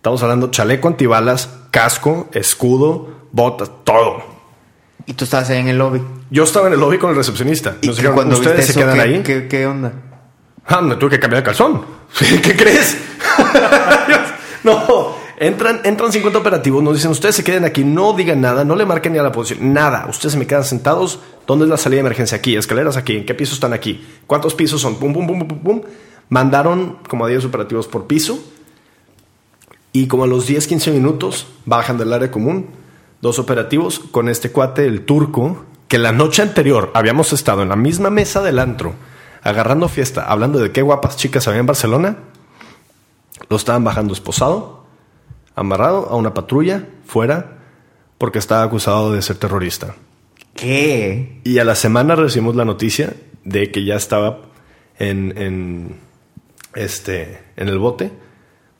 Estamos 0.00 0.22
hablando 0.22 0.50
chaleco 0.50 0.88
antibalas, 0.88 1.50
casco, 1.70 2.30
escudo, 2.32 3.26
botas, 3.32 3.70
todo. 3.84 4.22
¿Y 5.04 5.12
tú 5.12 5.24
estabas 5.24 5.50
ahí 5.50 5.58
en 5.58 5.68
el 5.68 5.76
lobby? 5.76 6.00
Yo 6.30 6.44
estaba 6.44 6.68
en 6.68 6.72
el 6.72 6.80
lobby 6.80 6.96
con 6.96 7.10
el 7.10 7.16
recepcionista. 7.16 7.76
¿Y 7.82 7.90
cuando 8.14 8.36
ustedes 8.36 8.64
se 8.64 8.72
quedan 8.72 8.98
ahí? 8.98 9.22
¿qué, 9.22 9.46
¿qué, 9.46 9.66
onda? 9.66 9.92
Ah, 10.64 10.80
me 10.80 10.96
tuve 10.96 11.10
que 11.10 11.20
cambiar 11.20 11.42
de 11.42 11.44
calzón. 11.44 11.84
¿Qué 12.18 12.56
crees? 12.56 12.96
no, 14.64 15.16
Entran, 15.36 15.82
entran 15.84 16.10
50 16.10 16.38
operativos, 16.38 16.82
nos 16.82 16.94
dicen, 16.94 17.10
ustedes 17.10 17.34
se 17.34 17.44
queden 17.44 17.66
aquí, 17.66 17.84
no 17.84 18.14
digan 18.14 18.40
nada, 18.40 18.64
no 18.64 18.76
le 18.76 18.86
marquen 18.86 19.12
ni 19.12 19.18
a 19.18 19.22
la 19.22 19.32
posición, 19.32 19.74
nada. 19.74 20.06
Ustedes 20.08 20.32
se 20.32 20.38
me 20.38 20.46
quedan 20.46 20.64
sentados. 20.64 21.18
¿Dónde 21.46 21.66
es 21.66 21.68
la 21.68 21.76
salida 21.76 21.96
de 21.96 22.06
emergencia? 22.06 22.38
Aquí, 22.38 22.56
escaleras 22.56 22.96
aquí, 22.96 23.18
¿en 23.18 23.26
qué 23.26 23.34
pisos 23.34 23.56
están 23.56 23.74
aquí? 23.74 24.02
¿Cuántos 24.26 24.54
pisos 24.54 24.80
son? 24.80 24.94
Pum, 24.96 25.12
pum, 25.12 25.26
pum, 25.26 25.46
pum, 25.46 25.58
pum. 25.58 25.82
Mandaron 26.30 27.00
como 27.06 27.26
a 27.26 27.28
10 27.28 27.44
operativos 27.44 27.86
por 27.86 28.06
piso 28.06 28.42
y 29.92 30.06
como 30.06 30.24
a 30.24 30.26
los 30.26 30.46
10, 30.46 30.66
15 30.66 30.92
minutos 30.92 31.46
bajan 31.66 31.98
del 31.98 32.12
área 32.12 32.30
común 32.30 32.68
dos 33.20 33.38
operativos 33.38 33.98
con 33.98 34.28
este 34.28 34.50
cuate, 34.50 34.86
el 34.86 35.04
turco, 35.04 35.64
que 35.88 35.98
la 35.98 36.12
noche 36.12 36.42
anterior 36.42 36.90
habíamos 36.94 37.32
estado 37.32 37.62
en 37.62 37.68
la 37.68 37.76
misma 37.76 38.10
mesa 38.10 38.42
del 38.42 38.58
antro, 38.58 38.94
agarrando 39.42 39.88
fiesta, 39.88 40.24
hablando 40.24 40.58
de 40.58 40.72
qué 40.72 40.82
guapas 40.82 41.16
chicas 41.16 41.48
había 41.48 41.60
en 41.60 41.66
Barcelona. 41.66 42.18
Lo 43.48 43.56
estaban 43.56 43.84
bajando 43.84 44.12
esposado, 44.12 44.84
amarrado 45.54 46.08
a 46.08 46.16
una 46.16 46.34
patrulla, 46.34 46.86
fuera, 47.04 47.58
porque 48.18 48.38
estaba 48.38 48.62
acusado 48.62 49.12
de 49.12 49.22
ser 49.22 49.36
terrorista. 49.36 49.96
¿Qué? 50.54 51.40
Y 51.44 51.58
a 51.58 51.64
la 51.64 51.74
semana 51.74 52.14
recibimos 52.14 52.54
la 52.54 52.64
noticia 52.64 53.14
de 53.44 53.70
que 53.70 53.84
ya 53.84 53.96
estaba 53.96 54.42
en, 54.98 55.36
en, 55.36 55.96
este, 56.74 57.40
en 57.56 57.68
el 57.68 57.78
bote 57.78 58.12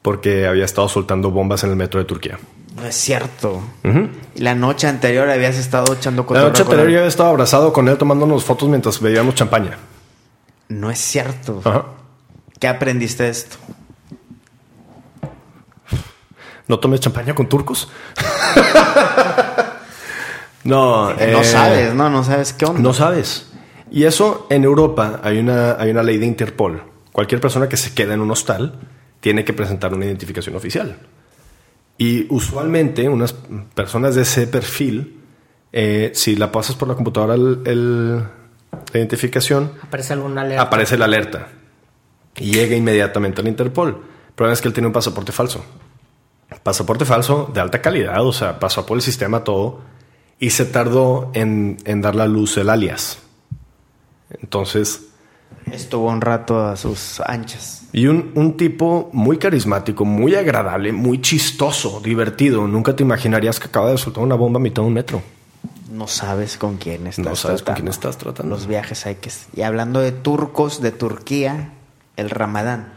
porque 0.03 0.47
había 0.47 0.65
estado 0.65 0.89
soltando 0.89 1.31
bombas 1.31 1.65
en 1.65 1.71
el 1.71 1.77
metro 1.77 2.01
de 2.01 2.07
Turquía. 2.07 2.39
No 2.77 2.87
es 2.87 2.95
cierto. 2.95 3.63
La 4.37 4.55
noche 4.55 4.87
anterior 4.87 5.29
habías 5.29 5.57
estado 5.57 5.93
echando 5.93 6.27
La 6.31 6.43
noche 6.43 6.63
anterior 6.63 6.89
yo 6.89 6.99
había 6.99 7.09
estado 7.09 7.29
abrazado 7.29 7.73
con 7.73 7.89
él 7.89 7.99
tomándonos 7.99 8.45
fotos 8.45 8.69
mientras 8.69 9.01
bebíamos 9.01 9.35
champaña. 9.35 9.77
No 10.69 10.91
es 10.91 10.99
cierto. 10.99 11.61
Ajá. 11.65 11.85
¿Qué 12.59 12.69
aprendiste 12.69 13.25
de 13.25 13.31
esto? 13.31 13.57
¿No 16.69 16.79
tomes 16.79 17.01
champaña 17.01 17.35
con 17.35 17.49
turcos? 17.49 17.91
no, 20.65 21.13
no 21.13 21.19
eh, 21.19 21.45
sabes, 21.45 21.95
no, 21.95 22.09
no 22.09 22.23
sabes 22.23 22.53
qué 22.53 22.67
onda. 22.67 22.81
No 22.81 22.95
sabes. 22.95 23.51
Y 23.91 24.05
eso 24.05 24.47
en 24.51 24.63
Europa 24.63 25.21
hay 25.25 25.39
una, 25.39 25.73
hay 25.73 25.91
una 25.91 26.05
ley 26.05 26.19
de 26.19 26.27
Interpol. 26.27 26.85
Cualquier 27.13 27.41
persona 27.41 27.69
que 27.69 27.77
se 27.77 27.93
queda 27.93 28.15
en 28.15 28.21
un 28.21 28.31
hostal 28.31 28.79
tiene 29.21 29.45
que 29.45 29.53
presentar 29.53 29.93
una 29.95 30.07
identificación 30.07 30.57
oficial. 30.57 30.99
Y 31.99 32.27
usualmente 32.33 33.09
unas 33.09 33.33
personas 33.75 34.15
de 34.15 34.23
ese 34.23 34.47
perfil, 34.47 35.21
eh, 35.73 36.13
si 36.15 36.35
la 36.37 36.51
pasas 36.51 36.75
por 36.77 36.89
la 36.89 36.95
computadora 36.95 37.35
el, 37.35 37.61
el- 37.67 38.17
la 38.93 38.99
identificación, 38.99 39.73
Aparece 39.83 40.13
alguna 40.15 40.41
alerta. 40.43 40.63
aparece 40.63 40.97
la 40.99 41.05
alerta 41.05 41.49
y 42.37 42.53
llega 42.53 42.75
inmediatamente 42.77 43.41
al 43.41 43.49
Interpol. 43.49 43.89
El 44.29 44.35
problema 44.35 44.55
es 44.55 44.61
que 44.63 44.69
él 44.69 44.75
tiene 44.75 44.87
un 44.87 44.93
pasaporte 44.93 45.33
falso. 45.33 45.65
Pasaporte 46.63 47.05
falso 47.05 47.51
de 47.53 47.61
alta 47.61 47.81
calidad, 47.83 48.25
o 48.25 48.33
sea, 48.33 48.59
pasó 48.59 48.87
por 48.87 48.97
el 48.97 49.03
sistema 49.03 49.45
todo 49.45 49.81
y 50.39 50.51
se 50.51 50.65
tardó 50.65 51.31
en, 51.35 51.77
en 51.85 52.01
dar 52.01 52.15
la 52.15 52.27
luz 52.27 52.57
el 52.57 52.71
alias. 52.71 53.19
Entonces, 54.41 55.10
Estuvo 55.73 56.09
un 56.09 56.21
rato 56.21 56.67
a 56.67 56.77
sus 56.77 57.21
anchas. 57.21 57.83
y 57.93 58.07
un, 58.07 58.33
un 58.35 58.57
tipo 58.57 59.11
muy 59.13 59.39
carismático, 59.39 60.05
muy 60.05 60.35
agradable, 60.35 60.93
muy 60.93 61.21
chistoso, 61.21 62.01
divertido. 62.01 62.67
Nunca 62.67 62.95
te 62.97 63.03
imaginarías 63.03 63.61
que 63.61 63.69
acaba 63.69 63.91
de 63.91 63.99
soltar 63.99 64.25
una 64.25 64.35
bomba 64.35 64.59
a 64.59 64.63
mitad 64.63 64.83
de 64.83 64.89
un 64.89 64.95
metro. 64.95 65.23
No 65.91 66.07
sabes 66.07 66.57
con 66.57 66.77
quién 66.77 67.07
estás 67.07 67.25
No 67.25 67.37
sabes 67.37 67.63
con 67.63 67.75
quién 67.75 67.89
estás 67.89 68.17
tratando. 68.17 68.55
Los 68.55 68.67
viajes 68.67 69.07
hay 69.07 69.17
que... 69.17 69.31
Y 69.55 69.63
hablando 69.63 70.01
de 70.01 70.13
turcos, 70.13 70.81
de 70.81 70.93
Turquía, 70.93 71.73
el 72.17 72.31
ramadán. 72.31 72.93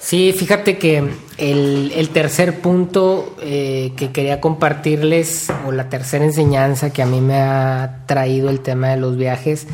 Sí, 0.00 0.32
fíjate 0.32 0.78
que 0.78 0.98
el, 1.38 1.92
el 1.94 2.08
tercer 2.10 2.60
punto 2.60 3.36
eh, 3.42 3.92
que 3.96 4.12
quería 4.12 4.40
compartirles, 4.40 5.48
o 5.66 5.72
la 5.72 5.88
tercera 5.88 6.24
enseñanza 6.24 6.90
que 6.90 7.02
a 7.02 7.06
mí 7.06 7.20
me 7.20 7.34
ha 7.34 8.04
traído 8.06 8.48
el 8.48 8.60
tema 8.60 8.90
de 8.90 8.96
los 8.96 9.16
viajes, 9.16 9.66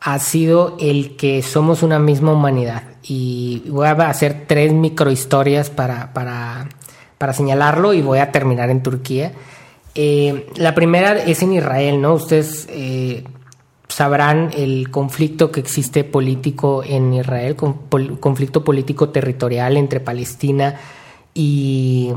ha 0.00 0.18
sido 0.18 0.76
el 0.80 1.16
que 1.16 1.42
somos 1.42 1.82
una 1.82 1.98
misma 1.98 2.32
humanidad. 2.32 2.82
Y 3.02 3.62
voy 3.68 3.86
a 3.86 3.92
hacer 3.92 4.44
tres 4.46 4.72
microhistorias 4.72 5.70
para, 5.70 6.12
para, 6.12 6.68
para 7.18 7.32
señalarlo 7.32 7.92
y 7.92 8.02
voy 8.02 8.18
a 8.18 8.32
terminar 8.32 8.70
en 8.70 8.82
Turquía. 8.82 9.32
Eh, 9.94 10.46
la 10.56 10.74
primera 10.74 11.18
es 11.18 11.42
en 11.42 11.52
Israel, 11.54 12.00
¿no? 12.00 12.14
Ustedes 12.14 12.68
eh, 12.70 13.24
sabrán 13.88 14.50
el 14.56 14.90
conflicto 14.90 15.50
que 15.50 15.60
existe 15.60 16.04
político 16.04 16.82
en 16.84 17.12
Israel, 17.12 17.56
con- 17.56 18.16
conflicto 18.20 18.62
político 18.62 19.08
territorial 19.08 19.76
entre 19.76 20.00
Palestina 20.00 20.76
y, 21.34 22.12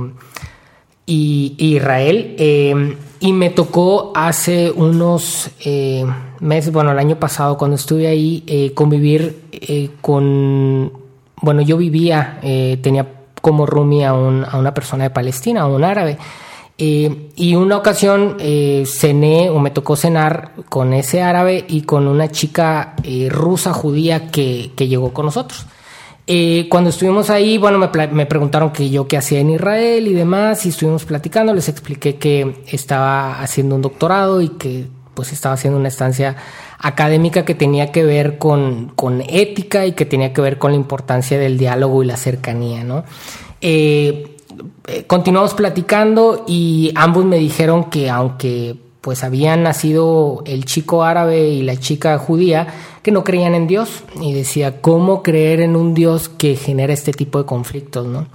y- 1.06 1.56
Israel. 1.58 2.36
Eh, 2.38 2.98
y 3.20 3.32
me 3.34 3.50
tocó 3.50 4.12
hace 4.16 4.70
unos 4.72 5.50
eh, 5.64 6.06
meses, 6.42 6.74
bueno, 6.74 6.92
el 6.92 7.00
año 7.00 7.18
pasado, 7.20 7.58
cuando 7.58 7.76
estuve 7.76 8.08
ahí, 8.08 8.44
eh, 8.48 8.74
convivir 8.74 9.44
eh, 9.52 9.90
con. 10.02 10.92
Bueno, 11.42 11.62
yo 11.62 11.78
vivía, 11.78 12.40
eh, 12.42 12.78
tenía 12.82 13.08
como 13.42 13.66
roomie 13.66 14.06
a, 14.06 14.14
un- 14.14 14.46
a 14.50 14.58
una 14.58 14.74
persona 14.74 15.06
de 15.06 15.10
Palestina, 15.10 15.62
a 15.62 15.68
un 15.68 15.84
árabe. 15.84 16.18
Eh, 16.78 17.30
y 17.36 17.54
una 17.56 17.78
ocasión 17.78 18.38
eh, 18.40 18.84
cené 18.88 19.50
o 19.50 19.60
me 19.60 19.70
tocó 19.72 19.96
cenar 19.96 20.54
con 20.70 20.92
ese 20.94 21.22
árabe 21.22 21.64
y 21.68 21.82
con 21.82 22.08
una 22.08 22.30
chica 22.32 22.96
rusa 23.30 23.74
judía 23.74 24.32
que, 24.32 24.72
que 24.76 24.88
llegó 24.88 25.14
con 25.14 25.26
nosotros. 25.28 25.66
Eh, 26.26 26.68
cuando 26.70 26.90
estuvimos 26.90 27.30
ahí, 27.30 27.58
bueno, 27.58 27.80
me, 27.80 28.26
preguntaron 28.26 28.72
que 28.72 28.90
yo 28.90 29.08
qué 29.08 29.18
hacía 29.18 29.40
en 29.40 29.50
Israel 29.50 30.08
y 30.08 30.14
demás, 30.14 30.66
y 30.66 30.70
estuvimos 30.70 31.04
platicando, 31.04 31.54
les 31.54 31.68
expliqué 31.68 32.16
que 32.16 32.64
estaba 32.68 33.42
haciendo 33.42 33.76
un 33.76 33.82
doctorado 33.82 34.42
y 34.42 34.50
que 34.50 34.88
pues 35.14 35.34
estaba 35.34 35.54
haciendo 35.54 35.78
una 35.78 35.90
estancia 35.90 36.36
académica 36.80 37.46
que 37.46 37.56
tenía 37.56 37.92
que 37.92 38.04
ver 38.04 38.38
con, 38.38 38.94
con 38.96 39.22
ética 39.22 39.86
y 39.86 39.92
que 39.92 40.06
tenía 40.06 40.34
que 40.34 40.42
ver 40.42 40.58
con 40.58 40.72
la 40.72 40.78
importancia 40.78 41.38
del 41.38 41.58
diálogo 41.58 42.04
y 42.04 42.08
la 42.08 42.18
cercanía, 42.18 42.84
¿no? 42.84 43.04
Eh, 43.62 44.38
eh, 44.88 45.06
continuamos 45.06 45.54
platicando 45.54 46.46
y 46.48 46.92
ambos 46.96 47.26
me 47.26 47.38
dijeron 47.38 47.90
que 47.90 48.10
aunque 48.10 48.76
pues 49.02 49.24
habían 49.24 49.64
nacido 49.64 50.44
el 50.46 50.64
chico 50.66 51.04
árabe 51.04 51.50
y 51.50 51.62
la 51.62 51.78
chica 51.78 52.18
judía, 52.18 52.68
que 53.04 53.12
no 53.12 53.24
creían 53.24 53.54
en 53.54 53.68
Dios. 53.68 54.04
Y 54.20 54.34
decía, 54.34 54.82
¿cómo 54.82 55.22
creer 55.22 55.62
en 55.62 55.76
un 55.76 55.94
Dios 55.94 56.30
que 56.30 56.56
genera 56.56 56.94
este 56.94 57.12
tipo 57.12 57.38
de 57.38 57.46
conflictos, 57.46 58.08
no? 58.08 58.26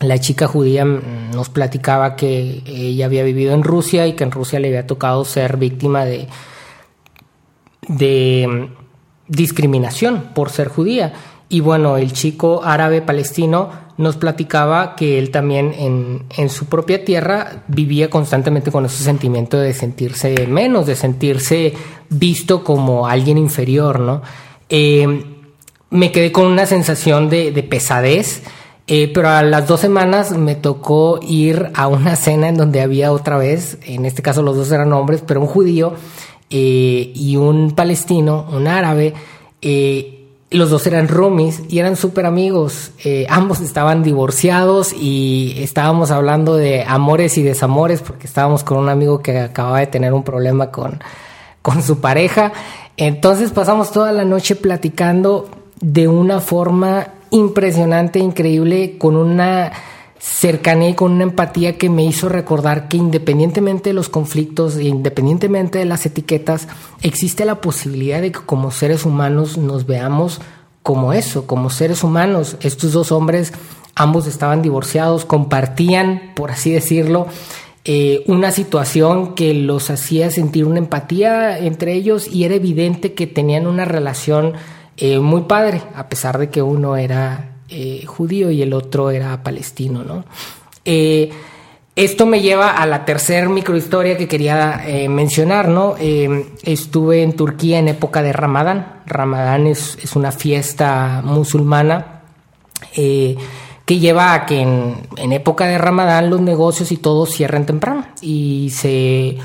La 0.00 0.18
chica 0.18 0.46
judía 0.46 0.86
mm, 0.86 1.32
nos 1.34 1.50
platicaba 1.50 2.16
que 2.16 2.62
ella 2.64 3.04
había 3.04 3.22
vivido 3.22 3.52
en 3.52 3.62
Rusia 3.62 4.06
y 4.06 4.14
que 4.14 4.24
en 4.24 4.30
Rusia 4.30 4.58
le 4.58 4.68
había 4.68 4.86
tocado 4.86 5.26
ser 5.26 5.58
víctima 5.58 6.06
de, 6.06 6.28
de 7.86 8.46
mm, 8.48 8.80
discriminación 9.28 10.30
por 10.34 10.48
ser 10.48 10.68
judía. 10.68 11.12
Y 11.50 11.60
bueno, 11.60 11.98
el 11.98 12.12
chico 12.12 12.62
árabe 12.64 13.02
palestino 13.02 13.68
nos 13.98 14.16
platicaba 14.16 14.96
que 14.96 15.18
él 15.18 15.30
también 15.30 15.74
en, 15.76 16.24
en 16.38 16.48
su 16.48 16.66
propia 16.66 17.04
tierra 17.04 17.64
vivía 17.68 18.08
constantemente 18.08 18.70
con 18.70 18.86
ese 18.86 19.04
sentimiento 19.04 19.58
de 19.58 19.74
sentirse 19.74 20.46
menos, 20.46 20.86
de 20.86 20.96
sentirse 20.96 21.74
visto 22.08 22.64
como 22.64 23.06
alguien 23.06 23.36
inferior, 23.36 24.00
¿no? 24.00 24.22
Eh, 24.70 25.24
me 25.90 26.12
quedé 26.12 26.32
con 26.32 26.46
una 26.46 26.66
sensación 26.66 27.28
de, 27.28 27.50
de 27.50 27.62
pesadez, 27.62 28.42
eh, 28.86 29.10
pero 29.12 29.28
a 29.28 29.42
las 29.42 29.66
dos 29.66 29.80
semanas 29.80 30.36
me 30.36 30.54
tocó 30.54 31.20
ir 31.22 31.70
a 31.74 31.88
una 31.88 32.16
cena 32.16 32.48
en 32.48 32.56
donde 32.56 32.80
había 32.80 33.12
otra 33.12 33.36
vez, 33.38 33.78
en 33.84 34.04
este 34.04 34.22
caso 34.22 34.42
los 34.42 34.56
dos 34.56 34.70
eran 34.72 34.92
hombres, 34.92 35.22
pero 35.26 35.40
un 35.40 35.46
judío 35.46 35.94
eh, 36.48 37.12
y 37.14 37.36
un 37.36 37.72
palestino, 37.72 38.48
un 38.52 38.66
árabe, 38.66 39.14
eh, 39.62 40.19
los 40.50 40.70
dos 40.70 40.86
eran 40.86 41.06
roomies 41.08 41.62
y 41.68 41.78
eran 41.78 41.96
súper 41.96 42.26
amigos. 42.26 42.90
Eh, 43.04 43.26
ambos 43.28 43.60
estaban 43.60 44.02
divorciados 44.02 44.92
y 44.92 45.54
estábamos 45.58 46.10
hablando 46.10 46.56
de 46.56 46.82
amores 46.82 47.38
y 47.38 47.42
desamores 47.42 48.00
porque 48.00 48.26
estábamos 48.26 48.64
con 48.64 48.78
un 48.78 48.88
amigo 48.88 49.22
que 49.22 49.38
acababa 49.38 49.78
de 49.78 49.86
tener 49.86 50.12
un 50.12 50.24
problema 50.24 50.70
con, 50.70 51.00
con 51.62 51.82
su 51.82 52.00
pareja. 52.00 52.52
Entonces 52.96 53.52
pasamos 53.52 53.92
toda 53.92 54.12
la 54.12 54.24
noche 54.24 54.56
platicando 54.56 55.48
de 55.80 56.08
una 56.08 56.40
forma 56.40 57.06
impresionante, 57.30 58.18
increíble, 58.18 58.98
con 58.98 59.16
una 59.16 59.72
cercanía 60.20 60.90
y 60.90 60.94
con 60.94 61.12
una 61.12 61.24
empatía 61.24 61.78
que 61.78 61.88
me 61.88 62.04
hizo 62.04 62.28
recordar 62.28 62.88
que 62.88 62.98
independientemente 62.98 63.90
de 63.90 63.94
los 63.94 64.10
conflictos 64.10 64.76
e 64.76 64.84
independientemente 64.84 65.78
de 65.78 65.86
las 65.86 66.04
etiquetas, 66.04 66.68
existe 67.00 67.46
la 67.46 67.62
posibilidad 67.62 68.20
de 68.20 68.30
que 68.30 68.40
como 68.40 68.70
seres 68.70 69.06
humanos 69.06 69.56
nos 69.56 69.86
veamos 69.86 70.40
como 70.82 71.14
eso, 71.14 71.46
como 71.46 71.70
seres 71.70 72.04
humanos. 72.04 72.56
Estos 72.60 72.92
dos 72.92 73.12
hombres, 73.12 73.54
ambos 73.94 74.26
estaban 74.26 74.60
divorciados, 74.60 75.24
compartían, 75.24 76.32
por 76.36 76.50
así 76.50 76.70
decirlo, 76.70 77.26
eh, 77.86 78.24
una 78.26 78.50
situación 78.50 79.34
que 79.34 79.54
los 79.54 79.88
hacía 79.88 80.30
sentir 80.30 80.66
una 80.66 80.78
empatía 80.80 81.58
entre 81.58 81.94
ellos 81.94 82.28
y 82.28 82.44
era 82.44 82.54
evidente 82.54 83.14
que 83.14 83.26
tenían 83.26 83.66
una 83.66 83.86
relación 83.86 84.52
eh, 84.98 85.18
muy 85.18 85.42
padre, 85.42 85.80
a 85.94 86.10
pesar 86.10 86.36
de 86.36 86.50
que 86.50 86.60
uno 86.60 86.98
era 86.98 87.56
eh, 87.70 88.04
judío 88.06 88.50
y 88.50 88.62
el 88.62 88.72
otro 88.72 89.10
era 89.10 89.42
palestino, 89.42 90.02
¿no? 90.02 90.24
Eh, 90.84 91.30
esto 91.96 92.24
me 92.24 92.40
lleva 92.40 92.70
a 92.70 92.86
la 92.86 93.04
tercera 93.04 93.48
microhistoria 93.48 94.16
que 94.16 94.28
quería 94.28 94.82
eh, 94.86 95.08
mencionar, 95.08 95.68
¿no? 95.68 95.96
Eh, 95.98 96.46
estuve 96.62 97.22
en 97.22 97.34
Turquía 97.34 97.78
en 97.78 97.88
época 97.88 98.22
de 98.22 98.32
Ramadán. 98.32 99.02
Ramadán 99.06 99.66
es, 99.66 99.98
es 100.02 100.16
una 100.16 100.32
fiesta 100.32 101.20
musulmana 101.24 102.22
que 102.94 103.98
lleva 103.98 104.34
a 104.34 104.46
que 104.46 104.60
en, 104.60 104.96
en, 105.16 105.32
época 105.32 105.66
de 105.66 105.78
Ramadán 105.78 106.30
los 106.30 106.40
negocios 106.40 106.90
y 106.92 106.96
todo 106.96 107.26
cierren 107.26 107.66
temprano 107.66 108.06
y 108.20 108.70
se 108.70 109.36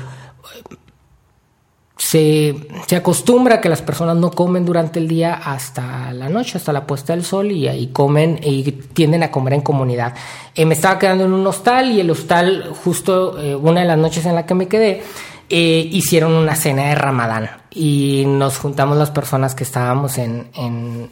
se, 2.86 2.96
acostumbra 2.96 3.60
que 3.60 3.68
las 3.68 3.82
personas 3.82 4.16
no 4.16 4.30
comen 4.30 4.64
durante 4.64 4.98
el 4.98 5.06
día 5.06 5.34
hasta 5.34 6.14
la 6.14 6.30
noche, 6.30 6.56
hasta 6.56 6.72
la 6.72 6.86
puesta 6.86 7.12
del 7.12 7.24
sol 7.24 7.52
y 7.52 7.88
comen 7.88 8.40
y 8.42 8.72
tienden 8.72 9.22
a 9.22 9.30
comer 9.30 9.52
en 9.54 9.60
comunidad. 9.60 10.14
Eh, 10.54 10.64
me 10.64 10.74
estaba 10.74 10.98
quedando 10.98 11.26
en 11.26 11.34
un 11.34 11.46
hostal 11.46 11.92
y 11.92 12.00
el 12.00 12.10
hostal, 12.10 12.72
justo 12.84 13.38
eh, 13.38 13.54
una 13.54 13.82
de 13.82 13.86
las 13.86 13.98
noches 13.98 14.24
en 14.24 14.34
la 14.34 14.46
que 14.46 14.54
me 14.54 14.66
quedé, 14.66 15.02
eh, 15.50 15.88
hicieron 15.92 16.32
una 16.32 16.56
cena 16.56 16.88
de 16.88 16.94
ramadán 16.94 17.50
y 17.70 18.24
nos 18.26 18.56
juntamos 18.58 18.96
las 18.96 19.10
personas 19.10 19.54
que 19.54 19.64
estábamos 19.64 20.16
en, 20.16 20.48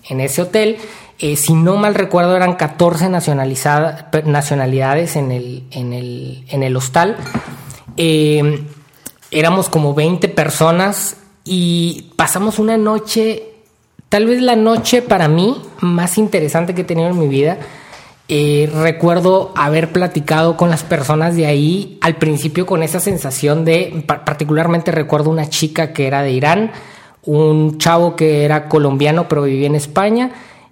ese 0.09 0.43
hotel. 0.43 0.79
si 1.19 1.53
no 1.53 1.77
mal 1.77 1.95
recuerdo, 1.95 2.35
eran 2.35 2.55
14 2.55 3.11
nacionalidades 3.11 5.17
en 5.17 5.31
el, 5.31 5.65
en 5.71 5.93
el, 5.93 6.47
en 6.49 6.63
el 6.63 6.77
hostal 6.77 7.17
éramos 9.35 9.69
como 9.69 9.95
20 9.95 10.29
personas 10.29 11.17
y 11.45 12.13
pasamos 12.17 12.59
una 12.59 12.77
noche, 12.77 13.43
tal 14.09 14.27
vez 14.27 14.41
la 14.41 14.57
noche 14.57 15.03
para 15.03 15.29
mí 15.29 15.61
más 15.81 16.17
interesante 16.19 16.75
que 16.75 16.83
he 16.83 16.85
tenido 16.85 17.09
en 17.11 17.19
mi 17.19 17.29
vida. 17.29 17.59
Eh, 18.29 18.71
recuerdo 18.73 19.53
haber 19.55 19.93
platicado 19.93 20.57
con 20.57 20.71
las 20.71 20.83
personas 20.83 21.37
de 21.37 21.45
ahí 21.45 21.99
al 22.01 22.17
principio 22.17 22.65
con 22.65 22.83
esa 22.83 22.99
sensación 22.99 23.67
de, 23.67 24.03
particularmente 24.07 24.93
recuerdo 24.93 25.29
una 25.29 25.51
chica 25.51 25.93
que 25.93 26.07
era 26.07 26.23
de 26.23 26.31
Irán, 26.31 26.73
un 27.25 27.77
chavo 27.77 28.17
que 28.17 28.45
era 28.45 28.69
colombiano 28.69 29.29
pero 29.29 29.43
vivía 29.43 29.67
en 29.67 29.75
España 29.75 30.31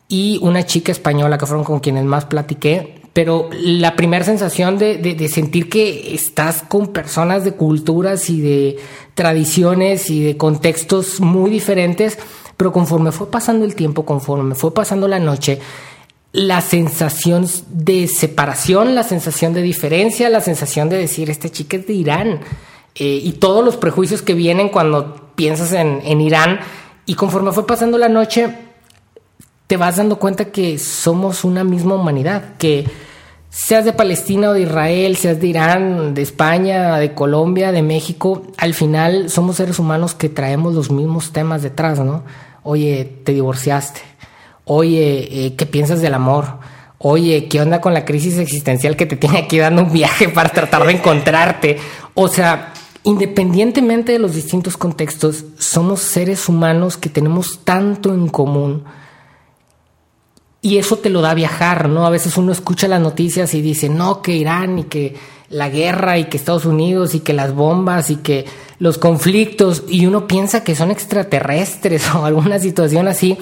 y 0.09 0.39
una 0.41 0.65
chica 0.65 0.93
española 0.93 1.37
que 1.37 1.45
fueron 1.45 1.65
con 1.65 1.81
quienes 1.81 2.05
más 2.05 2.25
platiqué 2.25 3.02
pero 3.13 3.51
la 3.53 3.95
primera 3.95 4.25
sensación 4.25 4.79
de, 4.79 5.29
sentir 5.29 5.69
que 5.69 6.15
estás 6.15 6.63
con 6.63 6.89
personas 6.89 7.45
de 7.45 7.53
culturas 7.53 8.31
y 8.31 8.41
de 8.41 8.79
tradiciones 9.15 10.09
y 10.09 10.23
de 10.23 10.37
contextos 10.39 11.21
muy 11.21 11.51
diferentes, 11.51 12.19
pero 12.57 12.73
conforme 12.73 13.13
fue 13.13 13.31
pasando 13.31 13.67
el 13.67 13.75
tiempo, 13.75 14.07
conforme 14.07 14.55
fue 14.55 14.73
pasando 14.73 15.09
la 15.09 15.19
noche, 15.19 15.61
la 16.33 16.63
sensación 16.63 17.47
de 17.69 18.09
separación, 18.09 18.95
la 18.95 19.03
sensación 19.03 19.53
de 19.53 19.61
diferencia, 19.61 20.31
la 20.31 20.41
sensación 20.41 20.89
de 20.89 20.97
decir, 20.97 21.29
este 21.29 21.51
chica 21.51 21.77
es 21.77 21.87
de 21.87 21.93
Irán, 21.93 22.41
eh, 22.95 23.21
y 23.23 23.33
todos 23.33 23.63
los 23.63 23.77
prejuicios 23.77 24.23
que 24.23 24.33
vienen 24.33 24.71
cuando 24.71 25.33
piensas 25.35 25.73
en, 25.73 26.01
en 26.05 26.23
Irán, 26.23 26.61
y 27.05 27.15
conforme 27.15 27.53
fue 27.53 27.67
pasando 27.67 27.99
la 27.99 28.09
noche, 28.09 28.72
te 29.67 29.77
vas 29.77 29.97
dando 29.97 30.19
cuenta 30.19 30.47
que 30.47 30.79
somos 30.79 31.45
una 31.45 31.65
misma 31.65 31.95
humanidad, 31.95 32.57
que 32.59 32.87
seas 33.53 33.85
de 33.85 33.93
Palestina 33.93 34.51
o 34.51 34.53
de 34.55 34.63
Israel, 34.63 35.17
seas 35.17 35.41
de 35.41 35.47
Irán, 35.47 36.15
de 36.15 36.23
España, 36.23 36.97
de 36.99 37.13
Colombia, 37.13 37.71
de 37.71 37.83
México, 37.83 38.43
al 38.57 38.73
final 38.73 39.29
somos 39.29 39.57
seres 39.57 39.79
humanos 39.79 40.15
que 40.15 40.31
traemos 40.31 40.75
los 40.75 40.91
mismos 40.91 41.33
temas 41.33 41.63
detrás, 41.63 42.01
¿no? 42.01 42.25
Oye, 42.63 43.19
te 43.25 43.33
divorciaste. 43.33 44.01
Oye, 44.65 45.47
eh, 45.47 45.55
¿qué 45.55 45.67
piensas 45.67 46.01
del 46.01 46.15
amor? 46.15 46.59
Oye, 46.99 47.49
¿qué 47.49 47.61
onda 47.61 47.81
con 47.81 47.93
la 47.93 48.05
crisis 48.05 48.39
existencial 48.39 48.97
que 48.97 49.07
te 49.07 49.17
tiene 49.17 49.39
aquí 49.39 49.59
dando 49.59 49.83
un 49.83 49.93
viaje 49.93 50.29
para 50.29 50.49
tratar 50.49 50.87
de 50.87 50.93
encontrarte? 50.93 51.79
O 52.15 52.29
sea, 52.29 52.73
independientemente 53.03 54.13
de 54.13 54.19
los 54.19 54.35
distintos 54.35 54.77
contextos, 54.77 55.45
somos 55.59 56.01
seres 56.01 56.49
humanos 56.49 56.97
que 56.97 57.09
tenemos 57.09 57.65
tanto 57.65 58.15
en 58.15 58.29
común 58.29 58.85
y 60.65 60.79
eso 60.79 60.97
te 60.97 61.11
lo 61.11 61.21
da 61.21 61.35
viajar, 61.35 61.89
¿no? 61.89 62.07
A 62.07 62.11
veces 62.11 62.37
uno 62.37 62.53
escucha 62.53 62.87
las 62.87 63.01
noticias 63.01 63.53
y 63.53 63.61
dice, 63.61 63.89
no, 63.89 64.23
que 64.23 64.37
Irán 64.37 64.79
y 64.79 64.85
que 64.85 65.17
la 65.51 65.69
guerra 65.69 66.19
y 66.19 66.27
que 66.27 66.37
Estados 66.37 66.65
Unidos 66.65 67.17
y 67.17 67.21
que 67.21 67.33
las 67.33 67.53
bombas 67.53 68.11
y 68.11 68.17
que 68.17 68.47
los 68.79 68.97
conflictos 68.97 69.83
y 69.89 70.07
uno 70.07 70.29
piensa 70.29 70.63
que 70.63 70.77
son 70.77 70.93
extraterrestres 70.93 72.09
o 72.15 72.25
alguna 72.25 72.61
situación 72.61 73.09
así. 73.09 73.37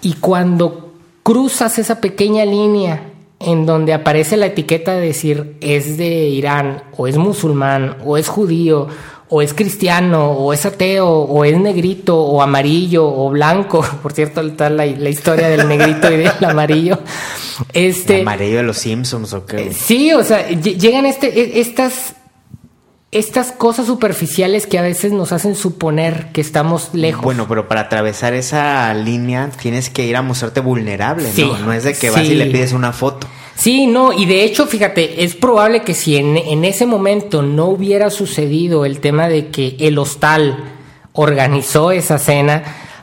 Y 0.00 0.14
cuando 0.14 0.94
cruzas 1.22 1.78
esa 1.78 2.00
pequeña 2.00 2.46
línea 2.46 3.10
en 3.38 3.66
donde 3.66 3.92
aparece 3.92 4.38
la 4.38 4.46
etiqueta 4.46 4.94
de 4.94 5.06
decir 5.06 5.56
es 5.60 5.98
de 5.98 6.28
Irán 6.28 6.84
o 6.96 7.06
es 7.06 7.18
musulmán 7.18 7.98
o 8.04 8.16
es 8.16 8.28
judío 8.28 8.88
o 9.32 9.42
es 9.42 9.54
cristiano, 9.54 10.32
o 10.32 10.52
es 10.52 10.66
ateo, 10.66 11.08
o 11.08 11.44
es 11.44 11.56
negrito, 11.56 12.20
o 12.20 12.42
amarillo, 12.42 13.06
o 13.06 13.30
blanco. 13.30 13.80
Por 14.02 14.12
cierto, 14.12 14.40
está 14.40 14.68
la, 14.68 14.84
la 14.84 15.08
historia 15.08 15.48
del 15.48 15.68
negrito 15.68 16.10
y 16.10 16.16
del 16.16 16.44
amarillo. 16.44 16.98
Este, 17.72 18.16
¿El 18.16 18.22
amarillo 18.22 18.56
de 18.58 18.62
los 18.64 18.78
Simpsons 18.78 19.32
o 19.32 19.46
qué? 19.46 19.68
Eh, 19.68 19.72
sí, 19.72 20.12
o 20.12 20.24
sea, 20.24 20.48
llegan 20.48 21.06
este, 21.06 21.28
e, 21.28 21.60
estas, 21.60 22.14
estas 23.12 23.52
cosas 23.52 23.86
superficiales 23.86 24.66
que 24.66 24.80
a 24.80 24.82
veces 24.82 25.12
nos 25.12 25.30
hacen 25.30 25.54
suponer 25.54 26.32
que 26.32 26.40
estamos 26.40 26.90
lejos. 26.92 27.22
Bueno, 27.22 27.46
pero 27.48 27.68
para 27.68 27.82
atravesar 27.82 28.34
esa 28.34 28.92
línea 28.94 29.50
tienes 29.62 29.90
que 29.90 30.06
ir 30.06 30.16
a 30.16 30.22
mostrarte 30.22 30.58
vulnerable, 30.58 31.30
¿no? 31.36 31.58
No 31.58 31.72
es 31.72 31.84
de 31.84 31.94
que 31.94 32.10
vas 32.10 32.24
y 32.24 32.34
le 32.34 32.46
pides 32.46 32.72
una 32.72 32.92
foto. 32.92 33.28
Sí, 33.60 33.86
no, 33.86 34.14
y 34.14 34.24
de 34.24 34.42
hecho, 34.42 34.66
fíjate, 34.66 35.22
es 35.22 35.34
probable 35.34 35.82
que 35.82 35.92
si 35.92 36.16
en, 36.16 36.64
ese 36.64 36.86
momento 36.86 37.42
no 37.42 37.66
hubiera 37.66 38.08
sucedido 38.08 38.86
el 38.86 39.00
tema 39.00 39.28
de 39.28 39.48
que 39.48 39.76
el 39.80 39.98
hostal 39.98 40.56
organizó 41.12 41.90
esa 41.90 42.16
cena, 42.16 42.62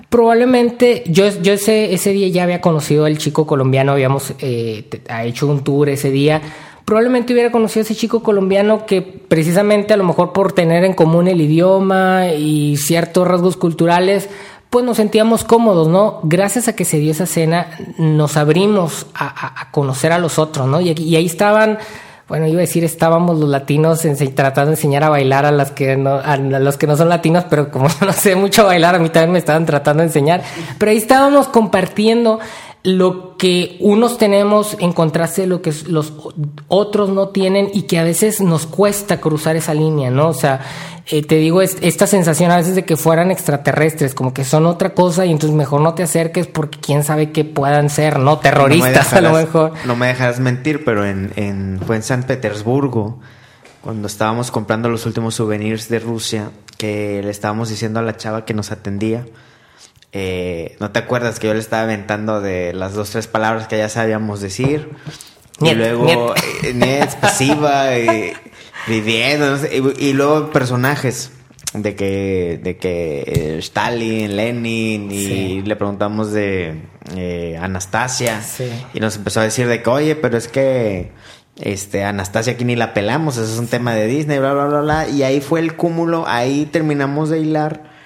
probablemente 0.09 1.03
yo, 1.05 1.27
yo 1.43 1.53
ese, 1.53 1.93
ese 1.93 2.09
día 2.11 2.27
ya 2.29 2.41
había 2.41 2.59
conocido 2.59 3.05
al 3.05 3.19
chico 3.19 3.45
colombiano, 3.45 3.91
habíamos 3.91 4.33
eh, 4.39 4.89
hecho 5.25 5.45
un 5.45 5.63
tour 5.63 5.89
ese 5.89 6.09
día, 6.09 6.41
probablemente 6.85 7.33
hubiera 7.33 7.51
conocido 7.51 7.81
a 7.81 7.85
ese 7.85 7.95
chico 7.95 8.23
colombiano 8.23 8.87
que 8.87 9.03
precisamente 9.03 9.93
a 9.93 9.97
lo 9.97 10.05
mejor 10.05 10.33
por 10.33 10.53
tener 10.53 10.83
en 10.85 10.93
común 10.93 11.27
el 11.27 11.39
idioma 11.39 12.29
y 12.33 12.77
ciertos 12.77 13.27
rasgos 13.27 13.57
culturales, 13.57 14.27
pues 14.77 14.85
nos 14.85 14.97
sentíamos 14.97 15.43
cómodos, 15.43 15.87
¿no? 15.87 16.19
Gracias 16.21 16.67
a 16.67 16.75
que 16.75 16.85
se 16.85 16.99
dio 16.99 17.09
esa 17.09 17.25
cena, 17.25 17.71
nos 17.97 18.37
abrimos 18.37 19.07
a, 19.15 19.71
conocer 19.71 20.11
a 20.11 20.19
los 20.19 20.37
otros, 20.37 20.67
¿no? 20.67 20.79
Y, 20.79 21.15
ahí 21.15 21.25
estaban, 21.25 21.79
bueno, 22.27 22.45
iba 22.45 22.59
a 22.59 22.61
decir, 22.61 22.83
estábamos 22.83 23.39
los 23.39 23.49
latinos 23.49 24.01
tratando 24.35 24.69
de 24.69 24.75
enseñar 24.75 25.03
a 25.03 25.09
bailar 25.09 25.47
a, 25.47 25.51
las 25.51 25.71
que 25.71 25.97
no, 25.97 26.19
a 26.23 26.37
los 26.37 26.77
que 26.77 26.85
no 26.85 26.95
son 26.95 27.09
latinos, 27.09 27.45
pero 27.49 27.71
como 27.71 27.87
no 28.05 28.13
sé 28.13 28.35
mucho 28.35 28.65
bailar, 28.65 28.93
a 28.93 28.99
mí 28.99 29.09
también 29.09 29.31
me 29.31 29.39
estaban 29.39 29.65
tratando 29.65 30.01
de 30.01 30.09
enseñar. 30.09 30.43
Pero 30.77 30.91
ahí 30.91 30.97
estábamos 30.97 31.47
compartiendo 31.47 32.39
lo 32.87 33.35
que 33.35 33.75
unos 33.81 34.17
tenemos 34.17 34.77
en 34.79 34.93
contraste 34.93 35.41
de 35.41 35.47
lo 35.47 35.61
que 35.61 35.73
los 35.87 36.13
otros 36.69 37.09
no 37.09 37.27
tienen 37.27 37.69
y 37.73 37.81
que 37.81 37.99
a 37.99 38.03
veces 38.05 38.39
nos 38.39 38.65
cuesta 38.65 39.19
cruzar 39.19 39.57
esa 39.57 39.73
línea, 39.73 40.09
¿no? 40.09 40.29
O 40.29 40.33
sea, 40.33 40.61
eh, 41.05 41.21
te 41.21 41.35
digo, 41.35 41.61
esta 41.61 42.07
sensación 42.07 42.49
a 42.49 42.55
veces 42.55 42.75
de 42.75 42.85
que 42.85 42.95
fueran 42.95 43.29
extraterrestres, 43.29 44.15
como 44.15 44.33
que 44.33 44.45
son 44.45 44.65
otra 44.65 44.93
cosa 44.93 45.25
y 45.25 45.31
entonces 45.31 45.53
mejor 45.53 45.81
no 45.81 45.95
te 45.95 46.03
acerques 46.03 46.47
porque 46.47 46.79
quién 46.79 47.03
sabe 47.03 47.33
qué 47.33 47.43
puedan 47.43 47.89
ser, 47.89 48.19
¿no? 48.19 48.39
Terroristas 48.39 49.11
a 49.11 49.19
lo 49.19 49.33
mejor. 49.33 49.73
No 49.83 49.97
me 49.97 50.07
dejarás 50.07 50.39
mentir, 50.39 50.85
pero 50.85 51.05
en, 51.05 51.33
en, 51.35 51.81
fue 51.85 51.97
en 51.97 52.03
San 52.03 52.23
Petersburgo, 52.23 53.19
cuando 53.81 54.07
estábamos 54.07 54.49
comprando 54.49 54.87
los 54.87 55.05
últimos 55.05 55.35
souvenirs 55.35 55.89
de 55.89 55.99
Rusia, 55.99 56.51
que 56.77 57.21
le 57.21 57.31
estábamos 57.31 57.67
diciendo 57.67 57.99
a 57.99 58.03
la 58.03 58.15
chava 58.15 58.45
que 58.45 58.53
nos 58.53 58.71
atendía, 58.71 59.25
eh, 60.19 60.75
¿No 60.79 60.89
te 60.89 60.97
acuerdas 60.97 61.39
que 61.39 61.45
yo 61.45 61.53
le 61.53 61.59
estaba 61.59 61.83
aventando 61.83 62.41
de 62.41 62.73
las 62.73 62.95
dos, 62.95 63.11
tres 63.11 63.27
palabras 63.27 63.67
que 63.67 63.77
ya 63.77 63.87
sabíamos 63.87 64.41
decir? 64.41 64.89
y 65.61 65.73
luego, 65.75 66.33
net, 66.73 67.03
eh, 67.03 67.17
pasiva, 67.21 67.95
y, 67.99 68.33
viviendo, 68.87 69.59
y, 69.99 70.13
luego 70.13 70.49
personajes 70.51 71.31
de 71.73 71.95
que, 71.95 72.59
de 72.63 72.77
que 72.77 73.23
eh, 73.27 73.57
Stalin, 73.59 74.35
Lenin, 74.35 75.11
y 75.11 75.61
le 75.61 75.75
preguntamos 75.75 76.31
de 76.31 76.81
Anastasia, 77.61 78.41
y 78.95 78.99
nos 78.99 79.17
empezó 79.17 79.41
a 79.41 79.43
decir 79.43 79.67
de 79.67 79.83
que, 79.83 79.89
oye, 79.91 80.15
pero 80.15 80.35
es 80.35 80.47
que 80.47 81.11
este, 81.57 82.03
Anastasia 82.05 82.53
aquí 82.53 82.65
ni 82.65 82.75
la 82.75 82.95
pelamos, 82.95 83.37
eso 83.37 83.53
es 83.53 83.59
un 83.59 83.67
tema 83.67 83.93
de 83.93 84.07
Disney, 84.07 84.39
bla, 84.39 84.53
bla, 84.53 84.65
bla, 84.65 84.81
bla, 84.81 85.07
y 85.09 85.21
ahí 85.21 85.41
fue 85.41 85.59
el 85.59 85.75
cúmulo, 85.75 86.25
ahí 86.27 86.67
terminamos 86.71 87.29
de 87.29 87.39
hilar 87.39 87.96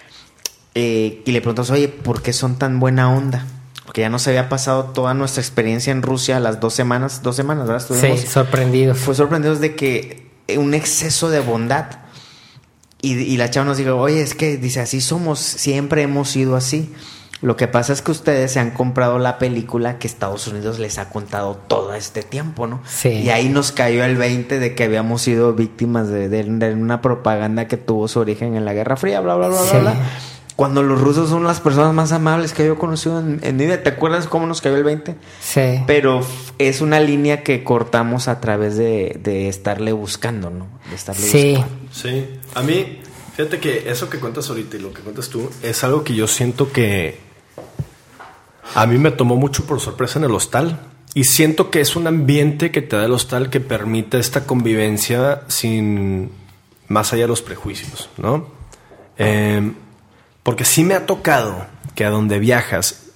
eh, 0.76 1.22
y 1.26 1.32
le 1.32 1.42
preguntamos, 1.42 1.72
oye, 1.72 1.88
¿por 1.90 2.22
qué 2.22 2.34
son 2.34 2.58
tan 2.58 2.80
buena 2.80 3.14
onda? 3.14 3.46
Porque 3.86 4.02
ya 4.02 4.10
nos 4.10 4.28
había 4.28 4.48
pasado 4.48 4.86
toda 4.86 5.14
nuestra 5.14 5.42
experiencia 5.42 5.92
en 5.92 6.02
Rusia 6.02 6.40
las 6.40 6.60
dos 6.62 6.74
semanas, 6.74 7.24
dos 7.24 7.36
semanas, 7.36 7.68
¿verdad? 7.68 7.86
sí, 7.90 8.18
sorprendidos. 8.28 8.98
Fue 9.00 9.16
sorprendidos 9.16 9.60
de 9.60 9.76
que 9.76 10.30
un 10.58 10.74
exceso 10.74 11.30
de 11.30 11.40
bondad. 11.42 11.86
Y, 13.04 13.36
la 13.38 13.50
chava 13.50 13.66
nos 13.66 13.78
dijo, 13.78 13.96
oye, 13.98 14.22
es 14.22 14.36
que 14.36 14.58
dice, 14.58 14.80
así 14.80 15.02
somos, 15.02 15.40
siempre 15.40 16.04
hemos 16.04 16.30
sido 16.30 16.56
así. 16.56 16.94
Lo 17.42 17.56
que 17.58 17.68
pasa 17.68 17.92
es 17.94 18.04
que 18.04 18.12
ustedes 18.12 18.52
se 18.52 18.60
han 18.60 18.70
comprado 18.70 19.18
la 19.18 19.40
película 19.40 19.98
que 19.98 20.06
Estados 20.06 20.48
Unidos 20.48 20.78
les 20.78 21.00
ha 21.00 21.10
contado 21.10 21.56
todo 21.68 21.96
este 21.96 22.22
tiempo, 22.22 22.68
¿no? 22.68 22.80
Sí. 22.88 23.10
Y 23.10 23.30
ahí 23.32 23.50
nos 23.50 23.72
cayó 23.72 24.06
el 24.06 24.16
20 24.18 24.60
de 24.60 24.76
que 24.76 24.84
habíamos 24.84 25.24
sido 25.24 25.54
víctimas 25.56 26.08
de, 26.10 26.30
de- 26.30 26.44
de 26.44 26.74
una 26.76 27.02
propaganda 27.02 27.68
que 27.68 27.78
tuvo 27.78 28.08
su 28.08 28.20
origen 28.20 28.56
en 28.56 28.64
la 28.66 28.74
Guerra 28.74 28.96
Fría, 28.96 29.20
bla, 29.22 29.34
bla, 29.36 29.48
bla, 29.48 29.58
Sí. 29.64 29.70
bla, 29.72 29.80
bla. 29.82 29.96
Cuando 30.62 30.84
los 30.84 31.02
rusos 31.02 31.28
son 31.28 31.44
las 31.44 31.60
personas 31.60 31.92
más 31.92 32.12
amables 32.12 32.54
que 32.54 32.64
yo 32.64 32.74
he 32.74 32.78
conocido 32.78 33.20
en, 33.20 33.40
en 33.42 33.58
mi 33.58 33.66
vida. 33.66 33.82
¿Te 33.82 33.90
acuerdas 33.90 34.28
cómo 34.28 34.46
nos 34.46 34.62
cayó 34.62 34.78
el 34.78 34.84
20? 34.84 35.16
Sí. 35.42 35.80
Pero 35.88 36.22
es 36.60 36.82
una 36.82 37.00
línea 37.00 37.42
que 37.42 37.64
cortamos 37.64 38.28
a 38.28 38.40
través 38.42 38.78
de, 38.78 39.20
de 39.24 39.50
estarle 39.50 39.92
buscando, 39.92 40.52
¿no? 40.52 40.68
De 40.92 40.96
estarle 40.96 41.22
Sí. 41.24 41.56
buscando. 41.56 41.76
Sí, 41.92 42.26
a 42.54 42.62
mí, 42.62 43.00
fíjate 43.36 43.60
que 43.60 43.90
eso 43.90 44.08
que 44.08 44.20
cuentas 44.20 44.50
ahorita 44.50 44.78
y 44.78 44.82
lo 44.82 44.94
que 44.94 45.02
cuentas 45.02 45.30
tú 45.30 45.50
es 45.64 45.84
algo 45.84 46.04
que 46.04 46.14
yo 46.14 46.28
siento 46.28 46.72
que 46.72 47.18
a 48.76 48.86
mí 48.86 49.00
me 49.00 49.10
tomó 49.10 49.38
mucho 49.38 49.66
por 49.66 49.80
sorpresa 49.80 50.20
en 50.20 50.26
el 50.26 50.32
hostal. 50.36 50.80
Y 51.16 51.24
siento 51.24 51.72
que 51.72 51.82
es 51.82 51.96
un 51.96 52.06
ambiente 52.06 52.70
que 52.70 52.84
te 52.84 52.98
da 52.98 53.06
el 53.06 53.14
hostal 53.14 53.50
que 53.50 53.62
permite 53.62 54.20
esta 54.20 54.46
convivencia 54.46 55.42
sin 55.48 56.30
más 56.88 57.14
allá 57.14 57.24
de 57.24 57.28
los 57.30 57.42
prejuicios, 57.42 58.10
¿no? 58.18 58.46
Eh, 59.18 59.72
porque 60.44 60.66
sí 60.66 60.84
me 60.84 60.94
ha 60.94 61.06
tocado 61.06 61.66
que 61.96 62.06
a 62.06 62.10
donde 62.10 62.40
viajas, 62.40 63.08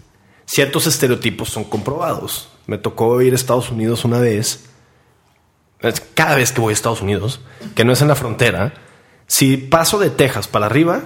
ciertos 0.45 0.87
estereotipos 0.87 1.49
son 1.49 1.63
comprobados. 1.63 2.49
Me 2.67 2.77
tocó 2.77 3.21
ir 3.21 3.33
a 3.33 3.35
Estados 3.35 3.71
Unidos 3.71 4.05
una 4.05 4.19
vez 4.19 4.65
cada 6.13 6.35
vez 6.35 6.51
que 6.51 6.61
voy 6.61 6.71
a 6.71 6.73
Estados 6.73 7.01
Unidos, 7.01 7.41
que 7.75 7.85
no 7.85 7.93
es 7.93 8.01
en 8.01 8.07
la 8.07 8.15
frontera, 8.15 8.73
si 9.27 9.57
paso 9.57 9.99
de 9.99 10.09
Texas 10.09 10.47
para 10.47 10.65
arriba, 10.65 11.01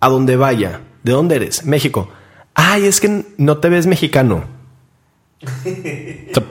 a 0.00 0.08
donde 0.08 0.36
vaya, 0.36 0.80
¿de 1.02 1.12
dónde 1.12 1.36
eres? 1.36 1.64
México. 1.64 2.10
Ay, 2.54 2.86
es 2.86 3.00
que 3.00 3.24
no 3.38 3.58
te 3.58 3.68
ves 3.68 3.86
mexicano. 3.86 4.44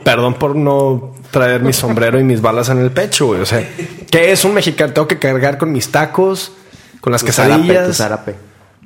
Perdón 0.04 0.36
por 0.36 0.56
no 0.56 1.16
traer 1.32 1.62
mi 1.62 1.74
sombrero 1.74 2.20
y 2.20 2.24
mis 2.24 2.42
balas 2.42 2.70
en 2.70 2.80
el 2.80 2.92
pecho, 2.92 3.28
güey. 3.28 3.42
O 3.42 3.46
sea, 3.46 3.68
¿qué 4.10 4.32
es 4.32 4.44
un 4.46 4.54
mexicano? 4.54 4.94
Tengo 4.94 5.08
que 5.08 5.20
cargar 5.20 5.58
con 5.58 5.72
mis 5.72 5.92
tacos, 5.92 6.52
con 7.00 7.12
las 7.14 7.24
Tu 7.24 7.32
zarape, 7.32 7.62
tu 7.62 7.68
quesadillas. 7.68 7.98
zarape. 7.98 8.36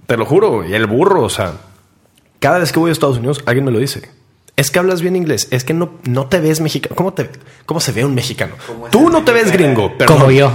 Te 0.07 0.17
lo 0.17 0.25
juro, 0.25 0.67
y 0.67 0.73
el 0.73 0.85
burro, 0.88 1.23
o 1.23 1.30
sea, 1.30 1.53
cada 2.39 2.59
vez 2.59 2.71
que 2.71 2.80
voy 2.80 2.89
a 2.89 2.93
Estados 2.93 3.17
Unidos, 3.17 3.41
alguien 3.45 3.65
me 3.65 3.71
lo 3.71 3.80
dice. 3.80 4.09
Es 4.55 4.69
que 4.69 4.77
hablas 4.80 5.01
bien 5.01 5.15
inglés, 5.15 5.47
es 5.51 5.63
que 5.63 5.73
no, 5.73 5.91
no 6.03 6.27
te 6.27 6.39
ves 6.39 6.61
mexicano. 6.61 6.95
¿Cómo, 6.95 7.13
te, 7.13 7.30
¿Cómo 7.65 7.80
se 7.80 7.91
ve 7.91 8.05
un 8.05 8.13
mexicano? 8.13 8.53
Tú 8.91 9.09
no 9.09 9.23
te 9.23 9.31
ves 9.31 9.51
gringo, 9.51 9.97
perdón. 9.97 10.17
Como 10.19 10.31
yo. 10.31 10.51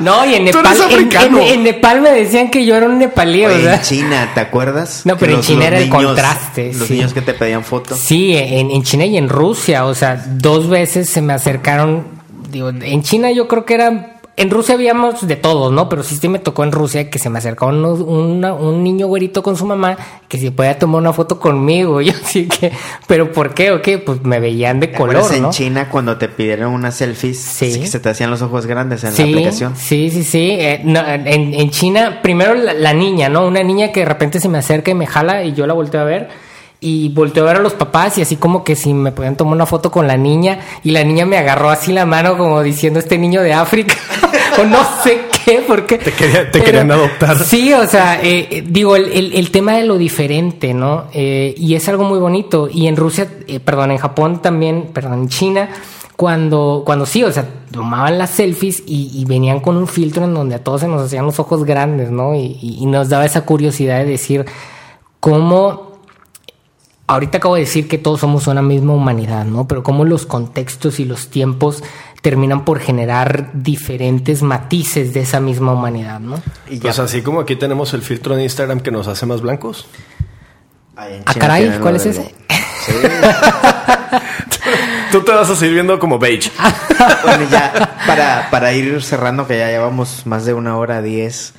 no, 0.00 0.24
y 0.26 0.34
en 0.34 0.44
Tú 0.50 0.58
Nepal, 0.58 0.66
eres 0.76 0.80
en, 0.80 0.92
africano. 0.94 1.38
en- 1.40 1.46
en 1.46 1.62
Nepal 1.62 2.00
me 2.02 2.10
decían 2.10 2.50
que 2.50 2.66
yo 2.66 2.76
era 2.76 2.86
un 2.86 2.98
nepalí, 2.98 3.44
Oye, 3.46 3.56
¿verdad? 3.56 3.74
en 3.76 3.80
China, 3.82 4.30
¿te 4.34 4.40
acuerdas? 4.40 5.02
No, 5.04 5.16
pero 5.16 5.34
en 5.36 5.40
China 5.40 5.66
era 5.68 5.78
el 5.78 5.88
contraste, 5.88 6.72
Los 6.74 6.88
sí. 6.88 6.94
niños 6.94 7.14
que 7.14 7.22
te 7.22 7.32
pedían 7.34 7.64
fotos. 7.64 7.98
Sí, 7.98 8.36
en, 8.36 8.70
en 8.70 8.82
China 8.82 9.06
y 9.06 9.16
en 9.16 9.28
Rusia, 9.28 9.86
o 9.86 9.94
sea, 9.94 10.22
dos 10.28 10.68
veces 10.68 11.08
se 11.08 11.22
me 11.22 11.32
acercaron, 11.32 12.04
digo, 12.50 12.68
en 12.68 13.02
China 13.02 13.30
yo 13.30 13.48
creo 13.48 13.64
que 13.64 13.74
era, 13.74 14.15
en 14.36 14.50
Rusia 14.50 14.74
habíamos 14.74 15.26
de 15.26 15.36
todos, 15.36 15.72
¿no? 15.72 15.88
Pero 15.88 16.02
sí, 16.02 16.16
sí 16.16 16.28
me 16.28 16.38
tocó 16.38 16.62
en 16.64 16.72
Rusia 16.72 17.08
que 17.08 17.18
se 17.18 17.30
me 17.30 17.38
acercó 17.38 17.66
una- 17.68 18.52
un 18.52 18.84
niño 18.84 19.06
güerito 19.06 19.42
con 19.42 19.56
su 19.56 19.64
mamá 19.64 19.96
que 20.28 20.36
si 20.38 20.50
podía 20.50 20.78
tomar 20.78 21.00
una 21.00 21.12
foto 21.14 21.38
conmigo, 21.40 22.00
yo 22.02 22.12
así 22.12 22.46
que, 22.46 22.70
pero 23.06 23.32
¿por 23.32 23.54
qué 23.54 23.70
o 23.72 23.80
qué? 23.80 23.98
Pues 23.98 24.22
me 24.24 24.38
veían 24.38 24.78
de 24.80 24.88
¿Te 24.88 24.94
acuerdas 24.96 25.22
color, 25.24 25.36
en 25.36 25.42
¿no? 25.44 25.50
China 25.50 25.88
cuando 25.90 26.18
te 26.18 26.28
pidieron 26.28 26.72
unas 26.72 26.94
selfies? 26.96 27.40
Sí. 27.40 27.80
que 27.80 27.86
se 27.86 27.98
te 27.98 28.08
hacían 28.10 28.30
los 28.30 28.42
ojos 28.42 28.66
grandes 28.66 29.02
en 29.04 29.12
sí, 29.12 29.22
la 29.22 29.28
aplicación. 29.30 29.74
Sí, 29.76 30.10
sí, 30.10 30.22
sí. 30.22 30.50
Eh, 30.50 30.80
no, 30.84 31.00
en, 31.06 31.26
en 31.54 31.70
China, 31.70 32.20
primero 32.22 32.54
la, 32.54 32.74
la 32.74 32.92
niña, 32.92 33.28
¿no? 33.28 33.46
Una 33.46 33.62
niña 33.62 33.90
que 33.92 34.00
de 34.00 34.06
repente 34.06 34.38
se 34.40 34.48
me 34.48 34.58
acerca 34.58 34.90
y 34.90 34.94
me 34.94 35.06
jala 35.06 35.44
y 35.44 35.54
yo 35.54 35.66
la 35.66 35.72
volteo 35.74 36.00
a 36.00 36.04
ver. 36.04 36.28
Y 36.86 37.08
volteo 37.08 37.44
a 37.44 37.48
ver 37.48 37.56
a 37.56 37.60
los 37.60 37.72
papás 37.74 38.16
y 38.18 38.22
así 38.22 38.36
como 38.36 38.62
que 38.62 38.76
si 38.76 38.94
me 38.94 39.10
podían 39.12 39.36
tomar 39.36 39.54
una 39.54 39.66
foto 39.66 39.90
con 39.90 40.06
la 40.06 40.16
niña. 40.16 40.60
Y 40.84 40.90
la 40.92 41.02
niña 41.04 41.26
me 41.26 41.36
agarró 41.38 41.70
así 41.70 41.92
la 41.92 42.06
mano 42.06 42.36
como 42.38 42.62
diciendo 42.62 42.98
este 43.00 43.18
niño 43.18 43.42
de 43.42 43.52
África. 43.52 43.94
o 44.60 44.64
no 44.64 44.78
sé 45.02 45.22
qué, 45.44 45.64
porque... 45.66 45.98
Te 45.98 46.12
quería- 46.12 46.50
te 46.50 46.62
querían 46.62 46.90
adoptar. 46.90 47.38
Sí, 47.38 47.72
o 47.72 47.86
sea, 47.86 48.20
eh, 48.22 48.48
eh, 48.50 48.64
digo, 48.66 48.94
el, 48.96 49.12
el- 49.12 49.32
el 49.34 49.50
tema 49.50 49.72
de 49.76 49.84
lo 49.84 49.98
diferente, 49.98 50.72
¿no? 50.74 51.04
Eh, 51.12 51.54
y 51.56 51.74
es 51.74 51.88
algo 51.88 52.04
muy 52.04 52.18
bonito. 52.18 52.68
Y 52.72 52.86
en 52.86 52.96
Rusia, 52.96 53.28
eh, 53.48 53.60
perdón, 53.60 53.90
en 53.90 53.98
Japón 53.98 54.40
también, 54.40 54.90
perdón, 54.92 55.14
en 55.22 55.28
China, 55.28 55.68
cuando, 56.16 56.82
cuando 56.86 57.04
sí, 57.04 57.22
o 57.24 57.30
sea, 57.32 57.44
tomaban 57.70 58.16
las 58.16 58.30
selfies 58.30 58.82
y, 58.86 59.10
y 59.12 59.24
venían 59.26 59.60
con 59.60 59.76
un 59.76 59.86
filtro 59.86 60.24
en 60.24 60.32
donde 60.34 60.54
a 60.54 60.64
todos 60.64 60.80
se 60.80 60.88
nos 60.88 61.02
hacían 61.02 61.26
los 61.26 61.38
ojos 61.40 61.64
grandes, 61.64 62.10
¿no? 62.10 62.34
Y, 62.34 62.58
y- 62.62 62.78
y 62.80 62.86
nos 62.86 63.08
daba 63.10 63.26
esa 63.26 63.42
curiosidad 63.42 63.98
de 63.98 64.04
decir 64.06 64.46
cómo 65.20 65.85
ahorita 67.06 67.38
acabo 67.38 67.54
de 67.54 67.62
decir 67.62 67.88
que 67.88 67.98
todos 67.98 68.20
somos 68.20 68.46
una 68.46 68.62
misma 68.62 68.92
humanidad, 68.92 69.44
¿no? 69.44 69.68
Pero 69.68 69.82
cómo 69.82 70.04
los 70.04 70.26
contextos 70.26 71.00
y 71.00 71.04
los 71.04 71.28
tiempos 71.28 71.82
terminan 72.22 72.64
por 72.64 72.80
generar 72.80 73.50
diferentes 73.54 74.42
matices 74.42 75.14
de 75.14 75.20
esa 75.20 75.40
misma 75.40 75.72
humanidad, 75.72 76.20
¿no? 76.20 76.42
Y 76.68 76.76
ya. 76.76 76.82
Pues 76.82 76.98
así 76.98 77.22
como 77.22 77.40
aquí 77.40 77.56
tenemos 77.56 77.94
el 77.94 78.02
filtro 78.02 78.34
en 78.34 78.42
Instagram 78.42 78.80
que 78.80 78.90
nos 78.90 79.06
hace 79.06 79.26
más 79.26 79.40
blancos. 79.40 79.86
En 80.98 81.22
Ah, 81.26 81.34
caray, 81.34 81.78
¿cuál 81.80 81.96
es 81.96 82.06
ese? 82.06 82.34
Sí. 82.84 82.92
Tú 85.12 85.22
te 85.22 85.32
vas 85.32 85.48
a 85.48 85.56
seguir 85.56 85.74
viendo 85.74 85.98
como 85.98 86.18
beige. 86.18 86.50
bueno, 87.22 87.48
ya 87.50 87.96
para, 88.06 88.48
para 88.50 88.72
ir 88.72 89.02
cerrando, 89.02 89.46
que 89.46 89.58
ya 89.58 89.68
llevamos 89.68 90.26
más 90.26 90.44
de 90.44 90.54
una 90.54 90.76
hora 90.76 91.02
diez. 91.02 91.54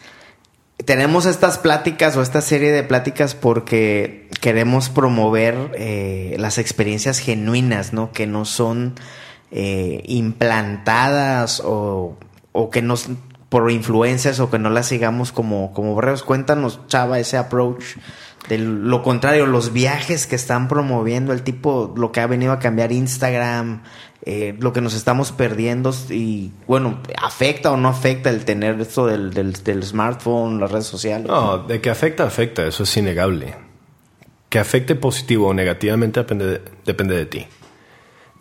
Tenemos 0.88 1.26
estas 1.26 1.58
pláticas 1.58 2.16
o 2.16 2.22
esta 2.22 2.40
serie 2.40 2.72
de 2.72 2.82
pláticas 2.82 3.36
porque 3.36 4.30
queremos 4.40 4.88
promover 4.88 5.72
eh, 5.76 6.38
las 6.40 6.58
experiencias 6.58 7.20
genuinas, 7.20 7.92
¿no? 7.92 8.14
Que 8.14 8.26
no 8.26 8.46
son 8.46 8.96
eh, 9.52 10.02
implantadas 10.06 11.60
o, 11.60 12.16
o 12.54 12.70
que 12.70 12.82
nos 12.82 13.10
por 13.50 13.70
influencias 13.70 14.40
o 14.40 14.50
que 14.50 14.60
no 14.60 14.70
las 14.70 14.86
sigamos 14.86 15.34
como, 15.34 15.74
como 15.74 15.94
borreos. 15.94 16.24
Cuéntanos, 16.24 16.80
Chava, 16.88 17.20
ese 17.20 17.36
approach 17.36 17.84
de 18.50 18.58
lo 18.60 19.04
contrario, 19.04 19.46
los 19.46 19.74
viajes 19.74 20.26
que 20.26 20.38
están 20.38 20.70
promoviendo, 20.70 21.34
el 21.34 21.44
tipo, 21.44 21.94
lo 21.98 22.14
que 22.14 22.22
ha 22.22 22.28
venido 22.28 22.54
a 22.54 22.60
cambiar 22.60 22.94
Instagram, 22.94 23.84
eh, 24.30 24.54
lo 24.60 24.74
que 24.74 24.82
nos 24.82 24.94
estamos 24.94 25.32
perdiendo 25.32 25.96
y 26.10 26.52
bueno, 26.68 27.00
afecta 27.16 27.72
o 27.72 27.78
no 27.78 27.88
afecta 27.88 28.30
el 28.30 28.44
tener 28.44 28.82
esto 28.82 29.06
del, 29.06 29.32
del, 29.32 29.84
smartphone, 29.84 30.60
las 30.60 30.70
redes 30.70 30.86
sociales. 30.86 31.30
No, 31.30 31.60
de 31.60 31.80
que 31.80 31.90
afecta, 31.90 32.26
afecta, 32.26 32.68
eso 32.68 32.84
es 32.84 32.98
innegable. 32.98 33.56
Que 34.50 34.60
afecte 34.60 34.96
positivo 34.96 35.48
o 35.48 35.54
negativamente 35.54 36.20
depende 36.20 36.46
de, 36.46 36.62
depende 36.86 37.16
de 37.16 37.26
ti. 37.26 37.48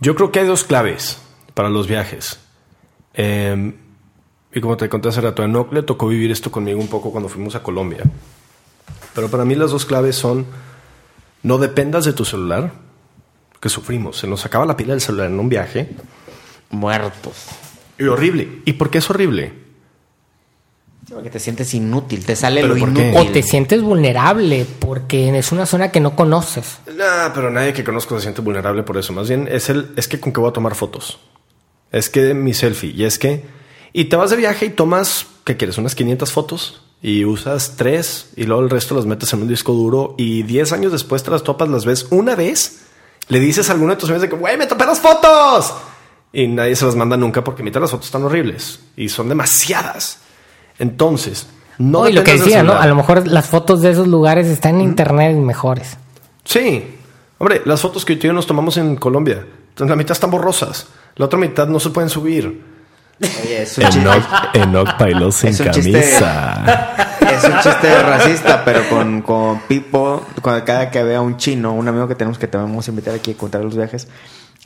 Yo 0.00 0.16
creo 0.16 0.32
que 0.32 0.40
hay 0.40 0.46
dos 0.46 0.64
claves 0.64 1.18
para 1.54 1.68
los 1.68 1.86
viajes. 1.86 2.40
Eh, 3.14 3.72
y 4.52 4.60
como 4.60 4.76
te 4.76 4.88
conté 4.88 5.10
hace 5.10 5.20
rato, 5.20 5.42
a 5.42 5.44
Enoch 5.44 5.72
le 5.72 5.84
tocó 5.84 6.08
vivir 6.08 6.32
esto 6.32 6.50
conmigo 6.50 6.80
un 6.80 6.88
poco 6.88 7.12
cuando 7.12 7.28
fuimos 7.28 7.54
a 7.54 7.62
Colombia. 7.62 8.02
Pero 9.14 9.28
para 9.28 9.44
mí 9.44 9.54
las 9.54 9.70
dos 9.70 9.86
claves 9.86 10.16
son, 10.16 10.46
no 11.44 11.58
dependas 11.58 12.04
de 12.04 12.12
tu 12.12 12.24
celular, 12.24 12.72
que 13.60 13.68
sufrimos. 13.68 14.18
Se 14.18 14.26
nos 14.26 14.44
acaba 14.44 14.66
la 14.66 14.76
pila 14.76 14.92
del 14.92 15.00
celular 15.00 15.28
en 15.30 15.38
un 15.38 15.48
viaje. 15.48 15.90
Muertos. 16.70 17.34
Y 17.98 18.04
horrible. 18.04 18.60
¿Y 18.64 18.74
por 18.74 18.90
qué 18.90 18.98
es 18.98 19.08
horrible? 19.10 19.52
Porque 21.08 21.30
te 21.30 21.38
sientes 21.38 21.72
inútil, 21.72 22.24
te 22.26 22.34
sale 22.34 22.60
¿Pero 22.62 22.74
lo 22.74 22.84
qué? 22.86 22.90
inútil. 22.90 23.16
O 23.16 23.30
te 23.30 23.42
sientes 23.42 23.80
vulnerable 23.80 24.66
porque 24.80 25.36
es 25.38 25.52
una 25.52 25.64
zona 25.64 25.92
que 25.92 26.00
no 26.00 26.16
conoces. 26.16 26.78
Nah, 26.96 27.32
pero 27.32 27.50
nadie 27.50 27.72
que 27.72 27.84
conozco 27.84 28.16
se 28.16 28.22
siente 28.22 28.40
vulnerable 28.40 28.82
por 28.82 28.96
eso. 28.98 29.12
Más 29.12 29.28
bien 29.28 29.48
es 29.50 29.68
el, 29.68 29.92
es 29.96 30.08
que 30.08 30.18
con 30.18 30.32
qué 30.32 30.40
voy 30.40 30.50
a 30.50 30.52
tomar 30.52 30.74
fotos. 30.74 31.20
Es 31.92 32.10
que 32.10 32.34
mi 32.34 32.54
selfie. 32.54 32.90
Y 32.90 33.04
es 33.04 33.18
que. 33.18 33.44
Y 33.92 34.06
te 34.06 34.16
vas 34.16 34.30
de 34.30 34.36
viaje 34.36 34.66
y 34.66 34.70
tomas, 34.70 35.26
¿qué 35.44 35.56
quieres? 35.56 35.78
Unas 35.78 35.94
500 35.94 36.32
fotos. 36.32 36.82
Y 37.00 37.24
usas 37.24 37.74
tres. 37.76 38.30
Y 38.36 38.44
luego 38.44 38.62
el 38.62 38.70
resto 38.70 38.96
las 38.96 39.06
metes 39.06 39.32
en 39.32 39.42
un 39.42 39.48
disco 39.48 39.74
duro. 39.74 40.16
Y 40.18 40.42
10 40.42 40.72
años 40.72 40.90
después 40.92 41.22
te 41.22 41.30
las 41.30 41.44
topas, 41.44 41.68
las 41.68 41.84
ves 41.84 42.08
una 42.10 42.34
vez. 42.34 42.85
Le 43.28 43.40
dices 43.40 43.68
a 43.68 43.72
alguno 43.72 43.92
de 43.92 43.96
tus 43.96 44.08
amigos 44.08 44.22
de 44.22 44.28
que, 44.28 44.36
güey, 44.36 44.56
me 44.56 44.66
topé 44.66 44.86
las 44.86 45.00
fotos. 45.00 45.74
Y 46.32 46.46
nadie 46.48 46.76
se 46.76 46.84
las 46.84 46.94
manda 46.94 47.16
nunca 47.16 47.42
porque 47.42 47.62
mitad 47.62 47.80
las 47.80 47.90
fotos 47.90 48.06
están 48.06 48.24
horribles. 48.24 48.80
Y 48.96 49.08
son 49.08 49.28
demasiadas. 49.28 50.18
Entonces, 50.78 51.46
no. 51.78 52.02
No, 52.02 52.08
y 52.08 52.12
lo 52.12 52.24
que 52.24 52.32
decía, 52.32 52.62
¿no? 52.62 52.74
A 52.74 52.86
lo 52.86 52.94
mejor 52.94 53.26
las 53.26 53.46
fotos 53.48 53.82
de 53.82 53.90
esos 53.90 54.06
lugares 54.06 54.46
están 54.46 54.76
en 54.76 54.82
internet 54.82 55.36
mejores. 55.36 55.96
Sí. 56.44 56.96
Hombre, 57.38 57.62
las 57.64 57.80
fotos 57.80 58.04
que 58.04 58.16
tú 58.16 58.26
y 58.26 58.28
yo 58.28 58.32
nos 58.32 58.46
tomamos 58.46 58.76
en 58.78 58.96
Colombia, 58.96 59.46
la 59.76 59.96
mitad 59.96 60.12
están 60.12 60.30
borrosas, 60.30 60.86
la 61.16 61.26
otra 61.26 61.38
mitad 61.38 61.68
no 61.68 61.78
se 61.78 61.90
pueden 61.90 62.08
subir. 62.08 62.75
Oye, 63.20 63.62
es 63.62 63.78
un 63.78 63.84
chiste, 63.84 64.60
Enoch 64.60 64.98
bailó 64.98 65.32
sin 65.32 65.48
Es 65.50 65.60
un 65.60 65.66
chiste- 65.70 66.00
es 67.32 67.44
un 67.44 67.60
chiste 67.60 68.02
racista, 68.02 68.62
pero 68.64 68.88
con, 68.90 69.22
con 69.22 69.60
Pipo, 69.60 70.22
cuando 70.42 70.64
cada 70.64 70.90
que 70.90 71.02
vea 71.02 71.20
un 71.22 71.36
chino, 71.38 71.72
un 71.72 71.88
amigo 71.88 72.06
que 72.08 72.14
tenemos 72.14 72.38
que 72.38 72.46
te 72.46 72.56
vamos 72.58 72.86
a 72.86 72.90
invitar 72.90 73.14
aquí 73.14 73.32
a 73.32 73.36
contar 73.36 73.62
los 73.62 73.74
viajes, 73.76 74.06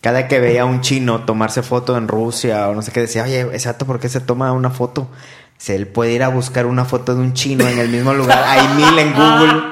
cada 0.01 0.27
que 0.29 0.41
veía 0.41 0.63
a 0.63 0.65
un 0.65 0.81
chino 0.81 1.25
tomarse 1.25 1.63
foto 1.63 1.97
en 1.97 2.09
Rusia 2.09 2.69
o 2.69 2.75
no 2.75 2.83
sé 2.83 2.91
qué, 2.91 3.01
decía, 3.01 3.23
oye, 3.23 3.41
exacto, 3.53 3.87
¿por 3.87 4.01
qué 4.01 4.09
se 4.09 4.21
toma 4.21 4.51
una 4.53 4.71
foto? 4.71 5.09
Si 5.57 5.73
él 5.73 5.87
puede 5.87 6.13
ir 6.13 6.23
a 6.23 6.29
buscar 6.29 6.65
una 6.67 6.85
foto 6.87 7.15
de 7.15 7.21
un 7.21 7.35
chino 7.35 7.69
en 7.69 7.79
el 7.79 7.89
mismo 7.89 8.15
lugar, 8.15 8.43
hay 8.47 8.67
mil 8.77 8.99
en 8.99 9.13
Google 9.13 9.63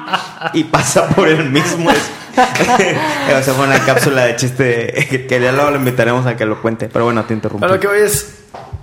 y 0.53 0.65
pasa 0.65 1.09
por 1.09 1.29
el 1.29 1.49
mismo. 1.51 1.91
Esa 1.91 3.53
fue 3.55 3.67
una 3.67 3.79
cápsula 3.85 4.25
de 4.27 4.37
chiste 4.37 5.27
que 5.29 5.41
ya 5.41 5.51
luego 5.51 5.71
lo 5.71 5.77
invitaremos 5.77 6.27
a 6.27 6.37
que 6.37 6.45
lo 6.45 6.61
cuente. 6.61 6.89
Pero 6.93 7.07
bueno, 7.07 7.25
te 7.25 7.33
interrumpo. 7.35 7.61
Pero 7.63 7.75
lo 7.75 7.81
que 7.81 7.87
voy 7.87 7.99
es, 8.01 8.35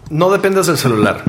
no 0.09 0.31
dependas 0.31 0.67
del 0.67 0.77
celular. 0.77 1.23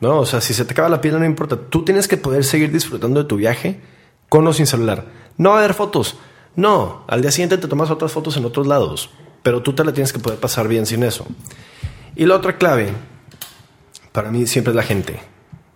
¿no? 0.00 0.20
O 0.20 0.26
sea, 0.26 0.40
si 0.40 0.54
se 0.54 0.64
te 0.64 0.72
acaba 0.72 0.88
la 0.88 1.00
pila, 1.00 1.18
no 1.18 1.24
importa. 1.24 1.56
Tú 1.56 1.84
tienes 1.84 2.08
que 2.08 2.16
poder 2.16 2.44
seguir 2.44 2.72
disfrutando 2.72 3.22
de 3.22 3.28
tu 3.28 3.36
viaje 3.36 3.80
con 4.28 4.46
o 4.46 4.52
sin 4.52 4.66
celular. 4.66 5.04
No 5.38 5.50
va 5.50 5.56
a 5.56 5.58
haber 5.60 5.74
fotos. 5.74 6.16
No, 6.54 7.04
al 7.08 7.22
día 7.22 7.30
siguiente 7.30 7.58
te 7.58 7.68
tomas 7.68 7.90
otras 7.90 8.12
fotos 8.12 8.36
en 8.36 8.44
otros 8.44 8.66
lados. 8.66 9.10
Pero 9.42 9.62
tú 9.62 9.74
te 9.74 9.84
la 9.84 9.92
tienes 9.92 10.12
que 10.12 10.18
poder 10.18 10.38
pasar 10.38 10.68
bien 10.68 10.86
sin 10.86 11.02
eso. 11.02 11.26
Y 12.16 12.26
la 12.26 12.36
otra 12.36 12.56
clave, 12.56 12.88
para 14.12 14.30
mí 14.30 14.46
siempre 14.46 14.72
es 14.72 14.76
la 14.76 14.82
gente. 14.82 15.20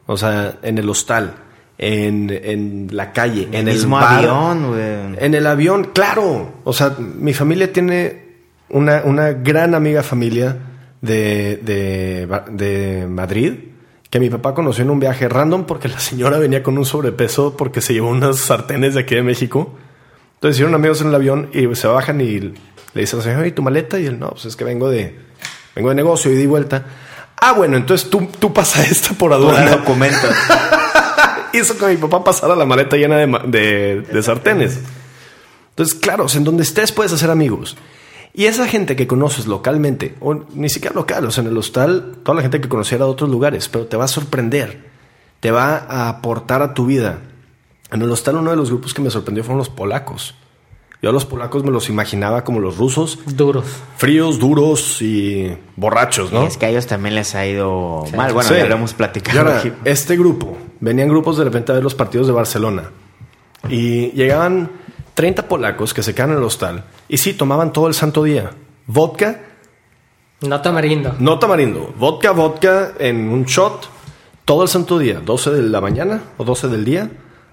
O 0.06 0.16
sea, 0.16 0.58
en 0.62 0.78
el 0.78 0.88
hostal, 0.88 1.34
en, 1.78 2.30
en 2.30 2.88
la 2.90 3.12
calle, 3.12 3.48
en, 3.52 3.68
el 3.68 3.74
mismo 3.74 3.96
bar, 3.96 4.18
avión. 4.18 5.16
En 5.20 5.34
el 5.34 5.46
avión, 5.46 5.90
claro. 5.92 6.54
O 6.64 6.72
sea, 6.72 6.96
mi 6.98 7.32
familia 7.32 7.72
tiene 7.72 8.30
una, 8.70 9.02
una 9.04 9.32
gran 9.32 9.74
amiga 9.74 10.02
familia 10.02 10.56
de, 11.00 11.56
de, 11.62 12.28
de 12.50 13.06
Madrid 13.06 13.54
que 14.10 14.18
mi 14.18 14.28
papá 14.28 14.54
conoció 14.54 14.82
en 14.82 14.90
un 14.90 14.98
viaje 14.98 15.28
random 15.28 15.64
porque 15.64 15.88
la 15.88 16.00
señora 16.00 16.38
venía 16.38 16.62
con 16.64 16.76
un 16.76 16.84
sobrepeso 16.84 17.56
porque 17.56 17.80
se 17.80 17.92
llevó 17.94 18.10
unas 18.10 18.38
sartenes 18.38 18.94
de 18.94 19.00
aquí 19.00 19.14
de 19.14 19.22
México. 19.22 19.72
Entonces 20.34 20.56
hicieron 20.56 20.74
amigos 20.74 21.00
en 21.00 21.08
el 21.08 21.14
avión 21.14 21.48
y 21.52 21.72
se 21.76 21.86
bajan 21.86 22.20
y 22.20 22.40
le 22.40 22.54
dicen, 22.94 23.22
señor, 23.22 23.46
¿y 23.46 23.52
tu 23.52 23.62
maleta? 23.62 24.00
Y 24.00 24.06
él, 24.06 24.18
no, 24.18 24.30
pues 24.30 24.46
es 24.46 24.56
que 24.56 24.64
vengo 24.64 24.90
de, 24.90 25.16
vengo 25.76 25.90
de 25.90 25.94
negocio 25.94 26.30
y 26.32 26.34
di 26.34 26.46
vuelta. 26.46 26.84
Ah, 27.36 27.52
bueno, 27.52 27.76
entonces 27.76 28.10
tú, 28.10 28.28
tú 28.38 28.52
pasa 28.52 28.82
esta 28.90 29.14
por 29.14 29.32
aduana. 29.32 29.76
documento. 29.76 30.26
Hizo 31.52 31.78
que 31.78 31.86
mi 31.86 31.96
papá 31.96 32.24
pasara 32.24 32.56
la 32.56 32.64
maleta 32.64 32.96
llena 32.96 33.16
de, 33.16 33.26
de, 33.46 34.00
de 34.02 34.22
sartenes. 34.22 34.80
Entonces, 35.70 35.94
claro, 35.94 36.26
en 36.34 36.44
donde 36.44 36.64
estés 36.64 36.90
puedes 36.90 37.12
hacer 37.12 37.30
amigos. 37.30 37.76
Y 38.32 38.44
esa 38.46 38.66
gente 38.68 38.94
que 38.96 39.06
conoces 39.06 39.46
localmente, 39.46 40.14
o 40.20 40.34
ni 40.54 40.68
siquiera 40.68 40.94
local, 40.94 41.24
o 41.26 41.30
sea, 41.30 41.42
en 41.42 41.50
el 41.50 41.56
hostal, 41.58 42.16
toda 42.22 42.36
la 42.36 42.42
gente 42.42 42.60
que 42.60 42.68
conociera 42.68 43.04
de 43.04 43.10
otros 43.10 43.28
lugares, 43.28 43.68
pero 43.68 43.86
te 43.86 43.96
va 43.96 44.04
a 44.04 44.08
sorprender, 44.08 44.88
te 45.40 45.50
va 45.50 45.76
a 45.88 46.08
aportar 46.08 46.62
a 46.62 46.72
tu 46.74 46.86
vida. 46.86 47.18
En 47.90 48.02
el 48.02 48.10
hostal 48.10 48.36
uno 48.36 48.50
de 48.50 48.56
los 48.56 48.70
grupos 48.70 48.94
que 48.94 49.02
me 49.02 49.10
sorprendió 49.10 49.42
fueron 49.42 49.58
los 49.58 49.68
polacos. 49.68 50.36
Yo 51.02 51.08
a 51.10 51.12
los 51.12 51.24
polacos 51.24 51.64
me 51.64 51.70
los 51.70 51.88
imaginaba 51.88 52.44
como 52.44 52.60
los 52.60 52.76
rusos, 52.76 53.18
Duros. 53.34 53.64
fríos, 53.96 54.38
duros 54.38 55.00
y 55.00 55.50
borrachos, 55.74 56.30
¿no? 56.30 56.44
Y 56.44 56.46
es 56.46 56.56
que 56.58 56.66
a 56.66 56.68
ellos 56.68 56.86
también 56.86 57.14
les 57.14 57.34
ha 57.34 57.46
ido 57.46 58.04
mal. 58.14 58.32
Bueno, 58.34 58.48
Sí. 58.50 58.54
ya 58.56 58.66
lo 58.66 58.74
hemos 58.74 58.92
platicado. 58.94 59.38
ahora, 59.40 59.62
este 59.84 60.16
grupo, 60.16 60.56
venían 60.78 61.08
grupos 61.08 61.38
de 61.38 61.44
repente 61.44 61.72
a 61.72 61.74
ver 61.76 61.82
los 61.82 61.94
partidos 61.94 62.26
de 62.26 62.34
Barcelona. 62.34 62.90
Y 63.68 64.10
llegaban 64.12 64.70
30 65.20 65.48
polacos 65.48 65.92
que 65.92 66.02
se 66.02 66.14
quedan 66.14 66.30
en 66.30 66.38
el 66.38 66.44
hostal. 66.44 66.82
Y 67.06 67.18
sí, 67.18 67.34
tomaban 67.34 67.74
todo 67.74 67.88
el 67.88 67.92
santo 67.92 68.22
día. 68.24 68.52
Vodka, 68.86 69.38
No 70.40 70.62
tamarindo. 70.62 71.14
no 71.18 71.38
tamarindo. 71.38 71.92
Vodka, 71.98 72.30
vodka 72.30 72.92
en 72.98 73.28
un 73.28 73.44
shot. 73.44 73.86
Todo 74.46 74.62
el 74.62 74.70
santo 74.70 74.98
día. 74.98 75.20
12 75.22 75.50
de 75.50 75.62
la 75.64 75.82
mañana 75.82 76.22
o 76.38 76.44
12 76.44 76.68
del 76.68 76.86
día 76.86 77.10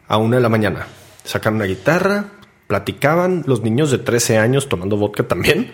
a 0.08 0.16
1 0.16 0.38
de 0.38 0.42
la 0.42 0.48
mañana. 0.48 0.88
Sacaron 1.26 1.58
una 1.58 1.66
guitarra, 1.66 2.28
platicaban. 2.68 3.44
Los 3.48 3.64
niños 3.64 3.92
de 3.92 3.98
13 3.98 4.38
años 4.38 4.70
tomando 4.70 4.96
vodka 4.96 5.24
también. 5.28 5.74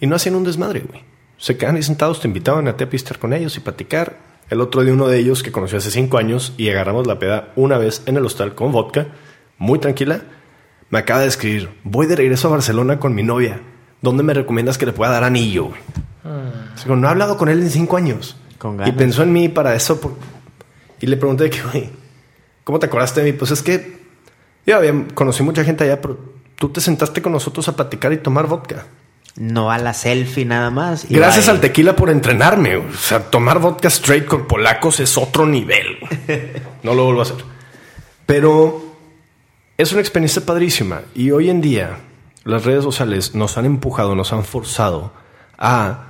Y 0.00 0.06
no 0.06 0.16
hacían 0.16 0.36
un 0.36 0.44
desmadre, 0.44 0.80
güey. 0.80 1.04
Se 1.36 1.58
quedan 1.58 1.76
ahí 1.76 1.82
sentados, 1.82 2.20
te 2.20 2.28
invitaban 2.28 2.66
a 2.66 2.78
te 2.78 2.88
con 3.18 3.34
ellos 3.34 3.54
y 3.58 3.60
platicar. 3.60 4.16
El 4.48 4.62
otro 4.62 4.82
de 4.82 4.90
uno 4.90 5.06
de 5.06 5.18
ellos 5.18 5.42
que 5.42 5.52
conocí 5.52 5.76
hace 5.76 5.90
5 5.90 6.16
años 6.16 6.54
y 6.56 6.70
agarramos 6.70 7.06
la 7.06 7.18
peda 7.18 7.52
una 7.56 7.76
vez 7.76 8.04
en 8.06 8.16
el 8.16 8.24
hostal 8.24 8.54
con 8.54 8.72
vodka, 8.72 9.08
muy 9.58 9.78
tranquila. 9.78 10.22
Me 10.90 10.98
acaba 10.98 11.20
de 11.20 11.28
escribir, 11.28 11.70
voy 11.84 12.06
de 12.06 12.16
regreso 12.16 12.48
a 12.48 12.50
Barcelona 12.52 12.98
con 12.98 13.14
mi 13.14 13.22
novia. 13.22 13.60
¿Dónde 14.02 14.22
me 14.22 14.34
recomiendas 14.34 14.76
que 14.78 14.86
le 14.86 14.92
pueda 14.92 15.12
dar 15.12 15.24
anillo? 15.24 15.66
güey?" 15.66 15.80
Así 16.74 16.84
como, 16.86 16.96
no 17.00 17.08
he 17.08 17.10
hablado 17.10 17.36
con 17.36 17.48
él 17.48 17.60
en 17.62 17.70
cinco 17.70 17.96
años. 17.96 18.36
Con 18.58 18.74
y 18.74 18.78
ganas. 18.78 18.94
pensó 18.96 19.22
en 19.22 19.32
mí 19.32 19.48
para 19.48 19.74
eso. 19.74 20.00
por- 20.00 20.14
Y 21.00 21.06
le 21.06 21.16
pregunté 21.16 21.48
que, 21.50 21.62
güey, 21.62 21.90
¿cómo 22.64 22.78
te 22.78 22.86
acordaste 22.86 23.22
de 23.22 23.32
mí? 23.32 23.38
Pues 23.38 23.50
es 23.50 23.62
que 23.62 24.00
yo 24.66 24.76
había, 24.76 24.92
conocí 25.14 25.42
mucha 25.42 25.64
gente 25.64 25.84
allá, 25.84 26.00
pero 26.00 26.18
tú 26.56 26.68
te 26.70 26.80
sentaste 26.80 27.22
con 27.22 27.32
nosotros 27.32 27.66
a 27.68 27.76
platicar 27.76 28.12
y 28.12 28.18
tomar 28.18 28.46
vodka. 28.46 28.86
No 29.36 29.70
a 29.70 29.78
la 29.78 29.94
selfie 29.94 30.44
nada 30.44 30.70
más. 30.70 31.10
Y 31.10 31.14
Gracias 31.14 31.48
al 31.48 31.60
tequila 31.60 31.94
por 31.96 32.10
entrenarme. 32.10 32.76
O 32.76 32.92
sea, 32.94 33.20
tomar 33.30 33.58
vodka 33.60 33.88
straight 33.88 34.26
con 34.26 34.46
polacos 34.46 35.00
es 35.00 35.16
otro 35.16 35.46
nivel. 35.46 35.86
No 36.82 36.94
lo 36.94 37.04
vuelvo 37.04 37.20
a 37.20 37.24
hacer. 37.24 37.36
Pero 38.26 38.89
es 39.80 39.92
una 39.92 40.00
experiencia 40.00 40.44
padrísima. 40.44 41.02
Y 41.14 41.30
hoy 41.30 41.48
en 41.48 41.60
día, 41.60 42.00
las 42.44 42.64
redes 42.64 42.84
sociales 42.84 43.34
nos 43.34 43.56
han 43.56 43.64
empujado, 43.64 44.14
nos 44.14 44.32
han 44.32 44.44
forzado 44.44 45.12
a 45.58 46.06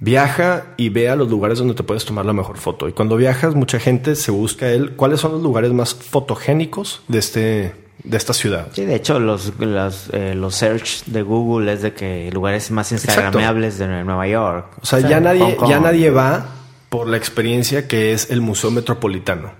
viaja 0.00 0.64
y 0.76 0.88
ve 0.88 1.08
a 1.08 1.14
los 1.14 1.28
lugares 1.28 1.58
donde 1.58 1.74
te 1.74 1.84
puedes 1.84 2.04
tomar 2.04 2.26
la 2.26 2.32
mejor 2.32 2.58
foto. 2.58 2.88
Y 2.88 2.92
cuando 2.92 3.16
viajas, 3.16 3.54
mucha 3.54 3.78
gente 3.78 4.16
se 4.16 4.32
busca 4.32 4.68
el 4.70 4.92
cuáles 4.92 5.20
son 5.20 5.32
los 5.32 5.42
lugares 5.42 5.72
más 5.72 5.94
fotogénicos 5.94 7.02
de 7.06 7.18
este 7.18 7.74
de 8.02 8.16
esta 8.16 8.32
ciudad. 8.32 8.68
Sí, 8.72 8.86
de 8.86 8.94
hecho, 8.94 9.20
los, 9.20 9.52
los, 9.58 10.08
eh, 10.12 10.34
los 10.34 10.54
search 10.54 11.04
de 11.04 11.20
Google 11.20 11.70
es 11.70 11.82
de 11.82 11.92
que 11.92 12.30
lugares 12.32 12.70
más 12.70 12.90
instagramables 12.92 13.78
de 13.78 14.04
Nueva 14.04 14.26
York. 14.26 14.72
O 14.82 14.86
sea, 14.86 15.00
ya 15.00 15.20
nadie, 15.20 15.56
ya 15.68 15.80
nadie 15.80 16.10
va 16.10 16.46
por 16.88 17.06
la 17.06 17.18
experiencia 17.18 17.86
que 17.86 18.12
es 18.14 18.30
el 18.30 18.40
Museo 18.40 18.70
Metropolitano. 18.70 19.52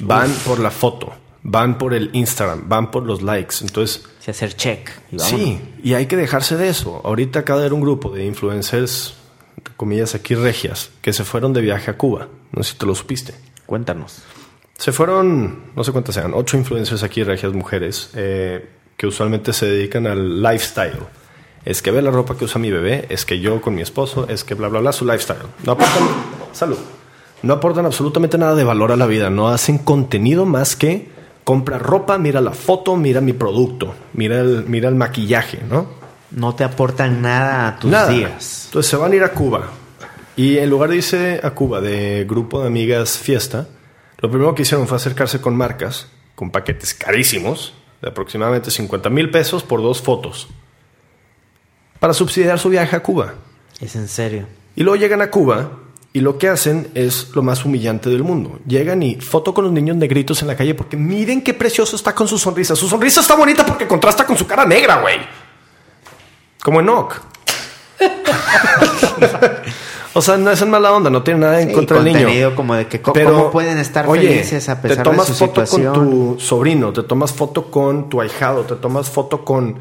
Van 0.00 0.30
por 0.44 0.58
la 0.58 0.70
foto, 0.70 1.14
van 1.44 1.78
por 1.78 1.94
el 1.94 2.10
Instagram, 2.14 2.68
van 2.68 2.90
por 2.90 3.04
los 3.04 3.22
likes. 3.22 3.56
Entonces, 3.60 4.02
Sí, 4.18 4.30
hacer 4.32 4.56
check. 4.56 4.90
y 5.12 5.18
sí, 5.20 5.60
y 5.82 5.92
hay 5.94 6.06
que 6.06 6.16
dejarse 6.16 6.56
de 6.56 6.68
eso. 6.68 7.00
Ahorita 7.04 7.40
acaba 7.40 7.60
de 7.60 7.66
haber 7.66 7.74
un 7.74 7.82
grupo 7.82 8.10
de 8.10 8.24
influencers, 8.24 9.14
entre 9.58 9.74
comillas 9.76 10.14
aquí 10.14 10.34
regias, 10.34 10.90
que 11.02 11.12
se 11.12 11.22
fueron 11.24 11.52
de 11.52 11.60
viaje 11.60 11.90
a 11.90 11.96
Cuba. 11.98 12.28
No 12.52 12.62
sé 12.62 12.72
si 12.72 12.78
te 12.78 12.86
lo 12.86 12.94
supiste. 12.94 13.34
Cuéntanos. 13.66 14.22
Se 14.78 14.90
fueron, 14.90 15.70
no 15.76 15.84
sé 15.84 15.92
cuántas 15.92 16.14
sean, 16.16 16.32
ocho 16.34 16.56
influencers 16.56 17.02
aquí, 17.02 17.22
regias 17.22 17.52
mujeres, 17.52 18.10
eh, 18.14 18.68
que 18.96 19.06
usualmente 19.06 19.52
se 19.52 19.66
dedican 19.66 20.06
al 20.06 20.42
lifestyle. 20.42 20.98
Es 21.64 21.80
que 21.80 21.90
ve 21.90 22.02
la 22.02 22.10
ropa 22.10 22.36
que 22.36 22.44
usa 22.46 22.60
mi 22.60 22.70
bebé, 22.70 23.06
es 23.08 23.24
que 23.24 23.40
yo 23.40 23.60
con 23.60 23.74
mi 23.74 23.82
esposo, 23.82 24.26
es 24.28 24.44
que 24.44 24.54
bla, 24.54 24.68
bla, 24.68 24.80
bla, 24.80 24.92
su 24.92 25.04
lifestyle. 25.04 25.38
No 25.64 25.72
aportan, 25.72 26.02
salud. 26.52 26.78
No 27.42 27.54
aportan 27.54 27.86
absolutamente 27.86 28.36
nada 28.38 28.54
de 28.54 28.64
valor 28.64 28.90
a 28.92 28.96
la 28.96 29.06
vida. 29.06 29.28
No 29.30 29.48
hacen 29.48 29.78
contenido 29.78 30.44
más 30.46 30.76
que 30.76 31.08
compra 31.44 31.78
ropa, 31.78 32.18
mira 32.18 32.40
la 32.40 32.52
foto, 32.52 32.96
mira 32.96 33.20
mi 33.20 33.34
producto, 33.34 33.94
mira 34.14 34.40
el, 34.40 34.64
mira 34.66 34.88
el 34.88 34.94
maquillaje, 34.94 35.60
¿no? 35.68 35.86
No 36.30 36.54
te 36.54 36.64
aportan 36.64 37.22
nada 37.22 37.68
a 37.68 37.78
tus 37.78 37.90
Nada. 37.90 38.08
días. 38.10 38.64
Entonces 38.66 38.90
se 38.90 38.96
van 38.96 39.12
a 39.12 39.14
ir 39.14 39.22
a 39.22 39.30
Cuba. 39.32 39.68
Y 40.36 40.58
en 40.58 40.68
lugar 40.68 40.90
de 40.90 40.96
irse 40.96 41.40
a 41.44 41.50
Cuba 41.52 41.80
de 41.80 42.24
grupo 42.28 42.60
de 42.60 42.66
amigas 42.66 43.18
fiesta, 43.18 43.68
lo 44.18 44.30
primero 44.30 44.54
que 44.54 44.62
hicieron 44.62 44.88
fue 44.88 44.96
acercarse 44.96 45.40
con 45.40 45.54
marcas, 45.56 46.08
con 46.34 46.50
paquetes 46.50 46.92
carísimos, 46.94 47.74
de 48.02 48.08
aproximadamente 48.08 48.70
50 48.70 49.10
mil 49.10 49.30
pesos 49.30 49.62
por 49.62 49.80
dos 49.80 50.02
fotos, 50.02 50.48
para 52.00 52.14
subsidiar 52.14 52.58
su 52.58 52.68
viaje 52.70 52.96
a 52.96 53.02
Cuba. 53.02 53.34
Es 53.80 53.94
en 53.94 54.08
serio. 54.08 54.46
Y 54.74 54.82
luego 54.82 54.96
llegan 54.96 55.22
a 55.22 55.30
Cuba 55.30 55.70
y 56.16 56.20
lo 56.20 56.38
que 56.38 56.48
hacen 56.48 56.92
es 56.94 57.30
lo 57.34 57.42
más 57.42 57.64
humillante 57.64 58.08
del 58.08 58.22
mundo. 58.22 58.60
Llegan 58.68 59.02
y 59.02 59.16
foto 59.16 59.52
con 59.52 59.64
los 59.64 59.72
niños 59.72 59.96
negritos 59.96 60.40
en 60.42 60.48
la 60.48 60.54
calle 60.56 60.72
porque 60.72 60.96
miren 60.96 61.42
qué 61.42 61.54
precioso 61.54 61.96
está 61.96 62.14
con 62.14 62.28
su 62.28 62.38
sonrisa. 62.38 62.76
Su 62.76 62.86
sonrisa 62.88 63.20
está 63.20 63.34
bonita 63.34 63.66
porque 63.66 63.88
contrasta 63.88 64.24
con 64.24 64.38
su 64.38 64.46
cara 64.46 64.64
negra, 64.64 65.00
güey. 65.00 65.16
Como 66.62 66.78
Enoch. 66.78 67.14
o 70.14 70.22
sea, 70.22 70.36
no 70.36 70.52
es 70.52 70.62
en 70.62 70.70
mala 70.70 70.92
onda, 70.92 71.10
no 71.10 71.24
tiene 71.24 71.40
nada 71.40 71.60
en 71.60 71.70
Sí, 71.70 71.74
contra 71.74 72.00
del 72.00 72.14
niño. 72.14 72.54
como 72.54 72.76
de 72.76 72.86
que 72.86 73.00
Pero, 73.00 73.32
cómo 73.32 73.50
pueden 73.50 73.78
estar 73.78 74.08
oye, 74.08 74.28
felices 74.28 74.68
a 74.68 74.80
pesar 74.80 74.98
te 74.98 75.02
tomas 75.02 75.26
de 75.26 75.32
su 75.34 75.38
foto 75.40 75.66
situación. 75.66 75.94
con 75.96 76.10
tu 76.10 76.36
sobrino, 76.38 76.92
te 76.92 77.02
tomas 77.02 77.32
foto 77.32 77.72
con 77.72 78.08
tu 78.08 78.20
ahijado, 78.20 78.62
te 78.62 78.76
tomas 78.76 79.10
foto 79.10 79.44
con 79.44 79.80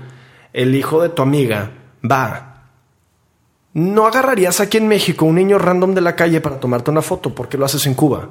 el 0.51 0.73
hijo 0.73 0.99
de 1.03 1.10
tu 1.10 1.22
amiga. 1.22 1.69
Va. 2.03 2.49
No 3.73 4.05
agarrarías 4.05 4.59
aquí 4.59 4.77
en 4.77 4.87
México 4.87 5.25
un 5.25 5.35
niño 5.35 5.57
random 5.57 5.93
de 5.95 6.01
la 6.01 6.15
calle 6.15 6.41
para 6.41 6.59
tomarte 6.59 6.91
una 6.91 7.01
foto. 7.01 7.33
¿Por 7.33 7.49
qué 7.49 7.57
lo 7.57 7.65
haces 7.65 7.85
en 7.87 7.95
Cuba? 7.95 8.29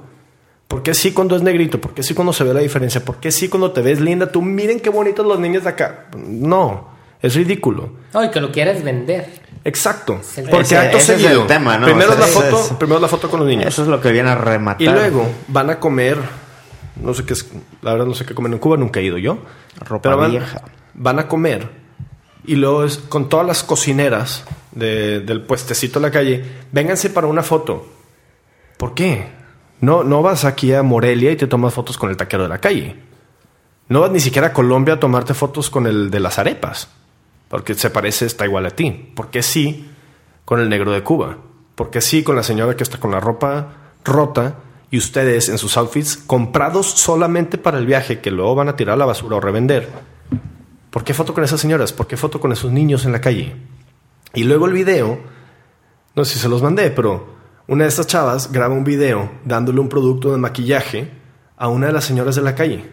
¿Por 0.68 0.82
qué 0.82 0.94
sí 0.94 1.12
cuando 1.12 1.34
es 1.36 1.42
negrito? 1.42 1.80
¿Por 1.80 1.92
qué 1.94 2.02
sí 2.02 2.14
cuando 2.14 2.32
se 2.32 2.44
ve 2.44 2.54
la 2.54 2.60
diferencia? 2.60 3.04
¿Por 3.04 3.16
qué 3.16 3.30
sí 3.32 3.48
cuando 3.48 3.72
te 3.72 3.82
ves 3.82 4.00
linda? 4.00 4.30
Tú 4.30 4.40
miren 4.40 4.80
qué 4.80 4.88
bonitos 4.90 5.26
los 5.26 5.38
niños 5.40 5.64
de 5.64 5.70
acá. 5.70 6.06
No, 6.16 6.88
es 7.20 7.34
ridículo. 7.34 7.90
Ay, 8.12 8.30
que 8.30 8.40
lo 8.40 8.52
quieres 8.52 8.82
vender. 8.84 9.42
Exacto. 9.64 10.20
Porque 10.50 10.60
Ese- 10.62 10.78
acto 10.78 10.96
ese 10.96 11.14
es 11.14 11.20
seguido. 11.22 11.42
el 11.42 11.46
tema, 11.48 11.76
¿no? 11.76 11.86
Primero, 11.86 12.10
O 12.10 12.14
es 12.14 12.20
la 12.20 12.26
foto, 12.26 12.60
es- 12.60 12.72
primero 12.74 12.96
es 12.96 13.02
la 13.02 13.08
foto 13.08 13.28
con 13.28 13.40
los 13.40 13.48
niños. 13.48 13.66
Eso 13.66 13.82
es 13.82 13.88
lo 13.88 14.00
que 14.00 14.12
viene 14.12 14.30
a 14.30 14.34
rematar. 14.36 14.80
Y 14.82 14.86
luego 14.88 15.26
van 15.48 15.70
a 15.70 15.78
comer, 15.80 16.18
no 17.02 17.12
sé 17.14 17.24
qué 17.24 17.32
es, 17.34 17.46
la 17.82 17.92
verdad 17.92 18.06
no 18.06 18.14
sé 18.14 18.24
qué 18.24 18.34
comen 18.34 18.52
en 18.54 18.58
Cuba, 18.58 18.76
nunca 18.76 19.00
he 19.00 19.02
ido 19.04 19.18
yo. 19.18 19.38
Ropa 19.80 20.02
pero 20.02 20.16
van, 20.18 20.30
vieja. 20.30 20.62
van 20.94 21.18
a 21.18 21.28
comer 21.28 21.81
y 22.44 22.56
luego 22.56 22.84
es 22.84 22.98
con 22.98 23.28
todas 23.28 23.46
las 23.46 23.62
cocineras 23.62 24.44
de- 24.72 25.20
del 25.20 25.42
puestecito 25.42 26.00
de 26.00 26.06
la 26.06 26.12
calle, 26.12 26.44
vénganse 26.72 27.10
para 27.10 27.26
una 27.26 27.42
foto. 27.42 27.86
¿Por 28.76 28.94
qué? 28.94 29.26
No, 29.80 30.04
no 30.04 30.22
vas 30.22 30.44
aquí 30.44 30.72
a 30.72 30.82
Morelia 30.82 31.30
y 31.32 31.36
te 31.36 31.46
tomas 31.46 31.74
fotos 31.74 31.98
con 31.98 32.10
el 32.10 32.16
taquero 32.16 32.44
de 32.44 32.48
la 32.48 32.58
calle. 32.58 32.96
No 33.88 34.00
vas 34.00 34.10
ni 34.10 34.20
siquiera 34.20 34.48
a 34.48 34.52
Colombia 34.52 34.94
a 34.94 35.00
tomarte 35.00 35.34
fotos 35.34 35.68
con 35.70 35.86
el 35.86 36.10
de 36.10 36.20
las 36.20 36.38
arepas, 36.38 36.88
porque 37.48 37.74
se 37.74 37.90
parece, 37.90 38.26
está 38.26 38.44
igual 38.46 38.64
a 38.66 38.70
ti. 38.70 39.12
Porque 39.14 39.42
sí 39.42 39.88
con 40.44 40.60
el 40.60 40.68
negro 40.68 40.92
de 40.92 41.02
Cuba. 41.02 41.36
Porque 41.74 42.00
sí 42.00 42.22
con 42.22 42.36
la 42.36 42.42
señora 42.42 42.76
que 42.76 42.82
está 42.82 42.98
con 42.98 43.10
la 43.10 43.20
ropa 43.20 43.74
rota 44.04 44.56
y 44.90 44.98
ustedes 44.98 45.48
en 45.48 45.58
sus 45.58 45.76
outfits 45.76 46.16
comprados 46.16 46.86
solamente 46.86 47.56
para 47.58 47.78
el 47.78 47.86
viaje 47.86 48.20
que 48.20 48.30
luego 48.30 48.54
van 48.54 48.68
a 48.68 48.76
tirar 48.76 48.94
a 48.94 48.98
la 48.98 49.06
basura 49.06 49.36
o 49.36 49.40
revender. 49.40 49.88
¿Por 50.92 51.04
qué 51.04 51.14
foto 51.14 51.32
con 51.32 51.42
esas 51.42 51.58
señoras? 51.58 51.90
¿Por 51.90 52.06
qué 52.06 52.18
foto 52.18 52.38
con 52.38 52.52
esos 52.52 52.70
niños 52.70 53.06
en 53.06 53.12
la 53.12 53.20
calle? 53.22 53.56
Y 54.34 54.44
luego 54.44 54.66
el 54.66 54.74
video, 54.74 55.18
no 56.14 56.24
sé 56.26 56.34
si 56.34 56.40
se 56.40 56.50
los 56.50 56.62
mandé, 56.62 56.90
pero 56.90 57.34
una 57.66 57.84
de 57.84 57.88
estas 57.88 58.06
chavas 58.06 58.52
graba 58.52 58.74
un 58.74 58.84
video 58.84 59.30
dándole 59.46 59.80
un 59.80 59.88
producto 59.88 60.30
de 60.30 60.36
maquillaje 60.36 61.10
a 61.56 61.68
una 61.68 61.86
de 61.86 61.94
las 61.94 62.04
señoras 62.04 62.36
de 62.36 62.42
la 62.42 62.54
calle, 62.54 62.90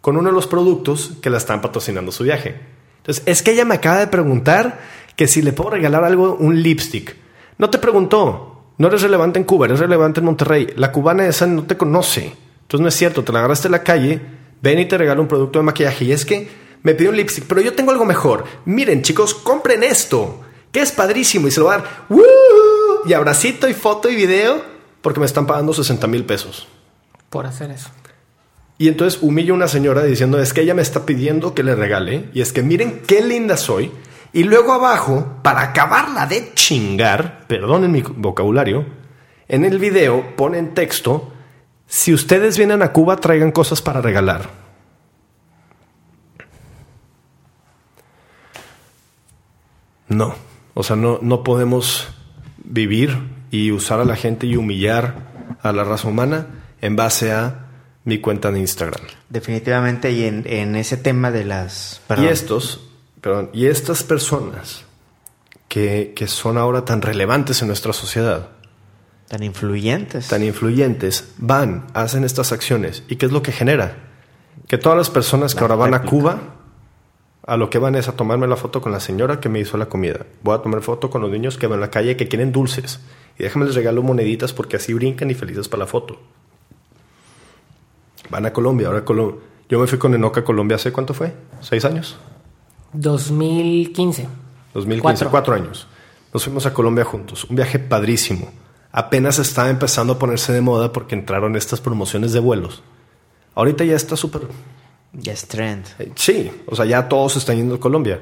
con 0.00 0.16
uno 0.16 0.30
de 0.30 0.34
los 0.34 0.48
productos 0.48 1.12
que 1.22 1.30
la 1.30 1.38
están 1.38 1.60
patrocinando 1.60 2.10
su 2.10 2.24
viaje. 2.24 2.58
Entonces, 2.96 3.22
es 3.24 3.42
que 3.44 3.52
ella 3.52 3.64
me 3.64 3.76
acaba 3.76 4.00
de 4.00 4.08
preguntar 4.08 4.80
que 5.14 5.28
si 5.28 5.42
le 5.42 5.52
puedo 5.52 5.70
regalar 5.70 6.02
algo, 6.02 6.34
un 6.34 6.60
lipstick. 6.60 7.14
No 7.56 7.70
te 7.70 7.78
preguntó, 7.78 8.64
no 8.78 8.88
eres 8.88 9.00
relevante 9.00 9.38
en 9.38 9.44
Cuba, 9.44 9.66
eres 9.66 9.78
relevante 9.78 10.18
en 10.18 10.26
Monterrey. 10.26 10.72
La 10.74 10.90
cubana 10.90 11.24
esa 11.26 11.46
no 11.46 11.62
te 11.62 11.76
conoce. 11.76 12.34
Entonces 12.62 12.80
no 12.80 12.88
es 12.88 12.96
cierto, 12.96 13.22
te 13.22 13.32
la 13.32 13.38
agarraste 13.38 13.68
en 13.68 13.72
la 13.72 13.84
calle, 13.84 14.20
ven 14.60 14.80
y 14.80 14.86
te 14.86 14.98
regala 14.98 15.20
un 15.20 15.28
producto 15.28 15.60
de 15.60 15.64
maquillaje. 15.64 16.06
Y 16.06 16.10
es 16.10 16.24
que 16.24 16.62
me 16.82 16.94
pidió 16.94 17.10
un 17.10 17.16
lipstick, 17.16 17.44
pero 17.44 17.60
yo 17.60 17.74
tengo 17.74 17.90
algo 17.90 18.04
mejor. 18.04 18.44
Miren, 18.64 19.02
chicos, 19.02 19.34
compren 19.34 19.82
esto, 19.82 20.40
que 20.70 20.80
es 20.80 20.92
padrísimo. 20.92 21.48
Y 21.48 21.50
se 21.50 21.60
lo 21.60 21.66
va 21.66 21.74
a 21.74 21.78
dar, 21.78 21.90
Y 23.06 23.12
abracito 23.12 23.68
y 23.68 23.74
foto 23.74 24.08
y 24.08 24.16
video, 24.16 24.62
porque 25.00 25.20
me 25.20 25.26
están 25.26 25.46
pagando 25.46 25.72
60 25.72 26.06
mil 26.06 26.24
pesos. 26.24 26.66
Por 27.30 27.46
hacer 27.46 27.70
eso. 27.70 27.88
Y 28.78 28.88
entonces 28.88 29.22
humillo 29.22 29.54
a 29.54 29.56
una 29.56 29.68
señora 29.68 30.02
diciendo, 30.02 30.40
es 30.40 30.52
que 30.52 30.62
ella 30.62 30.74
me 30.74 30.82
está 30.82 31.06
pidiendo 31.06 31.54
que 31.54 31.62
le 31.62 31.74
regale. 31.74 32.28
Y 32.34 32.40
es 32.40 32.52
que 32.52 32.62
miren 32.62 33.02
qué 33.06 33.22
linda 33.22 33.56
soy. 33.56 33.92
Y 34.32 34.44
luego 34.44 34.72
abajo, 34.72 35.36
para 35.42 35.62
acabarla 35.62 36.26
de 36.26 36.52
chingar, 36.54 37.46
perdonen 37.46 37.92
mi 37.92 38.02
vocabulario, 38.02 38.86
en 39.46 39.64
el 39.64 39.78
video 39.78 40.34
ponen 40.36 40.72
texto, 40.72 41.32
si 41.86 42.14
ustedes 42.14 42.56
vienen 42.56 42.80
a 42.82 42.92
Cuba 42.92 43.16
traigan 43.16 43.52
cosas 43.52 43.82
para 43.82 44.00
regalar. 44.00 44.48
No, 50.14 50.34
o 50.74 50.82
sea, 50.82 50.96
no, 50.96 51.18
no 51.22 51.42
podemos 51.42 52.08
vivir 52.64 53.16
y 53.50 53.70
usar 53.70 54.00
a 54.00 54.04
la 54.04 54.16
gente 54.16 54.46
y 54.46 54.56
humillar 54.56 55.56
a 55.62 55.72
la 55.72 55.84
raza 55.84 56.08
humana 56.08 56.46
en 56.80 56.96
base 56.96 57.32
a 57.32 57.66
mi 58.04 58.18
cuenta 58.18 58.50
de 58.50 58.58
Instagram. 58.58 59.00
Definitivamente, 59.28 60.10
y 60.12 60.24
en, 60.24 60.76
ese 60.76 60.96
tema 60.96 61.30
de 61.30 61.44
las... 61.44 62.00
Y 62.18 62.26
estos 62.26 62.80
Perdón, 63.22 63.50
y 63.52 63.66
estas 63.66 64.02
personas 64.02 64.84
que, 65.68 66.12
son 66.26 66.58
ahora 66.58 66.84
tan 66.84 67.00
relevantes 67.00 67.62
en 67.62 67.68
nuestra 67.68 67.92
sociedad, 67.92 68.48
tan 69.28 69.44
influyentes, 69.44 70.26
tan 70.26 70.42
influyentes, 70.42 71.32
van, 71.38 71.86
hacen 71.94 72.24
estas 72.24 72.50
acciones. 72.50 73.04
¿Y 73.08 73.16
qué 73.16 73.26
es 73.26 73.32
lo 73.32 73.40
que 73.40 73.52
genera? 73.52 73.96
Que 74.66 74.76
todas 74.76 74.98
las 74.98 75.08
personas 75.08 75.54
que 75.54 75.60
ahora 75.60 75.76
van 75.76 75.94
a 75.94 76.02
Cuba, 76.02 76.40
a 77.46 77.56
lo 77.56 77.70
que 77.70 77.78
van 77.78 77.94
es 77.96 78.08
a 78.08 78.16
tomarme 78.16 78.46
la 78.46 78.56
foto 78.56 78.80
con 78.80 78.92
la 78.92 79.00
señora 79.00 79.40
que 79.40 79.48
me 79.48 79.58
hizo 79.58 79.76
la 79.76 79.86
comida. 79.86 80.26
Voy 80.42 80.54
a 80.54 80.62
tomar 80.62 80.82
foto 80.82 81.10
con 81.10 81.22
los 81.22 81.30
niños 81.30 81.58
que 81.58 81.66
van 81.66 81.76
en 81.76 81.80
la 81.80 81.90
calle 81.90 82.16
que 82.16 82.28
quieren 82.28 82.52
dulces. 82.52 83.00
Y 83.38 83.42
déjame 83.42 83.66
les 83.66 83.74
regalo 83.74 84.02
moneditas 84.02 84.52
porque 84.52 84.76
así 84.76 84.94
brincan 84.94 85.30
y 85.30 85.34
felices 85.34 85.68
para 85.68 85.80
la 85.80 85.86
foto. 85.86 86.18
Van 88.30 88.46
a 88.46 88.52
Colombia, 88.52 88.88
ahora 88.88 89.04
Colombia. 89.04 89.40
Yo 89.68 89.80
me 89.80 89.86
fui 89.86 89.98
con 89.98 90.14
Enoca 90.14 90.40
a 90.40 90.44
Colombia 90.44 90.76
hace 90.76 90.92
cuánto 90.92 91.14
fue? 91.14 91.32
¿Seis 91.60 91.84
años? 91.84 92.16
2015. 92.92 94.28
2015, 94.74 95.26
cuatro. 95.26 95.54
años. 95.54 95.86
Nos 96.32 96.44
fuimos 96.44 96.66
a 96.66 96.72
Colombia 96.72 97.04
juntos. 97.04 97.44
Un 97.44 97.56
viaje 97.56 97.78
padrísimo. 97.78 98.52
Apenas 98.92 99.38
estaba 99.38 99.70
empezando 99.70 100.14
a 100.14 100.18
ponerse 100.18 100.52
de 100.52 100.60
moda 100.60 100.92
porque 100.92 101.14
entraron 101.14 101.56
estas 101.56 101.80
promociones 101.80 102.32
de 102.32 102.40
vuelos. 102.40 102.82
Ahorita 103.54 103.84
ya 103.84 103.96
está 103.96 104.16
súper... 104.16 104.42
Ya 105.12 105.32
es 105.32 105.46
trend. 105.46 105.86
Eh, 105.98 106.12
sí, 106.14 106.50
o 106.66 106.74
sea, 106.74 106.84
ya 106.84 107.08
todos 107.08 107.36
están 107.36 107.56
yendo 107.56 107.74
a 107.74 107.80
Colombia. 107.80 108.20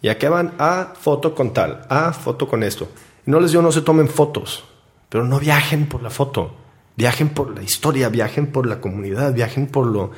Y 0.00 0.08
aquí 0.08 0.26
van 0.26 0.54
a 0.58 0.94
foto 0.98 1.34
con 1.34 1.52
tal, 1.52 1.86
a 1.88 2.12
foto 2.12 2.48
con 2.48 2.62
esto. 2.62 2.88
no 3.26 3.40
les 3.40 3.50
digo 3.50 3.62
no 3.62 3.72
se 3.72 3.82
tomen 3.82 4.08
fotos, 4.08 4.64
pero 5.08 5.24
no 5.24 5.38
viajen 5.38 5.86
por 5.86 6.02
la 6.02 6.10
foto. 6.10 6.54
Viajen 6.96 7.28
por 7.28 7.54
la 7.54 7.62
historia, 7.62 8.08
viajen 8.08 8.48
por 8.48 8.66
la 8.66 8.80
comunidad, 8.80 9.32
viajen 9.32 9.68
por 9.68 9.86
lo, 9.86 10.10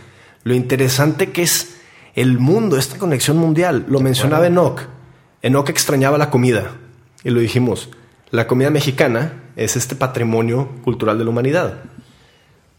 lo 0.44 0.54
interesante 0.54 1.30
que 1.30 1.42
es 1.42 1.76
el 2.14 2.38
mundo, 2.38 2.78
esta 2.78 2.98
conexión 2.98 3.36
mundial. 3.36 3.84
Lo 3.88 4.00
mencionaba 4.00 4.46
Enoch. 4.46 4.80
Enoch 5.42 5.68
extrañaba 5.68 6.16
la 6.16 6.30
comida. 6.30 6.72
Y 7.22 7.30
lo 7.30 7.40
dijimos, 7.40 7.90
la 8.30 8.46
comida 8.46 8.70
mexicana 8.70 9.42
es 9.56 9.76
este 9.76 9.94
patrimonio 9.94 10.70
cultural 10.82 11.18
de 11.18 11.24
la 11.24 11.30
humanidad. 11.30 11.82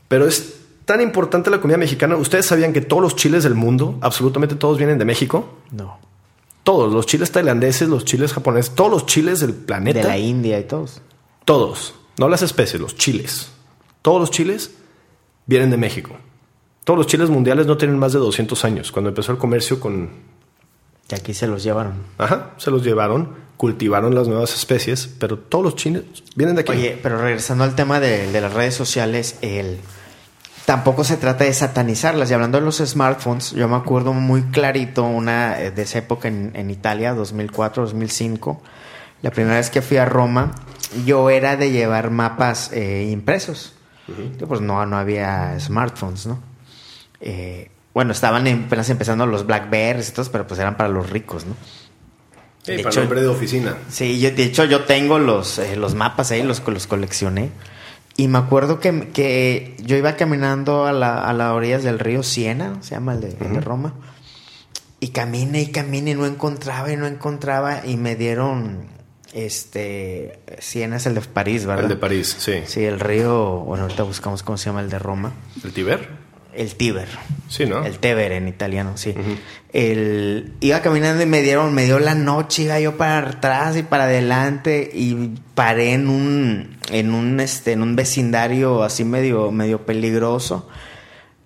Pero 0.07 0.27
es 0.27 0.60
tan 0.91 0.99
importante 0.99 1.49
la 1.49 1.61
comida 1.61 1.77
mexicana. 1.77 2.17
¿Ustedes 2.17 2.45
sabían 2.45 2.73
que 2.73 2.81
todos 2.81 3.01
los 3.01 3.15
chiles 3.15 3.43
del 3.43 3.55
mundo, 3.55 3.97
absolutamente 4.01 4.55
todos 4.55 4.77
vienen 4.77 4.97
de 4.97 5.05
México? 5.05 5.47
No. 5.71 5.99
Todos, 6.63 6.93
los 6.93 7.05
chiles 7.05 7.31
tailandeses, 7.31 7.87
los 7.87 8.03
chiles 8.03 8.33
japoneses, 8.33 8.75
todos 8.75 8.91
los 8.91 9.05
chiles 9.05 9.39
del 9.39 9.53
planeta. 9.53 9.99
De 10.01 10.05
la 10.05 10.17
India 10.17 10.59
y 10.59 10.65
todos. 10.65 11.01
Todos. 11.45 11.95
No 12.17 12.27
las 12.27 12.41
especies, 12.41 12.81
los 12.81 12.97
chiles. 12.97 13.53
Todos 14.01 14.19
los 14.19 14.31
chiles 14.31 14.71
vienen 15.45 15.69
de 15.69 15.77
México. 15.77 16.11
Todos 16.83 16.97
los 16.97 17.07
chiles 17.07 17.29
mundiales 17.29 17.67
no 17.67 17.77
tienen 17.77 17.97
más 17.97 18.11
de 18.11 18.19
200 18.19 18.65
años. 18.65 18.91
Cuando 18.91 19.07
empezó 19.07 19.31
el 19.31 19.37
comercio 19.37 19.79
con... 19.79 20.09
Y 21.09 21.15
aquí 21.15 21.33
se 21.33 21.47
los 21.47 21.63
llevaron. 21.63 21.93
Ajá, 22.17 22.51
se 22.57 22.69
los 22.69 22.83
llevaron, 22.83 23.29
cultivaron 23.55 24.13
las 24.13 24.27
nuevas 24.27 24.53
especies, 24.53 25.09
pero 25.19 25.39
todos 25.39 25.63
los 25.63 25.75
chiles 25.77 26.03
vienen 26.35 26.55
de 26.55 26.61
aquí. 26.63 26.73
Oye, 26.73 26.99
pero 27.01 27.17
regresando 27.17 27.63
al 27.63 27.75
tema 27.75 28.01
de, 28.01 28.29
las 28.41 28.53
redes 28.53 28.75
sociales, 28.75 29.37
el... 29.41 29.79
tampoco 30.65 31.03
se 31.03 31.17
trata 31.17 31.43
de 31.43 31.53
satanizarlas. 31.53 32.29
Y 32.31 32.33
hablando 32.33 32.59
de 32.59 32.65
los 32.65 32.77
smartphones, 32.77 33.51
yo 33.51 33.67
me 33.67 33.75
acuerdo 33.75 34.13
muy 34.13 34.43
clarito 34.43 35.03
una 35.03 35.59
eh, 35.61 35.71
de 35.71 35.81
esa 35.83 35.99
época 35.99 36.27
en, 36.27 36.69
Italia, 36.69 37.13
2004, 37.13 37.83
2005. 37.83 38.61
La 39.21 39.31
primera 39.31 39.57
vez 39.57 39.69
que 39.69 39.81
fui 39.81 39.97
a 39.97 40.05
Roma, 40.05 40.55
yo 41.05 41.29
era 41.29 41.55
de 41.55 41.71
llevar 41.71 42.09
mapas 42.09 42.71
eh, 42.73 43.09
impresos. 43.11 43.73
Pues 44.45 44.59
no, 44.59 44.85
no 44.85 44.97
había 44.97 45.57
smartphones, 45.59 46.25
¿no? 46.25 46.39
Eh, 47.21 47.69
bueno, 47.93 48.11
estaban 48.11 48.47
apenas 48.47 48.89
empezando 48.89 49.25
los 49.25 49.45
Blackberries 49.45 50.09
y 50.09 50.11
todo, 50.13 50.31
pero 50.31 50.47
pues 50.47 50.59
eran 50.59 50.75
para 50.77 50.89
los 50.89 51.09
ricos, 51.09 51.45
¿no? 51.45 51.55
Sí, 52.63 52.77
para 52.77 52.89
hecho, 52.89 53.01
hombre 53.01 53.21
de 53.21 53.27
oficina. 53.27 53.77
Sí, 53.89 54.19
yo, 54.19 54.31
de 54.31 54.43
hecho 54.43 54.65
yo 54.65 54.83
tengo 54.83 55.19
los, 55.19 55.59
eh, 55.59 55.75
los 55.75 55.95
mapas 55.95 56.31
ahí, 56.31 56.43
los, 56.43 56.65
los 56.65 56.87
coleccioné. 56.87 57.49
Y 58.17 58.27
me 58.27 58.37
acuerdo 58.37 58.79
que, 58.79 59.09
que 59.09 59.75
yo 59.83 59.95
iba 59.95 60.15
caminando 60.15 60.85
a 60.85 60.91
la, 60.91 61.23
a 61.23 61.33
las 61.33 61.51
orillas 61.51 61.83
del 61.83 61.99
río 61.99 62.23
Siena, 62.23 62.81
se 62.81 62.95
llama 62.95 63.13
el 63.13 63.21
de, 63.21 63.33
de 63.33 63.61
Roma. 63.61 63.93
Y 64.99 65.09
caminé 65.09 65.61
y 65.61 65.71
caminé 65.71 66.11
y 66.11 66.15
no 66.15 66.25
encontraba 66.25 66.91
y 66.91 66.97
no 66.97 67.07
encontraba. 67.07 67.85
Y 67.85 67.97
me 67.97 68.15
dieron 68.15 68.85
este 69.33 70.39
Siena 70.59 70.97
es 70.97 71.05
el 71.05 71.15
de 71.15 71.21
París, 71.21 71.65
¿verdad? 71.65 71.85
El 71.85 71.89
de 71.89 71.95
París, 71.95 72.35
sí. 72.37 72.61
Sí, 72.65 72.83
el 72.83 72.99
río, 72.99 73.59
bueno, 73.59 73.83
ahorita 73.83 74.03
buscamos 74.03 74.43
cómo 74.43 74.57
se 74.57 74.65
llama 74.65 74.81
el 74.81 74.89
de 74.89 74.99
Roma. 74.99 75.33
¿El 75.63 75.73
Tiber? 75.73 76.07
El 76.53 76.75
Tiber. 76.75 77.07
Sí, 77.47 77.65
¿no? 77.65 77.85
El 77.85 77.99
Teber 77.99 78.31
en 78.31 78.47
italiano, 78.47 78.95
sí. 78.95 79.13
el, 79.73 80.53
iba 80.61 80.81
caminando 80.81 81.21
y 81.21 81.25
me 81.25 81.41
dieron, 81.41 81.73
me 81.73 81.83
dio 81.83 81.99
la 81.99 82.15
noche, 82.15 82.63
iba 82.63 82.79
yo 82.79 82.97
para 82.97 83.29
atrás 83.29 83.75
y 83.75 83.83
para 83.83 84.05
adelante 84.05 84.89
y 84.93 85.33
paré 85.53 85.93
en 85.93 86.07
un, 86.07 86.77
en 86.89 87.13
un, 87.13 87.39
este, 87.39 87.73
en 87.73 87.81
un 87.81 87.95
vecindario 87.95 88.83
así 88.83 89.03
medio, 89.03 89.51
medio 89.51 89.85
peligroso. 89.85 90.69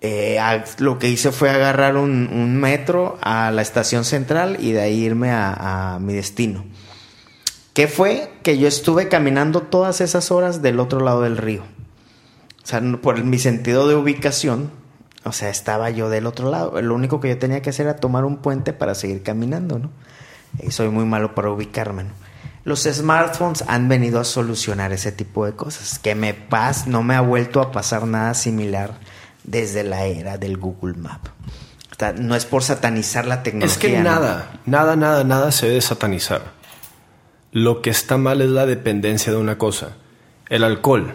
Eh, 0.00 0.38
lo 0.78 0.98
que 0.98 1.08
hice 1.08 1.32
fue 1.32 1.50
agarrar 1.50 1.96
un, 1.96 2.56
metro 2.60 3.18
a 3.20 3.50
la 3.50 3.62
estación 3.62 4.04
central 4.04 4.58
y 4.60 4.72
de 4.72 4.82
ahí 4.82 5.04
irme 5.04 5.30
a, 5.30 5.94
a 5.94 5.98
mi 5.98 6.14
destino. 6.14 6.64
¿Qué 7.72 7.88
fue? 7.88 8.30
Que 8.42 8.58
yo 8.58 8.68
estuve 8.68 9.08
caminando 9.08 9.62
todas 9.62 10.00
esas 10.00 10.30
horas 10.30 10.62
del 10.62 10.78
otro 10.80 11.00
lado 11.00 11.22
del 11.22 11.36
río. 11.36 11.62
O 12.62 12.66
sea, 12.66 12.80
por 13.02 13.22
mi 13.22 13.38
sentido 13.38 13.86
de 13.86 13.94
ubicación, 13.94 14.70
o 15.26 15.32
sea, 15.32 15.50
estaba 15.50 15.90
yo 15.90 16.08
del 16.08 16.26
otro 16.26 16.50
lado. 16.50 16.80
Lo 16.80 16.94
único 16.94 17.20
que 17.20 17.28
yo 17.28 17.38
tenía 17.38 17.60
que 17.60 17.70
hacer 17.70 17.86
era 17.86 17.96
tomar 17.96 18.24
un 18.24 18.38
puente 18.38 18.72
para 18.72 18.94
seguir 18.94 19.22
caminando, 19.22 19.78
¿no? 19.78 19.90
Y 20.62 20.70
soy 20.70 20.88
muy 20.88 21.04
malo 21.04 21.34
para 21.34 21.50
ubicarme, 21.50 22.04
¿no? 22.04 22.10
Los 22.64 22.84
smartphones 22.84 23.64
han 23.68 23.88
venido 23.88 24.18
a 24.18 24.24
solucionar 24.24 24.92
ese 24.92 25.12
tipo 25.12 25.44
de 25.44 25.52
cosas. 25.52 25.98
Que 25.98 26.14
me 26.14 26.34
pas, 26.34 26.86
no 26.86 27.02
me 27.02 27.14
ha 27.14 27.20
vuelto 27.20 27.60
a 27.60 27.70
pasar 27.70 28.06
nada 28.06 28.34
similar 28.34 28.94
desde 29.44 29.84
la 29.84 30.06
era 30.06 30.38
del 30.38 30.56
Google 30.56 30.94
Map. 30.94 31.26
no 32.18 32.34
es 32.34 32.44
por 32.44 32.62
satanizar 32.62 33.26
la 33.26 33.42
tecnología. 33.42 33.72
Es 33.72 33.78
que 33.78 34.00
nada, 34.00 34.60
nada, 34.66 34.96
nada, 34.96 35.22
nada 35.22 35.52
se 35.52 35.68
debe 35.68 35.80
satanizar. 35.80 36.42
Lo 37.52 37.82
que 37.82 37.90
está 37.90 38.16
mal 38.16 38.42
es 38.42 38.50
la 38.50 38.66
dependencia 38.66 39.32
de 39.32 39.38
una 39.38 39.58
cosa. 39.58 39.96
El 40.48 40.64
alcohol. 40.64 41.14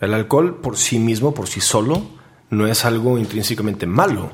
El 0.00 0.14
alcohol 0.14 0.60
por 0.60 0.76
sí 0.76 0.98
mismo, 0.98 1.34
por 1.34 1.46
sí 1.46 1.60
solo, 1.60 2.15
no 2.50 2.66
es 2.66 2.84
algo 2.84 3.18
intrínsecamente 3.18 3.86
malo. 3.86 4.32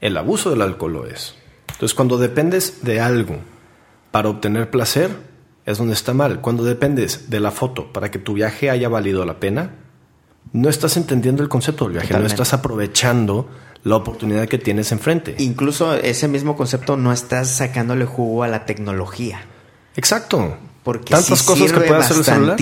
el 0.00 0.16
abuso 0.16 0.48
del 0.50 0.62
alcohol 0.62 0.92
lo 0.94 1.06
es. 1.06 1.34
Entonces, 1.72 1.94
cuando 1.94 2.16
dependes 2.16 2.82
de 2.82 3.00
algo 3.00 3.36
para 4.10 4.30
obtener 4.30 4.70
placer, 4.70 5.10
es 5.66 5.78
donde 5.78 5.94
está 5.94 6.14
mal. 6.14 6.40
Cuando 6.40 6.64
dependes 6.64 7.28
de 7.28 7.40
la 7.40 7.50
foto 7.50 7.92
para 7.92 8.10
que 8.10 8.18
tu 8.18 8.32
viaje 8.34 8.70
haya 8.70 8.88
valido 8.88 9.24
la 9.24 9.38
pena, 9.40 9.74
no 10.52 10.68
estás 10.68 10.96
entendiendo 10.96 11.42
el 11.42 11.48
concepto 11.48 11.84
del 11.84 11.94
viaje, 11.94 12.18
no 12.18 12.26
estás 12.26 12.54
aprovechando 12.54 13.48
la 13.84 13.96
oportunidad 13.96 14.48
que 14.48 14.58
tienes 14.58 14.92
enfrente. 14.92 15.34
Incluso 15.38 15.94
ese 15.94 16.28
mismo 16.28 16.56
concepto 16.56 16.96
no 16.96 17.12
estás 17.12 17.48
sacándole 17.48 18.04
jugo 18.04 18.42
a 18.42 18.48
la 18.48 18.66
tecnología. 18.66 19.42
Exacto. 19.96 20.56
Porque 20.82 21.12
tantas 21.14 21.42
cosas 21.42 21.72
que 21.72 21.80
puede 21.80 21.96
hacer 21.96 22.16
el 22.16 22.24
celular. 22.24 22.56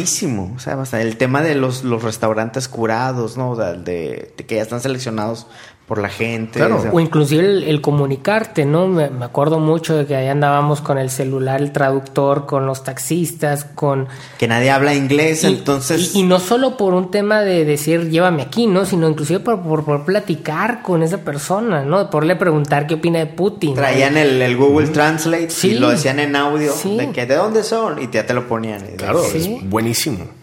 O 0.57 0.59
sea, 0.59 0.75
bastante. 0.75 1.07
el 1.07 1.17
tema 1.17 1.41
de 1.43 1.55
los, 1.55 1.85
los 1.85 2.03
restaurantes 2.03 2.67
curados, 2.67 3.37
¿no? 3.37 3.55
de, 3.55 4.35
que 4.37 4.57
ya 4.57 4.63
están 4.63 4.81
seleccionados 4.81 5.47
por 5.89 5.99
la 6.03 6.11
gente. 6.11 6.63
O, 6.63 7.01
inclusive 7.01 7.69
el, 7.69 7.81
comunicarte, 7.81 8.67
¿no? 8.67 8.87
Me, 8.87 9.05
acuerdo 9.25 9.59
mucho 9.59 9.97
de 9.97 10.05
que 10.05 10.15
ahí 10.15 10.29
andábamos 10.29 10.83
con 10.83 10.99
el 10.99 11.09
celular, 11.09 11.63
el 11.63 11.73
traductor, 11.73 12.45
con 12.45 12.67
los 12.67 12.85
taxistas, 12.85 13.65
con... 13.65 14.07
Que 14.37 14.47
nadie 14.47 14.71
habla 14.71 14.95
inglés, 14.95 15.45
entonces... 15.45 16.15
Y, 16.15 16.25
no 16.25 16.41
solo 16.41 16.77
por 16.77 16.93
un 16.93 17.11
tema 17.11 17.41
de 17.41 17.65
decir 17.65 18.11
llévame 18.11 18.43
aquí, 18.43 18.67
¿no? 18.67 18.85
Sino 18.85 19.09
inclusive 19.09 19.41
por, 19.41 19.63
por, 19.63 20.05
platicar 20.05 20.83
con 20.83 21.03
esa 21.03 21.25
persona, 21.25 21.83
¿no? 21.83 22.11
Por 22.11 22.27
le 22.27 22.37
preguntar 22.37 22.87
qué 22.87 22.95
opina 22.95 23.21
de 23.21 23.27
Putin. 23.27 23.75
Traían 23.75 24.19
el, 24.19 24.57
Google 24.59 24.89
Translate 24.89 25.49
y 25.63 25.79
lo 25.79 25.89
decían 25.89 26.21
en 26.21 26.37
audio, 26.37 26.75
de 26.85 27.11
que 27.13 27.25
de 27.25 27.35
dónde 27.35 27.63
son, 27.65 28.03
y 28.03 28.11
ya 28.11 28.27
te 28.27 28.35
lo 28.35 28.47
ponían. 28.47 28.83
Claro, 28.99 29.25
es 29.25 29.49
buenísimo 29.63 30.38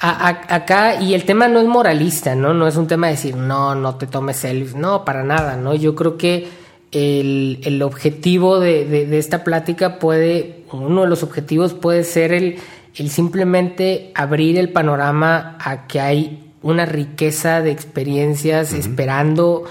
acá, 0.00 1.00
y 1.00 1.14
el 1.14 1.24
tema 1.24 1.48
no 1.48 1.60
es 1.60 1.66
moralista, 1.66 2.34
¿no? 2.34 2.54
No 2.54 2.68
es 2.68 2.76
un 2.76 2.86
tema 2.86 3.08
de 3.08 3.14
decir, 3.14 3.36
no, 3.36 3.74
no 3.74 3.96
te 3.96 4.06
tomes 4.06 4.36
selfies, 4.36 4.74
no, 4.74 5.04
para 5.04 5.24
nada, 5.24 5.56
¿no? 5.56 5.74
Yo 5.74 5.94
creo 5.94 6.16
que 6.16 6.48
el, 6.92 7.60
el 7.64 7.82
objetivo 7.82 8.60
de, 8.60 8.84
de, 8.84 9.18
esta 9.18 9.44
plática 9.44 9.98
puede, 9.98 10.64
uno 10.72 11.02
de 11.02 11.08
los 11.08 11.22
objetivos 11.22 11.74
puede 11.74 12.04
ser 12.04 12.32
el, 12.32 12.56
el 12.94 13.10
simplemente 13.10 14.12
abrir 14.14 14.58
el 14.58 14.70
panorama 14.70 15.56
a 15.60 15.86
que 15.86 16.00
hay 16.00 16.52
una 16.62 16.86
riqueza 16.86 17.60
de 17.60 17.70
experiencias 17.70 18.72
esperando 18.72 19.64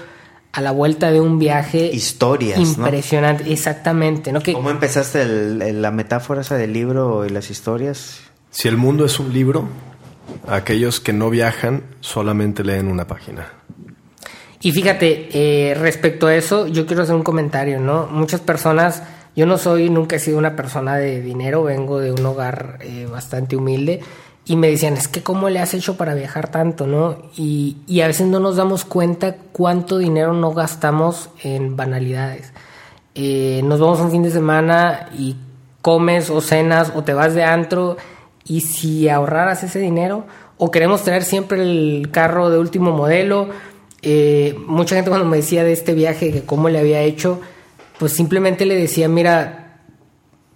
a 0.52 0.60
la 0.60 0.70
vuelta 0.70 1.10
de 1.10 1.20
un 1.20 1.38
viaje. 1.38 1.90
Historias. 1.92 2.58
Impresionante, 2.58 3.52
exactamente. 3.52 4.32
¿no? 4.32 4.40
¿Cómo 4.52 4.70
empezaste 4.70 5.26
la 5.72 5.90
metáfora 5.90 6.40
esa 6.40 6.56
del 6.56 6.72
libro 6.72 7.26
y 7.26 7.30
las 7.30 7.50
historias? 7.50 8.20
Si 8.50 8.66
el 8.66 8.76
mundo 8.76 9.04
es 9.04 9.20
un 9.20 9.32
libro, 9.32 9.68
Aquellos 10.46 11.00
que 11.00 11.12
no 11.12 11.30
viajan 11.30 11.84
solamente 12.00 12.64
leen 12.64 12.88
una 12.88 13.06
página. 13.06 13.46
Y 14.60 14.72
fíjate, 14.72 15.28
eh, 15.32 15.74
respecto 15.74 16.26
a 16.26 16.34
eso, 16.34 16.66
yo 16.66 16.86
quiero 16.86 17.02
hacer 17.02 17.14
un 17.14 17.22
comentario, 17.22 17.78
¿no? 17.78 18.06
Muchas 18.06 18.40
personas, 18.40 19.02
yo 19.36 19.46
no 19.46 19.56
soy, 19.56 19.88
nunca 19.88 20.16
he 20.16 20.18
sido 20.18 20.38
una 20.38 20.56
persona 20.56 20.96
de 20.96 21.20
dinero, 21.20 21.62
vengo 21.62 22.00
de 22.00 22.10
un 22.10 22.26
hogar 22.26 22.78
eh, 22.80 23.06
bastante 23.10 23.54
humilde 23.54 24.00
y 24.44 24.56
me 24.56 24.70
decían, 24.70 24.94
es 24.94 25.06
que 25.06 25.22
cómo 25.22 25.48
le 25.50 25.60
has 25.60 25.74
hecho 25.74 25.96
para 25.96 26.14
viajar 26.14 26.50
tanto, 26.50 26.86
¿no? 26.86 27.18
Y, 27.36 27.76
y, 27.86 28.00
a 28.00 28.06
veces 28.06 28.26
no 28.26 28.40
nos 28.40 28.56
damos 28.56 28.84
cuenta 28.84 29.36
cuánto 29.52 29.98
dinero 29.98 30.32
no 30.32 30.52
gastamos 30.52 31.28
en 31.42 31.76
banalidades. 31.76 32.52
Eh, 33.14 33.60
nos 33.64 33.78
vamos 33.78 34.00
un 34.00 34.10
fin 34.10 34.22
de 34.22 34.30
semana 34.30 35.10
y 35.16 35.36
comes 35.82 36.30
o 36.30 36.40
cenas 36.40 36.92
o 36.94 37.04
te 37.04 37.12
vas 37.14 37.34
de 37.34 37.44
antro 37.44 37.96
y 38.48 38.62
si 38.62 39.08
ahorraras 39.08 39.62
ese 39.62 39.78
dinero, 39.78 40.26
o 40.56 40.70
queremos 40.70 41.04
traer 41.04 41.22
siempre 41.22 41.62
el 41.62 42.08
carro 42.10 42.50
de 42.50 42.58
último 42.58 42.92
modelo, 42.92 43.50
eh, 44.02 44.56
mucha 44.66 44.94
gente 44.96 45.10
cuando 45.10 45.28
me 45.28 45.36
decía 45.36 45.64
de 45.64 45.72
este 45.72 45.94
viaje, 45.94 46.32
que 46.32 46.42
cómo 46.42 46.68
le 46.68 46.78
había 46.78 47.00
hecho, 47.02 47.40
pues 47.98 48.12
simplemente 48.12 48.64
le 48.64 48.74
decía, 48.74 49.08
mira, 49.08 49.80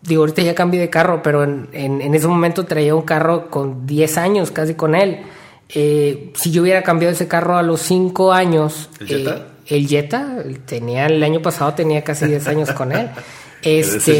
digo, 0.03 0.23
ahorita 0.23 0.43
ya 0.43 0.55
cambié 0.55 0.81
de 0.81 0.91
carro, 0.91 1.23
pero 1.23 1.45
en, 1.45 1.69
en, 1.73 2.15
ese 2.15 2.27
momento 2.27 2.65
traía 2.65 2.95
un 2.95 3.03
carro 3.03 3.51
con 3.51 3.87
10 3.87 4.19
años 4.19 4.51
casi 4.51 4.75
con 4.75 4.95
él. 4.95 5.21
Eh, 5.69 6.33
si 6.35 6.51
yo 6.51 6.63
hubiera 6.63 6.83
cambiado 6.83 7.13
ese 7.13 7.29
carro 7.29 7.57
a 7.57 7.63
los 7.63 7.81
5 7.83 8.33
años, 8.33 8.89
¿El 9.01 9.07
Jetta? 9.07 9.37
Eh, 9.67 9.77
el 9.77 9.89
Jetta, 9.89 10.45
tenía, 10.67 11.07
el 11.07 11.23
año 11.23 11.41
pasado 11.43 11.75
tenía 11.75 12.03
casi 12.03 12.27
10 12.27 12.49
años 12.49 12.73
con 12.73 12.93
él. 12.93 13.11
Este, 13.63 14.17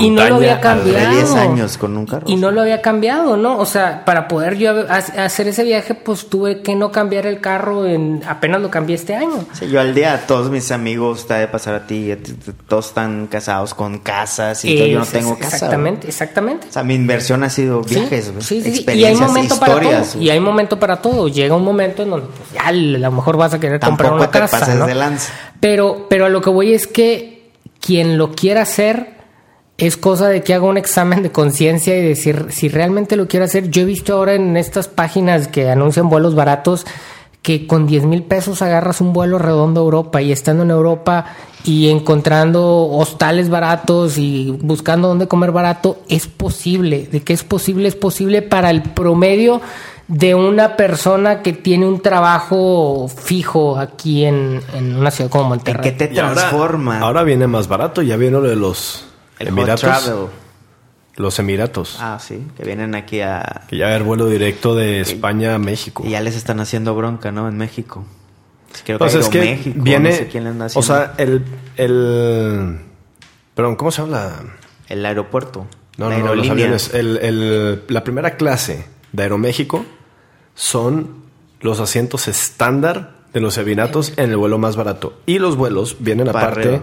y 0.00 0.10
no 0.10 0.28
lo 0.28 0.36
había 0.36 0.60
cambiado. 0.60 1.36
años 1.36 1.76
con 1.76 1.96
un 1.96 2.06
carro. 2.06 2.24
Y 2.28 2.36
no 2.36 2.52
lo 2.52 2.60
había 2.60 2.80
cambiado, 2.80 3.36
¿no? 3.36 3.58
O 3.58 3.66
sea, 3.66 4.04
para 4.04 4.28
poder 4.28 4.56
yo 4.56 4.86
hacer 4.88 5.48
ese 5.48 5.64
viaje, 5.64 5.94
pues 5.94 6.28
tuve 6.28 6.62
que 6.62 6.76
no 6.76 6.92
cambiar 6.92 7.26
el 7.26 7.40
carro 7.40 7.84
en 7.84 8.22
apenas 8.26 8.60
lo 8.60 8.70
cambié 8.70 8.94
este 8.94 9.16
año. 9.16 9.44
yo 9.68 9.80
al 9.80 9.92
día, 9.92 10.24
todos 10.26 10.50
mis 10.50 10.70
amigos, 10.70 11.20
está 11.20 11.38
de 11.38 11.48
pasar 11.48 11.74
a 11.74 11.86
ti, 11.86 12.14
todos 12.68 12.88
están 12.88 13.26
casados 13.26 13.74
con 13.74 13.98
casas 13.98 14.64
y 14.64 14.90
yo 14.92 15.00
no 15.00 15.06
tengo 15.06 15.36
casa. 15.36 15.56
Exactamente, 15.56 16.06
exactamente. 16.06 16.68
O 16.68 16.72
sea, 16.72 16.84
mi 16.84 16.94
inversión 16.94 17.42
ha 17.42 17.50
sido 17.50 17.82
viajes, 17.82 18.32
sí, 18.38 18.62
sí, 18.62 18.84
Y 18.94 19.04
hay 19.04 19.16
momento 19.16 19.58
para 19.58 19.80
todo. 19.80 20.20
Y 20.20 20.30
hay 20.30 20.40
momento 20.40 20.78
para 20.78 21.02
todo. 21.02 21.28
Llega 21.28 21.56
un 21.56 21.64
momento 21.64 22.04
en 22.04 22.10
donde 22.10 22.26
pues, 22.26 22.52
ya 22.52 22.68
a 22.68 22.72
lo 22.72 23.10
mejor 23.10 23.36
vas 23.36 23.54
a 23.54 23.58
querer 23.58 23.80
comprar 23.80 24.12
una 24.12 24.30
casa. 24.30 24.86
Pero, 25.60 26.06
pero 26.08 26.26
a 26.26 26.28
lo 26.28 26.40
que 26.40 26.50
voy 26.50 26.72
es 26.72 26.86
que 26.86 27.37
quien 27.88 28.18
lo 28.18 28.32
quiera 28.32 28.60
hacer 28.60 29.14
es 29.78 29.96
cosa 29.96 30.28
de 30.28 30.42
que 30.42 30.52
haga 30.52 30.66
un 30.66 30.76
examen 30.76 31.22
de 31.22 31.32
conciencia 31.32 31.96
y 31.96 32.02
decir 32.02 32.48
si 32.50 32.68
realmente 32.68 33.16
lo 33.16 33.28
quiere 33.28 33.46
hacer. 33.46 33.70
Yo 33.70 33.80
he 33.80 33.86
visto 33.86 34.12
ahora 34.12 34.34
en 34.34 34.58
estas 34.58 34.88
páginas 34.88 35.48
que 35.48 35.70
anuncian 35.70 36.10
vuelos 36.10 36.34
baratos 36.34 36.84
que 37.40 37.66
con 37.66 37.86
10 37.86 38.04
mil 38.04 38.24
pesos 38.24 38.60
agarras 38.60 39.00
un 39.00 39.14
vuelo 39.14 39.38
redondo 39.38 39.80
a 39.80 39.84
Europa 39.84 40.20
y 40.20 40.32
estando 40.32 40.64
en 40.64 40.70
Europa 40.70 41.34
y 41.64 41.88
encontrando 41.88 42.88
hostales 42.90 43.48
baratos 43.48 44.18
y 44.18 44.50
buscando 44.60 45.08
dónde 45.08 45.26
comer 45.26 45.52
barato, 45.52 46.02
es 46.10 46.26
posible. 46.26 47.08
De 47.10 47.22
que 47.22 47.32
es 47.32 47.42
posible, 47.42 47.88
es 47.88 47.96
posible 47.96 48.42
para 48.42 48.68
el 48.68 48.82
promedio 48.82 49.62
de 50.08 50.34
una 50.34 50.74
persona 50.76 51.42
que 51.42 51.52
tiene 51.52 51.86
un 51.86 52.00
trabajo 52.00 53.08
fijo 53.08 53.78
aquí 53.78 54.24
en, 54.24 54.62
una 54.74 55.10
ciudad 55.10 55.30
como 55.30 55.50
Monterrey. 55.50 55.90
¿En 55.90 55.98
qué 55.98 56.06
te 56.06 56.14
transforma? 56.14 57.00
Ahora, 57.00 57.22
viene 57.22 57.46
más 57.46 57.68
barato, 57.68 58.00
ya 58.00 58.16
viene 58.16 58.40
lo 58.40 58.48
de 58.48 58.56
los 58.56 59.06
Emiratos. 59.38 60.30
Los 61.16 61.38
Emiratos. 61.38 61.98
Ah, 62.00 62.18
sí, 62.20 62.46
que 62.56 62.64
vienen 62.64 62.94
aquí 62.94 63.20
a... 63.20 63.62
Que 63.68 63.76
ya 63.76 63.88
hay 63.88 64.02
vuelo 64.02 64.26
directo 64.26 64.74
de 64.74 65.00
España 65.00 65.54
a 65.54 65.58
México. 65.58 66.04
Y 66.06 66.10
ya 66.10 66.20
les 66.20 66.36
están 66.36 66.60
haciendo 66.60 66.94
bronca, 66.94 67.32
¿no? 67.32 67.48
En 67.48 67.56
México. 67.58 68.04
Creo 68.84 68.98
que, 68.98 69.04
pues 69.04 69.14
es 69.14 69.28
que 69.28 69.40
México, 69.40 69.78
viene... 69.82 70.28
o 70.74 70.82
sea, 70.82 71.14
el, 71.18 71.44
el... 71.76 72.80
Perdón, 73.54 73.76
¿cómo 73.76 73.90
se 73.90 74.02
llama? 74.02 74.32
El 74.88 75.04
aeropuerto. 75.04 75.66
No, 75.96 76.08
no, 76.08 76.18
no, 76.18 76.34
los 76.36 76.48
aviones. 76.48 76.94
El, 76.94 77.18
el, 77.18 77.82
la 77.88 78.04
primera 78.04 78.36
clase 78.36 78.86
de 79.12 79.22
Aeroméxico 79.24 79.84
son 80.58 81.22
los 81.60 81.78
asientos 81.78 82.26
estándar 82.26 83.12
de 83.32 83.40
los 83.40 83.56
Emiratos 83.58 84.12
en 84.16 84.30
el 84.30 84.36
vuelo 84.36 84.58
más 84.58 84.74
barato. 84.74 85.20
Y 85.24 85.38
los 85.38 85.56
vuelos 85.56 85.96
vienen 86.00 86.28
aparte 86.28 86.82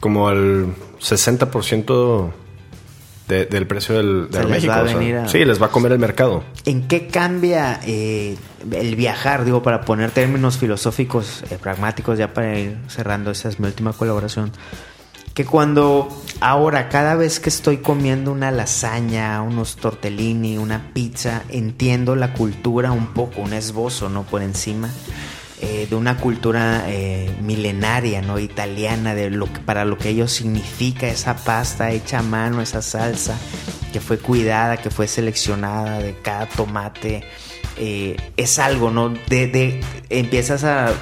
como 0.00 0.28
al 0.28 0.74
60% 1.00 2.32
del 3.28 3.66
precio 3.68 3.94
del, 3.96 4.28
de 4.28 4.44
México. 4.44 4.74
Sí, 5.28 5.44
les 5.44 5.62
va 5.62 5.66
a 5.66 5.70
comer 5.70 5.92
el 5.92 6.00
mercado. 6.00 6.42
¿En 6.64 6.88
qué 6.88 7.06
cambia 7.06 7.78
eh, 7.86 8.36
el 8.72 8.96
viajar? 8.96 9.44
Digo, 9.44 9.62
para 9.62 9.82
poner 9.82 10.10
términos 10.10 10.58
filosóficos, 10.58 11.44
eh, 11.48 11.58
pragmáticos, 11.62 12.18
ya 12.18 12.34
para 12.34 12.58
ir 12.58 12.76
cerrando, 12.88 13.30
esa 13.30 13.48
es 13.48 13.60
mi 13.60 13.68
última 13.68 13.92
colaboración 13.92 14.50
que 15.40 15.46
cuando 15.46 16.06
ahora 16.40 16.90
cada 16.90 17.14
vez 17.14 17.40
que 17.40 17.48
estoy 17.48 17.78
comiendo 17.78 18.30
una 18.30 18.50
lasaña, 18.50 19.40
unos 19.40 19.76
tortellini, 19.76 20.58
una 20.58 20.92
pizza, 20.92 21.44
entiendo 21.48 22.14
la 22.14 22.34
cultura 22.34 22.92
un 22.92 23.14
poco, 23.14 23.40
un 23.40 23.54
esbozo, 23.54 24.10
¿no? 24.10 24.24
Por 24.24 24.42
encima 24.42 24.90
eh, 25.62 25.86
de 25.88 25.96
una 25.96 26.18
cultura 26.18 26.84
eh, 26.88 27.34
milenaria, 27.40 28.20
¿no? 28.20 28.38
Italiana, 28.38 29.14
de 29.14 29.30
lo 29.30 29.50
que, 29.50 29.60
para 29.60 29.86
lo 29.86 29.96
que 29.96 30.10
ello 30.10 30.28
significa 30.28 31.08
esa 31.08 31.36
pasta 31.36 31.90
hecha 31.90 32.18
a 32.18 32.22
mano, 32.22 32.60
esa 32.60 32.82
salsa 32.82 33.38
que 33.94 34.00
fue 34.00 34.18
cuidada, 34.18 34.76
que 34.76 34.90
fue 34.90 35.08
seleccionada 35.08 36.00
de 36.00 36.18
cada 36.20 36.44
tomate. 36.44 37.24
Eh, 37.78 38.14
es 38.36 38.58
algo, 38.58 38.90
¿no? 38.90 39.08
De, 39.08 39.46
de, 39.46 39.80
empiezas 40.10 40.64
a 40.64 40.92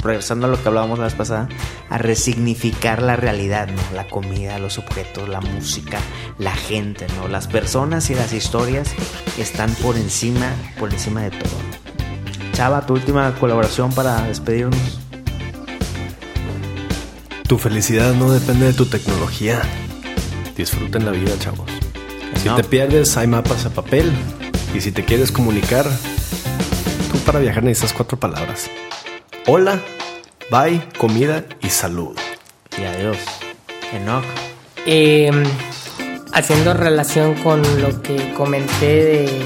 regresando 0.00 0.46
a 0.46 0.50
lo 0.50 0.60
que 0.60 0.68
hablábamos 0.68 0.98
la 0.98 1.06
vez 1.06 1.14
pasada, 1.14 1.48
a 1.88 1.98
resignificar 1.98 3.02
la 3.02 3.16
realidad, 3.16 3.68
¿no? 3.68 3.82
La 3.94 4.06
comida, 4.06 4.58
los 4.58 4.78
objetos, 4.78 5.28
la 5.28 5.40
música, 5.40 5.98
la 6.38 6.54
gente, 6.54 7.06
¿no? 7.16 7.28
Las 7.28 7.46
personas 7.48 8.10
y 8.10 8.14
las 8.14 8.32
historias 8.32 8.92
están 9.38 9.74
por 9.76 9.96
encima, 9.96 10.52
por 10.78 10.92
encima 10.92 11.22
de 11.22 11.30
todo. 11.30 11.52
Chava, 12.52 12.86
tu 12.86 12.94
última 12.94 13.34
colaboración 13.34 13.92
para 13.92 14.22
despedirnos. 14.22 15.00
Tu 17.48 17.58
felicidad 17.58 18.14
no 18.14 18.30
depende 18.30 18.66
de 18.66 18.72
tu 18.72 18.86
tecnología. 18.86 19.60
Disfruten 20.56 21.04
la 21.04 21.10
vida, 21.10 21.32
chavos. 21.38 21.70
Si 22.42 22.48
te 22.48 22.64
pierdes, 22.64 23.16
hay 23.16 23.26
mapas 23.26 23.66
a 23.66 23.70
papel. 23.70 24.12
Y 24.74 24.80
si 24.80 24.92
te 24.92 25.04
quieres 25.04 25.30
comunicar, 25.30 25.86
tú 27.12 27.18
para 27.20 27.38
viajar 27.38 27.62
necesitas 27.64 27.92
cuatro 27.92 28.18
palabras. 28.18 28.70
Hola 29.46 29.78
Bye, 30.50 30.82
comida 30.96 31.44
y 31.60 31.68
salud. 31.68 32.16
Y 32.78 32.84
adiós. 32.84 33.18
Enoch. 33.92 34.24
Eh, 34.86 35.30
haciendo 36.32 36.72
relación 36.72 37.34
con 37.34 37.60
lo 37.82 38.00
que 38.00 38.32
comenté 38.32 39.04
de, 39.04 39.42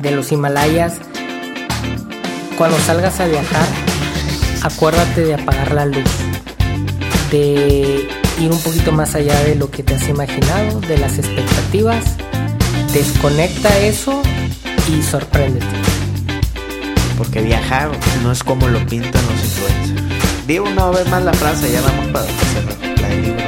de 0.00 0.10
los 0.10 0.32
Himalayas, 0.32 0.94
cuando 2.58 2.76
salgas 2.78 3.20
a 3.20 3.26
viajar, 3.26 3.66
acuérdate 4.62 5.20
de 5.20 5.34
apagar 5.34 5.72
la 5.72 5.86
luz, 5.86 6.10
de 7.30 8.08
ir 8.40 8.50
un 8.50 8.60
poquito 8.62 8.90
más 8.90 9.14
allá 9.14 9.38
de 9.44 9.54
lo 9.54 9.70
que 9.70 9.84
te 9.84 9.94
has 9.94 10.08
imaginado, 10.08 10.80
de 10.80 10.98
las 10.98 11.18
expectativas, 11.18 12.04
desconecta 12.92 13.78
eso 13.78 14.22
y 14.88 15.02
sorpréndete. 15.02 15.93
Porque 17.16 17.40
viajar 17.42 17.90
no 18.22 18.32
es 18.32 18.42
como 18.42 18.68
lo 18.68 18.84
pintan 18.86 19.22
los 19.26 19.44
influencers. 19.44 20.46
Digo 20.46 20.66
una 20.68 20.90
vez 20.90 21.08
más 21.08 21.22
la 21.22 21.32
frase, 21.32 21.70
ya 21.72 21.80
vamos 21.80 22.06
para 22.08 22.26
cerrar 22.26 23.00
la 23.00 23.08
del 23.08 23.22
libro. 23.22 23.42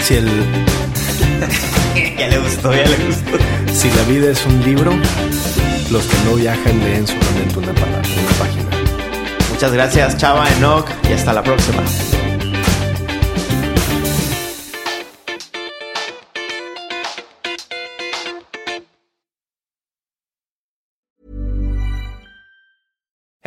Si, 0.00 0.14
el, 0.14 0.26
ya 2.18 2.28
le 2.28 2.38
gustó, 2.38 2.72
ya 2.74 2.84
le 2.84 2.96
gustó. 3.06 3.38
si 3.74 3.90
la 3.90 4.02
vida 4.04 4.30
es 4.30 4.44
un 4.46 4.62
libro, 4.64 4.92
los 5.90 6.04
que 6.04 6.16
no 6.24 6.36
viajan 6.36 6.78
leen 6.80 7.06
solamente 7.06 7.58
una, 7.58 7.72
palabra, 7.74 8.02
una 8.02 8.38
página. 8.38 8.70
Muchas 9.50 9.72
gracias, 9.72 10.16
Chava, 10.16 10.48
Enoch, 10.52 10.88
y 11.08 11.12
hasta 11.12 11.32
la 11.32 11.42
próxima. 11.42 11.82